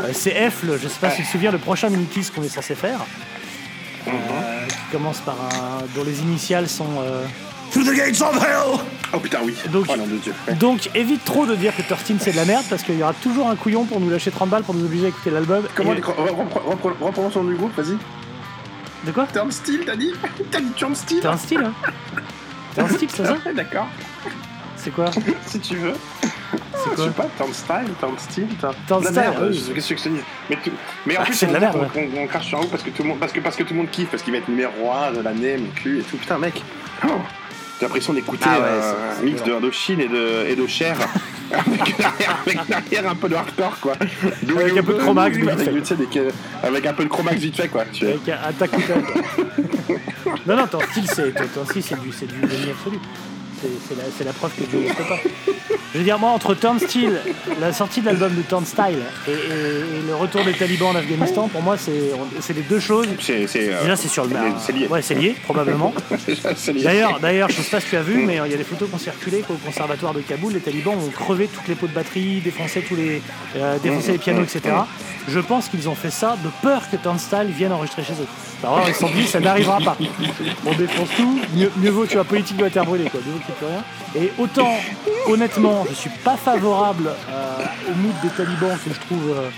Euh, 0.00 0.08
c'est 0.12 0.50
F, 0.50 0.62
le- 0.64 0.76
je 0.78 0.88
sais 0.88 0.98
pas 1.00 1.10
si 1.10 1.18
tu 1.18 1.22
te 1.22 1.28
souviens, 1.32 1.52
le 1.52 1.58
prochain 1.58 1.88
mini 1.90 2.06
qu'on 2.34 2.42
est 2.42 2.48
censé 2.48 2.74
faire, 2.74 2.98
euh, 4.08 4.10
qui 4.68 4.74
commence 4.90 5.18
par 5.20 5.34
un. 5.34 5.82
dont 5.94 6.04
les 6.04 6.20
initiales 6.20 6.68
sont. 6.68 6.86
euh, 7.02 7.24
To 7.72 7.80
the 7.82 7.94
gates 7.94 8.20
of 8.20 8.36
hell 8.42 8.80
Oh 9.14 9.18
putain, 9.18 9.38
oui. 9.44 9.54
Donc- 9.70 9.86
oh 9.88 9.96
nom 9.96 10.06
de 10.06 10.16
Dieu. 10.16 10.34
Ouais. 10.48 10.54
Donc 10.54 10.90
évite 10.94 11.24
trop 11.24 11.46
de 11.46 11.54
dire 11.54 11.74
que 11.76 11.82
Thurston 11.82 12.16
c'est 12.20 12.32
de 12.32 12.36
la 12.36 12.44
merde 12.44 12.64
parce 12.68 12.82
qu'il 12.82 12.98
y 12.98 13.02
aura 13.02 13.14
toujours 13.14 13.48
un 13.48 13.56
couillon 13.56 13.84
pour 13.84 13.98
nous 14.00 14.10
lâcher 14.10 14.30
30 14.30 14.48
balles 14.50 14.62
pour 14.62 14.74
nous 14.74 14.84
obliger 14.84 15.06
à 15.06 15.08
écouter 15.08 15.30
l'album. 15.30 15.62
Comment 15.74 15.92
Et- 15.94 16.00
Reprenons 17.00 17.30
son 17.30 17.44
du 17.44 17.54
groupe, 17.54 17.72
vas-y. 17.76 17.96
De 19.04 19.10
quoi 19.12 19.26
Turnstile, 19.26 19.82
t'as 19.84 19.96
dit 19.96 20.12
T'as 20.50 20.60
dit 20.60 20.70
Turnstile 20.72 21.20
T'as 21.22 21.32
un 21.32 21.36
style, 21.36 21.60
hein 21.64 21.72
un 22.78 22.88
style, 22.88 23.08
c'est 23.10 23.24
ça 23.26 23.36
D'accord. 23.54 23.86
C'est 24.76 24.90
quoi 24.92 25.06
si 25.46 25.60
tu 25.60 25.76
veux. 25.76 25.94
C'est 26.50 26.90
Je 26.90 26.94
quoi 26.96 27.04
sais 27.04 27.10
pas, 27.10 27.26
Turnstile, 27.36 27.92
Turnstile, 28.00 28.46
Turn- 28.60 28.74
Turnstile, 28.86 29.22
je 29.52 29.72
qu'est-ce 29.72 29.88
que 29.90 29.96
je 29.98 30.02
te 30.04 30.08
dis. 30.08 30.20
Mais, 30.50 30.56
tout- 30.56 30.70
mais 31.06 31.16
en 31.16 31.20
Ah, 31.22 31.24
plus, 31.24 31.34
c'est 31.34 31.46
de 31.46 31.52
la 31.52 31.58
on- 31.58 31.60
merde, 31.60 31.88
on, 31.94 32.00
on- 32.00 32.22
on 32.22 32.26
crache 32.26 32.46
sur 32.46 32.58
un 32.60 32.66
parce 32.66 32.82
que 32.82 32.90
tout 32.90 33.02
le 33.02 33.08
monde, 33.10 33.18
parce 33.20 33.32
que, 33.32 33.40
parce 33.40 33.56
que 33.56 33.62
tout 33.62 33.74
le 33.74 33.78
monde 33.80 33.90
kiffe, 33.90 34.08
parce 34.10 34.22
qu'il 34.22 34.32
va 34.32 34.38
être 34.38 34.48
numéro 34.48 34.90
1 34.90 35.12
de 35.12 35.20
l'année, 35.20 35.56
mon 35.58 35.70
cul 35.70 36.00
et 36.00 36.02
tout. 36.02 36.16
Putain, 36.16 36.38
mec, 36.38 36.62
oh, 37.04 37.08
j'ai 37.78 37.86
l'impression 37.86 38.12
d'écouter 38.12 38.44
Ah 38.46 38.58
ouais, 38.60 39.18
un 39.20 39.22
mix 39.22 39.42
de 39.44 39.52
Indochine 39.52 40.00
et 40.00 40.08
de, 40.08 40.46
et 40.48 40.56
de 40.56 40.66
Cher, 40.66 40.96
avec, 41.50 42.00
avec 42.46 42.66
derrière 42.66 43.10
un 43.10 43.14
peu 43.14 43.28
de 43.28 43.34
hardcore, 43.34 43.78
quoi. 43.80 43.94
Avec 43.94 44.76
un 44.76 44.82
peu 44.82 44.94
de 44.94 44.98
Chromax, 44.98 45.36
vite 45.36 45.48
avec, 45.48 46.12
fait. 46.12 46.32
avec 46.62 46.86
un 46.86 46.92
peu 46.92 47.04
de 47.04 47.08
Chromax 47.08 47.36
vite 47.36 47.56
fait, 47.56 47.68
quoi. 47.68 47.82
Avec 47.82 48.28
un 48.28 48.48
attaque. 48.48 48.70
Non, 50.46 50.56
non, 50.56 50.66
ton 50.66 50.80
style, 50.80 51.06
c'est 51.08 52.00
du, 52.00 52.12
c'est 52.12 52.26
du 52.26 52.40
génie 52.50 52.70
absolu. 52.70 52.98
C'est 54.16 54.24
la, 54.24 54.32
preuve 54.32 54.52
que 54.58 54.64
Dieu 54.64 54.78
n'existe 54.80 55.06
pas. 55.08 55.18
Je 55.92 55.98
veux 55.98 56.04
dire, 56.04 56.18
moi, 56.18 56.30
entre 56.30 56.54
Turnstile, 56.54 57.20
la 57.60 57.72
sortie 57.72 58.00
de 58.00 58.06
l'album 58.06 58.34
de 58.34 58.40
Turnstile 58.42 58.98
et, 59.28 59.30
et- 59.30 59.34
et 59.34 60.06
le 60.08 60.14
retour 60.16 60.42
des 60.42 60.54
talibans 60.54 60.88
en 60.88 60.96
Afghanistan, 60.96 61.48
pour 61.48 61.60
moi, 61.62 61.76
c'est 61.76 62.54
les 62.54 62.62
deux 62.62 62.80
choses. 62.80 63.06
C'est 63.20 63.46
euh, 63.56 63.80
Déjà, 63.82 63.96
c'est 63.96 64.08
sur 64.08 64.24
le. 64.24 64.30
c'est 64.58 64.72
lié. 64.72 64.86
Ouais, 64.88 65.02
c'est 65.02 65.14
lié, 65.14 65.34
probablement. 65.44 65.92
D'ailleurs, 66.82 67.20
d'ailleurs, 67.20 67.48
je 67.50 67.60
sais 67.60 67.70
pas 67.70 67.80
si 67.80 67.88
tu 67.90 67.96
as 67.96 68.02
vu, 68.02 68.24
mais 68.24 68.40
euh, 68.40 68.46
il 68.46 68.52
y 68.52 68.54
a 68.54 68.58
des 68.58 68.64
photos 68.64 68.88
qui 68.88 68.94
ont 68.94 68.98
circulé 68.98 69.40
qu'au 69.46 69.54
conservatoire 69.54 70.14
de 70.14 70.20
Kaboul, 70.20 70.54
les 70.54 70.60
talibans 70.60 70.94
ont 70.94 71.10
crevé 71.10 71.48
toutes 71.48 71.68
les 71.68 71.74
pots 71.74 71.86
de 71.88 71.92
batterie, 71.92 72.40
défoncé 72.40 72.80
tous 72.82 72.96
les, 72.96 73.20
euh, 73.56 73.78
défoncé 73.82 74.12
les 74.12 74.18
pianos, 74.18 74.42
etc. 74.44 74.74
Je 75.28 75.38
pense 75.40 75.68
qu'ils 75.68 75.88
ont 75.88 75.94
fait 75.94 76.10
ça 76.10 76.36
de 76.42 76.48
peur 76.62 76.82
que 76.90 76.96
Turnstile 76.96 77.48
vienne 77.56 77.72
enregistrer 77.72 78.02
chez 78.02 78.14
eux. 78.14 78.26
Alors, 78.64 78.84
ils 78.88 78.94
se 78.94 79.00
sont 79.00 79.10
dit, 79.10 79.26
ça 79.26 79.40
n'arrivera 79.40 79.78
pas. 79.78 79.96
On 80.64 80.72
défonce 80.72 81.08
tout, 81.16 81.38
mieux, 81.54 81.70
mieux 81.76 81.90
vaut, 81.90 82.06
tu 82.06 82.14
vois, 82.14 82.24
politique 82.24 82.56
doit 82.56 82.68
être 82.68 82.84
brûlée, 82.84 83.08
quoi. 83.10 83.20
Mieux 83.26 83.32
vaut 83.32 83.51
Et 84.16 84.32
autant, 84.38 84.74
honnêtement, 85.28 85.84
je 85.88 85.94
suis 85.94 86.10
pas 86.24 86.36
favorable 86.36 87.08
euh, 87.08 87.64
au 87.90 87.94
mood 87.94 88.12
des 88.22 88.28
talibans 88.30 88.76
que 88.84 88.92
je 88.92 89.00
trouve. 89.00 89.30
euh, 89.30 89.48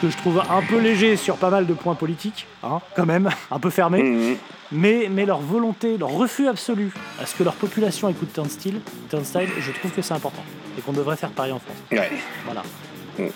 que 0.00 0.08
je 0.08 0.16
trouve 0.16 0.40
un 0.40 0.62
peu 0.62 0.78
léger 0.78 1.14
sur 1.16 1.36
pas 1.36 1.50
mal 1.50 1.66
de 1.66 1.74
points 1.74 1.94
politiques, 1.94 2.46
hein, 2.62 2.80
quand 2.96 3.04
même, 3.04 3.28
un 3.50 3.58
peu 3.58 3.68
fermé. 3.68 4.02
Mhm. 4.02 4.36
Mais, 4.72 5.08
mais 5.10 5.26
leur 5.26 5.40
volonté, 5.40 5.98
leur 5.98 6.08
refus 6.08 6.48
absolu 6.48 6.90
à 7.20 7.26
ce 7.26 7.34
que 7.34 7.42
leur 7.42 7.52
population 7.52 8.08
écoute 8.08 8.32
Turnstile, 8.32 8.80
Turnstile, 9.10 9.48
je 9.58 9.72
trouve 9.72 9.90
que 9.90 10.00
c'est 10.00 10.14
important. 10.14 10.42
Et 10.78 10.80
qu'on 10.80 10.92
devrait 10.92 11.16
faire 11.16 11.28
pareil 11.28 11.52
en 11.52 11.58
France. 11.58 11.76
Ouais. 11.92 12.10
Voilà. 12.46 12.62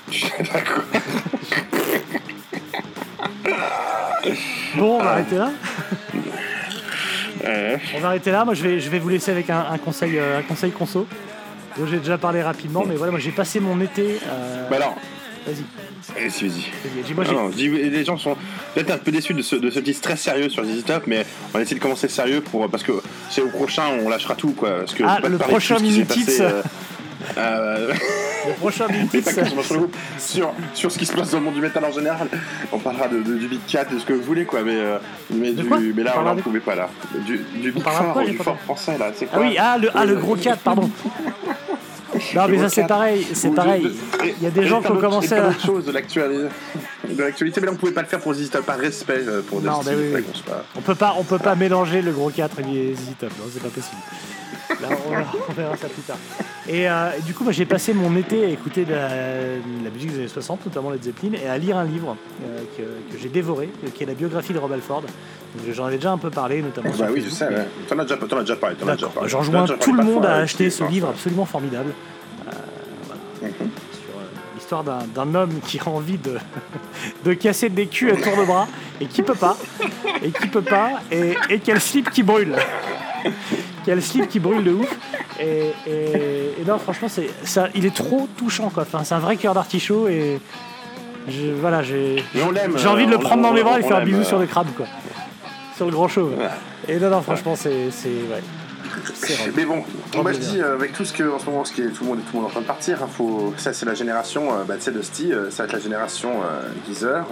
D'accord. 0.55 0.85
Bon, 4.77 4.99
on 5.01 5.03
va 5.03 5.11
arrêter 5.11 5.37
là. 5.37 5.51
On 7.95 8.01
va 8.01 8.09
arrêter 8.09 8.31
là. 8.31 8.45
Moi, 8.45 8.55
je 8.55 8.63
vais, 8.63 8.81
je 8.81 8.89
vais 8.91 8.99
vous 8.99 9.09
laisser 9.09 9.31
avec 9.31 9.51
un, 9.51 9.67
un 9.71 9.79
conseil, 9.79 10.19
euh, 10.19 10.39
un 10.39 10.43
conseil 10.43 10.71
conso. 10.73 11.07
dont 11.77 11.87
j'ai 11.87 11.99
déjà 11.99 12.19
parlé 12.19 12.43
rapidement, 12.43 12.85
mais 12.87 12.95
voilà, 12.97 13.11
moi 13.11 13.21
j'ai 13.21 13.33
passé 13.33 13.61
mon 13.61 13.81
été. 13.81 14.19
euh, 14.29 14.69
Bah 14.71 14.77
alors, 14.77 14.97
Vas-y, 15.47 16.25
vas-y. 16.39 17.15
vas-y, 17.15 17.33
Non, 17.35 17.49
non, 17.49 17.51
les 17.57 18.05
gens 18.05 18.17
sont 18.17 18.35
peut-être 18.75 18.91
un 18.93 18.97
peu 18.97 19.11
déçus 19.11 19.35
de 19.35 19.43
ce, 19.43 19.57
de 19.57 19.69
ce 19.71 19.79
titre 19.81 20.01
très 20.01 20.17
sérieux 20.17 20.49
sur 20.49 20.65
ZZ 20.65 20.85
Top, 20.85 21.03
mais 21.07 21.27
on 21.53 21.59
essaie 21.59 21.75
de 21.75 21.81
commencer 21.81 22.09
sérieux 22.09 22.41
pour, 22.41 22.67
parce 22.71 22.83
que 22.83 22.93
c'est 23.29 23.43
au 23.43 23.49
prochain, 23.49 23.83
on 24.03 24.09
lâchera 24.09 24.35
tout, 24.37 24.53
quoi. 24.53 24.79
Parce 24.79 24.95
que 24.95 25.03
Ah, 25.07 25.19
le 25.23 25.37
prochain 25.37 25.77
euh, 25.79 26.63
euh, 27.37 27.93
le 28.49 28.55
prochain 28.55 28.87
que 28.87 29.21
sur, 30.19 30.53
sur, 30.75 30.91
ce 30.93 30.99
qui 30.99 31.07
se 31.07 31.13
passe 31.13 31.31
dans 31.31 31.39
le 31.39 31.45
monde 31.45 31.55
du 31.55 31.61
métal 31.61 31.85
en 31.85 31.93
général. 31.93 32.29
On 32.73 32.79
parlera 32.79 33.09
de, 33.09 33.19
de- 33.23 33.37
du 33.39 33.49
Big 33.49 33.61
Cat, 33.67 33.85
de 33.85 33.99
ce 33.99 34.05
que 34.05 34.13
vous 34.13 34.23
voulez, 34.23 34.45
quoi. 34.45 34.63
Mais, 34.63 34.77
euh, 34.77 34.99
mais, 35.31 35.53
du, 35.53 35.65
mais 35.97 36.03
là, 36.03 36.15
On 36.25 36.35
ne 36.35 36.41
pouvait 36.41 36.61
pas, 36.61 36.75
là. 36.75 36.89
Du, 37.27 37.39
du 37.55 37.73
Big 37.73 37.83
quoi, 37.83 38.25
j'ai 38.25 38.33
du 38.33 38.39
Fort 38.39 38.59
français, 38.61 38.97
là. 38.99 39.11
C'est 39.15 39.29
Ah 39.33 39.37
quoi 39.37 39.47
oui, 39.47 39.57
ah 39.59 39.79
le, 39.79 39.91
ah, 39.95 40.05
le 40.05 40.17
gros 40.17 40.37
4, 40.37 40.59
pardon. 40.61 40.91
Non, 42.35 42.47
mais 42.49 42.59
ça 42.59 42.69
c'est 42.69 42.87
pareil, 42.87 43.27
c'est 43.33 43.53
pareil. 43.53 43.91
Il 44.39 44.45
y 44.45 44.47
a 44.47 44.51
des 44.51 44.67
gens 44.69 44.81
qui 44.81 44.93
ont 44.93 44.99
commencé 44.99 45.35
à. 45.35 45.53
choses 45.59 45.85
de 45.85 45.91
l'actualité, 45.91 46.45
de 47.13 47.23
l'actualité, 47.23 47.61
mais 47.61 47.67
là 47.67 47.73
on 47.73 47.77
pouvait 47.77 47.93
pas 47.93 48.03
le 48.03 48.09
faire 48.09 48.21
pour 48.21 48.35
ZZ 48.35 48.51
Top, 48.51 48.65
par 48.67 48.79
respect 48.79 49.23
euh, 49.27 49.43
pour 49.43 49.61
Non, 49.63 49.81
bah 49.85 49.91
oui, 49.97 50.05
oui. 50.15 50.23
pas- 50.47 50.65
On 50.77 50.81
peut 50.81 50.95
pas, 50.95 51.15
on 51.19 51.25
peut 51.25 51.39
pas 51.39 51.55
mélanger 51.55 52.03
le 52.03 52.13
gros 52.13 52.31
4 52.31 52.61
et 52.61 52.63
les 52.63 52.95
Top, 53.19 53.31
non, 53.39 53.45
c'est 53.53 53.63
pas 53.63 53.69
possible. 53.69 54.01
Là, 54.81 54.89
on, 55.07 55.11
verra- 55.11 55.33
on 55.49 55.53
verra 55.53 55.77
ça 55.77 55.89
plus 55.89 56.03
tard. 56.03 56.17
Et 56.67 56.89
euh, 56.89 57.11
du 57.27 57.35
coup, 57.35 57.45
moi, 57.45 57.53
j'ai 57.53 57.67
passé 57.67 57.93
mon 57.93 58.17
été 58.17 58.45
à 58.45 58.49
écouter 58.49 58.85
de 58.85 58.93
la, 58.95 59.09
de 59.09 59.85
la 59.85 59.91
musique 59.91 60.11
des 60.13 60.19
années 60.21 60.29
60, 60.29 60.65
notamment 60.67 60.91
Led 60.91 61.03
Zeppelin, 61.05 61.33
et 61.45 61.47
à 61.49 61.59
lire 61.59 61.77
un 61.77 61.85
livre 61.85 62.17
euh, 62.45 62.59
que, 62.77 62.83
que 63.15 63.21
j'ai 63.23 63.29
dévoré, 63.29 63.69
qui 63.95 64.03
est 64.03 64.07
la 64.07 64.15
biographie 64.15 64.53
de 64.55 64.59
Rob 64.59 64.73
Alford. 64.73 65.03
J'en 65.73 65.85
avais 65.85 65.97
déjà 65.97 66.11
un 66.13 66.19
peu 66.19 66.31
parlé, 66.31 66.63
notamment 66.63 66.91
Bah 66.91 66.97
sur 66.97 67.11
oui, 67.15 67.23
je 67.25 67.31
sais, 67.31 67.47
mais- 67.51 67.57
ouais. 67.57 67.67
T'en 67.89 67.99
as 67.99 68.03
déjà, 68.05 68.17
t'en 68.17 68.37
as 68.39 68.41
déjà 68.41 68.57
parlé, 68.57 68.77
t'en 68.77 68.89
as 68.89 68.93
déjà 68.95 69.07
D'accord. 69.07 69.13
parlé. 69.13 69.29
Je 69.29 69.33
T'en 69.35 69.39
as 69.39 69.43
rejoins 69.43 69.61
déjà 69.63 69.75
tout 69.77 69.93
le 69.93 70.03
monde 70.03 70.27
à 70.27 70.35
acheter 70.37 70.71
ce 70.71 70.83
livre 70.85 71.09
absolument 71.11 71.45
formidable. 71.45 71.91
Euh, 72.49 72.51
voilà. 73.41 73.53
Mhm. 73.61 73.69
L'histoire 74.65 74.83
d'un, 74.85 75.35
homme 75.35 75.61
qui 75.67 75.79
a 75.79 75.89
envie 75.89 76.17
de, 76.17 76.39
de 77.25 77.35
casser 77.35 77.69
des 77.69 77.87
culs 77.87 78.11
à 78.11 78.17
tour 78.17 78.35
de 78.37 78.45
bras 78.47 78.67
et 79.01 79.07
qui 79.07 79.23
peut 79.23 79.35
pas. 79.35 79.57
Et 80.23 80.31
qui 80.31 80.47
peut 80.49 80.63
pas. 80.63 81.01
Et, 81.13 81.35
et 81.51 81.59
quel 81.59 81.81
slip 81.81 82.11
qui 82.11 82.23
brûle. 82.23 82.57
quel 83.85 84.03
slip 84.03 84.29
qui 84.29 84.41
brûle 84.41 84.65
de 84.65 84.73
ouf. 84.73 84.97
Et, 85.39 85.73
et- 85.87 86.61
et 86.61 86.65
non, 86.67 86.79
franchement, 86.79 87.09
c'est, 87.11 87.29
ça, 87.45 87.69
il 87.75 87.85
est 87.85 87.95
trop 87.95 88.27
touchant. 88.39 88.71
Quoi. 88.71 88.85
Enfin, 88.85 89.05
c'est 89.05 89.15
un 89.15 89.19
vrai 89.19 89.37
cœur 89.37 89.53
d'artichaut. 89.53 90.09
Et 90.09 90.41
je- 91.29 91.53
voilà, 91.61 91.83
j'ai, 91.83 92.25
j'ai 92.35 92.89
envie 92.89 93.05
de 93.05 93.11
le 93.11 93.17
euh, 93.17 93.21
prendre 93.21 93.43
dans 93.43 93.53
les 93.53 93.63
bras 93.63 93.79
et 93.79 93.83
faire 93.83 93.99
un 93.99 94.05
bisou 94.05 94.21
euh, 94.21 94.25
sur 94.25 94.39
le 94.39 94.47
crâne. 94.47 94.69
Quoi. 94.75 94.87
Sur 95.77 95.85
le 95.87 95.93
grand 95.93 96.09
chauve. 96.09 96.33
Et 96.89 96.99
non, 96.99 97.11
non, 97.11 97.21
franchement, 97.21 97.55
c'est. 97.55 97.91
c'est 97.91 98.09
ouais. 98.09 98.43
Mais 99.57 99.65
bon, 99.65 99.85
moi 100.15 100.33
je 100.33 100.39
dis 100.39 100.61
euh, 100.61 100.75
avec 100.75 100.93
tout 100.93 101.05
ce 101.05 101.13
que 101.13 101.23
en 101.25 101.39
ce 101.39 101.47
moment, 101.47 101.65
ce 101.65 101.73
qui 101.73 101.83
est 101.83 101.89
tout 101.89 102.05
le 102.05 102.11
monde, 102.11 102.21
tout 102.21 102.37
le 102.37 102.41
monde 102.41 102.45
est 102.45 102.51
en 102.51 102.53
train 102.53 102.61
de 102.61 102.67
partir, 102.67 103.03
hein, 103.03 103.09
faut, 103.11 103.55
ça 103.57 103.73
c'est 103.73 103.87
la 103.87 103.95
génération, 103.95 104.53
euh, 104.53 104.65
bah, 104.65 104.75
tu 104.77 104.83
sais, 104.83 104.93
Dusty, 104.93 105.33
euh, 105.33 105.51
ça 105.51 105.63
va 105.63 105.67
être 105.67 105.73
la 105.73 105.81
génération 105.81 106.31
Geezer, 106.87 107.27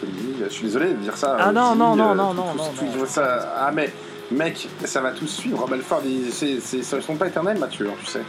Tony, 0.00 0.36
je 0.44 0.52
suis 0.52 0.64
désolé 0.64 0.88
de 0.88 0.94
dire 0.94 1.16
ça. 1.16 1.36
Ah 1.38 1.52
non, 1.52 1.74
non, 1.74 1.96
non, 1.96 2.14
non, 2.14 2.34
non, 2.34 2.54
non, 2.54 3.06
ça, 3.06 3.54
ah 3.58 3.70
mais 3.72 3.92
mec, 4.30 4.68
ça 4.84 5.00
va 5.00 5.12
tous 5.12 5.28
suivre. 5.28 5.60
Rob 5.60 5.72
Alford, 5.72 6.02
ils, 6.04 6.32
sont 6.32 7.16
pas 7.16 7.28
éternels, 7.28 7.58
Mathieu, 7.58 7.88
hein, 7.88 7.96
tu 8.00 8.06
sais. 8.06 8.22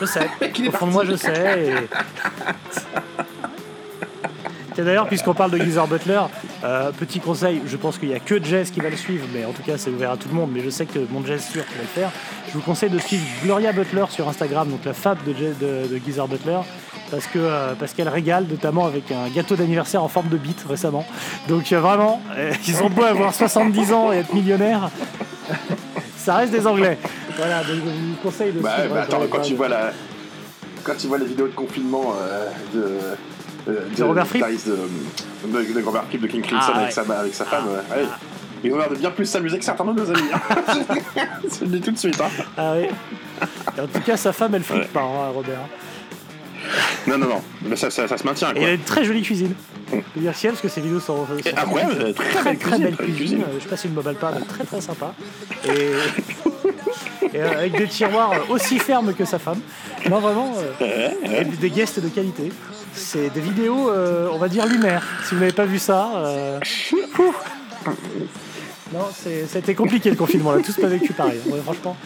Je 0.00 0.04
sais. 0.06 0.30
Est 0.40 0.68
Au 0.68 0.72
fond 0.72 0.86
de 0.86 0.92
moi, 0.92 1.04
je 1.04 1.16
sais. 1.16 1.58
Et... 1.58 1.74
Tiens, 4.80 4.84
D'ailleurs, 4.86 5.06
puisqu'on 5.08 5.34
parle 5.34 5.50
de 5.50 5.58
Geezer 5.58 5.86
Butler, 5.86 6.20
euh, 6.64 6.90
petit 6.92 7.20
conseil, 7.20 7.60
je 7.66 7.76
pense 7.76 7.98
qu'il 7.98 8.08
n'y 8.08 8.14
a 8.14 8.18
que 8.20 8.42
Jess 8.42 8.70
qui 8.70 8.80
va 8.80 8.88
le 8.88 8.96
suivre, 8.96 9.26
mais 9.34 9.44
en 9.44 9.52
tout 9.52 9.62
cas, 9.62 9.76
c'est 9.76 9.90
ouvert 9.90 10.12
à 10.12 10.16
tout 10.16 10.28
le 10.28 10.34
monde. 10.34 10.50
Mais 10.52 10.60
je 10.64 10.70
sais 10.70 10.86
que 10.86 10.98
mon 11.10 11.24
Jess 11.24 11.50
sûr 11.50 11.62
va 11.62 11.82
le 11.82 11.86
faire. 11.88 12.10
Je 12.48 12.52
vous 12.54 12.60
conseille 12.62 12.88
de 12.90 12.98
suivre 12.98 13.22
Gloria 13.44 13.72
Butler 13.72 14.04
sur 14.08 14.28
Instagram, 14.28 14.68
donc 14.70 14.84
la 14.84 14.94
fab 14.94 15.18
de, 15.26 15.32
Jess- 15.32 15.58
de, 15.60 15.86
de 15.94 16.00
Geezer 16.04 16.26
Butler. 16.28 16.60
Parce 17.10 17.26
que 17.26 17.38
euh, 17.40 17.74
parce 17.78 17.92
qu'elle 17.92 18.08
régale, 18.08 18.46
notamment 18.48 18.86
avec 18.86 19.10
un 19.10 19.28
gâteau 19.28 19.56
d'anniversaire 19.56 20.02
en 20.02 20.08
forme 20.08 20.28
de 20.28 20.36
bite 20.36 20.64
récemment. 20.68 21.04
Donc 21.48 21.72
euh, 21.72 21.80
vraiment, 21.80 22.22
ils 22.68 22.82
ont 22.82 22.88
beau 22.90 23.02
avoir 23.02 23.34
70 23.34 23.92
ans 23.92 24.12
et 24.12 24.18
être 24.18 24.32
millionnaires, 24.32 24.90
ça 26.16 26.36
reste 26.36 26.52
des 26.52 26.66
Anglais. 26.66 26.98
Voilà, 27.36 27.58
donc 27.64 27.76
je 27.76 27.80
vous 27.80 28.16
conseille 28.22 28.52
de 28.52 28.60
Bah, 28.60 28.74
suivre. 28.78 28.94
bah, 28.94 29.02
attends, 29.02 29.22
quand 29.30 29.40
tu 29.40 29.54
vois 29.54 29.68
la, 29.68 29.90
quand 30.84 30.92
tu 30.96 31.06
vois 31.08 31.18
les 31.18 31.26
vidéos 31.26 31.46
de 31.48 31.52
confinement 31.52 32.14
euh, 32.20 32.46
de, 32.74 32.98
De 33.96 34.02
Robert 34.04 34.26
Fripp 34.26 34.44
de, 34.66 35.72
de, 35.72 35.82
Robert 35.84 36.04
Fripp 36.04 36.20
de 36.22 36.26
King 36.26 36.42
Crimson 36.42 36.72
Ah, 36.74 36.76
avec, 36.78 36.86
ouais. 36.96 37.04
sa, 37.04 37.18
avec 37.20 37.34
sa 37.34 37.44
femme, 37.44 37.64
euh, 37.68 37.96
ouais. 38.02 38.08
ils 38.64 38.72
ont 38.72 38.78
l'air 38.78 38.90
de 38.90 38.96
bien 38.96 39.10
plus 39.10 39.26
s'amuser 39.26 39.58
que 39.58 39.64
certains 39.64 39.84
de 39.84 39.92
nos 39.92 40.10
amis. 40.10 40.28
hein. 40.32 40.40
Je 41.60 41.64
le 41.64 41.70
dis 41.70 41.80
tout 41.80 41.90
de 41.92 41.98
suite. 41.98 42.20
Hein. 42.20 42.28
Ah 42.56 42.74
oui. 42.76 42.86
Et 43.76 43.80
en 43.80 43.86
tout 43.86 44.00
cas, 44.00 44.16
sa 44.16 44.32
femme, 44.32 44.54
elle 44.54 44.62
flippe 44.62 44.92
pas, 44.92 45.00
hein, 45.02 45.28
Robert. 45.34 45.60
Non, 47.06 47.16
non, 47.18 47.26
non, 47.28 47.42
mais 47.62 47.74
ça, 47.76 47.90
ça, 47.90 48.06
ça 48.06 48.18
se 48.18 48.24
maintient. 48.24 48.50
Et 48.50 48.54
Quoi. 48.54 48.62
il 48.62 48.68
a 48.68 48.72
une 48.74 48.80
très 48.82 49.04
jolie 49.04 49.22
cuisine. 49.22 49.54
Je 49.90 49.96
peux 50.14 50.20
dire 50.20 50.36
ciel 50.36 50.52
parce 50.52 50.62
que 50.62 50.68
ses 50.68 50.80
vidéos 50.82 51.00
sont, 51.00 51.26
sont 51.26 51.36
Et 51.44 51.56
incroyable, 51.56 52.12
très, 52.12 52.12
très 52.12 52.34
très, 52.34 52.44
belle 52.44 52.58
très 52.58 52.66
cuisine, 52.66 52.82
belle 52.84 52.94
très 52.94 53.06
belle 53.06 53.06
cuisine. 53.16 53.16
cuisine. 53.16 53.44
Je 53.56 53.62
sais 53.62 53.68
pas 53.68 53.76
si 53.76 53.86
une 53.88 53.94
mobile 53.94 54.14
pas, 54.14 54.32
mais 54.38 54.44
très 54.44 54.64
très 54.64 54.80
sympa. 54.80 55.14
Et, 55.64 55.70
et, 57.34 57.40
euh, 57.40 57.58
avec 57.58 57.76
des 57.76 57.88
tiroirs 57.88 58.32
aussi 58.50 58.78
fermes 58.78 59.14
que 59.14 59.24
sa 59.24 59.38
femme. 59.38 59.60
Non, 60.08 60.20
vraiment, 60.20 60.52
euh, 60.82 61.10
et 61.24 61.44
des 61.44 61.70
guests 61.70 61.98
de 61.98 62.08
qualité. 62.08 62.52
C'est 62.94 63.30
des 63.30 63.40
vidéos, 63.40 63.90
euh, 63.90 64.28
on 64.32 64.38
va 64.38 64.48
dire, 64.48 64.66
lunaires. 64.66 65.06
Si 65.24 65.34
vous 65.34 65.40
n'avez 65.40 65.52
pas 65.52 65.64
vu 65.64 65.78
ça, 65.78 66.10
euh. 66.16 66.60
Non, 68.92 69.06
c'était 69.46 69.74
compliqué 69.74 70.10
le 70.10 70.16
confinement, 70.16 70.50
on 70.50 70.58
a 70.58 70.62
tous 70.62 70.76
pas 70.76 70.88
vécu 70.88 71.12
pareil, 71.12 71.40
ouais, 71.46 71.60
franchement. 71.60 71.96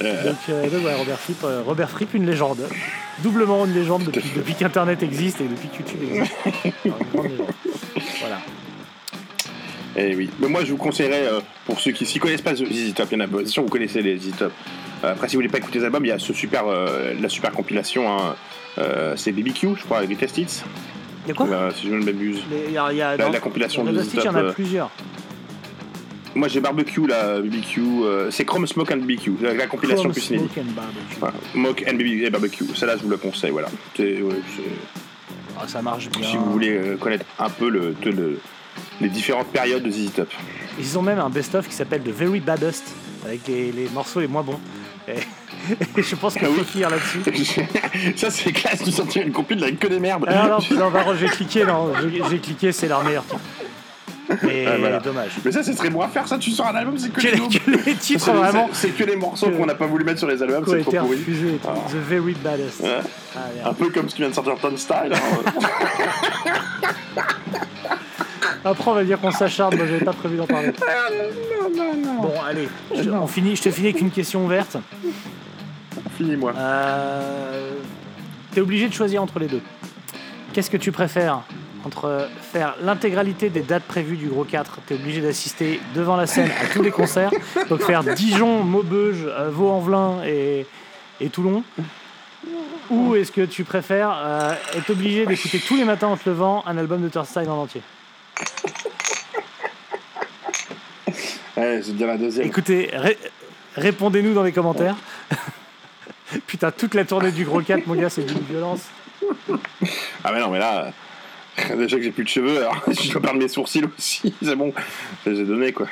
Donc, 0.00 0.36
euh, 0.48 0.68
donc, 0.68 0.84
ouais, 0.84 0.94
Robert 0.94 1.18
Fripp, 1.18 1.44
euh, 1.44 1.62
Robert 1.64 1.90
Fripp, 1.90 2.14
une 2.14 2.26
légende. 2.26 2.68
Doublement 3.22 3.64
une 3.66 3.74
légende 3.74 4.04
depuis, 4.04 4.32
depuis 4.34 4.54
qu'Internet 4.54 5.02
existe 5.02 5.40
et 5.40 5.44
depuis 5.44 5.68
que 5.68 5.78
YouTube 5.78 6.02
existe. 6.02 6.32
Alors, 6.84 7.24
une. 7.24 7.36
Voilà. 8.20 8.40
Eh 9.96 10.16
oui. 10.16 10.30
Mais 10.40 10.48
moi, 10.48 10.64
je 10.64 10.70
vous 10.70 10.78
conseillerais, 10.78 11.26
euh, 11.26 11.40
pour 11.66 11.80
ceux 11.80 11.92
qui 11.92 12.06
s'y 12.06 12.18
connaissent 12.18 12.42
pas 12.42 12.54
ZZ 12.54 12.94
Top, 12.94 13.08
il 13.12 13.18
y 13.18 13.22
en 13.22 13.24
a, 13.24 13.46
sûr, 13.46 13.62
vous 13.62 13.68
connaissez 13.68 14.02
les 14.02 14.18
ZZ 14.18 14.36
Top. 14.38 14.52
Euh, 15.04 15.12
après, 15.12 15.28
si 15.28 15.36
vous 15.36 15.38
voulez 15.38 15.50
pas 15.50 15.58
écouter 15.58 15.78
les 15.78 15.84
albums, 15.84 16.04
il 16.04 16.08
y 16.08 16.12
a 16.12 16.18
ce 16.18 16.32
super, 16.32 16.66
euh, 16.66 17.12
la 17.20 17.28
super 17.28 17.52
compilation, 17.52 18.10
hein, 18.10 18.34
euh, 18.78 19.14
c'est 19.16 19.32
BBQ, 19.32 19.68
je 19.78 19.84
crois, 19.84 20.04
Hits, 20.04 20.08
Il 21.24 21.28
y 21.28 21.30
a 21.30 21.34
quoi 21.34 21.46
euh, 21.46 21.70
si 21.74 21.88
je 21.88 21.94
ne 21.94 22.04
m'abuse. 22.04 22.42
Les- 22.50 22.64
il 22.68 22.72
y 22.72 22.78
a, 22.78 22.92
il 22.92 22.98
y 22.98 23.02
a- 23.02 23.16
La- 23.16 23.28
la 23.30 23.40
compilation 23.40 23.84
de 23.84 24.02
Stitch, 24.02 24.20
il 24.22 24.24
y 24.24 24.28
en 24.28 24.34
a 24.34 24.42
euh, 24.42 24.52
plusieurs. 24.52 24.90
Moi 26.34 26.48
j'ai 26.48 26.60
barbecue 26.60 27.06
là, 27.06 27.40
BBQ. 27.40 27.80
euh, 28.04 28.30
c'est 28.30 28.44
Chrome 28.46 28.66
Smoke 28.66 28.90
and 28.92 28.98
BBQ, 28.98 29.32
la, 29.42 29.52
la 29.54 29.66
compilation 29.66 30.04
Chrome 30.04 30.12
plus 30.12 30.30
inédite. 30.30 30.52
Smoke 30.52 30.66
and 30.66 30.72
Barbecue. 30.72 31.16
Voilà. 31.20 31.34
Mock 31.54 31.84
and 31.86 31.94
BBQ 31.96 32.24
et 32.24 32.30
barbecue. 32.30 32.64
Celle-là 32.74 32.96
je 32.96 33.02
vous 33.02 33.10
la 33.10 33.18
conseille, 33.18 33.50
voilà. 33.50 33.68
Ouais, 33.98 34.22
Ah, 35.60 35.68
ça 35.68 35.82
marche 35.82 36.08
bien. 36.08 36.26
si 36.26 36.36
vous 36.38 36.50
voulez 36.50 36.70
euh, 36.70 36.96
connaître 36.96 37.26
un 37.38 37.50
peu 37.50 37.68
le, 37.68 37.94
le- 38.04 38.10
le- 38.12 38.40
les 39.02 39.10
différentes 39.10 39.48
périodes 39.48 39.82
de 39.82 39.90
ZZ 39.90 40.12
Top. 40.14 40.28
Ils 40.78 40.98
ont 40.98 41.02
même 41.02 41.18
un 41.18 41.28
best-of 41.28 41.68
qui 41.68 41.74
s'appelle 41.74 42.00
The 42.02 42.08
Very 42.08 42.40
Baddest, 42.40 42.94
avec 43.26 43.46
les, 43.46 43.70
les 43.70 43.88
morceaux 43.90 44.20
les 44.20 44.26
moins 44.28 44.42
bons. 44.42 44.58
Et, 45.08 45.12
et 45.96 46.02
je 46.02 46.14
pense 46.16 46.34
qu'on 46.34 46.52
peut 46.52 46.64
finir 46.64 46.90
là-dessus. 46.90 47.20
Ça 48.16 48.30
c'est 48.30 48.52
classe 48.52 48.82
de 48.82 48.90
sortir 48.90 49.22
une 49.26 49.32
compil 49.32 49.62
avec 49.62 49.78
que 49.78 49.86
des 49.86 50.00
merdes. 50.00 50.24
Ah 50.28 50.48
non, 50.70 50.76
non, 50.78 50.88
Varro, 50.90 51.14
j'ai 51.14 51.26
cliqué, 51.26 51.64
non, 51.64 51.92
j'ai 52.30 52.38
cliqué, 52.38 52.72
c'est 52.72 52.88
leur 52.88 53.04
meilleur 53.04 53.24
titre. 53.24 53.38
Mais 54.44 54.64
Ah, 54.66 54.76
voilà. 54.78 54.98
dommage. 55.00 55.32
Mais 55.44 55.52
ça, 55.52 55.62
c'est 55.62 55.74
très 55.74 55.90
bon 55.90 56.00
à 56.00 56.08
faire, 56.08 56.26
ça. 56.26 56.38
Tu 56.38 56.52
sors 56.52 56.66
un 56.68 56.74
album, 56.74 56.96
c'est 56.96 57.12
que, 57.12 57.20
Que 57.20 57.26
les 57.26 57.32
que 57.58 57.70
les 57.90 57.94
titres 57.96 58.24
C'est- 58.24 58.30
vraiment 58.32 58.70
c'est- 58.72 58.88
que 58.96 59.04
les 59.04 59.16
morceaux 59.16 59.50
qu'on 59.50 59.66
n'a 59.66 59.74
pas 59.74 59.86
voulu 59.86 60.04
mettre 60.04 60.20
sur 60.20 60.28
les 60.28 60.40
albums, 60.42 60.64
c'est 60.66 60.80
trop 60.80 60.92
pourri. 60.92 61.18
Ah. 61.66 61.74
The 61.90 61.96
Very 62.08 62.34
Baddest. 62.34 62.80
Ouais. 62.80 63.00
Ah. 63.36 63.68
Un 63.68 63.72
peu 63.74 63.90
comme 63.90 64.08
ce 64.08 64.14
qui 64.14 64.22
vient 64.22 64.30
de 64.30 64.34
sortir 64.34 64.54
Ton 64.62 64.74
Style. 64.76 65.12
hein. 65.12 65.50
Après, 68.64 68.90
on 68.90 68.94
va 68.94 69.04
dire 69.04 69.20
qu'on 69.20 69.32
s'acharne, 69.32 69.76
moi 69.76 69.86
j'avais 69.86 70.04
pas 70.04 70.12
prévu 70.12 70.36
d'en 70.36 70.46
parler. 70.46 70.72
Ah, 70.80 71.10
Bon, 72.22 72.32
allez, 72.48 72.68
je, 72.94 73.10
on 73.10 73.26
finit, 73.26 73.56
je 73.56 73.62
te 73.62 73.70
finis 73.70 73.88
avec 73.88 74.00
une 74.00 74.10
question 74.10 74.44
ouverte. 74.44 74.76
Finis-moi. 76.16 76.52
Euh, 76.56 77.74
T'es 78.52 78.60
obligé 78.60 78.88
de 78.88 78.92
choisir 78.94 79.22
entre 79.22 79.38
les 79.38 79.46
deux. 79.46 79.62
Qu'est-ce 80.52 80.70
que 80.70 80.76
tu 80.76 80.92
préfères 80.92 81.40
entre 81.84 82.28
faire 82.52 82.76
l'intégralité 82.82 83.48
des 83.50 83.62
dates 83.62 83.82
prévues 83.82 84.16
du 84.16 84.28
Gros 84.28 84.44
4, 84.44 84.78
t'es 84.86 84.94
obligé 84.94 85.20
d'assister 85.20 85.80
devant 85.96 86.14
la 86.16 86.28
scène 86.28 86.48
à 86.62 86.66
tous 86.72 86.80
les 86.82 86.92
concerts, 86.92 87.32
donc 87.68 87.82
faire 87.82 88.04
Dijon, 88.04 88.62
Maubeuge, 88.62 89.24
euh, 89.26 89.48
Vaux-en-Velin 89.50 90.22
et, 90.24 90.64
et 91.20 91.28
Toulon, 91.28 91.64
ou 92.90 93.16
est-ce 93.16 93.32
que 93.32 93.40
tu 93.40 93.64
préfères 93.64 94.14
euh, 94.16 94.54
être 94.76 94.90
obligé 94.90 95.26
d'écouter 95.26 95.58
tous 95.66 95.74
les 95.76 95.84
matins 95.84 96.06
en 96.08 96.16
te 96.16 96.28
levant 96.28 96.62
un 96.66 96.78
album 96.78 97.02
de 97.02 97.08
Turnstile 97.08 97.48
en 97.50 97.62
entier? 97.62 97.82
Ouais, 101.08 101.14
je 101.56 101.66
vais 101.78 101.80
te 101.82 101.90
dire 101.90 102.06
la 102.06 102.16
deuxième. 102.16 102.46
Écoutez, 102.46 102.90
ré- 102.92 103.18
répondez-nous 103.76 104.34
dans 104.34 104.42
les 104.44 104.52
commentaires. 104.52 104.96
Putain, 106.46 106.70
toute 106.70 106.94
la 106.94 107.04
tournée 107.04 107.30
du 107.32 107.44
Gros 107.44 107.60
4, 107.62 107.86
mon 107.86 107.94
gars, 107.94 108.10
c'est 108.10 108.22
d'une 108.24 108.38
violence. 108.40 108.82
Ah, 110.24 110.32
mais 110.32 110.40
non, 110.40 110.50
mais 110.50 110.58
là. 110.58 110.92
euh, 111.68 111.76
Déjà 111.76 111.96
que 111.98 112.02
j'ai 112.02 112.10
plus 112.12 112.24
de 112.24 112.28
cheveux, 112.28 112.58
alors 112.58 112.82
je 112.88 113.10
dois 113.12 113.20
perdre 113.20 113.38
mes 113.38 113.48
sourcils 113.48 113.84
aussi. 113.96 114.34
C'est 114.42 114.56
bon. 114.56 114.72
J'ai 115.26 115.44
donné, 115.44 115.72
quoi. 115.72 115.86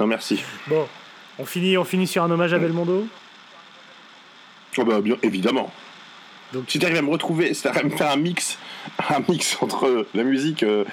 Non, 0.00 0.06
merci. 0.06 0.42
Bon, 0.66 0.86
on 1.38 1.44
finit, 1.44 1.78
on 1.78 1.84
finit 1.84 2.06
sur 2.06 2.22
un 2.24 2.30
hommage 2.30 2.52
à 2.52 2.58
Belmondo. 2.58 3.06
Oh, 4.76 4.84
bah, 4.84 5.00
bien 5.00 5.16
évidemment. 5.22 5.72
Donc- 6.52 6.64
si 6.68 6.78
tu 6.78 6.86
arrives 6.86 6.98
à 6.98 7.02
me 7.02 7.10
retrouver, 7.10 7.52
si 7.54 7.62
tu 7.62 7.68
arrives 7.68 7.80
à 7.82 7.88
me 7.88 7.96
faire 7.96 8.10
un 8.10 8.16
mix, 8.16 8.58
un 9.10 9.20
mix 9.28 9.58
entre 9.60 10.06
la 10.14 10.22
musique, 10.24 10.62
euh, 10.62 10.84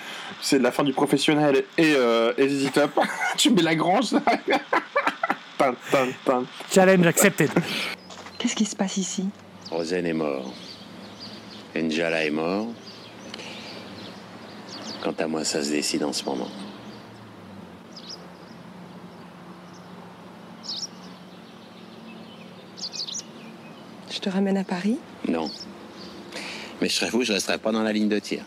c'est 0.41 0.57
de 0.59 0.63
la 0.63 0.71
fin 0.71 0.83
du 0.83 0.91
professionnel 0.93 1.63
et, 1.77 1.93
euh, 1.95 2.33
et 2.37 2.47
ZZ 2.49 2.71
Top, 2.73 2.99
tu 3.37 3.49
mets 3.51 3.61
la 3.61 3.75
grange. 3.75 4.07
Challenge 6.71 7.07
accepted. 7.07 7.49
Qu'est-ce 8.45 8.55
qui 8.55 8.65
se 8.65 8.75
passe 8.75 8.97
ici? 8.97 9.25
Rosen 9.71 10.05
est 10.05 10.13
mort. 10.13 10.53
Njala 11.75 12.25
est 12.25 12.29
mort. 12.29 12.67
Quant 15.01 15.15
à 15.17 15.25
moi, 15.25 15.43
ça 15.43 15.63
se 15.63 15.71
décide 15.71 16.03
en 16.03 16.13
ce 16.13 16.23
moment. 16.25 16.51
Je 24.11 24.19
te 24.19 24.29
ramène 24.29 24.57
à 24.57 24.63
Paris? 24.63 24.99
Non. 25.27 25.49
Mais 26.79 26.87
je 26.87 26.93
serais 26.93 27.09
vous, 27.09 27.23
je 27.23 27.33
resterai 27.33 27.57
pas 27.57 27.71
dans 27.71 27.81
la 27.81 27.93
ligne 27.93 28.09
de 28.09 28.19
tir. 28.19 28.45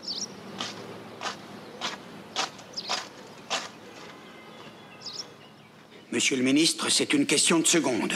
Monsieur 6.13 6.37
le 6.37 6.43
ministre, 6.43 6.87
c'est 6.87 7.11
une 7.11 7.25
question 7.25 7.59
de 7.59 7.67
seconde. 7.67 8.13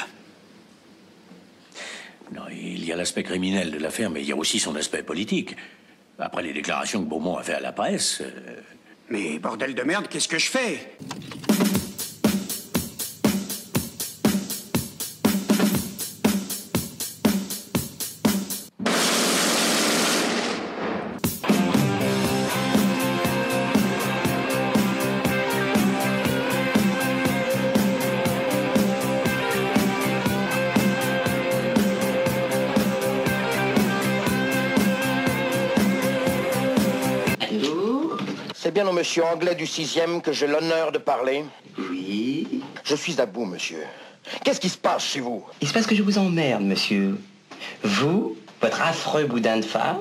Il 2.51 2.85
y 2.85 2.91
a 2.91 2.95
l'aspect 2.95 3.23
criminel 3.23 3.71
de 3.71 3.77
l'affaire, 3.77 4.09
mais 4.09 4.21
il 4.21 4.27
y 4.27 4.31
a 4.31 4.35
aussi 4.35 4.59
son 4.59 4.75
aspect 4.75 5.03
politique. 5.03 5.55
Après 6.19 6.43
les 6.43 6.53
déclarations 6.53 7.03
que 7.03 7.09
Beaumont 7.09 7.37
a 7.37 7.43
fait 7.43 7.55
à 7.55 7.59
la 7.59 7.71
presse, 7.71 8.21
euh, 8.21 8.61
Mais 9.09 9.37
bordel 9.37 9.75
de 9.75 9.83
merde, 9.83 10.07
qu'est-ce 10.07 10.27
que 10.27 10.39
je 10.39 10.49
fais? 10.49 10.97
Monsieur 39.14 39.31
anglais 39.31 39.53
du 39.53 39.68
sixième 39.68 40.23
que 40.23 40.31
j'ai 40.31 40.48
l'honneur 40.48 40.91
de 40.91 40.98
parler 40.98 41.45
Oui. 41.77 42.48
Je 42.84 42.95
suis 42.95 43.22
à 43.22 43.27
bout, 43.27 43.45
monsieur. 43.45 43.84
Qu'est-ce 44.44 44.60
qui 44.60 44.69
se 44.69 44.77
passe 44.80 45.06
chez 45.06 45.19
vous? 45.19 45.45
Il 45.61 45.68
se 45.68 45.73
passe 45.73 45.85
que 45.85 45.94
je 45.94 46.02
vous 46.02 46.18
emmerde, 46.18 46.64
monsieur. 46.64 47.19
Vous, 47.84 48.35
votre 48.60 48.81
affreux 48.81 49.26
boudin 49.26 49.57
de 49.57 49.65
femme, 49.65 49.99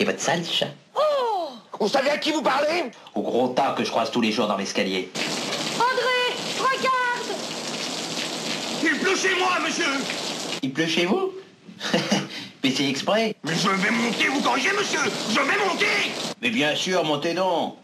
et 0.00 0.04
votre 0.04 0.18
sale 0.20 0.44
chat. 0.44 0.66
Oh 0.96 1.50
Vous 1.78 1.88
savez 1.88 2.10
à 2.10 2.18
qui 2.18 2.32
vous 2.32 2.42
parlez? 2.42 2.90
Au 3.14 3.22
gros 3.22 3.46
tas 3.50 3.76
que 3.78 3.84
je 3.84 3.90
croise 3.90 4.10
tous 4.10 4.20
les 4.20 4.32
jours 4.32 4.48
dans 4.48 4.56
l'escalier. 4.56 5.08
André, 5.76 6.34
regarde 6.58 7.38
Il 8.82 8.98
pleut 8.98 9.14
chez 9.14 9.36
moi, 9.38 9.60
monsieur 9.64 9.92
Il 10.62 10.72
pleut 10.72 10.88
chez 10.88 11.06
vous? 11.06 11.34
Mais 12.64 12.72
c'est 12.72 12.88
exprès. 12.88 13.36
Mais 13.44 13.54
je 13.54 13.68
vais 13.68 13.90
monter, 13.92 14.26
vous 14.26 14.40
corrigez, 14.40 14.72
monsieur 14.76 14.98
Je 15.30 15.36
vais 15.38 15.68
monter 15.68 15.86
Mais 16.42 16.50
bien 16.50 16.74
sûr, 16.74 17.04
montez 17.04 17.32
donc. 17.32 17.76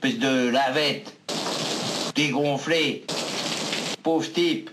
Espèce 0.00 0.20
de 0.20 0.48
lavette. 0.50 1.12
Dégonflé. 2.14 3.04
Pauvre 4.04 4.32
type. 4.32 4.70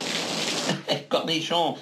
Cornichon. 1.09 1.77